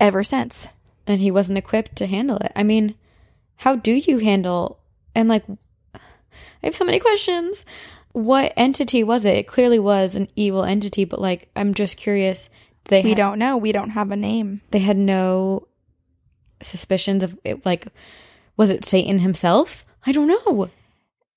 ever 0.00 0.22
since. 0.24 0.68
and 1.06 1.20
he 1.20 1.30
wasn't 1.30 1.58
equipped 1.58 1.96
to 1.96 2.06
handle 2.06 2.36
it. 2.38 2.52
I 2.54 2.62
mean, 2.62 2.94
how 3.56 3.76
do 3.76 3.92
you 3.92 4.18
handle 4.18 4.78
and 5.14 5.28
like 5.28 5.44
I 5.94 5.98
have 6.66 6.74
so 6.74 6.84
many 6.84 6.98
questions. 7.00 7.64
What 8.12 8.52
entity 8.56 9.02
was 9.04 9.24
it? 9.24 9.36
It 9.36 9.46
clearly 9.46 9.78
was 9.78 10.16
an 10.16 10.28
evil 10.36 10.64
entity, 10.64 11.04
but 11.04 11.20
like 11.20 11.48
I'm 11.56 11.72
just 11.72 11.96
curious. 11.96 12.50
They 12.84 13.02
We 13.02 13.10
had, 13.10 13.16
don't 13.18 13.38
know. 13.38 13.56
We 13.56 13.70
don't 13.72 13.90
have 13.90 14.10
a 14.10 14.16
name. 14.16 14.60
they 14.70 14.78
had 14.80 14.96
no 14.96 15.67
suspicions 16.60 17.22
of 17.22 17.38
it 17.44 17.64
like 17.66 17.86
was 18.56 18.70
it 18.70 18.84
Satan 18.84 19.20
himself? 19.20 19.84
I 20.06 20.12
don't 20.12 20.26
know. 20.28 20.68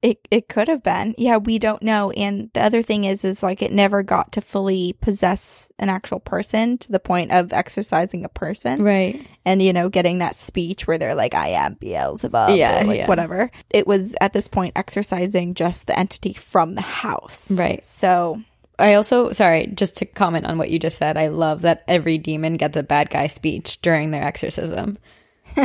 It 0.01 0.27
it 0.31 0.49
could 0.49 0.67
have 0.67 0.81
been. 0.81 1.13
Yeah, 1.15 1.37
we 1.37 1.59
don't 1.59 1.83
know. 1.83 2.09
And 2.11 2.49
the 2.55 2.63
other 2.65 2.81
thing 2.81 3.03
is 3.03 3.23
is 3.23 3.43
like 3.43 3.61
it 3.61 3.71
never 3.71 4.01
got 4.01 4.31
to 4.31 4.41
fully 4.41 4.93
possess 4.99 5.71
an 5.77 5.89
actual 5.89 6.19
person 6.19 6.79
to 6.79 6.91
the 6.91 6.99
point 6.99 7.31
of 7.31 7.53
exercising 7.53 8.25
a 8.25 8.29
person. 8.29 8.81
Right. 8.81 9.23
and 9.45 9.61
you 9.61 9.73
know 9.73 9.89
getting 9.89 10.17
that 10.19 10.33
speech 10.35 10.85
where 10.87 10.97
they're 10.99 11.15
like 11.15 11.33
i 11.35 11.47
am 11.49 11.73
beelzebub 11.75 12.51
Yeah, 12.55 12.81
or 12.81 12.85
like 12.85 12.97
yeah. 12.97 13.07
whatever 13.07 13.49
it 13.71 13.85
was 13.87 14.15
at 14.21 14.33
this 14.33 14.47
point 14.47 14.73
exercising 14.75 15.53
just 15.55 15.85
the 15.87 15.97
entity 15.97 16.33
from 16.33 16.75
the 16.75 16.81
house 16.81 17.51
Right. 17.51 17.83
so 17.83 18.41
I 18.79 18.95
also 18.95 19.31
sorry, 19.31 19.67
just 19.67 19.97
to 19.97 20.05
comment 20.05 20.45
on 20.45 20.57
what 20.57 20.69
you 20.71 20.79
just 20.79 20.97
said. 20.97 21.17
I 21.17 21.27
love 21.27 21.61
that 21.61 21.83
every 21.87 22.17
demon 22.17 22.57
gets 22.57 22.77
a 22.77 22.83
bad 22.83 23.09
guy 23.09 23.27
speech 23.27 23.81
during 23.81 24.11
their 24.11 24.23
exorcism. 24.23 24.97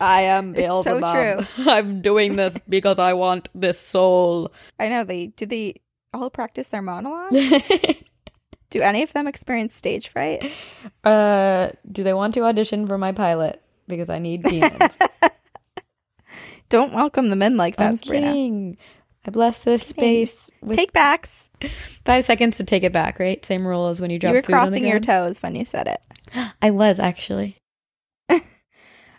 I 0.00 0.22
am 0.22 0.54
It's 0.54 0.66
so 0.84 0.98
Beelzebub. 0.98 1.46
I'm 1.68 2.00
doing 2.00 2.36
this 2.36 2.56
because 2.68 2.98
I 2.98 3.12
want 3.12 3.48
this 3.54 3.78
soul. 3.78 4.50
i 4.78 4.88
know 4.88 5.04
they 5.04 5.26
do 5.28 5.44
they 5.44 5.74
all 6.14 6.30
practice 6.30 6.68
their 6.68 6.80
monologues 6.82 7.36
do 8.70 8.80
any 8.80 9.02
of 9.02 9.12
them 9.12 9.26
experience 9.28 9.74
stage 9.74 10.08
fright 10.08 10.50
uh, 11.04 11.68
do 11.92 12.02
they 12.02 12.14
want 12.14 12.32
to 12.34 12.42
audition 12.44 12.86
for 12.86 12.96
my 12.98 13.12
pilot? 13.12 13.62
Because 13.86 14.08
I 14.08 14.18
need 14.18 14.42
demons. 14.44 14.80
don't 16.68 16.94
welcome 16.94 17.28
them 17.28 17.42
in 17.42 17.56
like 17.56 17.76
that 17.76 17.88
I'm 17.90 17.96
Sabrina. 17.96 18.26
kidding. 18.28 18.76
I 19.26 19.30
bless 19.30 19.58
this 19.58 19.86
space 19.86 20.50
with 20.62 20.76
take 20.76 20.92
backs 20.92 21.48
five 22.04 22.24
seconds 22.24 22.56
to 22.56 22.64
take 22.64 22.82
it 22.82 22.92
back. 22.92 23.18
Right, 23.18 23.44
same 23.44 23.66
rule 23.66 23.88
as 23.88 24.00
when 24.00 24.10
you 24.10 24.18
drop 24.18 24.30
you 24.30 24.38
were 24.38 24.42
food 24.42 24.54
on 24.54 24.60
the 24.60 24.70
crossing 24.70 24.86
your 24.86 25.00
toes 25.00 25.42
when 25.42 25.54
you 25.54 25.64
said 25.64 25.86
it 25.86 26.00
I 26.62 26.70
was 26.70 26.98
actually. 26.98 27.56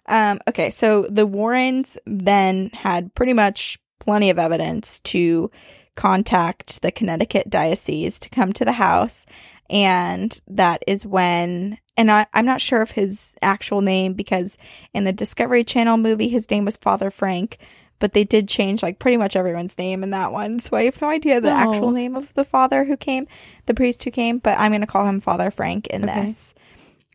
Um, 0.07 0.41
okay, 0.48 0.72
so 0.72 1.03
the 1.03 1.26
Warrens 1.26 1.98
then 2.06 2.69
had 2.73 3.15
pretty 3.15 3.32
much 3.32 3.80
plenty 3.99 4.30
of 4.30 4.40
evidence 4.40 4.99
to 5.02 5.49
contact 5.95 6.82
the 6.82 6.91
Connecticut 6.91 7.49
diocese 7.49 8.19
to 8.19 8.30
come 8.30 8.52
to 8.53 8.65
the 8.65 8.73
house. 8.73 9.26
And 9.69 10.38
that 10.48 10.84
is 10.86 11.06
when, 11.06 11.78
and 11.95 12.11
I, 12.11 12.26
I'm 12.34 12.45
not 12.45 12.60
sure 12.60 12.82
of 12.82 12.91
his 12.91 13.36
actual 13.41 13.82
name 13.82 14.14
because 14.14 14.57
in 14.94 15.06
the 15.06 15.14
Discovery 15.14 15.64
Channel 15.64 15.98
movie, 15.98 16.28
his 16.28 16.49
name 16.52 16.65
was 16.65 16.76
Father 16.76 17.10
Frank, 17.10 17.57
but 18.02 18.11
they 18.11 18.26
did 18.26 18.49
change 18.49 18.84
like 18.84 18.99
pretty 18.99 19.15
much 19.15 19.38
everyone's 19.38 19.78
name 19.78 20.03
in 20.03 20.10
that 20.10 20.34
one. 20.34 20.60
So 20.60 20.76
I 20.76 20.84
have 20.84 21.02
no 21.02 21.07
idea 21.10 21.40
the 21.40 21.52
Oh. 21.52 21.56
actual 21.56 21.91
name 21.91 22.18
of 22.18 22.34
the 22.34 22.44
father 22.44 22.84
who 22.84 22.98
came, 22.98 23.28
the 23.68 23.73
priest 23.73 24.03
who 24.03 24.11
came, 24.11 24.40
but 24.40 24.60
I'm 24.60 24.72
going 24.72 24.82
to 24.82 24.88
call 24.88 25.06
him 25.07 25.22
Father 25.22 25.49
Frank 25.52 25.88
in 25.88 26.03
Okay. 26.10 26.26
this. 26.26 26.53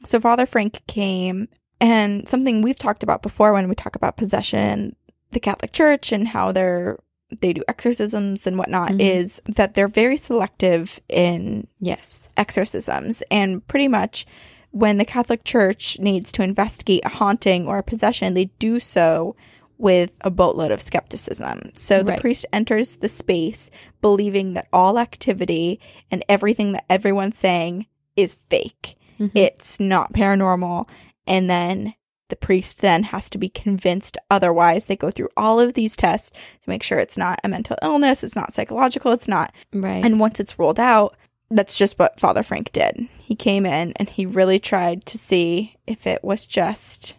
So 0.05 0.19
Father 0.21 0.47
Frank 0.47 0.81
came, 0.87 1.49
and 1.81 2.27
something 2.29 2.63
we've 2.63 2.79
talked 2.79 3.03
about 3.03 3.21
before 3.23 3.53
when 3.53 3.69
we 3.69 3.75
talk 3.75 3.97
about 3.97 4.17
possession, 4.17 4.97
the 5.33 5.41
Catholic 5.41 5.73
Church 5.73 6.13
and 6.13 6.29
how 6.29 6.53
they're 6.53 6.99
they 7.41 7.53
do 7.53 7.63
exorcisms 7.67 8.47
and 8.47 8.57
whatnot 8.57 8.91
Mhm. 8.93 9.01
is 9.01 9.43
that 9.49 9.75
they're 9.75 9.89
very 9.89 10.17
selective 10.17 11.01
in 11.09 11.67
Yes. 11.81 12.29
exorcisms 12.37 13.21
and 13.33 13.67
pretty 13.67 13.89
much 13.89 14.25
when 14.71 14.99
the 14.99 15.05
Catholic 15.05 15.43
Church 15.43 15.99
needs 15.99 16.31
to 16.31 16.45
investigate 16.45 17.01
a 17.05 17.09
haunting 17.09 17.67
or 17.67 17.79
a 17.79 17.83
possession, 17.83 18.35
they 18.35 18.45
do 18.61 18.79
so 18.79 19.35
with 19.78 20.11
a 20.23 20.31
boatload 20.31 20.70
of 20.70 20.81
skepticism. 20.81 21.70
So 21.74 22.03
the 22.03 22.12
Right. 22.12 22.20
priest 22.20 22.47
enters 22.53 22.97
the 22.97 23.09
space 23.09 23.70
believing 24.01 24.55
that 24.55 24.69
all 24.73 24.98
activity 24.98 25.81
and 26.11 26.24
everything 26.28 26.73
that 26.73 26.85
everyone's 26.89 27.39
saying 27.39 27.86
is 28.16 28.32
fake. 28.35 28.97
Mhm. 29.20 29.31
It's 29.35 29.78
not 29.78 30.12
paranormal. 30.12 30.89
And 31.27 31.51
then 31.51 31.94
the 32.28 32.36
priest 32.36 32.81
then 32.81 33.05
has 33.05 33.28
to 33.31 33.39
be 33.39 33.48
convinced 33.48 34.16
otherwise. 34.31 34.86
They 34.86 34.97
go 34.97 35.11
through 35.11 35.28
all 35.36 35.61
of 35.61 35.74
these 35.74 35.94
tests 35.94 36.31
to 36.31 36.69
make 36.70 36.82
sure 36.82 36.98
it's 36.98 37.19
not 37.19 37.39
a 37.44 37.48
mental 37.48 37.77
illness, 37.82 38.24
it's 38.24 38.35
not 38.35 38.53
psychological, 38.53 39.12
it's 39.12 39.28
not 39.28 39.53
Right. 39.73 40.05
and 40.05 40.19
once 40.19 40.40
it's 40.40 40.59
ruled 40.59 40.81
out, 40.81 41.16
that's 41.51 41.78
just 41.78 41.98
what 41.98 42.19
Father 42.19 42.43
Frank 42.43 42.73
did. 42.73 43.09
He 43.19 43.35
came 43.36 43.65
in 43.66 43.93
and 43.97 44.09
he 44.09 44.27
really 44.27 44.59
tried 44.59 45.07
to 45.07 45.19
see 45.19 45.77
if 45.86 46.07
it 46.07 46.24
was 46.24 46.47
just. 46.47 47.15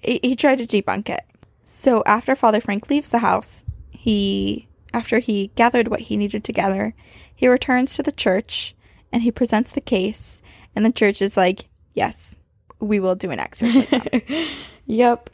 He, 0.00 0.20
he 0.22 0.36
tried 0.36 0.58
to 0.58 0.66
debunk 0.66 1.08
it. 1.08 1.22
So 1.64 2.02
after 2.06 2.36
Father 2.36 2.60
Frank 2.60 2.90
leaves 2.90 3.08
the 3.08 3.20
house, 3.20 3.64
he, 3.90 4.68
after 4.92 5.18
he 5.18 5.50
gathered 5.54 5.88
what 5.88 6.00
he 6.00 6.16
needed 6.16 6.44
to 6.44 6.52
gather, 6.52 6.94
he 7.34 7.48
returns 7.48 7.94
to 7.96 8.02
the 8.02 8.12
church 8.12 8.74
and 9.12 9.22
he 9.22 9.32
presents 9.32 9.70
the 9.72 9.80
case. 9.80 10.42
And 10.76 10.84
the 10.84 10.92
church 10.92 11.22
is 11.22 11.36
like, 11.36 11.68
yes, 11.94 12.36
we 12.80 13.00
will 13.00 13.14
do 13.14 13.30
an 13.30 13.40
exorcism 13.40 14.02
yep. 14.86 15.30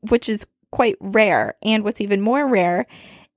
which 0.00 0.28
is 0.28 0.46
quite 0.70 0.96
rare. 1.00 1.54
And 1.62 1.84
what's 1.84 2.00
even 2.00 2.20
more 2.20 2.46
rare 2.46 2.86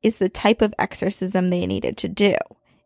is 0.01 0.17
the 0.17 0.29
type 0.29 0.61
of 0.61 0.73
exorcism 0.79 1.49
they 1.49 1.65
needed 1.65 1.97
to 1.97 2.07
do. 2.07 2.35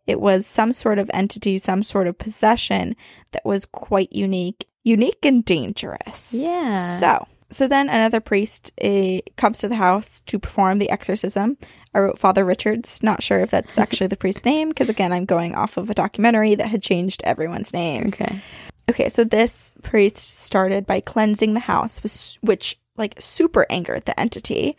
It 0.08 0.20
was 0.20 0.48
some 0.48 0.74
sort 0.74 1.00
of 1.00 1.10
entity, 1.14 1.58
some 1.58 1.84
sort 1.84 2.08
of 2.08 2.18
possession 2.18 2.96
that 3.32 3.46
was 3.46 3.66
quite 3.66 4.12
unique, 4.12 4.68
unique 4.84 5.24
and 5.24 5.46
dangerous. 5.46 6.34
Yeah. 6.34 6.98
So, 6.98 7.28
so 7.52 7.68
then 7.68 7.90
another 7.90 8.20
priest 8.20 8.72
uh, 8.84 9.20
comes 9.38 9.60
to 9.60 9.68
the 9.68 9.76
house 9.76 10.22
to 10.22 10.40
perform 10.40 10.80
the 10.80 10.90
exorcism. 10.90 11.58
I 11.94 12.00
wrote 12.00 12.20
Father 12.20 12.46
Richards. 12.46 13.04
Not 13.04 13.22
sure 13.22 13.42
if 13.42 13.52
that's 13.52 13.78
actually 13.80 14.08
the 14.08 14.18
priest's 14.18 14.46
name 14.46 14.70
because 14.70 14.90
again, 14.90 15.12
I'm 15.12 15.26
going 15.26 15.56
off 15.56 15.78
of 15.78 15.90
a 15.90 15.94
documentary 15.94 16.56
that 16.56 16.68
had 16.68 16.82
changed 16.82 17.22
everyone's 17.24 17.74
names. 17.74 18.14
Okay. 18.14 18.42
Okay, 18.90 19.10
so 19.10 19.24
this 19.24 19.76
priest 19.84 20.18
started 20.18 20.86
by 20.86 21.00
cleansing 21.00 21.54
the 21.54 21.62
house, 21.62 22.04
which, 22.04 22.38
which 22.42 22.80
like 22.98 23.16
super 23.20 23.66
angered 23.70 24.06
the 24.06 24.20
entity. 24.20 24.78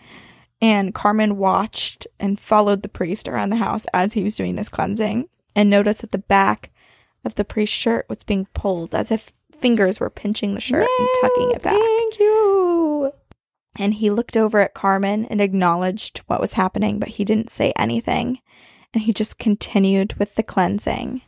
And 0.61 0.95
Carmen 0.95 1.39
watched 1.39 2.07
and 2.21 2.39
followed 2.39 2.83
the 2.83 2.89
priest 2.89 3.29
around 3.29 3.51
the 3.51 3.57
house 3.57 3.87
as 3.93 4.13
he 4.13 4.23
was 4.23 4.37
doing 4.37 4.55
this 4.55 4.69
cleansing 4.69 5.29
and 5.55 5.69
noticed 5.69 6.03
that 6.03 6.13
the 6.13 6.19
back 6.19 6.71
of 7.25 7.35
the 7.35 7.45
priest's 7.45 7.77
shirt 7.77 8.07
was 8.09 8.25
being 8.25 8.47
pulled 8.55 8.95
as 8.95 9.11
if 9.11 9.33
fingers 9.63 9.99
were 10.01 10.11
pinching 10.11 10.55
the 10.55 10.61
shirt 10.61 10.87
and 10.99 11.09
tucking 11.23 11.53
it 11.53 11.63
back. 11.63 11.75
Thank 11.75 12.19
you. 12.19 13.13
And 13.79 13.95
he 13.95 14.11
looked 14.11 14.37
over 14.37 14.59
at 14.59 14.75
Carmen 14.75 15.25
and 15.27 15.41
acknowledged 15.41 16.19
what 16.27 16.41
was 16.41 16.53
happening, 16.55 16.99
but 16.99 17.09
he 17.11 17.25
didn't 17.25 17.49
say 17.49 17.73
anything. 17.77 18.41
And 18.93 19.05
he 19.05 19.15
just 19.15 19.39
continued 19.39 20.13
with 20.19 20.35
the 20.35 20.43
cleansing. 20.43 21.23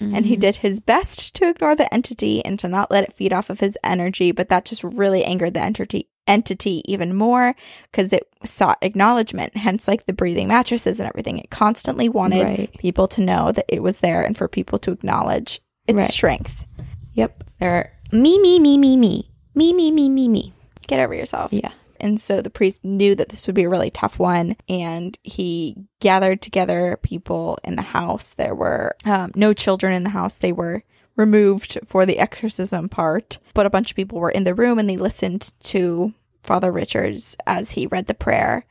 And 0.00 0.24
he 0.24 0.34
did 0.36 0.56
his 0.56 0.80
best 0.80 1.34
to 1.34 1.48
ignore 1.48 1.76
the 1.76 1.92
entity 1.92 2.42
and 2.42 2.58
to 2.60 2.68
not 2.68 2.90
let 2.90 3.04
it 3.04 3.12
feed 3.12 3.34
off 3.34 3.50
of 3.50 3.60
his 3.60 3.76
energy, 3.84 4.32
but 4.32 4.48
that 4.48 4.64
just 4.64 4.82
really 4.82 5.22
angered 5.24 5.52
the 5.54 5.60
entity 5.60 6.08
entity 6.26 6.82
even 6.86 7.14
more 7.16 7.54
because 7.90 8.12
it 8.12 8.28
sought 8.44 8.76
acknowledgement, 8.82 9.56
hence 9.56 9.88
like 9.88 10.04
the 10.06 10.12
breathing 10.12 10.46
mattresses 10.48 11.00
and 11.00 11.08
everything. 11.08 11.38
It 11.38 11.50
constantly 11.50 12.08
wanted 12.08 12.44
Right. 12.44 12.78
people 12.78 13.08
to 13.08 13.20
know 13.22 13.50
that 13.52 13.64
it 13.68 13.82
was 13.82 14.00
there 14.00 14.22
and 14.22 14.36
for 14.36 14.46
people 14.46 14.78
to 14.80 14.92
acknowledge 14.92 15.60
its 15.86 15.96
Right. 15.96 16.10
strength. 16.10 16.64
Yep. 17.18 17.44
There 17.58 17.74
are 17.74 17.92
me, 18.12 18.40
me, 18.40 18.60
me, 18.60 18.78
me, 18.78 18.96
me. 18.96 19.28
Me, 19.52 19.72
me, 19.72 19.90
me, 19.90 20.08
me, 20.08 20.28
me. 20.28 20.52
Get 20.86 21.00
over 21.00 21.14
yourself. 21.14 21.52
Yeah. 21.52 21.72
And 22.00 22.20
so 22.20 22.40
the 22.40 22.48
priest 22.48 22.84
knew 22.84 23.16
that 23.16 23.30
this 23.30 23.48
would 23.48 23.56
be 23.56 23.64
a 23.64 23.68
really 23.68 23.90
tough 23.90 24.20
one, 24.20 24.54
and 24.68 25.18
he 25.24 25.76
gathered 25.98 26.40
together 26.40 26.96
people 27.02 27.58
in 27.64 27.74
the 27.74 27.82
house. 27.82 28.34
There 28.34 28.54
were 28.54 28.94
um, 29.04 29.32
no 29.34 29.52
children 29.52 29.92
in 29.94 30.04
the 30.04 30.10
house. 30.10 30.38
They 30.38 30.52
were 30.52 30.84
removed 31.16 31.76
for 31.86 32.06
the 32.06 32.20
exorcism 32.20 32.88
part, 32.88 33.40
but 33.52 33.66
a 33.66 33.70
bunch 33.70 33.90
of 33.90 33.96
people 33.96 34.20
were 34.20 34.30
in 34.30 34.44
the 34.44 34.54
room 34.54 34.78
and 34.78 34.88
they 34.88 34.96
listened 34.96 35.52
to 35.64 36.14
Father 36.44 36.70
Richards 36.70 37.36
as 37.48 37.72
he 37.72 37.88
read 37.88 38.06
the 38.06 38.14
prayer. 38.14 38.64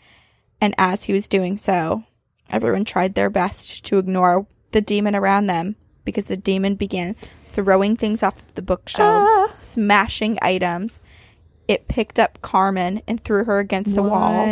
And 0.61 0.74
as 0.78 1.03
he 1.03 1.11
was 1.11 1.28
doing 1.28 1.57
so, 1.57 2.03
everyone 2.49 2.86
tried 2.86 3.14
their 3.14 3.30
best 3.30 3.84
to 3.88 3.98
ignore 3.98 4.48
the 4.72 4.80
demon 4.80 5.18
around 5.18 5.48
them 5.48 5.76
because 6.06 6.26
the 6.26 6.38
demon 6.38 6.76
began 6.76 7.18
throwing 7.57 7.95
things 7.95 8.21
off 8.21 8.53
the 8.53 8.61
bookshelves, 8.61 9.31
Ah. 9.34 9.49
smashing 9.51 10.38
items. 10.43 11.01
It 11.67 11.88
picked 11.88 12.19
up 12.19 12.39
Carmen 12.43 13.01
and 13.07 13.19
threw 13.19 13.45
her 13.45 13.57
against 13.57 13.95
the 13.95 14.03
wall. 14.03 14.45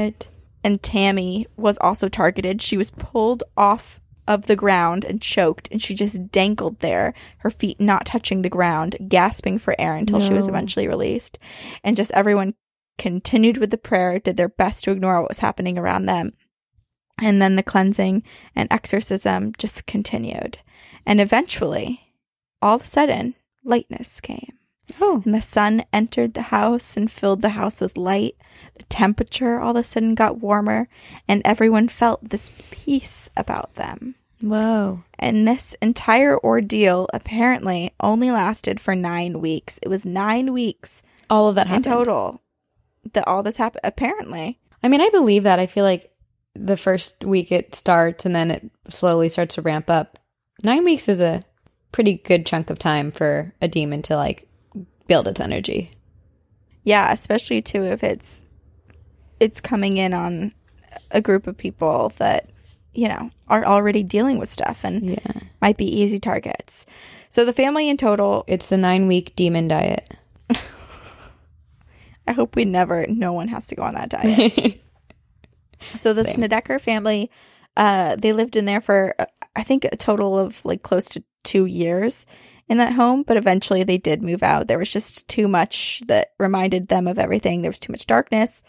And 0.63 0.81
Tammy 0.81 1.45
was 1.55 1.77
also 1.77 2.09
targeted. 2.09 2.63
She 2.63 2.77
was 2.77 2.89
pulled 2.89 3.43
off 3.55 3.99
of 4.27 4.47
the 4.47 4.55
ground 4.55 5.05
and 5.05 5.21
choked, 5.21 5.67
and 5.71 5.79
she 5.79 5.93
just 5.93 6.31
dangled 6.31 6.79
there, 6.79 7.13
her 7.37 7.51
feet 7.51 7.79
not 7.79 8.07
touching 8.07 8.41
the 8.41 8.49
ground, 8.49 8.95
gasping 9.07 9.59
for 9.59 9.75
air 9.77 9.95
until 9.95 10.19
she 10.19 10.33
was 10.33 10.47
eventually 10.49 10.87
released. 10.87 11.37
And 11.83 11.95
just 11.95 12.11
everyone 12.13 12.55
continued 12.97 13.57
with 13.59 13.69
the 13.69 13.77
prayer, 13.77 14.17
did 14.17 14.35
their 14.35 14.49
best 14.49 14.83
to 14.85 14.91
ignore 14.91 15.21
what 15.21 15.29
was 15.29 15.39
happening 15.39 15.77
around 15.77 16.07
them. 16.07 16.33
And 17.21 17.39
then 17.39 17.55
the 17.55 17.61
cleansing 17.63 18.23
and 18.55 18.67
exorcism 18.71 19.53
just 19.59 19.85
continued. 19.85 20.57
And 21.05 21.21
eventually, 21.21 22.04
all 22.61 22.75
of 22.75 22.83
a 22.83 22.85
sudden, 22.85 23.35
lightness 23.63 24.19
came. 24.21 24.53
Oh. 25.01 25.21
And 25.25 25.33
the 25.33 25.41
sun 25.41 25.83
entered 25.91 26.33
the 26.33 26.43
house 26.43 26.95
and 26.95 27.11
filled 27.11 27.41
the 27.41 27.49
house 27.49 27.81
with 27.81 27.97
light. 27.97 28.35
The 28.77 28.85
temperature 28.85 29.59
all 29.59 29.71
of 29.71 29.81
a 29.81 29.83
sudden 29.83 30.15
got 30.15 30.41
warmer, 30.41 30.87
and 31.27 31.41
everyone 31.43 31.87
felt 31.87 32.29
this 32.29 32.51
peace 32.69 33.29
about 33.35 33.75
them. 33.75 34.15
Whoa. 34.41 35.03
And 35.17 35.47
this 35.47 35.75
entire 35.81 36.37
ordeal 36.37 37.07
apparently 37.13 37.91
only 37.99 38.31
lasted 38.31 38.79
for 38.79 38.95
nine 38.95 39.39
weeks. 39.39 39.79
It 39.81 39.87
was 39.87 40.05
nine 40.05 40.53
weeks 40.53 41.01
All 41.29 41.47
of 41.47 41.55
that 41.55 41.69
in 41.69 41.81
total 41.81 42.41
that 43.13 43.27
all 43.27 43.43
this 43.43 43.57
happened. 43.57 43.81
Apparently. 43.83 44.59
I 44.83 44.87
mean, 44.87 45.01
I 45.01 45.09
believe 45.09 45.43
that. 45.43 45.59
I 45.59 45.67
feel 45.67 45.83
like 45.83 46.11
the 46.53 46.77
first 46.77 47.23
week 47.23 47.51
it 47.51 47.75
starts 47.75 48.25
and 48.25 48.35
then 48.35 48.51
it 48.51 48.69
slowly 48.89 49.29
starts 49.29 49.55
to 49.55 49.61
ramp 49.61 49.89
up. 49.89 50.19
Nine 50.63 50.83
weeks 50.83 51.09
is 51.09 51.21
a 51.21 51.43
pretty 51.95 52.15
good 52.25 52.45
chunk 52.45 52.69
of 52.69 52.77
time 52.77 53.09
for 53.09 53.53
a 53.61 53.69
demon 53.69 54.01
to 54.01 54.17
like 54.17 54.45
build 55.07 55.29
its 55.29 55.39
energy. 55.39 55.91
Yeah, 56.83 57.09
especially 57.13 57.61
too 57.61 57.85
if 57.85 58.03
it's 58.03 58.43
it's 59.39 59.61
coming 59.61 59.95
in 59.95 60.13
on 60.13 60.53
a 61.11 61.21
group 61.21 61.47
of 61.47 61.55
people 61.57 62.11
that, 62.17 62.49
you 62.93 63.07
know, 63.07 63.31
are 63.47 63.65
already 63.65 64.03
dealing 64.03 64.39
with 64.39 64.51
stuff 64.51 64.83
and 64.83 65.05
Yeah. 65.11 65.39
might 65.61 65.77
be 65.77 65.85
easy 65.85 66.19
targets. 66.19 66.85
So 67.29 67.45
the 67.45 67.53
family 67.53 67.87
in 67.87 67.95
total 67.95 68.43
It's 68.45 68.67
the 68.67 68.75
nine 68.77 69.07
week 69.07 69.33
demon 69.37 69.69
diet. 69.69 70.13
I 72.27 72.33
hope 72.33 72.57
we 72.57 72.65
never, 72.65 73.05
no 73.07 73.31
one 73.31 73.47
has 73.47 73.67
to 73.67 73.75
go 73.75 73.83
on 73.83 73.93
that 73.95 74.09
diet. 74.09 74.81
so 75.95 76.11
the 76.11 76.25
Same. 76.25 76.33
Snedeker 76.35 76.77
family, 76.77 77.31
uh, 77.77 78.17
they 78.17 78.33
lived 78.33 78.57
in 78.57 78.65
there 78.65 78.81
for, 78.81 79.15
uh, 79.17 79.25
I 79.55 79.63
think, 79.63 79.85
a 79.85 79.95
total 79.95 80.37
of 80.37 80.63
like 80.65 80.83
close 80.83 81.07
to 81.09 81.23
two 81.45 81.65
years 81.65 82.25
in 82.67 82.77
that 82.77 82.93
home, 82.93 83.23
but 83.23 83.37
eventually 83.37 83.83
they 83.83 83.97
did 83.97 84.23
move 84.23 84.43
out. 84.43 84.67
There 84.67 84.79
was 84.79 84.91
just 84.91 85.29
too 85.29 85.47
much 85.47 86.01
that 86.07 86.33
reminded 86.39 86.87
them 86.87 87.07
of 87.07 87.19
everything. 87.19 87.61
There 87.61 87.69
was 87.71 87.79
too 87.79 87.93
much 87.93 88.07
darkness. 88.07 88.63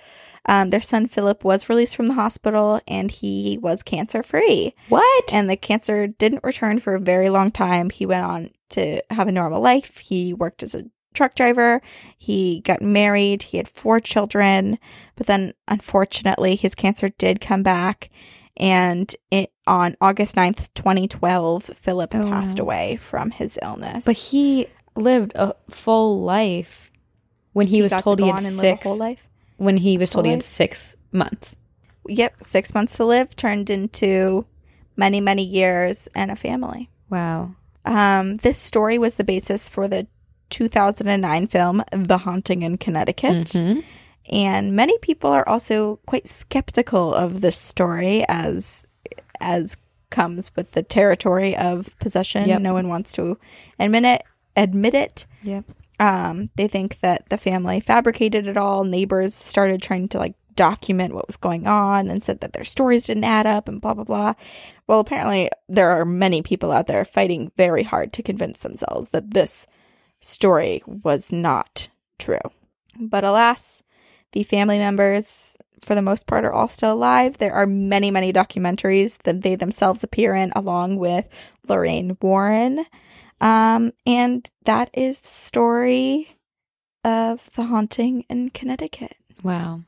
Um, 0.49 0.71
their 0.71 0.81
son 0.81 1.09
Philip 1.09 1.43
was 1.43 1.69
released 1.69 1.97
from 1.97 2.09
the 2.09 2.15
hospital 2.15 2.81
and 2.87 3.11
he 3.11 3.59
was 3.61 3.83
cancer 3.83 4.23
free. 4.23 4.75
What? 4.89 5.35
And 5.35 5.51
the 5.51 5.57
cancer 5.57 6.07
didn't 6.07 6.45
return 6.45 6.79
for 6.79 6.95
a 6.95 7.01
very 7.01 7.31
long 7.31 7.51
time. 7.51 7.91
He 7.91 8.07
went 8.07 8.25
on 8.25 8.51
to 8.71 9.03
have 9.11 9.27
a 9.27 9.33
normal 9.33 9.61
life. 9.61 9.99
He 9.99 10.33
worked 10.33 10.63
as 10.63 10.75
a 10.75 10.85
truck 11.15 11.35
driver. 11.35 11.83
He 12.17 12.61
got 12.61 12.81
married. 12.81 13.45
He 13.45 13.57
had 13.57 13.69
four 13.69 13.99
children. 13.99 14.79
But 15.17 15.27
then, 15.27 15.55
unfortunately, 15.67 16.55
his 16.55 16.75
cancer 16.77 17.09
did 17.09 17.41
come 17.41 17.65
back. 17.65 18.11
And 18.59 19.15
it, 19.31 19.53
on 19.67 19.97
August 20.01 20.35
9th, 20.37 20.69
2012, 20.75 21.65
Philip 21.75 22.15
Oh, 22.15 22.31
passed 22.31 22.59
wow. 22.59 22.65
away 22.65 22.97
from 22.97 23.31
his 23.31 23.59
illness. 23.63 24.05
but 24.07 24.17
he 24.17 24.67
lived 24.95 25.33
a 25.35 25.55
full 25.69 26.23
life 26.23 26.91
when 27.53 27.67
he, 27.67 27.83
was 27.83 27.91
got 27.91 27.99
to 27.99 28.03
told 28.05 28.19
he 28.21 28.27
had 28.27 28.39
on 28.39 28.45
and 28.47 28.57
live 28.57 28.61
six. 28.61 28.85
a 28.87 28.89
whole 28.89 28.97
life. 28.99 29.29
When 29.59 29.77
he 29.79 29.99
was 29.99 30.11
told 30.11 30.25
he 30.27 30.31
had 30.33 30.43
six 30.43 30.97
months. 31.13 31.57
Yep, 32.09 32.37
six 32.45 32.75
months 32.75 32.97
to 32.99 33.05
live 33.05 33.35
turned 33.37 33.69
into 33.71 34.47
many, 34.97 35.21
many 35.21 35.43
years 35.43 36.09
and 36.15 36.31
a 36.31 36.37
family. 36.37 36.89
Wow. 37.11 37.57
Um, 37.85 38.37
this 38.37 38.59
story 38.59 38.97
was 38.99 39.15
the 39.15 39.25
basis 39.25 39.69
for 39.69 39.87
the 39.89 40.07
2009 40.51 41.47
film 41.49 41.83
The 41.93 42.19
Haunting 42.19 42.63
in 42.63 42.79
Connecticut. 42.79 43.49
Mhm. 43.49 43.85
And 44.31 44.75
many 44.75 44.99
people 44.99 45.31
are 45.31 45.49
also 45.49 46.01
quite 46.07 46.29
skeptical 46.29 47.15
of 47.15 47.41
this 47.41 47.57
story 47.57 48.25
as 48.29 48.87
as 49.41 49.77
comes 50.11 50.55
with 50.57 50.73
the 50.73 50.83
territory 50.83 51.57
of 51.57 51.99
possession. 51.99 52.49
Yep. 52.49 52.63
No 52.63 52.75
one 52.75 52.89
wants 52.89 53.13
to 53.13 53.39
admit 53.79 54.05
it. 54.05 54.23
Admit 54.57 54.95
it. 54.95 55.27
Yep. 55.43 55.65
Um, 55.99 56.51
they 56.57 56.69
think 56.69 57.01
that 57.01 57.29
the 57.29 57.39
family 57.39 57.81
fabricated 57.81 58.47
it 58.47 58.57
all. 58.57 58.85
Neighbors 58.85 59.35
started 59.35 59.83
trying 59.83 60.09
to 60.09 60.19
like 60.19 60.35
document 60.55 61.15
what 61.15 61.27
was 61.27 61.37
going 61.37 61.67
on 61.67 62.11
and 62.11 62.23
said 62.23 62.41
that 62.41 62.55
their 62.55 62.65
stories 62.65 63.07
didn't 63.07 63.25
add 63.25 63.47
up 63.47 63.69
and 63.69 63.81
blah 63.81 63.95
blah 63.95 64.05
blah. 64.05 64.35
Well, 64.87 65.01
apparently 65.01 65.51
there 65.69 65.91
are 65.91 66.05
many 66.05 66.43
people 66.43 66.73
out 66.73 66.87
there 66.87 67.05
fighting 67.05 67.53
very 67.57 67.83
hard 67.83 68.13
to 68.15 68.23
convince 68.23 68.61
themselves 68.61 69.11
that 69.11 69.33
this 69.33 69.67
story 70.21 70.83
was 70.87 71.31
not 71.31 71.89
true. 72.19 72.41
But 72.99 73.25
alas, 73.25 73.83
the 74.37 74.43
family 74.43 74.77
members 74.77 75.57
for 75.81 75.95
the 75.95 76.03
most 76.03 76.27
part 76.27 76.45
are 76.45 76.53
all 76.53 76.69
still 76.69 76.93
alive. 76.93 77.39
There 77.39 77.55
are 77.55 77.65
many, 77.65 78.11
many 78.11 78.35
documentaries 78.35 79.17
that 79.23 79.41
they 79.41 79.55
themselves 79.55 80.05
appear 80.05 80.35
in 80.35 80.53
along 80.55 80.97
with 80.97 81.27
Lorraine 81.67 82.19
Warren. 82.21 82.85
Um, 83.41 83.93
and 84.05 84.47
that 84.67 84.91
is 84.93 85.21
the 85.21 85.31
story 85.31 86.37
of 87.03 87.49
the 87.55 87.65
haunting 87.65 88.27
in 88.29 88.51
Connecticut. 88.51 89.17
Wow. 89.43 89.85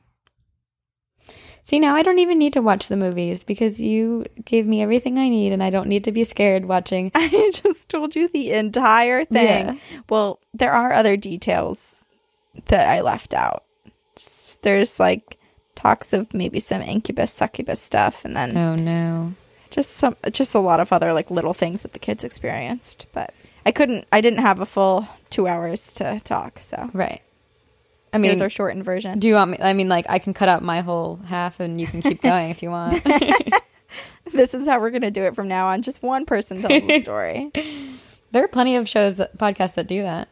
See, 1.63 1.79
now 1.79 1.93
I 1.93 2.01
don't 2.01 2.17
even 2.17 2.39
need 2.39 2.53
to 2.53 2.61
watch 2.63 2.87
the 2.87 2.97
movies 2.97 3.43
because 3.43 3.79
you 3.79 4.25
gave 4.45 4.65
me 4.65 4.81
everything 4.81 5.19
I 5.19 5.29
need 5.29 5.53
and 5.53 5.61
I 5.61 5.69
don't 5.69 5.89
need 5.89 6.05
to 6.05 6.11
be 6.11 6.23
scared 6.23 6.65
watching. 6.65 7.11
I 7.15 7.51
just 7.53 7.87
told 7.87 8.15
you 8.15 8.27
the 8.29 8.53
entire 8.53 9.25
thing. 9.25 9.65
Yeah. 9.67 9.75
Well, 10.09 10.39
there 10.55 10.71
are 10.71 10.91
other 10.91 11.17
details 11.17 12.03
that 12.65 12.87
I 12.87 13.01
left 13.01 13.35
out. 13.35 13.63
There's 14.61 14.99
like 14.99 15.37
talks 15.75 16.11
of 16.13 16.33
maybe 16.33 16.59
some 16.59 16.81
incubus 16.81 17.31
succubus 17.31 17.79
stuff 17.81 18.25
and 18.25 18.35
then 18.35 18.57
Oh, 18.57 18.75
no. 18.75 19.33
just 19.69 19.91
some 19.91 20.15
just 20.31 20.53
a 20.55 20.59
lot 20.59 20.79
of 20.79 20.91
other 20.91 21.13
like 21.13 21.31
little 21.31 21.53
things 21.53 21.83
that 21.83 21.93
the 21.93 21.99
kids 21.99 22.23
experienced, 22.23 23.05
but 23.13 23.33
I 23.65 23.71
couldn't 23.71 24.05
I 24.11 24.21
didn't 24.21 24.39
have 24.39 24.59
a 24.59 24.65
full 24.65 25.07
2 25.29 25.47
hours 25.47 25.93
to 25.93 26.19
talk, 26.23 26.59
so 26.59 26.89
Right. 26.93 27.21
I 28.11 28.17
mean 28.17 28.31
here's 28.31 28.41
our 28.41 28.49
shortened 28.49 28.83
version. 28.83 29.19
do 29.19 29.27
you 29.27 29.35
want 29.35 29.51
me? 29.51 29.57
I 29.61 29.73
mean, 29.73 29.87
like, 29.87 30.05
I 30.09 30.17
can 30.19 30.33
cut 30.33 30.49
out 30.49 30.63
my 30.63 30.81
whole 30.81 31.17
half 31.27 31.59
and 31.59 31.79
you 31.79 31.85
can 31.87 32.01
keep 32.01 32.21
going 32.21 32.49
if 32.49 32.61
you 32.63 32.71
want. 32.71 33.03
This 34.31 34.53
is 34.53 34.67
how 34.67 34.79
we're 34.79 34.91
going 34.91 35.01
to 35.01 35.09
do 35.11 35.23
it 35.23 35.33
from 35.33 35.47
now 35.47 35.67
on. 35.69 35.81
Just 35.81 36.03
one 36.03 36.23
person 36.25 36.61
tells 36.61 36.83
the 36.85 36.99
story. 37.01 37.51
there 38.31 38.43
are 38.43 38.47
plenty 38.47 38.75
of 38.75 38.87
shows, 38.87 39.15
that, 39.15 39.35
podcasts 39.39 39.73
that 39.73 39.87
do 39.87 40.03
that. 40.03 40.27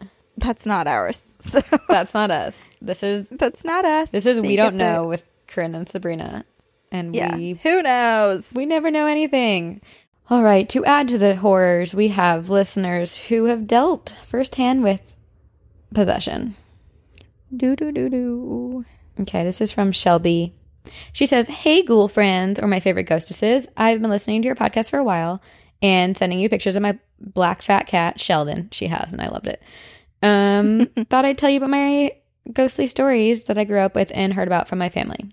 That's 0.47 0.65
not 0.65 0.87
ours. 0.87 1.21
So 1.39 1.61
That's 1.89 2.13
not 2.15 2.31
us. 2.31 2.59
This 2.81 3.03
is 3.03 3.29
that's 3.29 3.63
not 3.63 3.85
us. 3.85 4.09
this 4.11 4.25
is 4.25 4.37
So 4.37 4.41
we 4.41 4.55
don't 4.55 4.77
the- 4.77 4.83
know 4.83 5.07
with 5.07 5.23
Corinne 5.47 5.75
and 5.75 5.87
Sabrina, 5.87 6.45
and 6.91 7.13
Yeah. 7.15 7.35
we 7.35 7.53
Who 7.63 7.81
knows? 7.83 8.51
we 8.55 8.65
never 8.65 8.89
know 8.89 9.05
anything. 9.07 9.81
All 10.29 10.43
right. 10.43 10.67
To 10.69 10.83
add 10.85 11.07
to 11.09 11.17
the 11.17 11.35
horrors, 11.35 11.93
we 11.95 12.07
have 12.09 12.49
listeners 12.49 13.15
who 13.27 13.45
have 13.45 13.67
dealt 13.67 14.13
firsthand 14.25 14.83
with 14.83 15.15
possession. 15.93 16.55
Do 17.55 17.75
do 17.75 17.91
do 17.91 18.09
do. 18.09 18.85
Okay, 19.19 19.43
this 19.43 19.61
is 19.61 19.71
from 19.71 19.91
Shelby. 19.91 20.53
She 21.13 21.25
says, 21.25 21.47
Hey, 21.47 21.83
ghoul 21.83 22.07
friends, 22.07 22.59
or 22.59 22.67
my 22.67 22.79
favorite 22.79 23.03
ghostesses. 23.03 23.67
I've 23.77 24.01
been 24.01 24.09
listening 24.11 24.41
to 24.41 24.45
your 24.47 24.55
podcast 24.55 24.89
for 24.89 24.99
a 24.99 25.03
while 25.03 25.41
and 25.81 26.17
sending 26.17 26.39
you 26.39 26.49
pictures 26.49 26.75
of 26.75 26.81
my 26.81 26.97
black 27.19 27.61
fat 27.61 27.87
cat, 27.87 28.19
Sheldon. 28.19 28.69
She 28.71 28.87
has, 28.87 29.11
and 29.11 29.21
I 29.21 29.27
loved 29.27 29.47
it. 29.47 29.61
Um, 30.21 30.85
thought 31.09 31.25
I'd 31.25 31.37
tell 31.37 31.49
you 31.49 31.57
about 31.57 31.69
my 31.69 32.11
ghostly 32.51 32.87
stories 32.87 33.45
that 33.45 33.57
I 33.57 33.63
grew 33.63 33.79
up 33.79 33.95
with 33.95 34.11
and 34.13 34.33
heard 34.33 34.47
about 34.47 34.67
from 34.67 34.79
my 34.79 34.89
family. 34.89 35.31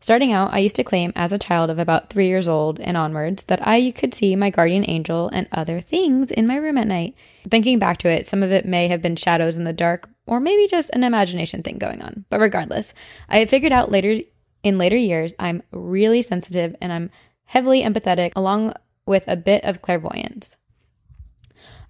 Starting 0.00 0.32
out, 0.32 0.54
I 0.54 0.58
used 0.58 0.76
to 0.76 0.84
claim 0.84 1.12
as 1.16 1.32
a 1.32 1.38
child 1.38 1.70
of 1.70 1.78
about 1.80 2.08
three 2.08 2.28
years 2.28 2.46
old 2.46 2.78
and 2.78 2.96
onwards 2.96 3.44
that 3.44 3.66
I 3.66 3.90
could 3.90 4.14
see 4.14 4.36
my 4.36 4.48
guardian 4.48 4.84
angel 4.88 5.28
and 5.32 5.48
other 5.50 5.80
things 5.80 6.30
in 6.30 6.46
my 6.46 6.54
room 6.54 6.78
at 6.78 6.86
night. 6.86 7.16
Thinking 7.50 7.80
back 7.80 7.98
to 7.98 8.08
it, 8.08 8.26
some 8.28 8.44
of 8.44 8.52
it 8.52 8.64
may 8.64 8.86
have 8.86 9.02
been 9.02 9.16
shadows 9.16 9.56
in 9.56 9.64
the 9.64 9.72
dark 9.72 10.08
or 10.26 10.38
maybe 10.38 10.68
just 10.68 10.90
an 10.90 11.02
imagination 11.02 11.64
thing 11.64 11.78
going 11.78 12.00
on. 12.00 12.24
But 12.30 12.38
regardless, 12.38 12.94
I 13.28 13.44
figured 13.46 13.72
out 13.72 13.90
later 13.90 14.22
in 14.62 14.78
later 14.78 14.96
years 14.96 15.34
I'm 15.38 15.62
really 15.72 16.22
sensitive 16.22 16.76
and 16.80 16.92
I'm 16.92 17.10
heavily 17.46 17.82
empathetic 17.82 18.32
along 18.36 18.74
with 19.04 19.24
a 19.26 19.36
bit 19.36 19.64
of 19.64 19.82
clairvoyance. 19.82 20.56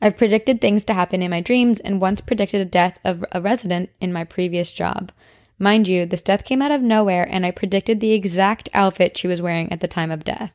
I've 0.00 0.16
predicted 0.16 0.60
things 0.60 0.84
to 0.86 0.94
happen 0.94 1.22
in 1.22 1.30
my 1.30 1.40
dreams 1.40 1.80
and 1.80 2.00
once 2.00 2.20
predicted 2.20 2.60
a 2.60 2.64
death 2.64 2.98
of 3.04 3.24
a 3.32 3.40
resident 3.40 3.90
in 4.00 4.12
my 4.12 4.24
previous 4.24 4.70
job. 4.70 5.10
Mind 5.58 5.88
you, 5.88 6.06
this 6.06 6.22
death 6.22 6.44
came 6.44 6.62
out 6.62 6.70
of 6.70 6.82
nowhere 6.82 7.26
and 7.28 7.44
I 7.44 7.50
predicted 7.50 8.00
the 8.00 8.12
exact 8.12 8.68
outfit 8.72 9.16
she 9.16 9.26
was 9.26 9.42
wearing 9.42 9.72
at 9.72 9.80
the 9.80 9.88
time 9.88 10.12
of 10.12 10.24
death. 10.24 10.52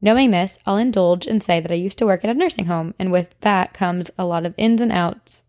Knowing 0.00 0.30
this, 0.30 0.58
I'll 0.64 0.76
indulge 0.76 1.26
and 1.26 1.42
say 1.42 1.60
that 1.60 1.72
I 1.72 1.74
used 1.74 1.98
to 1.98 2.06
work 2.06 2.24
at 2.24 2.30
a 2.30 2.34
nursing 2.34 2.66
home, 2.66 2.94
and 2.98 3.12
with 3.12 3.34
that 3.40 3.74
comes 3.74 4.10
a 4.16 4.24
lot 4.24 4.46
of 4.46 4.54
ins 4.56 4.80
and 4.80 4.90
outs. 4.90 5.42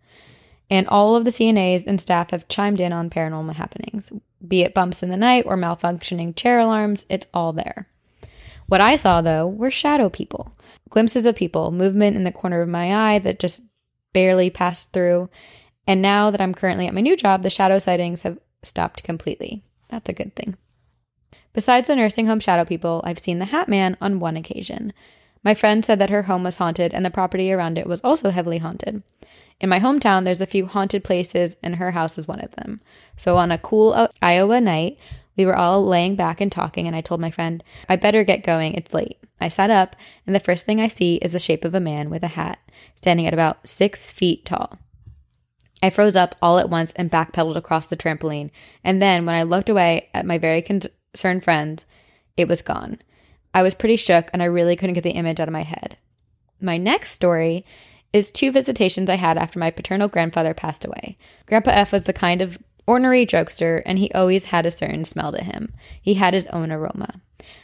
And 0.70 0.88
all 0.88 1.16
of 1.16 1.24
the 1.24 1.32
CNAs 1.32 1.88
and 1.88 2.02
staff 2.02 2.32
have 2.32 2.50
chimed 2.50 2.82
in 2.82 2.92
on 2.92 3.10
paranormal 3.10 3.54
happenings, 3.54 4.12
be 4.46 4.64
it 4.64 4.74
bumps 4.74 5.04
in 5.04 5.10
the 5.10 5.18
night 5.18 5.46
or 5.46 5.56
malfunctioning 5.56 6.36
chair 6.36 6.60
alarms, 6.60 7.06
it's 7.08 7.28
all 7.34 7.54
there. 7.54 7.88
What 8.68 8.82
I 8.82 8.96
saw, 8.96 9.22
though, 9.22 9.48
were 9.48 9.72
shadow 9.72 10.10
people 10.10 10.54
glimpses 10.92 11.26
of 11.26 11.36
people, 11.36 11.72
movement 11.72 12.16
in 12.16 12.24
the 12.24 12.32
corner 12.32 12.62
of 12.62 12.70
my 12.70 13.16
eye 13.16 13.20
that 13.20 13.40
just 13.40 13.62
barely 14.14 14.50
passed 14.52 14.94
through. 14.94 15.30
And 15.88 16.02
now 16.02 16.30
that 16.30 16.42
I'm 16.42 16.54
currently 16.54 16.86
at 16.86 16.94
my 16.94 17.02
new 17.02 17.18
job, 17.18 17.42
the 17.42 17.50
shadow 17.50 17.80
sightings 17.80 18.22
have 18.22 18.38
stopped 18.62 19.04
completely. 19.04 19.64
That's 19.90 20.10
a 20.10 20.14
good 20.14 20.36
thing. 20.36 20.56
Besides 21.54 21.88
the 21.88 21.96
nursing 21.96 22.28
home 22.28 22.40
shadow 22.40 22.64
people, 22.64 23.02
I've 23.04 23.20
seen 23.20 23.40
the 23.40 23.46
Hat 23.46 23.68
Man 23.68 23.98
on 24.00 24.20
one 24.20 24.38
occasion. 24.38 24.94
My 25.44 25.56
friend 25.56 25.84
said 25.84 26.00
that 26.00 26.12
her 26.12 26.24
home 26.24 26.44
was 26.44 26.58
haunted 26.58 26.94
and 26.94 27.04
the 27.04 27.10
property 27.10 27.52
around 27.52 27.78
it 27.78 27.88
was 27.88 28.00
also 28.02 28.30
heavily 28.30 28.60
haunted. 28.60 29.02
In 29.60 29.70
my 29.70 29.80
hometown, 29.80 30.24
there's 30.24 30.42
a 30.42 30.48
few 30.48 30.66
haunted 30.66 31.04
places, 31.04 31.56
and 31.62 31.76
her 31.76 31.92
house 31.92 32.18
is 32.18 32.28
one 32.28 32.40
of 32.40 32.52
them. 32.56 32.80
So 33.16 33.38
on 33.38 33.52
a 33.52 33.60
cool 33.60 33.94
uh, 33.94 34.08
Iowa 34.22 34.60
night, 34.60 35.00
we 35.38 35.46
were 35.46 35.56
all 35.56 35.86
laying 35.86 36.16
back 36.16 36.42
and 36.42 36.52
talking, 36.52 36.88
and 36.88 36.96
I 36.96 37.02
told 37.02 37.22
my 37.22 37.32
friend, 37.32 37.64
I 37.88 37.96
better 37.96 38.24
get 38.24 38.44
going, 38.44 38.74
it's 38.74 38.94
late. 38.94 39.18
I 39.40 39.48
sat 39.48 39.70
up, 39.70 39.96
and 40.26 40.36
the 40.36 40.40
first 40.40 40.66
thing 40.66 40.80
I 40.80 40.88
see 40.88 41.16
is 41.16 41.34
the 41.34 41.40
shape 41.40 41.66
of 41.66 41.74
a 41.74 41.80
man 41.80 42.10
with 42.10 42.24
a 42.24 42.28
hat, 42.28 42.60
standing 42.96 43.26
at 43.28 43.34
about 43.34 43.68
six 43.68 44.12
feet 44.12 44.46
tall. 44.46 44.78
I 45.82 45.90
froze 45.90 46.16
up 46.16 46.36
all 46.42 46.60
at 46.60 46.70
once 46.70 46.94
and 46.94 47.12
backpedaled 47.12 47.56
across 47.56 47.88
the 47.88 47.98
trampoline, 47.98 48.52
and 48.84 49.02
then 49.02 49.26
when 49.26 49.36
I 49.36 49.44
looked 49.44 49.70
away 49.70 50.10
at 50.14 50.26
my 50.26 50.38
very 50.38 50.62
concerned 50.62 51.44
friend, 51.44 51.84
it 52.38 52.48
was 52.48 52.62
gone. 52.62 53.00
I 53.54 53.64
was 53.64 53.74
pretty 53.74 53.96
shook, 53.96 54.30
and 54.32 54.42
I 54.42 54.46
really 54.46 54.76
couldn't 54.76 54.94
get 54.94 55.04
the 55.04 55.12
image 55.12 55.40
out 55.40 55.48
of 55.48 55.54
my 55.54 55.64
head. 55.64 55.98
My 56.60 56.78
next 56.78 57.12
story 57.12 57.66
is 58.14 58.30
two 58.30 58.52
visitations 58.52 59.10
I 59.10 59.16
had 59.16 59.38
after 59.38 59.58
my 59.58 59.72
paternal 59.72 60.08
grandfather 60.08 60.54
passed 60.54 60.86
away. 60.86 61.18
Grandpa 61.48 61.72
F 61.72 61.94
was 61.94 62.04
the 62.04 62.14
kind 62.14 62.42
of 62.42 62.60
ornery 62.92 63.26
jokester, 63.26 63.82
and 63.86 63.98
he 63.98 64.12
always 64.12 64.44
had 64.46 64.66
a 64.66 64.72
certain 64.72 65.06
smell 65.06 65.32
to 65.32 65.42
him. 65.42 65.74
He 66.02 66.16
had 66.16 66.34
his 66.34 66.46
own 66.48 66.74
aroma. 66.74 67.22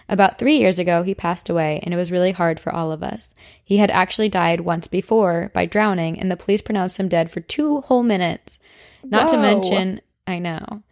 About 0.07 0.37
three 0.37 0.57
years 0.57 0.79
ago, 0.79 1.03
he 1.03 1.13
passed 1.13 1.49
away, 1.49 1.81
and 1.83 1.93
it 1.93 1.97
was 1.97 2.13
really 2.13 2.31
hard 2.31 2.61
for 2.61 2.73
all 2.73 2.93
of 2.93 3.03
us. 3.03 3.33
He 3.61 3.75
had 3.75 3.91
actually 3.91 4.29
died 4.29 4.61
once 4.61 4.87
before 4.87 5.51
by 5.53 5.65
drowning, 5.65 6.17
and 6.17 6.31
the 6.31 6.37
police 6.37 6.61
pronounced 6.61 6.97
him 6.97 7.09
dead 7.09 7.29
for 7.29 7.41
two 7.41 7.81
whole 7.81 8.03
minutes. 8.03 8.57
Not 9.03 9.25
Whoa. 9.25 9.31
to 9.33 9.37
mention, 9.37 10.01
I 10.25 10.39
know. 10.39 10.83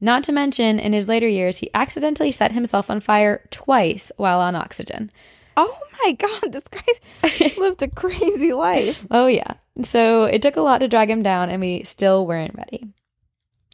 Not 0.00 0.24
to 0.24 0.32
mention, 0.32 0.78
in 0.78 0.94
his 0.94 1.06
later 1.06 1.28
years, 1.28 1.58
he 1.58 1.70
accidentally 1.74 2.32
set 2.32 2.52
himself 2.52 2.88
on 2.88 3.00
fire 3.00 3.46
twice 3.50 4.10
while 4.16 4.40
on 4.40 4.56
oxygen. 4.56 5.10
Oh 5.54 5.78
my 6.02 6.12
God, 6.12 6.52
this 6.52 6.68
guy's 6.68 7.56
lived 7.58 7.82
a 7.82 7.88
crazy 7.88 8.54
life. 8.54 9.06
Oh, 9.10 9.26
yeah. 9.26 9.54
So 9.82 10.24
it 10.24 10.40
took 10.40 10.56
a 10.56 10.62
lot 10.62 10.78
to 10.78 10.88
drag 10.88 11.10
him 11.10 11.22
down, 11.22 11.50
and 11.50 11.60
we 11.60 11.82
still 11.84 12.26
weren't 12.26 12.54
ready. 12.54 12.88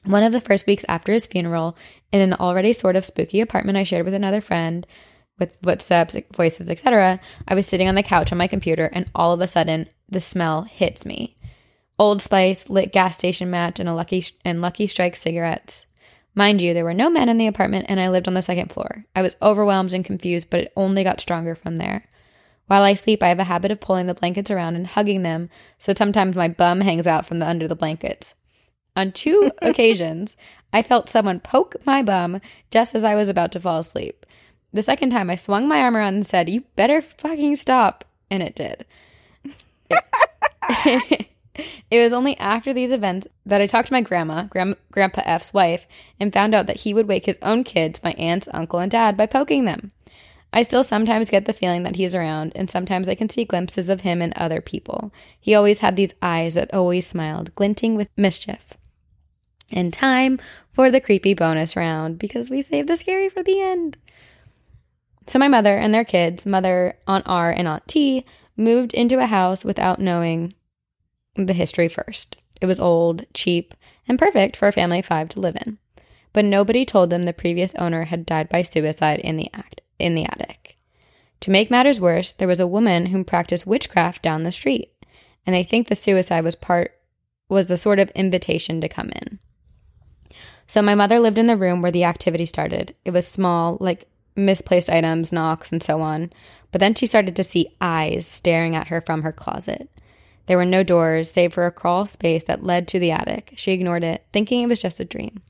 One 0.04 0.24
of 0.24 0.32
the 0.32 0.40
first 0.40 0.66
weeks 0.66 0.84
after 0.88 1.12
his 1.12 1.26
funeral, 1.26 1.76
in 2.10 2.20
an 2.20 2.34
already 2.34 2.72
sort 2.72 2.96
of 2.96 3.04
spooky 3.04 3.40
apartment 3.40 3.78
I 3.78 3.84
shared 3.84 4.04
with 4.04 4.14
another 4.14 4.40
friend, 4.40 4.86
with 5.38 5.56
footsteps, 5.62 6.16
voices, 6.32 6.68
etc., 6.68 7.20
I 7.46 7.54
was 7.54 7.66
sitting 7.66 7.88
on 7.88 7.94
the 7.94 8.02
couch 8.02 8.32
on 8.32 8.38
my 8.38 8.48
computer, 8.48 8.90
and 8.92 9.06
all 9.14 9.32
of 9.32 9.40
a 9.40 9.46
sudden, 9.46 9.88
the 10.08 10.20
smell 10.20 10.62
hits 10.62 11.06
me. 11.06 11.36
Old 11.98 12.20
Spice, 12.20 12.68
lit 12.68 12.92
gas 12.92 13.16
station 13.16 13.48
match, 13.50 13.78
and 13.78 13.88
a 13.88 13.94
Lucky 13.94 14.24
and 14.44 14.60
Lucky 14.60 14.88
Strike 14.88 15.14
cigarettes. 15.14 15.86
Mind 16.34 16.60
you, 16.60 16.74
there 16.74 16.84
were 16.84 16.94
no 16.94 17.08
men 17.08 17.28
in 17.28 17.38
the 17.38 17.46
apartment, 17.46 17.86
and 17.88 18.00
I 18.00 18.08
lived 18.08 18.26
on 18.26 18.34
the 18.34 18.42
second 18.42 18.72
floor. 18.72 19.04
I 19.14 19.22
was 19.22 19.36
overwhelmed 19.40 19.94
and 19.94 20.04
confused, 20.04 20.48
but 20.50 20.60
it 20.60 20.72
only 20.76 21.04
got 21.04 21.20
stronger 21.20 21.54
from 21.54 21.76
there. 21.76 22.06
While 22.66 22.82
I 22.82 22.94
sleep, 22.94 23.22
I 23.22 23.28
have 23.28 23.38
a 23.38 23.44
habit 23.44 23.70
of 23.70 23.80
pulling 23.80 24.06
the 24.06 24.14
blankets 24.14 24.50
around 24.50 24.74
and 24.76 24.86
hugging 24.86 25.22
them, 25.22 25.50
so 25.78 25.92
sometimes 25.96 26.34
my 26.34 26.48
bum 26.48 26.80
hangs 26.80 27.06
out 27.06 27.26
from 27.26 27.38
the 27.38 27.46
under 27.46 27.68
the 27.68 27.76
blankets. 27.76 28.34
On 28.96 29.12
two 29.12 29.50
occasions, 29.62 30.36
I 30.72 30.82
felt 30.82 31.08
someone 31.08 31.40
poke 31.40 31.76
my 31.84 32.02
bum 32.02 32.40
just 32.70 32.94
as 32.94 33.04
I 33.04 33.14
was 33.14 33.28
about 33.28 33.52
to 33.52 33.60
fall 33.60 33.80
asleep. 33.80 34.26
The 34.72 34.82
second 34.82 35.10
time, 35.10 35.28
I 35.28 35.36
swung 35.36 35.68
my 35.68 35.80
arm 35.80 35.96
around 35.96 36.14
and 36.14 36.26
said, 36.26 36.48
You 36.48 36.64
better 36.76 37.02
fucking 37.02 37.56
stop. 37.56 38.04
And 38.30 38.42
it 38.42 38.54
did. 38.54 38.86
It, 40.84 41.28
it 41.90 42.02
was 42.02 42.12
only 42.12 42.36
after 42.38 42.72
these 42.72 42.90
events 42.90 43.26
that 43.44 43.60
I 43.60 43.66
talked 43.66 43.88
to 43.88 43.92
my 43.92 44.00
grandma, 44.00 44.44
Gram- 44.44 44.76
Grandpa 44.90 45.22
F's 45.24 45.52
wife, 45.52 45.86
and 46.18 46.32
found 46.32 46.54
out 46.54 46.66
that 46.66 46.80
he 46.80 46.94
would 46.94 47.08
wake 47.08 47.26
his 47.26 47.38
own 47.42 47.64
kids, 47.64 48.00
my 48.02 48.12
aunts, 48.12 48.48
uncle, 48.54 48.78
and 48.78 48.90
dad, 48.90 49.16
by 49.16 49.26
poking 49.26 49.66
them. 49.66 49.92
I 50.54 50.62
still 50.62 50.84
sometimes 50.84 51.30
get 51.30 51.46
the 51.46 51.52
feeling 51.52 51.82
that 51.82 51.96
he's 51.96 52.14
around, 52.14 52.52
and 52.54 52.70
sometimes 52.70 53.08
I 53.08 53.14
can 53.14 53.28
see 53.28 53.44
glimpses 53.44 53.88
of 53.88 54.02
him 54.02 54.20
and 54.20 54.32
other 54.36 54.60
people. 54.60 55.12
He 55.38 55.54
always 55.54 55.80
had 55.80 55.96
these 55.96 56.14
eyes 56.20 56.54
that 56.54 56.72
always 56.74 57.06
smiled, 57.06 57.54
glinting 57.54 57.96
with 57.96 58.08
mischief. 58.16 58.74
And 59.72 59.92
time 59.92 60.38
for 60.72 60.90
the 60.90 61.00
creepy 61.00 61.34
bonus 61.34 61.76
round 61.76 62.18
because 62.18 62.50
we 62.50 62.62
saved 62.62 62.88
the 62.88 62.96
scary 62.96 63.28
for 63.28 63.42
the 63.42 63.60
end. 63.60 63.96
So, 65.26 65.38
my 65.38 65.48
mother 65.48 65.76
and 65.76 65.94
their 65.94 66.04
kids, 66.04 66.44
Mother, 66.44 66.98
Aunt 67.06 67.24
R, 67.26 67.50
and 67.50 67.68
Aunt 67.68 67.86
T, 67.86 68.24
moved 68.56 68.92
into 68.92 69.18
a 69.18 69.26
house 69.26 69.64
without 69.64 69.98
knowing 69.98 70.52
the 71.36 71.52
history 71.52 71.88
first. 71.88 72.36
It 72.60 72.66
was 72.66 72.80
old, 72.80 73.24
cheap, 73.34 73.74
and 74.06 74.18
perfect 74.18 74.56
for 74.56 74.68
a 74.68 74.72
family 74.72 75.00
of 75.00 75.06
five 75.06 75.28
to 75.30 75.40
live 75.40 75.56
in. 75.64 75.78
But 76.32 76.44
nobody 76.44 76.84
told 76.84 77.10
them 77.10 77.22
the 77.22 77.32
previous 77.32 77.74
owner 77.76 78.04
had 78.04 78.26
died 78.26 78.48
by 78.48 78.62
suicide 78.62 79.20
in 79.20 79.36
the 79.36 79.50
act 79.52 79.80
in 79.98 80.14
the 80.14 80.24
attic. 80.24 80.76
To 81.40 81.50
make 81.50 81.70
matters 81.70 82.00
worse, 82.00 82.32
there 82.32 82.48
was 82.48 82.60
a 82.60 82.66
woman 82.66 83.06
who 83.06 83.24
practiced 83.24 83.66
witchcraft 83.66 84.22
down 84.22 84.42
the 84.42 84.52
street, 84.52 84.92
and 85.46 85.54
they 85.54 85.64
think 85.64 85.88
the 85.88 85.96
suicide 85.96 86.44
was 86.44 86.56
part 86.56 86.98
was 87.48 87.66
the 87.66 87.76
sort 87.76 87.98
of 87.98 88.10
invitation 88.10 88.80
to 88.80 88.88
come 88.88 89.10
in. 89.10 89.38
So 90.72 90.80
my 90.80 90.94
mother 90.94 91.20
lived 91.20 91.36
in 91.36 91.48
the 91.48 91.56
room 91.58 91.82
where 91.82 91.92
the 91.92 92.04
activity 92.04 92.46
started. 92.46 92.94
It 93.04 93.10
was 93.10 93.28
small, 93.28 93.76
like 93.78 94.08
misplaced 94.36 94.88
items, 94.88 95.30
knocks, 95.30 95.70
and 95.70 95.82
so 95.82 96.00
on. 96.00 96.32
But 96.70 96.80
then 96.80 96.94
she 96.94 97.04
started 97.04 97.36
to 97.36 97.44
see 97.44 97.76
eyes 97.82 98.26
staring 98.26 98.74
at 98.74 98.88
her 98.88 99.02
from 99.02 99.20
her 99.20 99.32
closet. 99.32 99.90
There 100.46 100.56
were 100.56 100.64
no 100.64 100.82
doors, 100.82 101.30
save 101.30 101.52
for 101.52 101.66
a 101.66 101.70
crawl 101.70 102.06
space 102.06 102.44
that 102.44 102.64
led 102.64 102.88
to 102.88 102.98
the 102.98 103.10
attic. 103.10 103.52
She 103.54 103.72
ignored 103.72 104.02
it, 104.02 104.24
thinking 104.32 104.62
it 104.62 104.66
was 104.66 104.80
just 104.80 104.98
a 104.98 105.04
dream. 105.04 105.42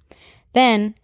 Then 0.54 0.96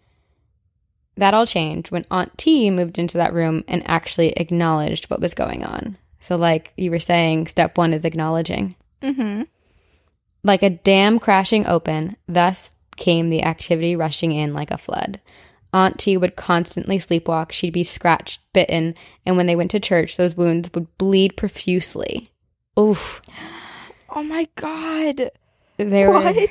that 1.16 1.32
all 1.32 1.46
changed 1.46 1.92
when 1.92 2.04
Aunt 2.10 2.36
T 2.36 2.70
moved 2.70 2.98
into 2.98 3.18
that 3.18 3.32
room 3.32 3.62
and 3.68 3.88
actually 3.88 4.30
acknowledged 4.30 5.08
what 5.08 5.20
was 5.20 5.32
going 5.32 5.64
on. 5.64 5.96
So, 6.18 6.34
like 6.34 6.72
you 6.76 6.90
were 6.90 6.98
saying, 6.98 7.46
step 7.46 7.78
one 7.78 7.94
is 7.94 8.04
acknowledging. 8.04 8.74
Mm-hmm. 9.00 9.42
Like 10.42 10.64
a 10.64 10.70
dam 10.70 11.20
crashing 11.20 11.68
open, 11.68 12.16
thus 12.26 12.72
came 12.98 13.30
the 13.30 13.44
activity 13.44 13.96
rushing 13.96 14.32
in 14.32 14.52
like 14.52 14.70
a 14.70 14.78
flood. 14.78 15.20
Aunt 15.72 15.98
T 15.98 16.16
would 16.16 16.36
constantly 16.36 16.98
sleepwalk. 16.98 17.52
She'd 17.52 17.72
be 17.72 17.82
scratched, 17.82 18.40
bitten, 18.52 18.94
and 19.26 19.36
when 19.36 19.46
they 19.46 19.56
went 19.56 19.70
to 19.72 19.80
church, 19.80 20.16
those 20.16 20.36
wounds 20.36 20.70
would 20.74 20.96
bleed 20.98 21.36
profusely. 21.36 22.30
Oof. 22.78 23.20
Oh 24.10 24.22
my 24.22 24.48
god. 24.56 25.30
There 25.76 26.10
what? 26.10 26.34
Were, 26.34 26.46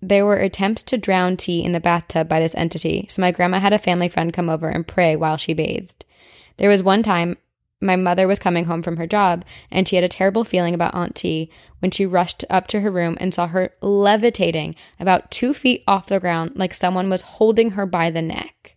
there 0.00 0.24
were 0.24 0.36
attempts 0.36 0.82
to 0.84 0.96
drown 0.96 1.36
T 1.36 1.62
in 1.62 1.72
the 1.72 1.80
bathtub 1.80 2.28
by 2.28 2.40
this 2.40 2.54
entity, 2.54 3.06
so 3.10 3.20
my 3.20 3.30
grandma 3.32 3.58
had 3.58 3.72
a 3.72 3.78
family 3.78 4.08
friend 4.08 4.32
come 4.32 4.48
over 4.48 4.68
and 4.68 4.86
pray 4.86 5.16
while 5.16 5.36
she 5.36 5.52
bathed. 5.52 6.04
There 6.56 6.70
was 6.70 6.82
one 6.82 7.02
time 7.02 7.36
my 7.80 7.96
mother 7.96 8.26
was 8.26 8.38
coming 8.38 8.64
home 8.64 8.82
from 8.82 8.96
her 8.96 9.06
job, 9.06 9.44
and 9.70 9.86
she 9.86 9.96
had 9.96 10.04
a 10.04 10.08
terrible 10.08 10.44
feeling 10.44 10.74
about 10.74 10.94
Aunt 10.94 11.14
T 11.14 11.50
when 11.78 11.90
she 11.90 12.06
rushed 12.06 12.44
up 12.50 12.66
to 12.68 12.80
her 12.80 12.90
room 12.90 13.16
and 13.20 13.32
saw 13.32 13.46
her 13.46 13.70
levitating 13.80 14.74
about 14.98 15.30
two 15.30 15.54
feet 15.54 15.84
off 15.86 16.06
the 16.06 16.20
ground 16.20 16.52
like 16.56 16.74
someone 16.74 17.08
was 17.08 17.22
holding 17.22 17.72
her 17.72 17.86
by 17.86 18.10
the 18.10 18.22
neck. 18.22 18.76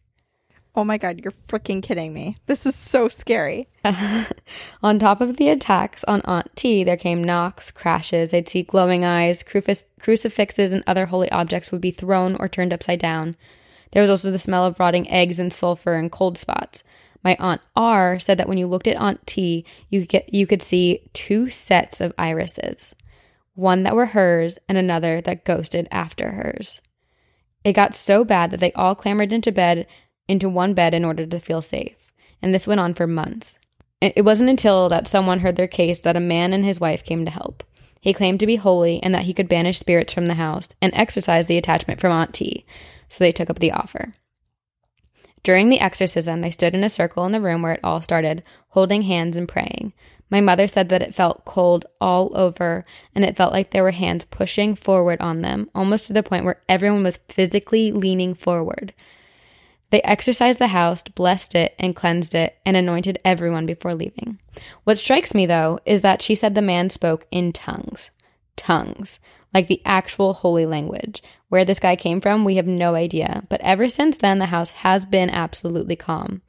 Oh 0.74 0.86
my 0.86 0.98
god, 0.98 1.20
you're 1.22 1.34
freaking 1.34 1.84
kidding 1.84 2.14
me. 2.14 2.38
This 2.46 2.66
is 2.66 2.76
so 2.76 3.10
scary. 3.10 3.68
on 4.84 5.00
top 5.00 5.20
of 5.20 5.36
the 5.36 5.50
attacks 5.50 6.06
on 6.06 6.22
Aunt 6.22 6.56
T, 6.56 6.86
there 6.86 6.96
came 6.96 7.22
knocks, 7.22 7.72
crashes. 7.72 8.34
I'd 8.34 8.48
see 8.48 8.64
glowing 8.64 9.04
eyes, 9.04 9.44
crucifixes, 9.44 10.72
and 10.72 10.84
other 10.88 11.08
holy 11.08 11.30
objects 11.30 11.72
would 11.72 11.82
be 11.82 11.92
thrown 11.92 12.36
or 12.36 12.48
turned 12.48 12.72
upside 12.72 13.00
down. 13.00 13.36
There 13.92 14.02
was 14.02 14.10
also 14.10 14.32
the 14.32 14.38
smell 14.38 14.66
of 14.66 14.80
rotting 14.80 15.10
eggs 15.12 15.40
and 15.40 15.52
sulfur 15.52 15.96
and 15.96 16.10
cold 16.10 16.38
spots. 16.38 16.84
My 17.24 17.36
aunt 17.40 17.62
R 17.76 18.20
said 18.20 18.38
that 18.38 18.50
when 18.50 18.58
you 18.58 18.68
looked 18.68 18.88
at 18.88 18.98
Aunt 18.98 19.26
T, 19.28 19.66
you 19.90 20.02
could 20.02 20.10
get 20.10 20.34
you 20.34 20.48
could 20.48 20.64
see 20.64 21.10
two 21.14 21.50
sets 21.50 22.02
of 22.02 22.14
irises. 22.18 22.96
one 23.54 23.84
that 23.84 23.96
were 23.96 24.08
hers 24.08 24.58
and 24.68 24.78
another 24.78 25.22
that 25.22 25.46
ghosted 25.46 25.88
after 25.92 26.32
hers. 26.32 26.82
It 27.64 27.74
got 27.74 27.94
so 27.94 28.24
bad 28.24 28.52
that 28.52 28.60
they 28.60 28.72
all 28.74 28.96
clambered 28.96 29.34
into 29.34 29.52
bed, 29.52 29.88
into 30.28 30.50
one 30.50 30.74
bed 30.74 30.94
in 30.94 31.06
order 31.06 31.26
to 31.26 31.40
feel 31.40 31.62
safe. 31.62 32.12
And 32.42 32.54
this 32.54 32.66
went 32.66 32.80
on 32.80 32.94
for 32.94 33.06
months. 33.06 33.60
It 34.00 34.26
wasn't 34.26 34.50
until 34.50 34.90
that 34.90 35.08
someone 35.08 35.42
heard 35.42 35.58
their 35.58 35.68
case 35.68 36.02
that 36.02 36.16
a 36.18 36.22
man 36.22 36.54
and 36.54 36.66
his 36.66 36.80
wife 36.80 37.04
came 37.04 37.24
to 37.26 37.32
help. 37.32 37.64
He 38.00 38.14
claimed 38.14 38.40
to 38.40 38.48
be 38.48 38.56
holy 38.56 39.00
and 39.04 39.14
that 39.14 39.26
he 39.26 39.34
could 39.34 39.48
banish 39.48 39.78
spirits 39.78 40.12
from 40.12 40.26
the 40.26 40.34
house 40.34 40.70
and 40.82 40.92
exorcise 40.96 41.46
the 41.46 41.58
attachment 41.58 42.02
from 42.02 42.12
Aunt 42.12 42.34
T, 42.34 42.66
so 43.10 43.24
they 43.24 43.32
took 43.32 43.52
up 43.52 43.60
the 43.60 43.72
offer. 43.72 44.12
During 45.44 45.70
the 45.70 45.80
exorcism, 45.80 46.42
they 46.42 46.52
stood 46.52 46.76
in 46.76 46.84
a 46.84 46.90
circle 46.90 47.26
in 47.26 47.32
the 47.32 47.42
room 47.42 47.62
where 47.62 47.74
it 47.74 47.80
all 47.84 48.02
started, 48.02 48.44
holding 48.70 49.04
hands 49.04 49.36
and 49.36 49.48
praying. 49.48 49.94
My 50.30 50.40
mother 50.40 50.68
said 50.68 50.90
that 50.90 51.02
it 51.02 51.16
felt 51.16 51.46
cold 51.46 51.86
all 52.00 52.32
over, 52.38 52.86
and 53.14 53.26
it 53.26 53.36
felt 53.36 53.52
like 53.52 53.72
there 53.72 53.84
were 53.84 53.92
hands 53.92 54.24
pushing 54.24 54.76
forward 54.76 55.20
on 55.20 55.42
them, 55.42 55.70
almost 55.76 56.08
to 56.08 56.14
the 56.14 56.24
point 56.24 56.46
where 56.46 56.62
everyone 56.70 57.04
was 57.04 57.20
physically 57.28 57.92
leaning 57.92 58.34
forward. 58.34 58.94
They 59.90 60.02
exorcised 60.04 60.60
the 60.60 60.68
house, 60.68 61.04
blessed 61.04 61.54
it, 61.56 61.76
and 61.78 61.96
cleansed 61.96 62.34
it, 62.34 62.58
and 62.66 62.78
anointed 62.78 63.20
everyone 63.26 63.66
before 63.66 63.94
leaving. 63.94 64.40
What 64.86 64.98
strikes 64.98 65.34
me, 65.34 65.46
though, 65.46 65.80
is 65.86 66.02
that 66.02 66.22
she 66.22 66.34
said 66.34 66.56
the 66.56 66.62
man 66.62 66.90
spoke 66.90 67.28
in 67.30 67.52
tongues. 67.52 68.10
Tongues. 68.62 69.20
Like 69.54 69.68
the 69.68 69.82
actual 69.84 70.34
holy 70.34 70.68
language. 70.68 71.24
Where 71.50 71.66
this 71.66 71.80
guy 71.80 71.96
came 71.96 72.22
from, 72.22 72.46
we 72.46 72.56
have 72.58 72.68
no 72.68 72.94
idea. 72.94 73.44
But 73.50 73.60
ever 73.62 73.90
since 73.90 74.20
then, 74.20 74.38
the 74.38 74.46
house 74.46 74.72
has 74.72 75.04
been 75.04 75.32
absolutely 75.32 75.96
calm. 75.96 76.44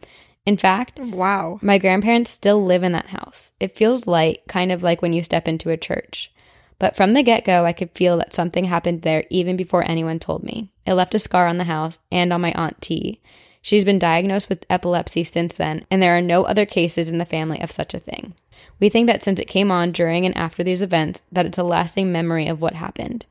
In 0.45 0.59
fact, 0.59 1.01
Wow. 1.01 1.59
my 1.63 1.79
grandparents 1.79 2.31
still 2.31 2.63
live 2.63 2.83
in 2.83 2.93
that 2.93 3.07
house. 3.07 3.53
It 3.59 3.75
feels 3.75 4.07
light, 4.07 4.41
kind 4.47 4.71
of 4.71 4.83
like 4.83 5.01
when 5.01 5.15
you 5.15 5.23
step 5.23 5.49
into 5.49 5.71
a 5.71 5.77
church. 5.79 6.31
But 6.79 6.95
from 6.95 7.15
the 7.15 7.23
get 7.23 7.45
go, 7.47 7.65
I 7.65 7.73
could 7.73 7.93
feel 7.93 8.17
that 8.19 8.35
something 8.35 8.65
happened 8.65 9.03
there 9.03 9.25
even 9.31 9.57
before 9.57 9.89
anyone 9.89 10.19
told 10.19 10.43
me. 10.43 10.71
It 10.85 10.95
left 10.95 11.15
a 11.15 11.19
scar 11.19 11.47
on 11.47 11.57
the 11.57 11.65
house 11.65 11.99
and 12.11 12.31
on 12.33 12.41
my 12.41 12.53
Aunt 12.53 12.81
T. 12.83 13.21
She's 13.63 13.85
been 13.85 13.99
diagnosed 14.01 14.49
with 14.49 14.67
epilepsy 14.69 15.23
since 15.25 15.55
then, 15.55 15.87
and 15.91 16.03
there 16.03 16.17
are 16.17 16.21
no 16.21 16.43
other 16.43 16.67
cases 16.67 17.09
in 17.09 17.19
the 17.19 17.25
family 17.25 17.61
of 17.61 17.71
such 17.71 17.95
a 17.95 18.01
thing. 18.01 18.35
We 18.81 18.89
think 18.89 19.07
that 19.07 19.23
since 19.23 19.39
it 19.39 19.47
came 19.47 19.71
on 19.71 19.93
during 19.93 20.27
and 20.27 20.37
after 20.37 20.65
these 20.65 20.83
events, 20.83 21.23
that 21.31 21.47
it's 21.47 21.59
a 21.59 21.63
lasting 21.63 22.11
memory 22.11 22.49
of 22.49 22.61
what 22.61 22.75
happened. 22.75 23.25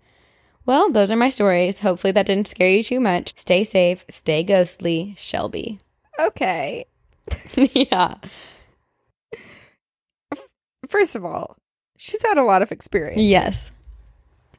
Well, 0.66 0.90
those 0.92 1.12
are 1.12 1.18
my 1.18 1.30
stories. 1.30 1.80
Hopefully 1.80 2.12
that 2.14 2.28
didn't 2.28 2.48
scare 2.48 2.70
you 2.70 2.82
too 2.84 3.00
much. 3.02 3.38
Stay 3.38 3.64
safe, 3.66 4.06
stay 4.10 4.42
ghostly, 4.44 5.16
Shelby. 5.18 5.80
Okay. 6.20 6.86
yeah. 7.56 8.16
First 10.88 11.16
of 11.16 11.24
all, 11.26 11.58
she's 11.98 12.22
had 12.24 12.38
a 12.38 12.44
lot 12.44 12.62
of 12.62 12.72
experience 12.72 13.22
Yes. 13.22 13.72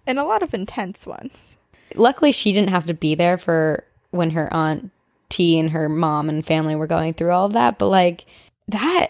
and 0.06 0.18
a 0.18 0.24
lot 0.24 0.42
of 0.42 0.54
intense 0.54 1.06
ones. 1.06 1.56
luckily 1.94 2.32
she 2.32 2.52
didn't 2.52 2.70
have 2.70 2.86
to 2.86 2.94
be 2.94 3.14
there 3.14 3.36
for 3.36 3.84
when 4.10 4.30
her 4.30 4.52
aunt 4.52 4.90
T 5.32 5.58
and 5.58 5.70
her 5.70 5.88
mom 5.88 6.28
and 6.28 6.44
family 6.46 6.74
were 6.74 6.86
going 6.86 7.14
through 7.14 7.30
all 7.32 7.46
of 7.46 7.54
that. 7.54 7.78
But 7.78 7.88
like 7.88 8.26
that, 8.68 9.08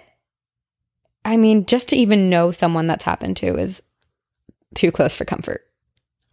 I 1.25 1.37
mean, 1.37 1.67
just 1.67 1.89
to 1.91 1.97
even 1.97 2.31
know 2.31 2.51
someone 2.53 2.87
that's 2.87 3.05
happened 3.05 3.37
to 3.39 3.57
is 3.59 3.83
too 4.75 4.91
close 4.93 5.15
for 5.15 5.25
comfort. 5.25 5.63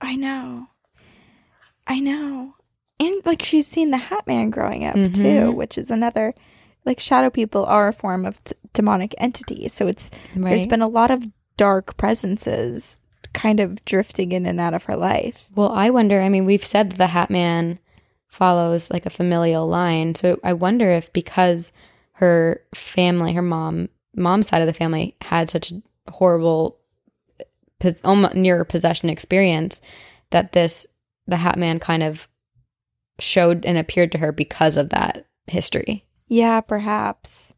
I 0.01 0.15
know. 0.15 0.67
I 1.87 1.99
know. 1.99 2.53
And 2.99 3.25
like 3.25 3.41
she's 3.41 3.67
seen 3.67 3.91
the 3.91 3.97
Hat 3.97 4.27
Man 4.27 4.49
growing 4.49 4.85
up 4.85 4.95
Mhm. 4.95 5.15
too, 5.15 5.51
which 5.51 5.77
is 5.77 5.89
another 5.91 6.33
like 6.85 6.99
shadow 6.99 7.29
people 7.29 7.65
are 7.65 7.87
a 7.87 7.93
form 7.93 8.25
of 8.25 8.43
t- 8.43 8.53
demonic 8.73 9.13
entity. 9.17 9.67
So 9.69 9.87
it's 9.87 10.11
there's 10.35 10.65
been 10.65 10.81
a 10.81 10.87
lot 10.87 11.11
of 11.11 11.29
dark 11.57 11.97
presences 11.97 12.99
kind 13.33 13.59
of 13.59 13.83
drifting 13.85 14.31
in 14.31 14.45
and 14.45 14.59
out 14.59 14.73
of 14.73 14.83
her 14.85 14.95
life. 14.95 15.49
well, 15.55 15.71
I 15.71 15.89
wonder. 15.89 16.21
I 16.21 16.29
mean, 16.29 16.45
we've 16.45 16.65
said 16.65 16.93
the 16.93 17.07
Hat 17.07 17.29
Man 17.29 17.79
follows 18.29 18.89
like 18.89 19.05
a 19.05 19.09
familial 19.11 19.67
line, 19.67 20.15
so 20.15 20.39
I 20.43 20.53
wonder 20.53 20.89
if 20.91 21.11
because 21.13 21.71
her 22.13 22.61
family, 22.73 23.33
her 23.33 23.41
mom, 23.41 23.89
mom's 24.15 24.47
side 24.47 24.61
of 24.61 24.67
the 24.67 24.73
family 24.73 25.15
had 25.21 25.49
such 25.49 25.71
a 25.71 25.81
horrible, 26.11 26.77
pos- 27.79 28.01
almost 28.03 28.35
near 28.35 28.63
possession 28.65 29.09
experience, 29.09 29.81
that 30.31 30.51
this 30.53 30.85
the 31.27 31.37
Hat 31.37 31.57
Man 31.59 31.79
kind 31.79 32.03
of 32.03 32.27
showed 33.19 33.65
and 33.65 33.77
appeared 33.77 34.11
to 34.13 34.17
her 34.19 34.31
because 34.31 34.77
of 34.77 34.89
that 34.89 35.25
history. 35.47 36.05
Yeah, 36.27 36.61
perhaps. 36.61 37.53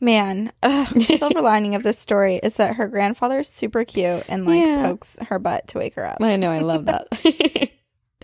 Man, 0.00 0.52
ugh, 0.62 1.00
silver 1.18 1.40
lining 1.40 1.74
of 1.74 1.82
this 1.82 1.98
story 1.98 2.36
is 2.42 2.56
that 2.56 2.76
her 2.76 2.88
grandfather 2.88 3.38
is 3.40 3.48
super 3.48 3.84
cute 3.84 4.24
and 4.28 4.44
like 4.44 4.60
Yeah. 4.60 4.82
pokes 4.82 5.16
her 5.28 5.38
butt 5.38 5.68
to 5.68 5.78
wake 5.78 5.94
her 5.94 6.04
up. 6.04 6.20
I 6.20 6.36
know, 6.36 6.50
I 6.50 6.58
love 6.58 6.86
that. 6.86 7.08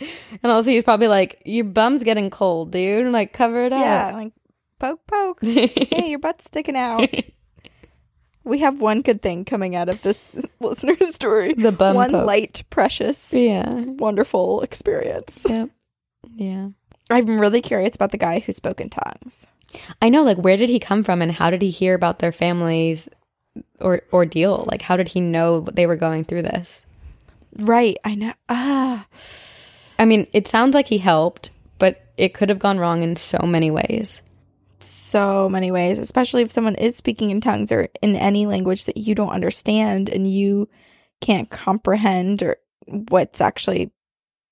and 0.42 0.50
also, 0.52 0.70
he's 0.70 0.84
probably 0.84 1.08
like, 1.08 1.42
"Your 1.44 1.64
bum's 1.64 2.02
getting 2.04 2.30
cold, 2.30 2.70
dude. 2.72 3.12
Like, 3.12 3.32
cover 3.32 3.64
it 3.64 3.72
Yeah, 3.72 4.08
up." 4.08 4.14
like 4.14 4.32
poke, 4.78 5.06
poke. 5.06 5.38
hey, 5.42 6.08
your 6.10 6.18
butt's 6.18 6.44
sticking 6.46 6.76
out. 6.76 7.08
We 8.42 8.60
have 8.60 8.80
one 8.80 9.02
good 9.02 9.20
thing 9.20 9.44
coming 9.44 9.76
out 9.76 9.90
of 9.90 10.00
this 10.00 10.34
listener 10.60 10.96
story. 11.10 11.52
The 11.52 11.70
bum 11.70 11.94
one 11.94 12.10
poke. 12.10 12.26
light, 12.26 12.62
precious, 12.70 13.34
yeah, 13.34 13.68
wonderful 13.84 14.62
experience. 14.62 15.46
yeah, 15.48 15.66
yeah. 16.36 16.68
I'm 17.10 17.38
really 17.38 17.60
curious 17.60 17.94
about 17.94 18.12
the 18.12 18.16
guy 18.18 18.38
who 18.40 18.52
spoke 18.52 18.80
in 18.80 18.88
tongues. 18.88 19.46
I 20.00 20.08
know, 20.08 20.22
like, 20.24 20.38
where 20.38 20.56
did 20.56 20.70
he 20.70 20.80
come 20.80 21.04
from, 21.04 21.20
and 21.20 21.30
how 21.32 21.50
did 21.50 21.60
he 21.60 21.70
hear 21.70 21.94
about 21.94 22.20
their 22.20 22.32
family's 22.32 23.10
or 23.78 24.02
ordeal? 24.10 24.64
Like, 24.70 24.80
how 24.82 24.96
did 24.96 25.08
he 25.08 25.20
know 25.20 25.60
they 25.60 25.86
were 25.86 25.94
going 25.96 26.24
through 26.24 26.42
this? 26.42 26.82
Right, 27.58 27.98
I 28.04 28.14
know. 28.14 28.32
Ah, 28.48 29.06
I 30.00 30.04
mean, 30.06 30.26
it 30.32 30.48
sounds 30.48 30.74
like 30.74 30.88
he 30.88 30.98
helped, 30.98 31.50
but 31.78 32.02
it 32.16 32.34
could 32.34 32.48
have 32.48 32.58
gone 32.58 32.78
wrong 32.78 33.02
in 33.02 33.14
so 33.16 33.38
many 33.46 33.70
ways. 33.70 34.22
so 34.80 35.46
many 35.48 35.70
ways, 35.70 35.98
especially 35.98 36.40
if 36.42 36.50
someone 36.50 36.74
is 36.74 36.96
speaking 36.96 37.30
in 37.30 37.40
tongues 37.42 37.70
or 37.70 37.88
in 38.00 38.16
any 38.16 38.46
language 38.46 38.86
that 38.86 38.96
you 38.96 39.14
don't 39.14 39.28
understand 39.28 40.08
and 40.08 40.26
you 40.32 40.68
can't 41.20 41.50
comprehend 41.50 42.42
or 42.42 42.56
what's 42.86 43.42
actually 43.42 43.92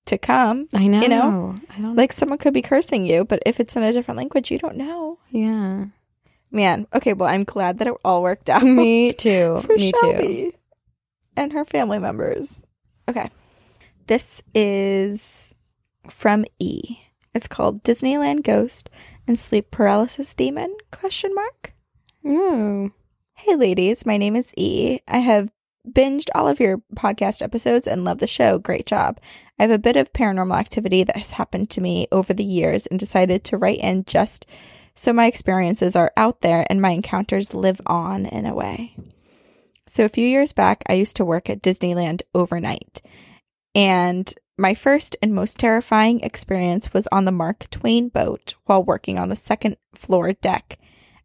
to 0.05 0.19
come. 0.19 0.69
I 0.71 0.85
know. 0.85 1.01
You 1.01 1.07
know? 1.09 1.59
I 1.75 1.81
don't 1.81 1.95
Like 1.95 2.13
someone 2.13 2.37
could 2.37 2.53
be 2.53 2.61
cursing 2.61 3.07
you, 3.07 3.25
but 3.25 3.41
if 3.45 3.59
it's 3.59 3.75
in 3.75 3.81
a 3.81 3.91
different 3.91 4.19
language, 4.19 4.51
you 4.51 4.59
don't 4.59 4.77
know. 4.77 5.17
Yeah. 5.31 5.85
Man, 6.51 6.85
okay, 6.93 7.13
well, 7.13 7.29
I'm 7.29 7.43
glad 7.43 7.79
that 7.79 7.87
it 7.87 7.93
all 8.05 8.21
worked 8.21 8.49
out. 8.55 8.61
Me 8.63 9.11
too. 9.11 9.61
for 9.63 9.73
Me 9.73 9.91
too. 9.91 9.99
Shelby 9.99 10.57
and 11.35 11.53
her 11.53 11.65
family 11.65 11.97
members. 11.97 12.65
Okay. 13.07 13.31
This 14.09 14.41
is 14.55 15.53
from 16.09 16.43
E. 16.57 16.97
It's 17.35 17.47
called 17.47 17.83
Disneyland 17.83 18.43
Ghost 18.43 18.89
and 19.27 19.37
Sleep 19.37 19.69
Paralysis 19.69 20.33
Demon? 20.33 20.75
Question 20.89 21.35
mark. 21.35 21.75
Oh. 22.25 22.89
Hey 23.35 23.55
ladies, 23.55 24.07
my 24.07 24.17
name 24.17 24.35
is 24.35 24.51
E. 24.57 24.97
I 25.07 25.19
have 25.19 25.51
binged 25.87 26.29
all 26.33 26.47
of 26.47 26.59
your 26.59 26.79
podcast 26.95 27.43
episodes 27.43 27.85
and 27.85 28.03
love 28.03 28.17
the 28.17 28.25
show. 28.25 28.57
Great 28.57 28.87
job. 28.87 29.19
I 29.59 29.61
have 29.61 29.71
a 29.71 29.77
bit 29.77 29.95
of 29.95 30.11
paranormal 30.11 30.57
activity 30.57 31.03
that 31.03 31.17
has 31.17 31.29
happened 31.29 31.69
to 31.69 31.81
me 31.81 32.07
over 32.11 32.33
the 32.33 32.43
years 32.43 32.87
and 32.87 32.99
decided 32.99 33.43
to 33.43 33.57
write 33.57 33.77
in 33.77 34.05
just 34.05 34.47
so 34.95 35.13
my 35.13 35.27
experiences 35.27 35.95
are 35.95 36.11
out 36.17 36.41
there 36.41 36.65
and 36.67 36.81
my 36.81 36.89
encounters 36.89 37.53
live 37.53 37.79
on 37.85 38.25
in 38.25 38.47
a 38.47 38.55
way. 38.55 38.95
So 39.85 40.03
a 40.03 40.09
few 40.09 40.27
years 40.27 40.51
back, 40.51 40.81
I 40.89 40.93
used 40.93 41.15
to 41.17 41.25
work 41.25 41.47
at 41.47 41.61
Disneyland 41.61 42.23
overnight. 42.33 43.03
And 43.79 44.33
my 44.57 44.73
first 44.73 45.15
and 45.21 45.33
most 45.33 45.57
terrifying 45.57 46.19
experience 46.19 46.93
was 46.93 47.07
on 47.13 47.23
the 47.23 47.31
Mark 47.31 47.69
Twain 47.71 48.09
boat 48.09 48.55
while 48.65 48.83
working 48.83 49.17
on 49.17 49.29
the 49.29 49.37
second 49.37 49.77
floor 49.95 50.33
deck. 50.33 50.77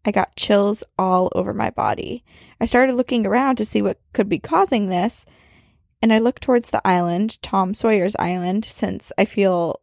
I 0.05 0.13
got 0.13 0.37
chills 0.37 0.85
all 0.97 1.33
over 1.35 1.53
my 1.53 1.71
body. 1.71 2.23
I 2.61 2.67
started 2.67 2.95
looking 2.95 3.27
around 3.27 3.57
to 3.57 3.65
see 3.65 3.83
what 3.83 4.01
could 4.13 4.29
be 4.29 4.39
causing 4.39 4.89
this, 4.89 5.27
and 6.01 6.13
I 6.13 6.21
looked 6.21 6.43
towards 6.45 6.71
the 6.71 6.87
island, 6.87 7.43
Tom 7.43 7.75
Sawyer's 7.75 8.15
Island, 8.21 8.65
since 8.67 9.11
I 9.19 9.25
feel 9.25 9.81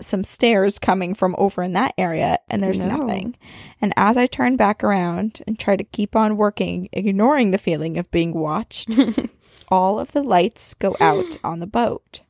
some 0.00 0.24
stares 0.24 0.80
coming 0.80 1.14
from 1.14 1.36
over 1.38 1.62
in 1.62 1.74
that 1.74 1.94
area, 1.96 2.38
and 2.50 2.60
there's 2.62 2.80
No. 2.80 2.96
nothing. 2.96 3.36
And 3.80 3.92
as 3.96 4.16
I 4.16 4.26
turned 4.26 4.58
back 4.58 4.82
around 4.82 5.40
and 5.46 5.56
tried 5.56 5.76
to 5.76 5.84
keep 5.84 6.16
on 6.16 6.36
working, 6.36 6.88
ignoring 6.92 7.52
the 7.52 7.58
feeling 7.58 7.96
of 7.96 8.10
being 8.10 8.32
watched, 8.32 8.88
all 9.72 9.98
of 9.98 10.12
the 10.12 10.22
lights 10.22 10.74
go 10.74 10.92
hmm. 10.92 11.02
out 11.02 11.38
on 11.42 11.58
the 11.58 11.66
boat. 11.66 12.20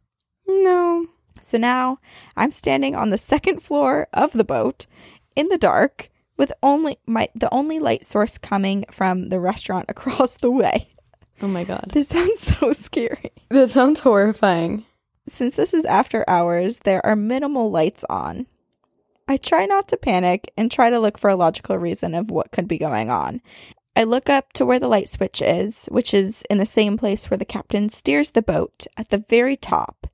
No. 0.47 1.09
So 1.41 1.59
now 1.59 1.99
I'm 2.37 2.53
standing 2.53 2.95
on 2.95 3.11
the 3.11 3.19
second 3.19 3.63
floor 3.63 4.07
of 4.15 4.33
the 4.33 4.45
boat 4.45 4.87
in 5.35 5.49
the 5.49 5.59
dark 5.59 6.09
with 6.37 6.53
only 6.63 6.99
my 7.05 7.29
the 7.35 7.53
only 7.53 7.81
light 7.81 8.05
source 8.05 8.39
coming 8.39 8.85
from 8.91 9.29
the 9.29 9.41
restaurant 9.41 9.87
across 9.91 10.37
the 10.37 10.53
way. 10.53 10.95
Oh 11.43 11.49
my 11.49 11.65
god. 11.65 11.91
This 11.93 12.09
sounds 12.09 12.41
so 12.61 12.73
scary. 12.73 13.33
That 13.49 13.71
sounds 13.71 14.01
horrifying. 14.01 14.87
Since 15.27 15.57
this 15.57 15.75
is 15.75 15.85
after 15.85 16.25
hours, 16.29 16.79
there 16.81 17.05
are 17.05 17.17
minimal 17.17 17.71
lights 17.71 18.05
on. 18.09 18.47
I 19.27 19.37
try 19.37 19.67
not 19.67 19.89
to 19.89 19.97
panic 19.97 20.53
and 20.57 20.71
try 20.71 20.91
to 20.91 20.99
look 20.99 21.19
for 21.19 21.31
a 21.31 21.37
logical 21.37 21.77
reason 21.79 22.15
of 22.15 22.31
what 22.31 22.53
could 22.53 22.69
be 22.69 22.79
going 22.79 23.09
on. 23.09 23.41
I 23.95 24.05
look 24.05 24.31
up 24.31 24.53
to 24.55 24.65
where 24.67 24.79
the 24.79 24.89
light 24.89 25.09
switch 25.09 25.43
is, 25.43 25.87
which 25.91 26.15
is 26.15 26.43
in 26.49 26.59
the 26.59 26.67
same 26.67 26.97
place 26.97 27.29
where 27.31 27.39
the 27.39 27.45
captain 27.45 27.89
steers 27.91 28.31
the 28.31 28.43
boat 28.43 28.87
at 28.97 29.11
the 29.11 29.25
very 29.29 29.57
top. 29.57 30.07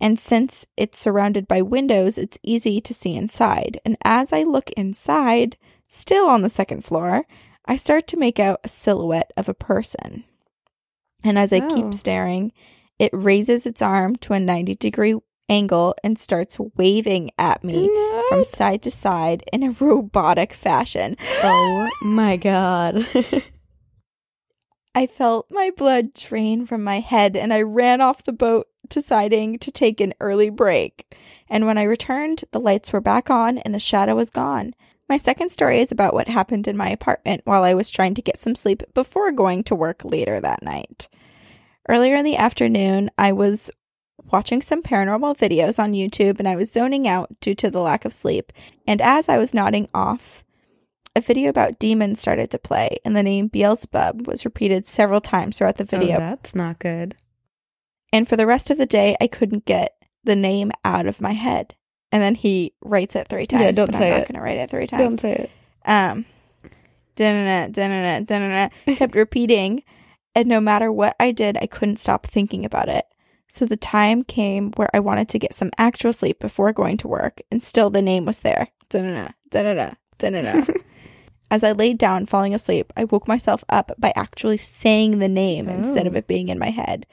And 0.00 0.18
since 0.20 0.66
it's 0.76 0.98
surrounded 0.98 1.46
by 1.48 1.62
windows, 1.62 2.18
it's 2.18 2.38
easy 2.42 2.80
to 2.80 2.94
see 2.94 3.14
inside. 3.14 3.80
And 3.84 3.96
as 4.04 4.32
I 4.32 4.42
look 4.42 4.70
inside, 4.72 5.56
still 5.88 6.26
on 6.28 6.42
the 6.42 6.48
second 6.48 6.84
floor, 6.84 7.26
I 7.66 7.76
start 7.76 8.06
to 8.08 8.16
make 8.18 8.38
out 8.38 8.60
a 8.64 8.68
silhouette 8.68 9.32
of 9.36 9.48
a 9.48 9.54
person. 9.54 10.24
And 11.24 11.38
as 11.38 11.52
I 11.52 11.60
Oh. 11.60 11.74
keep 11.74 11.94
staring, 11.94 12.52
it 12.98 13.10
raises 13.12 13.66
its 13.66 13.82
arm 13.82 14.16
to 14.16 14.32
a 14.32 14.40
90 14.40 14.74
degree 14.74 15.14
angle 15.48 15.94
and 16.02 16.18
starts 16.18 16.58
waving 16.76 17.30
at 17.38 17.62
me 17.62 17.88
from 18.28 18.44
side 18.44 18.82
to 18.82 18.90
side 18.90 19.44
in 19.52 19.62
a 19.62 19.70
robotic 19.80 20.52
fashion. 20.52 21.16
oh 21.42 21.88
my 22.02 22.36
god. 22.36 23.06
I 24.94 25.06
felt 25.06 25.50
my 25.50 25.70
blood 25.76 26.14
drain 26.14 26.64
from 26.64 26.82
my 26.82 27.00
head 27.00 27.36
and 27.36 27.52
I 27.52 27.60
ran 27.62 28.00
off 28.00 28.24
the 28.24 28.32
boat 28.32 28.66
deciding 28.88 29.58
to 29.58 29.70
take 29.70 30.00
an 30.00 30.14
early 30.20 30.48
break. 30.48 31.14
And 31.48 31.66
when 31.66 31.76
I 31.76 31.82
returned, 31.82 32.44
the 32.52 32.60
lights 32.60 32.92
were 32.92 33.00
back 33.00 33.28
on 33.28 33.58
and 33.58 33.74
the 33.74 33.78
shadow 33.78 34.14
was 34.14 34.30
gone. 34.30 34.74
My 35.08 35.18
second 35.18 35.50
story 35.50 35.80
is 35.80 35.92
about 35.92 36.14
what 36.14 36.28
happened 36.28 36.66
in 36.66 36.76
my 36.76 36.88
apartment 36.88 37.42
while 37.44 37.62
I 37.62 37.74
was 37.74 37.90
trying 37.90 38.14
to 38.14 38.22
get 38.22 38.38
some 38.38 38.56
sleep 38.56 38.82
before 38.94 39.30
going 39.32 39.62
to 39.64 39.74
work 39.74 40.04
later 40.04 40.40
that 40.40 40.62
night. 40.62 41.08
Earlier 41.88 42.16
in 42.16 42.24
the 42.24 42.36
afternoon, 42.36 43.10
I 43.16 43.32
was 43.32 43.70
watching 44.24 44.62
some 44.62 44.82
paranormal 44.82 45.36
videos 45.36 45.78
on 45.78 45.92
YouTube 45.92 46.38
and 46.38 46.48
I 46.48 46.56
was 46.56 46.72
zoning 46.72 47.06
out 47.06 47.30
due 47.40 47.54
to 47.56 47.70
the 47.70 47.80
lack 47.80 48.04
of 48.04 48.12
sleep. 48.12 48.52
And 48.86 49.00
as 49.00 49.28
I 49.28 49.38
was 49.38 49.54
nodding 49.54 49.88
off, 49.94 50.42
a 51.14 51.20
video 51.20 51.48
about 51.48 51.78
demons 51.78 52.20
started 52.20 52.50
to 52.50 52.58
play, 52.58 52.98
and 53.02 53.16
the 53.16 53.22
name 53.22 53.48
Beelzebub 53.48 54.26
was 54.26 54.44
repeated 54.44 54.86
several 54.86 55.22
times 55.22 55.56
throughout 55.56 55.76
the 55.78 55.84
video. 55.84 56.16
Oh, 56.16 56.18
video. 56.18 56.18
that's 56.18 56.54
not 56.54 56.78
good. 56.78 57.16
and 58.12 58.28
for 58.28 58.36
the 58.36 58.46
rest 58.46 58.68
of 58.70 58.76
the 58.76 58.84
day, 58.84 59.16
I 59.18 59.26
couldn't 59.26 59.64
get 59.64 59.96
the 60.24 60.36
name 60.36 60.72
out 60.84 61.06
of 61.06 61.20
my 61.22 61.32
head. 61.32 61.74
And 62.12 62.20
then 62.22 62.34
he 62.34 62.74
writes 62.82 63.16
it 63.16 63.28
three 63.28 63.46
times. 63.46 63.62
Yeah, 63.62 63.72
don't 63.72 63.92
but 63.92 63.98
say 63.98 64.12
I'm 64.12 64.18
not 64.18 64.28
going 64.28 64.34
to 64.34 64.40
write 64.42 64.58
it 64.58 64.68
three 64.70 64.86
times. 64.86 65.00
Don't 65.00 65.20
say 65.20 65.32
it. 65.32 65.50
Um, 65.90 66.26
da-na-na, 67.16 67.68
da-na-na, 67.68 68.20
da-na-na, 68.20 68.94
kept 68.96 69.14
repeating, 69.24 69.82
and 70.34 70.46
no 70.48 70.60
matter 70.60 70.92
what 70.92 71.16
I 71.18 71.30
did, 71.32 71.56
I 71.56 71.66
couldn't 71.66 71.96
stop 71.96 72.26
thinking 72.26 72.64
about 72.64 72.88
it. 72.90 73.06
So 73.48 73.64
the 73.64 73.76
time 73.76 74.22
came 74.22 74.72
where 74.72 74.90
I 74.92 75.00
wanted 75.00 75.28
to 75.30 75.38
get 75.38 75.54
some 75.54 75.70
actual 75.78 76.12
sleep 76.12 76.38
before 76.40 76.72
going 76.72 76.96
to 76.98 77.08
work, 77.08 77.40
and 77.50 77.62
still 77.62 77.90
the 77.90 78.02
name 78.02 78.24
was 78.26 78.40
there. 78.40 78.68
Da-na-na, 78.90 79.28
da-na-na, 79.50 79.92
da-na-na. 80.18 80.64
As 81.50 81.62
I 81.62 81.70
laid 81.72 81.98
down, 81.98 82.26
falling 82.26 82.54
asleep, 82.54 82.92
I 82.96 83.04
woke 83.04 83.28
myself 83.28 83.62
up 83.68 83.92
by 83.98 84.12
actually 84.16 84.56
saying 84.58 85.20
the 85.20 85.28
name 85.28 85.68
instead 85.68 86.06
Oh. 86.06 86.10
of 86.10 86.16
it 86.16 86.26
being 86.26 86.48
in 86.48 86.58
my 86.58 86.70
head. 86.70 87.06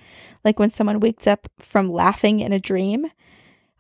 Like 0.44 0.58
when 0.58 0.72
someone 0.72 1.00
wakes 1.00 1.28
up 1.28 1.48
from 1.60 1.92
laughing 1.92 2.40
in 2.40 2.52
a 2.52 2.60
dream. 2.60 3.06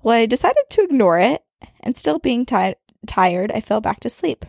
Well, 0.03 0.15
I 0.15 0.27
decided 0.27 0.63
to 0.69 0.83
ignore 0.83 1.17
it, 1.19 1.43
and 1.79 1.97
still 1.97 2.19
being 2.19 2.45
ti- 2.45 2.75
tired, 3.07 3.51
I 3.51 3.61
fell 3.61 3.81
back 3.81 3.99
to 4.01 4.09
sleep. 4.11 4.45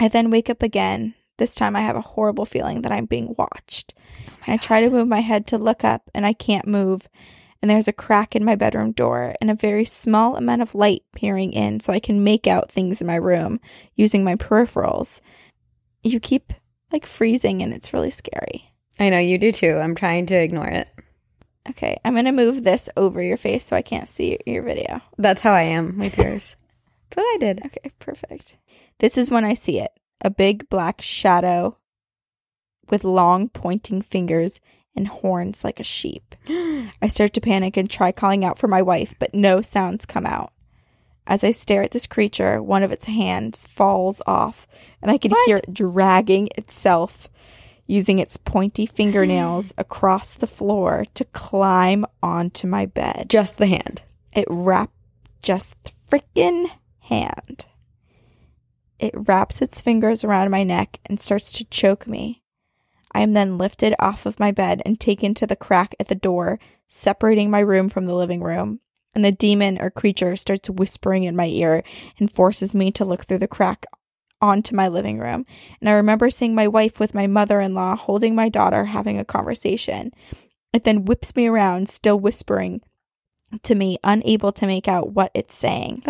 I 0.00 0.08
then 0.08 0.30
wake 0.30 0.48
up 0.48 0.62
again. 0.62 1.14
This 1.36 1.54
time 1.54 1.76
I 1.76 1.80
have 1.82 1.96
a 1.96 2.00
horrible 2.00 2.46
feeling 2.46 2.82
that 2.82 2.92
I'm 2.92 3.04
being 3.06 3.34
watched. 3.36 3.92
I 4.46 4.56
try 4.56 4.80
to 4.80 4.90
move 4.90 5.08
my 5.08 5.20
head 5.20 5.46
to 5.48 5.58
look 5.58 5.84
up, 5.84 6.10
and 6.14 6.26
I 6.26 6.32
can't 6.32 6.66
move. 6.66 7.08
And 7.60 7.70
there's 7.70 7.88
a 7.88 7.92
crack 7.92 8.34
in 8.34 8.44
my 8.44 8.56
bedroom 8.56 8.90
door 8.90 9.34
and 9.40 9.50
a 9.50 9.54
very 9.54 9.84
small 9.84 10.36
amount 10.36 10.62
of 10.62 10.74
light 10.74 11.02
peering 11.14 11.52
in 11.52 11.78
so 11.78 11.92
I 11.92 12.00
can 12.00 12.24
make 12.24 12.48
out 12.48 12.72
things 12.72 13.00
in 13.00 13.06
my 13.06 13.14
room 13.14 13.60
using 13.94 14.24
my 14.24 14.34
peripherals. 14.34 15.20
You 16.02 16.18
keep 16.18 16.52
like 16.90 17.06
freezing, 17.06 17.62
and 17.62 17.72
it's 17.72 17.92
really 17.92 18.10
scary. 18.10 18.72
I 18.98 19.10
know 19.10 19.18
you 19.18 19.38
do 19.38 19.52
too. 19.52 19.78
I'm 19.78 19.94
trying 19.94 20.26
to 20.26 20.34
ignore 20.34 20.68
it. 20.68 20.90
Okay, 21.70 21.98
I'm 22.04 22.14
gonna 22.14 22.32
move 22.32 22.64
this 22.64 22.88
over 22.96 23.22
your 23.22 23.36
face 23.36 23.64
so 23.64 23.76
I 23.76 23.82
can't 23.82 24.08
see 24.08 24.38
your 24.46 24.62
video. 24.62 25.00
That's 25.16 25.42
how 25.42 25.52
I 25.52 25.62
am 25.62 25.98
with 25.98 26.18
yours. 26.18 26.56
That's 27.10 27.16
what 27.16 27.34
I 27.34 27.36
did. 27.38 27.62
Okay, 27.66 27.92
perfect. 27.98 28.58
This 28.98 29.16
is 29.16 29.30
when 29.30 29.44
I 29.44 29.54
see 29.54 29.78
it 29.78 29.92
a 30.24 30.30
big 30.30 30.68
black 30.68 31.02
shadow 31.02 31.76
with 32.90 33.04
long 33.04 33.48
pointing 33.48 34.02
fingers 34.02 34.60
and 34.94 35.08
horns 35.08 35.64
like 35.64 35.80
a 35.80 35.84
sheep. 35.84 36.34
I 36.48 37.08
start 37.08 37.32
to 37.34 37.40
panic 37.40 37.76
and 37.76 37.88
try 37.88 38.12
calling 38.12 38.44
out 38.44 38.58
for 38.58 38.68
my 38.68 38.82
wife, 38.82 39.14
but 39.18 39.34
no 39.34 39.62
sounds 39.62 40.06
come 40.06 40.26
out. 40.26 40.52
As 41.26 41.44
I 41.44 41.52
stare 41.52 41.82
at 41.82 41.92
this 41.92 42.06
creature, 42.06 42.62
one 42.62 42.82
of 42.82 42.90
its 42.90 43.06
hands 43.06 43.66
falls 43.66 44.20
off, 44.26 44.66
and 45.00 45.10
I 45.10 45.18
can 45.18 45.32
hear 45.46 45.58
it 45.58 45.72
dragging 45.72 46.48
itself 46.56 47.28
using 47.86 48.18
its 48.18 48.36
pointy 48.36 48.86
fingernails 48.86 49.72
across 49.78 50.34
the 50.34 50.46
floor 50.46 51.04
to 51.14 51.24
climb 51.26 52.04
onto 52.22 52.66
my 52.66 52.86
bed. 52.86 53.26
Just 53.28 53.58
the 53.58 53.66
hand. 53.66 54.02
It 54.32 54.46
wrapped 54.48 54.94
just 55.42 55.74
the 55.84 55.92
frickin' 56.08 56.70
hand. 57.00 57.66
It 58.98 59.12
wraps 59.14 59.60
its 59.60 59.80
fingers 59.80 60.22
around 60.22 60.50
my 60.50 60.62
neck 60.62 61.00
and 61.06 61.20
starts 61.20 61.50
to 61.52 61.64
choke 61.64 62.06
me. 62.06 62.41
I 63.12 63.20
am 63.20 63.32
then 63.34 63.58
lifted 63.58 63.94
off 63.98 64.26
of 64.26 64.40
my 64.40 64.50
bed 64.52 64.82
and 64.84 64.98
taken 64.98 65.34
to 65.34 65.46
the 65.46 65.56
crack 65.56 65.94
at 66.00 66.08
the 66.08 66.14
door, 66.14 66.58
separating 66.88 67.50
my 67.50 67.60
room 67.60 67.88
from 67.88 68.06
the 68.06 68.14
living 68.14 68.42
room. 68.42 68.80
And 69.14 69.24
the 69.24 69.32
demon 69.32 69.78
or 69.80 69.90
creature 69.90 70.36
starts 70.36 70.70
whispering 70.70 71.24
in 71.24 71.36
my 71.36 71.46
ear 71.46 71.82
and 72.18 72.32
forces 72.32 72.74
me 72.74 72.90
to 72.92 73.04
look 73.04 73.24
through 73.24 73.38
the 73.38 73.48
crack 73.48 73.84
onto 74.40 74.74
my 74.74 74.88
living 74.88 75.18
room. 75.18 75.44
And 75.80 75.88
I 75.90 75.92
remember 75.92 76.30
seeing 76.30 76.54
my 76.54 76.66
wife 76.66 76.98
with 76.98 77.14
my 77.14 77.26
mother 77.26 77.60
in 77.60 77.74
law 77.74 77.94
holding 77.94 78.34
my 78.34 78.48
daughter 78.48 78.86
having 78.86 79.18
a 79.18 79.24
conversation. 79.24 80.12
It 80.72 80.84
then 80.84 81.04
whips 81.04 81.36
me 81.36 81.46
around, 81.46 81.90
still 81.90 82.18
whispering 82.18 82.80
to 83.64 83.74
me, 83.74 83.98
unable 84.02 84.50
to 84.52 84.66
make 84.66 84.88
out 84.88 85.12
what 85.12 85.30
it's 85.34 85.54
saying. 85.54 86.02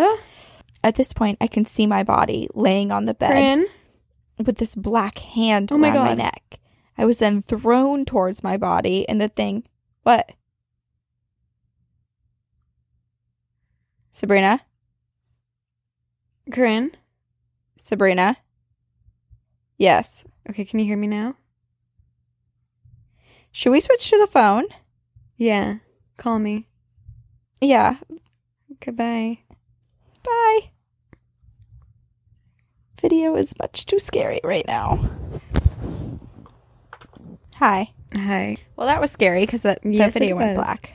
At 0.85 0.95
this 0.95 1.13
point, 1.13 1.39
I 1.41 1.49
can 1.49 1.65
see 1.65 1.87
my 1.87 2.05
body 2.05 2.49
laying 2.55 2.93
on 2.93 3.05
the 3.07 3.15
bed 3.15 3.67
with 4.47 4.59
this 4.59 4.77
black 4.77 5.19
hand 5.19 5.71
Oh 5.73 5.79
my 5.79 5.89
around 5.89 5.99
my 5.99 6.09
God. 6.11 6.19
neck. 6.19 6.61
I 6.97 7.05
was 7.05 7.19
then 7.19 7.43
thrown 7.43 8.05
towards 8.05 8.45
my 8.45 8.57
body, 8.57 9.09
and 9.09 9.21
the 9.21 9.29
thing, 9.29 9.65
what? 10.03 10.33
Sabrina? 14.11 14.61
Corinne? 16.51 16.93
Sabrina? 17.77 18.37
Yes. 19.79 20.25
Okay, 20.49 20.65
can 20.65 20.79
you 20.79 20.85
hear 20.85 20.97
me 20.97 21.07
now? 21.07 21.37
Should 23.51 23.71
we 23.71 23.81
switch 23.81 24.11
to 24.11 24.19
the 24.19 24.27
phone? 24.27 24.65
Yeah. 25.37 25.77
Call 26.17 26.39
me. 26.39 26.69
Yeah. 27.61 27.97
Goodbye. 28.81 29.41
Bye. 30.23 30.71
Video 33.01 33.35
is 33.35 33.59
much 33.59 33.87
too 33.87 33.99
scary 33.99 34.41
right 34.45 34.67
now. 34.67 35.11
Hi. 37.63 37.93
Hi. 38.17 38.57
Well, 38.75 38.89
that 38.89 39.01
was 39.01 39.13
scary 39.13 39.47
because 39.47 39.63
that, 39.63 39.83
that 39.83 39.89
Yes, 39.89 40.15
video 40.15 40.35
went 40.35 40.57
black. 40.57 40.95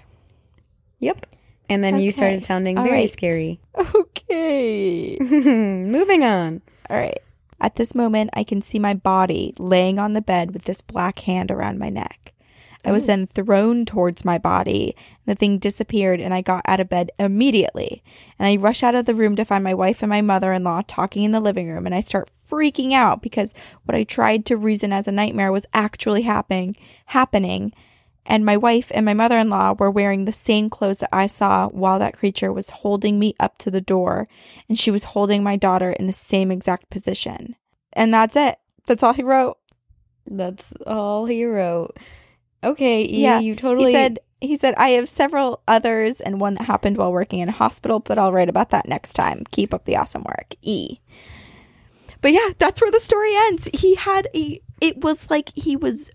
Yep. 1.00 1.26
And 1.70 1.82
then 1.82 1.98
you 1.98 2.12
started 2.12 2.44
sounding 2.44 2.78
All 2.78 2.84
very 2.84 2.98
right. 2.98 3.10
scary. 3.10 3.62
Okay. 3.96 5.18
Moving 5.22 6.26
on. 6.26 6.62
All 6.90 6.98
right. 6.98 7.20
At 7.62 7.78
this 7.78 7.96
moment, 7.96 8.32
I 8.34 8.44
can 8.44 8.62
see 8.62 8.80
my 8.80 8.94
body 8.94 9.54
laying 9.58 9.98
on 9.98 10.12
the 10.12 10.22
bed 10.22 10.52
with 10.52 10.64
this 10.64 10.82
black 10.82 11.20
hand 11.20 11.52
around 11.52 11.80
my 11.80 11.88
neck. 11.88 12.34
I 12.84 12.92
was 12.92 13.06
oh. 13.06 13.08
then 13.08 13.28
thrown 13.28 13.86
towards 13.86 14.26
my 14.26 14.38
body. 14.38 14.94
The 15.26 15.36
thing 15.36 15.60
disappeared, 15.60 16.20
and 16.20 16.34
I 16.34 16.42
got 16.42 16.64
out 16.68 16.82
of 16.82 16.90
bed 16.90 17.12
immediately. 17.18 18.04
And 18.38 18.46
I 18.46 18.62
rush 18.62 18.84
out 18.84 18.96
of 18.96 19.06
the 19.06 19.16
room 19.16 19.38
to 19.38 19.46
find 19.46 19.64
my 19.64 19.74
wife 19.74 20.04
and 20.04 20.10
my 20.10 20.22
mother 20.22 20.52
in 20.52 20.66
law 20.66 20.82
talking 20.86 21.24
in 21.24 21.32
the 21.32 21.40
living 21.40 21.72
room. 21.72 21.86
And 21.86 21.96
I 21.96 22.02
start 22.02 22.30
freaking 22.50 22.94
out 22.94 23.22
because 23.22 23.54
what 23.84 23.96
I 23.96 24.04
tried 24.04 24.46
to 24.48 24.58
reason 24.58 24.94
as 24.94 25.08
a 25.08 25.12
nightmare 25.12 25.52
was 25.52 25.66
actually 25.74 26.24
happening. 26.24 26.76
Happening. 27.08 27.74
And 28.26 28.46
my 28.46 28.58
wife 28.58 28.92
and 28.94 29.06
my 29.06 29.14
mother 29.14 29.38
in 29.38 29.50
law 29.50 29.74
were 29.74 29.90
wearing 29.90 30.26
the 30.26 30.34
same 30.34 30.70
clothes 30.70 31.00
that 31.00 31.10
I 31.14 31.28
saw 31.28 31.70
while 31.70 31.98
that 32.00 32.18
creature 32.18 32.52
was 32.52 32.70
holding 32.70 33.18
me 33.18 33.36
up 33.40 33.58
to 33.60 33.72
the 33.72 33.82
door. 33.82 34.28
And 34.68 34.78
she 34.78 34.92
was 34.92 35.06
holding 35.06 35.44
my 35.44 35.56
daughter 35.56 35.92
in 35.92 36.08
the 36.08 36.14
same 36.14 36.52
exact 36.52 36.90
position. 36.90 37.56
And 37.94 38.14
that's 38.14 38.36
it. 38.36 38.58
That's 38.86 39.02
all 39.02 39.14
he 39.14 39.24
wrote. 39.24 39.58
That's 40.26 40.66
all 40.86 41.26
he 41.26 41.46
wrote. 41.46 41.98
Okay, 42.64 43.04
E, 43.04 43.24
Yeah, 43.24 43.40
you 43.40 43.56
totally 43.56 43.92
He 43.92 43.98
said 43.98 44.20
he 44.40 44.56
said 44.56 44.76
I 44.78 44.90
have 44.90 45.10
several 45.10 45.62
others 45.68 46.22
and 46.22 46.40
one 46.40 46.56
that 46.56 46.66
happened 46.66 46.98
while 46.98 47.12
working 47.12 47.40
in 47.40 47.50
a 47.50 47.54
hospital, 47.54 48.00
but 48.00 48.20
I'll 48.20 48.34
write 48.34 48.50
about 48.50 48.70
that 48.72 48.88
next 48.88 49.14
time. 49.14 49.44
Keep 49.52 49.74
up 49.74 49.86
the 49.86 49.96
awesome 49.96 50.24
work. 50.24 50.54
E. 50.62 51.00
But 52.22 52.32
yeah, 52.34 52.50
that's 52.58 52.82
where 52.82 52.92
the 52.92 53.00
story 53.00 53.36
ends. 53.36 53.70
He 53.74 53.96
had 53.96 54.28
a 54.36 54.60
it 54.82 55.02
was 55.02 55.30
like 55.30 55.52
he 55.56 55.76
was 55.76 56.10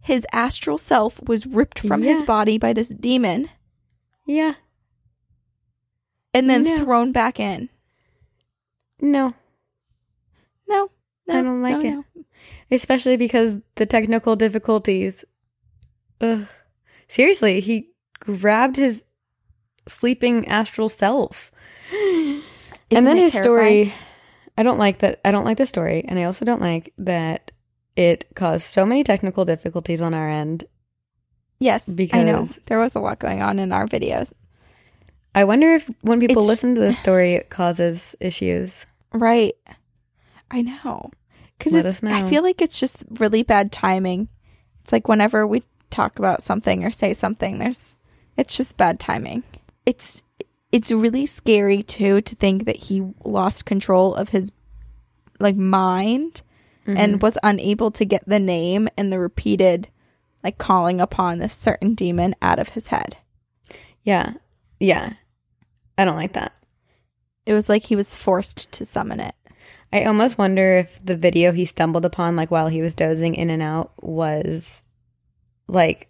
his 0.00 0.26
astral 0.32 0.78
self 0.78 1.20
was 1.22 1.46
ripped 1.46 1.78
from 1.78 2.02
his 2.02 2.22
body 2.22 2.58
by 2.58 2.72
this 2.72 2.88
demon 2.88 3.48
Yeah. 4.26 4.54
and 6.34 6.50
then 6.50 6.64
No. 6.64 6.76
thrown 6.78 7.12
back 7.12 7.38
in. 7.38 7.68
No. 9.00 9.34
No. 10.68 10.90
no 11.26 11.38
I 11.38 11.42
don't 11.42 11.62
like 11.62 11.82
no, 11.82 12.04
it. 12.16 12.24
especially 12.70 13.16
because 13.16 13.58
the 13.76 13.86
technical 13.86 14.34
difficulties. 14.36 15.24
Ugh. 16.20 16.46
Seriously, 17.08 17.60
he 17.60 17.90
grabbed 18.20 18.76
his 18.76 19.04
sleeping 19.88 20.46
astral 20.48 20.88
self. 20.88 21.50
and 21.92 23.06
then 23.06 23.16
his 23.18 23.32
terrifying? 23.32 23.90
story 23.90 23.94
I 24.56 24.62
don't 24.62 24.78
like 24.78 24.98
that 24.98 25.20
I 25.24 25.30
don't 25.30 25.44
like 25.44 25.58
the 25.58 25.66
story 25.66 26.04
and 26.06 26.18
I 26.18 26.24
also 26.24 26.44
don't 26.44 26.60
like 26.60 26.92
that 26.98 27.52
it 27.96 28.26
caused 28.34 28.66
so 28.66 28.86
many 28.86 29.04
technical 29.04 29.44
difficulties 29.44 30.00
on 30.00 30.14
our 30.14 30.28
end. 30.28 30.64
Yes, 31.58 31.88
because 31.88 32.20
I 32.20 32.24
know. 32.24 32.48
There 32.66 32.78
was 32.78 32.94
a 32.94 33.00
lot 33.00 33.18
going 33.18 33.42
on 33.42 33.58
in 33.58 33.70
our 33.72 33.86
videos. 33.86 34.32
I 35.34 35.44
wonder 35.44 35.74
if 35.74 35.90
when 36.00 36.20
people 36.20 36.42
It's- 36.42 36.48
listen 36.48 36.74
to 36.74 36.80
this 36.80 36.98
story 37.06 37.34
it 37.34 37.50
causes 37.50 38.16
issues. 38.20 38.86
Right. 39.12 39.54
I 40.50 40.62
know. 40.62 41.10
Because 41.58 41.74
it's. 41.74 42.02
I 42.02 42.28
feel 42.28 42.42
like 42.42 42.60
it's 42.60 42.80
just 42.80 43.04
really 43.18 43.42
bad 43.42 43.70
timing. 43.70 44.28
It's 44.82 44.92
like 44.92 45.06
whenever 45.06 45.46
we 45.46 45.62
talk 45.90 46.18
about 46.18 46.42
something 46.42 46.84
or 46.84 46.90
say 46.90 47.14
something, 47.14 47.58
there's 47.58 47.96
it's 48.36 48.56
just 48.56 48.76
bad 48.76 48.98
timing. 48.98 49.44
It's 49.86 50.22
it's 50.72 50.90
really 50.90 51.26
scary 51.26 51.82
too 51.82 52.20
to 52.22 52.34
think 52.34 52.64
that 52.64 52.76
he 52.76 53.12
lost 53.24 53.66
control 53.66 54.14
of 54.14 54.30
his 54.30 54.52
like 55.38 55.56
mind 55.56 56.42
Mm-hmm. 56.84 56.98
and 56.98 57.22
was 57.22 57.38
unable 57.44 57.92
to 57.92 58.04
get 58.04 58.24
the 58.26 58.40
name 58.40 58.88
and 58.96 59.12
the 59.12 59.20
repeated 59.20 59.88
like 60.42 60.58
calling 60.58 61.00
upon 61.00 61.38
this 61.38 61.54
certain 61.54 61.94
demon 61.94 62.34
out 62.42 62.58
of 62.58 62.70
his 62.70 62.88
head. 62.88 63.18
Yeah. 64.02 64.32
Yeah. 64.80 65.12
I 65.96 66.04
don't 66.04 66.16
like 66.16 66.32
that. 66.32 66.52
It 67.46 67.52
was 67.52 67.68
like 67.68 67.84
he 67.84 67.94
was 67.94 68.16
forced 68.16 68.72
to 68.72 68.84
summon 68.84 69.20
it. 69.20 69.36
I 69.92 70.02
almost 70.06 70.38
wonder 70.38 70.76
if 70.78 70.98
the 71.04 71.16
video 71.16 71.52
he 71.52 71.66
stumbled 71.66 72.04
upon, 72.04 72.34
like 72.34 72.50
while 72.50 72.66
he 72.66 72.82
was 72.82 72.94
dozing 72.94 73.36
in 73.36 73.48
and 73.48 73.62
out, 73.62 73.92
was 74.02 74.84
like 75.68 76.08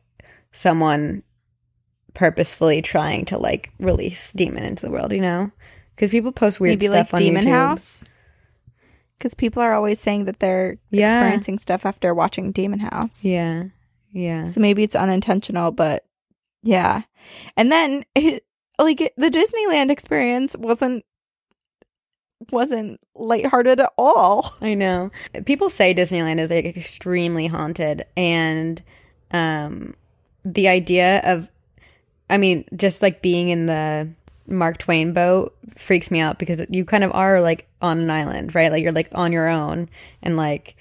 someone 0.53 1.23
purposefully 2.15 2.83
trying 2.83 3.25
to 3.27 3.39
like 3.39 3.71
release 3.79 4.33
demon 4.33 4.65
into 4.65 4.85
the 4.87 4.93
world, 4.93 5.13
you 5.13 5.21
know? 5.21 5.51
Because 5.95 6.11
people 6.11 6.33
post 6.33 6.61
weird 6.61 6.73
Maybe 6.81 6.87
stuff 6.87 7.13
like 7.13 7.21
on 7.21 7.25
Demon 7.27 7.45
YouTube. 7.45 7.51
House. 7.51 8.05
Because 9.19 9.35
people 9.35 9.63
are 9.63 9.73
always 9.75 10.01
saying 10.01 10.25
that 10.25 10.41
they're 10.41 10.79
Yeah. 10.91 11.13
experiencing 11.15 11.59
stuff 11.59 11.87
after 11.87 12.13
watching 12.15 12.51
Demon 12.53 12.81
House. 12.81 13.25
Yeah, 13.25 13.65
yeah, 14.11 14.45
So 14.47 14.61
maybe 14.61 14.83
it's 14.83 14.97
unintentional, 14.97 15.71
but 15.71 16.05
yeah. 16.63 17.03
And 17.57 17.71
then, 17.71 18.05
it, 18.15 18.45
like 18.79 19.01
it, 19.01 19.13
the 19.17 19.31
Disneyland 19.31 19.91
experience 19.91 20.57
wasn't 20.59 21.05
wasn't 22.51 23.01
lighthearted 23.15 23.79
at 23.81 23.93
all. 23.97 24.53
I 24.61 24.75
know. 24.75 25.11
People 25.47 25.71
say 25.71 25.95
Disneyland 25.95 26.41
is 26.41 26.51
like 26.51 26.65
extremely 26.65 27.47
haunted, 27.47 28.05
and 28.17 28.83
um, 29.31 29.95
the 30.45 30.67
idea 30.69 31.21
of, 31.25 31.49
I 32.33 32.39
mean, 32.39 32.65
just 32.75 33.03
like 33.03 33.21
being 33.21 33.51
in 33.51 33.67
the 33.67 34.09
Mark 34.47 34.79
Twain 34.79 35.13
boat 35.13 35.55
freaks 35.77 36.11
me 36.11 36.19
out 36.19 36.39
because 36.39 36.65
you 36.71 36.83
kind 36.87 37.05
of 37.05 37.13
are 37.13 37.43
like 37.43 37.69
on 37.83 37.99
an 38.01 38.11
island, 38.11 38.55
right? 38.55 38.73
Like 38.73 38.83
you're 38.83 38.91
like 38.91 39.11
on 39.13 39.33
your 39.33 39.49
own, 39.49 39.91
and 40.23 40.35
like 40.35 40.75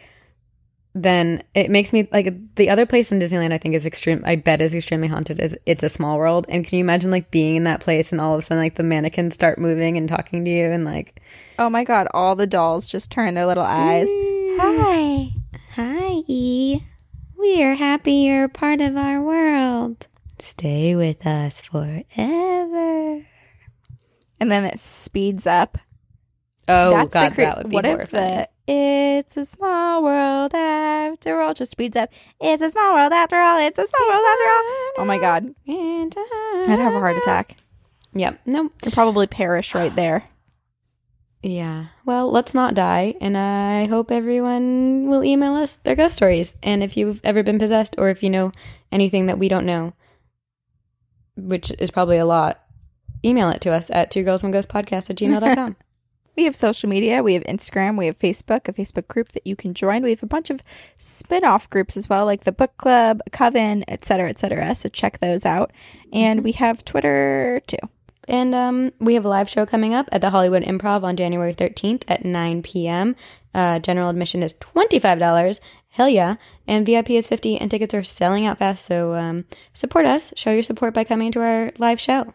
then 0.95 1.43
it 1.53 1.69
makes 1.69 1.91
me 1.91 2.07
like 2.13 2.33
the 2.55 2.69
other 2.69 2.85
place 2.85 3.11
in 3.11 3.19
Disneyland 3.19 3.51
I 3.51 3.57
think 3.57 3.75
is 3.75 3.85
extreme. 3.85 4.23
I 4.25 4.37
bet 4.37 4.61
is 4.61 4.73
extremely 4.73 5.09
haunted. 5.09 5.41
Is 5.41 5.57
It's 5.65 5.83
a 5.83 5.89
Small 5.89 6.17
World, 6.17 6.45
and 6.47 6.65
can 6.65 6.77
you 6.77 6.85
imagine 6.85 7.11
like 7.11 7.31
being 7.31 7.57
in 7.57 7.65
that 7.65 7.81
place 7.81 8.13
and 8.13 8.21
all 8.21 8.33
of 8.33 8.39
a 8.39 8.41
sudden 8.41 8.63
like 8.63 8.75
the 8.75 8.83
mannequins 8.83 9.35
start 9.35 9.59
moving 9.59 9.97
and 9.97 10.07
talking 10.07 10.45
to 10.45 10.49
you 10.49 10.67
and 10.67 10.85
like 10.85 11.21
Oh 11.59 11.69
my 11.69 11.83
god! 11.83 12.07
All 12.13 12.37
the 12.37 12.47
dolls 12.47 12.87
just 12.87 13.11
turn 13.11 13.33
their 13.33 13.45
little 13.45 13.65
eyes. 13.67 14.07
Hi. 14.57 15.33
Hi, 15.75 16.23
E. 16.27 16.79
We 17.37 17.61
are 17.61 17.75
happy 17.75 18.13
you're 18.13 18.47
part 18.47 18.79
of 18.79 18.95
our 18.95 19.21
world. 19.21 20.07
Stay 20.41 20.95
with 20.95 21.25
us 21.25 21.61
forever. 21.61 23.25
And 24.39 24.51
then 24.51 24.65
it 24.65 24.79
speeds 24.79 25.45
up. 25.45 25.77
Oh 26.67 26.91
That's 26.91 27.13
God, 27.13 27.31
the 27.31 27.35
cre- 27.35 27.41
that 27.41 27.57
would 27.57 27.69
be 27.69 27.75
what 27.75 27.85
if 27.85 28.09
the 28.11 28.47
"It's 28.67 29.35
a 29.35 29.45
small 29.45 30.03
world 30.03 30.53
after 30.53 31.41
all" 31.41 31.53
just 31.53 31.71
speeds 31.71 31.97
up? 31.97 32.09
It's 32.39 32.61
a 32.61 32.71
small 32.71 32.95
world 32.95 33.11
after 33.13 33.37
all. 33.37 33.59
It's 33.59 33.77
a 33.77 33.87
small 33.87 34.07
world 34.07 34.25
after 34.25 34.49
all. 34.49 34.63
Oh 34.97 35.05
my 35.05 35.17
god! 35.19 35.53
I'd 35.67 36.79
have 36.79 36.93
a 36.93 36.99
heart 36.99 37.17
attack. 37.17 37.57
Yep. 38.13 38.41
No. 38.45 38.71
I'd 38.85 38.93
probably 38.93 39.27
perish 39.27 39.75
right 39.75 39.95
there. 39.95 40.25
Yeah. 41.43 41.85
Well, 42.05 42.29
let's 42.31 42.53
not 42.53 42.75
die, 42.75 43.15
and 43.19 43.35
I 43.35 43.87
hope 43.87 44.11
everyone 44.11 45.07
will 45.07 45.23
email 45.23 45.55
us 45.55 45.73
their 45.73 45.95
ghost 45.95 46.15
stories. 46.15 46.53
And 46.61 46.83
if 46.83 46.95
you've 46.95 47.19
ever 47.23 47.41
been 47.41 47.57
possessed, 47.57 47.95
or 47.97 48.09
if 48.09 48.21
you 48.21 48.29
know 48.29 48.51
anything 48.91 49.25
that 49.25 49.39
we 49.39 49.49
don't 49.49 49.65
know, 49.65 49.93
which 51.35 51.71
is 51.79 51.91
probably 51.91 52.17
a 52.17 52.25
lot, 52.25 52.61
email 53.23 53.49
it 53.49 53.61
to 53.61 53.71
us 53.71 53.89
at 53.91 54.11
two 54.11 54.23
girls 54.23 54.43
one 54.43 54.51
ghost 54.51 54.69
podcast 54.69 55.09
at 55.09 55.17
gmail.com. 55.17 55.75
We 56.37 56.45
have 56.45 56.55
social 56.55 56.87
media. 56.87 57.21
We 57.23 57.33
have 57.33 57.43
Instagram. 57.43 57.97
We 57.97 58.05
have 58.05 58.17
Facebook, 58.17 58.67
a 58.69 58.73
Facebook 58.73 59.07
group 59.07 59.33
that 59.33 59.45
you 59.45 59.57
can 59.57 59.73
join. 59.73 60.01
We 60.01 60.11
have 60.11 60.23
a 60.23 60.27
bunch 60.27 60.49
of 60.49 60.63
spin-off 60.97 61.69
groups 61.69 61.97
as 61.97 62.07
well, 62.07 62.25
like 62.25 62.45
the 62.45 62.53
book 62.53 62.77
club, 62.77 63.19
Coven, 63.33 63.83
etc., 63.89 64.29
etc. 64.29 64.73
So 64.75 64.87
check 64.87 65.19
those 65.19 65.45
out. 65.45 65.71
And 66.13 66.41
we 66.41 66.53
have 66.53 66.85
Twitter 66.85 67.61
too. 67.67 67.77
And 68.27 68.55
um, 68.55 68.91
we 68.99 69.15
have 69.15 69.25
a 69.25 69.29
live 69.29 69.49
show 69.49 69.65
coming 69.65 69.93
up 69.93 70.07
at 70.11 70.21
the 70.21 70.29
Hollywood 70.29 70.63
Improv 70.63 71.03
on 71.03 71.17
January 71.17 71.53
13th 71.53 72.03
at 72.07 72.23
9 72.23 72.63
p.m. 72.63 73.15
Uh, 73.53 73.79
general 73.79 74.09
admission 74.09 74.41
is 74.41 74.53
$25. 74.53 75.59
Hell 75.91 76.09
yeah. 76.09 76.35
And 76.67 76.85
VIP 76.85 77.11
is 77.11 77.27
50 77.27 77.57
and 77.57 77.69
tickets 77.69 77.93
are 77.93 78.03
selling 78.03 78.45
out 78.45 78.59
fast. 78.59 78.85
So 78.85 79.13
um, 79.13 79.45
support 79.73 80.05
us. 80.05 80.33
Show 80.37 80.51
your 80.51 80.63
support 80.63 80.93
by 80.93 81.03
coming 81.03 81.31
to 81.33 81.41
our 81.41 81.71
live 81.77 81.99
show. 81.99 82.33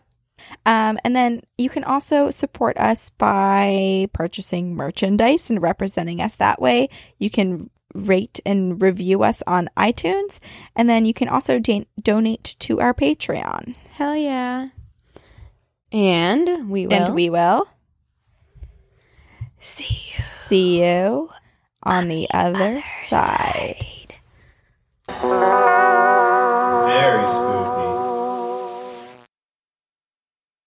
Um, 0.67 0.99
and 1.05 1.17
then 1.17 1.41
you 1.57 1.71
can 1.71 1.83
also 1.83 2.31
support 2.31 2.77
us 2.77 3.09
by 3.11 4.09
purchasing 4.13 4.77
merchandise 4.77 5.49
and 5.49 5.63
representing 5.63 6.21
us 6.21 6.35
that 6.37 6.61
way. 6.61 6.91
You 7.19 7.31
can 7.31 7.71
rate 7.95 8.41
and 8.45 8.81
review 8.81 9.23
us 9.23 9.43
on 9.47 9.71
iTunes, 9.77 10.39
and 10.77 10.89
then 10.89 11.07
you 11.07 11.15
can 11.15 11.29
also 11.29 11.59
da- 11.59 11.87
donate 12.01 12.57
to 12.59 12.81
our 12.81 12.93
Patreon. 12.93 13.75
Hell 13.93 14.15
yeah. 14.15 14.69
And 15.91 16.69
we 16.69 16.87
will 16.87 16.93
And 16.93 17.15
we 17.15 17.31
will 17.31 17.69
see 19.59 20.13
you 20.15 20.23
see 20.23 20.85
you 20.85 21.31
on 21.87 22.09
the, 22.09 22.29
other, 22.35 22.63
other 22.63 22.83
side. 22.87 23.77
side. 23.79 24.17
Very 26.87 27.27
spooky. 27.29 27.56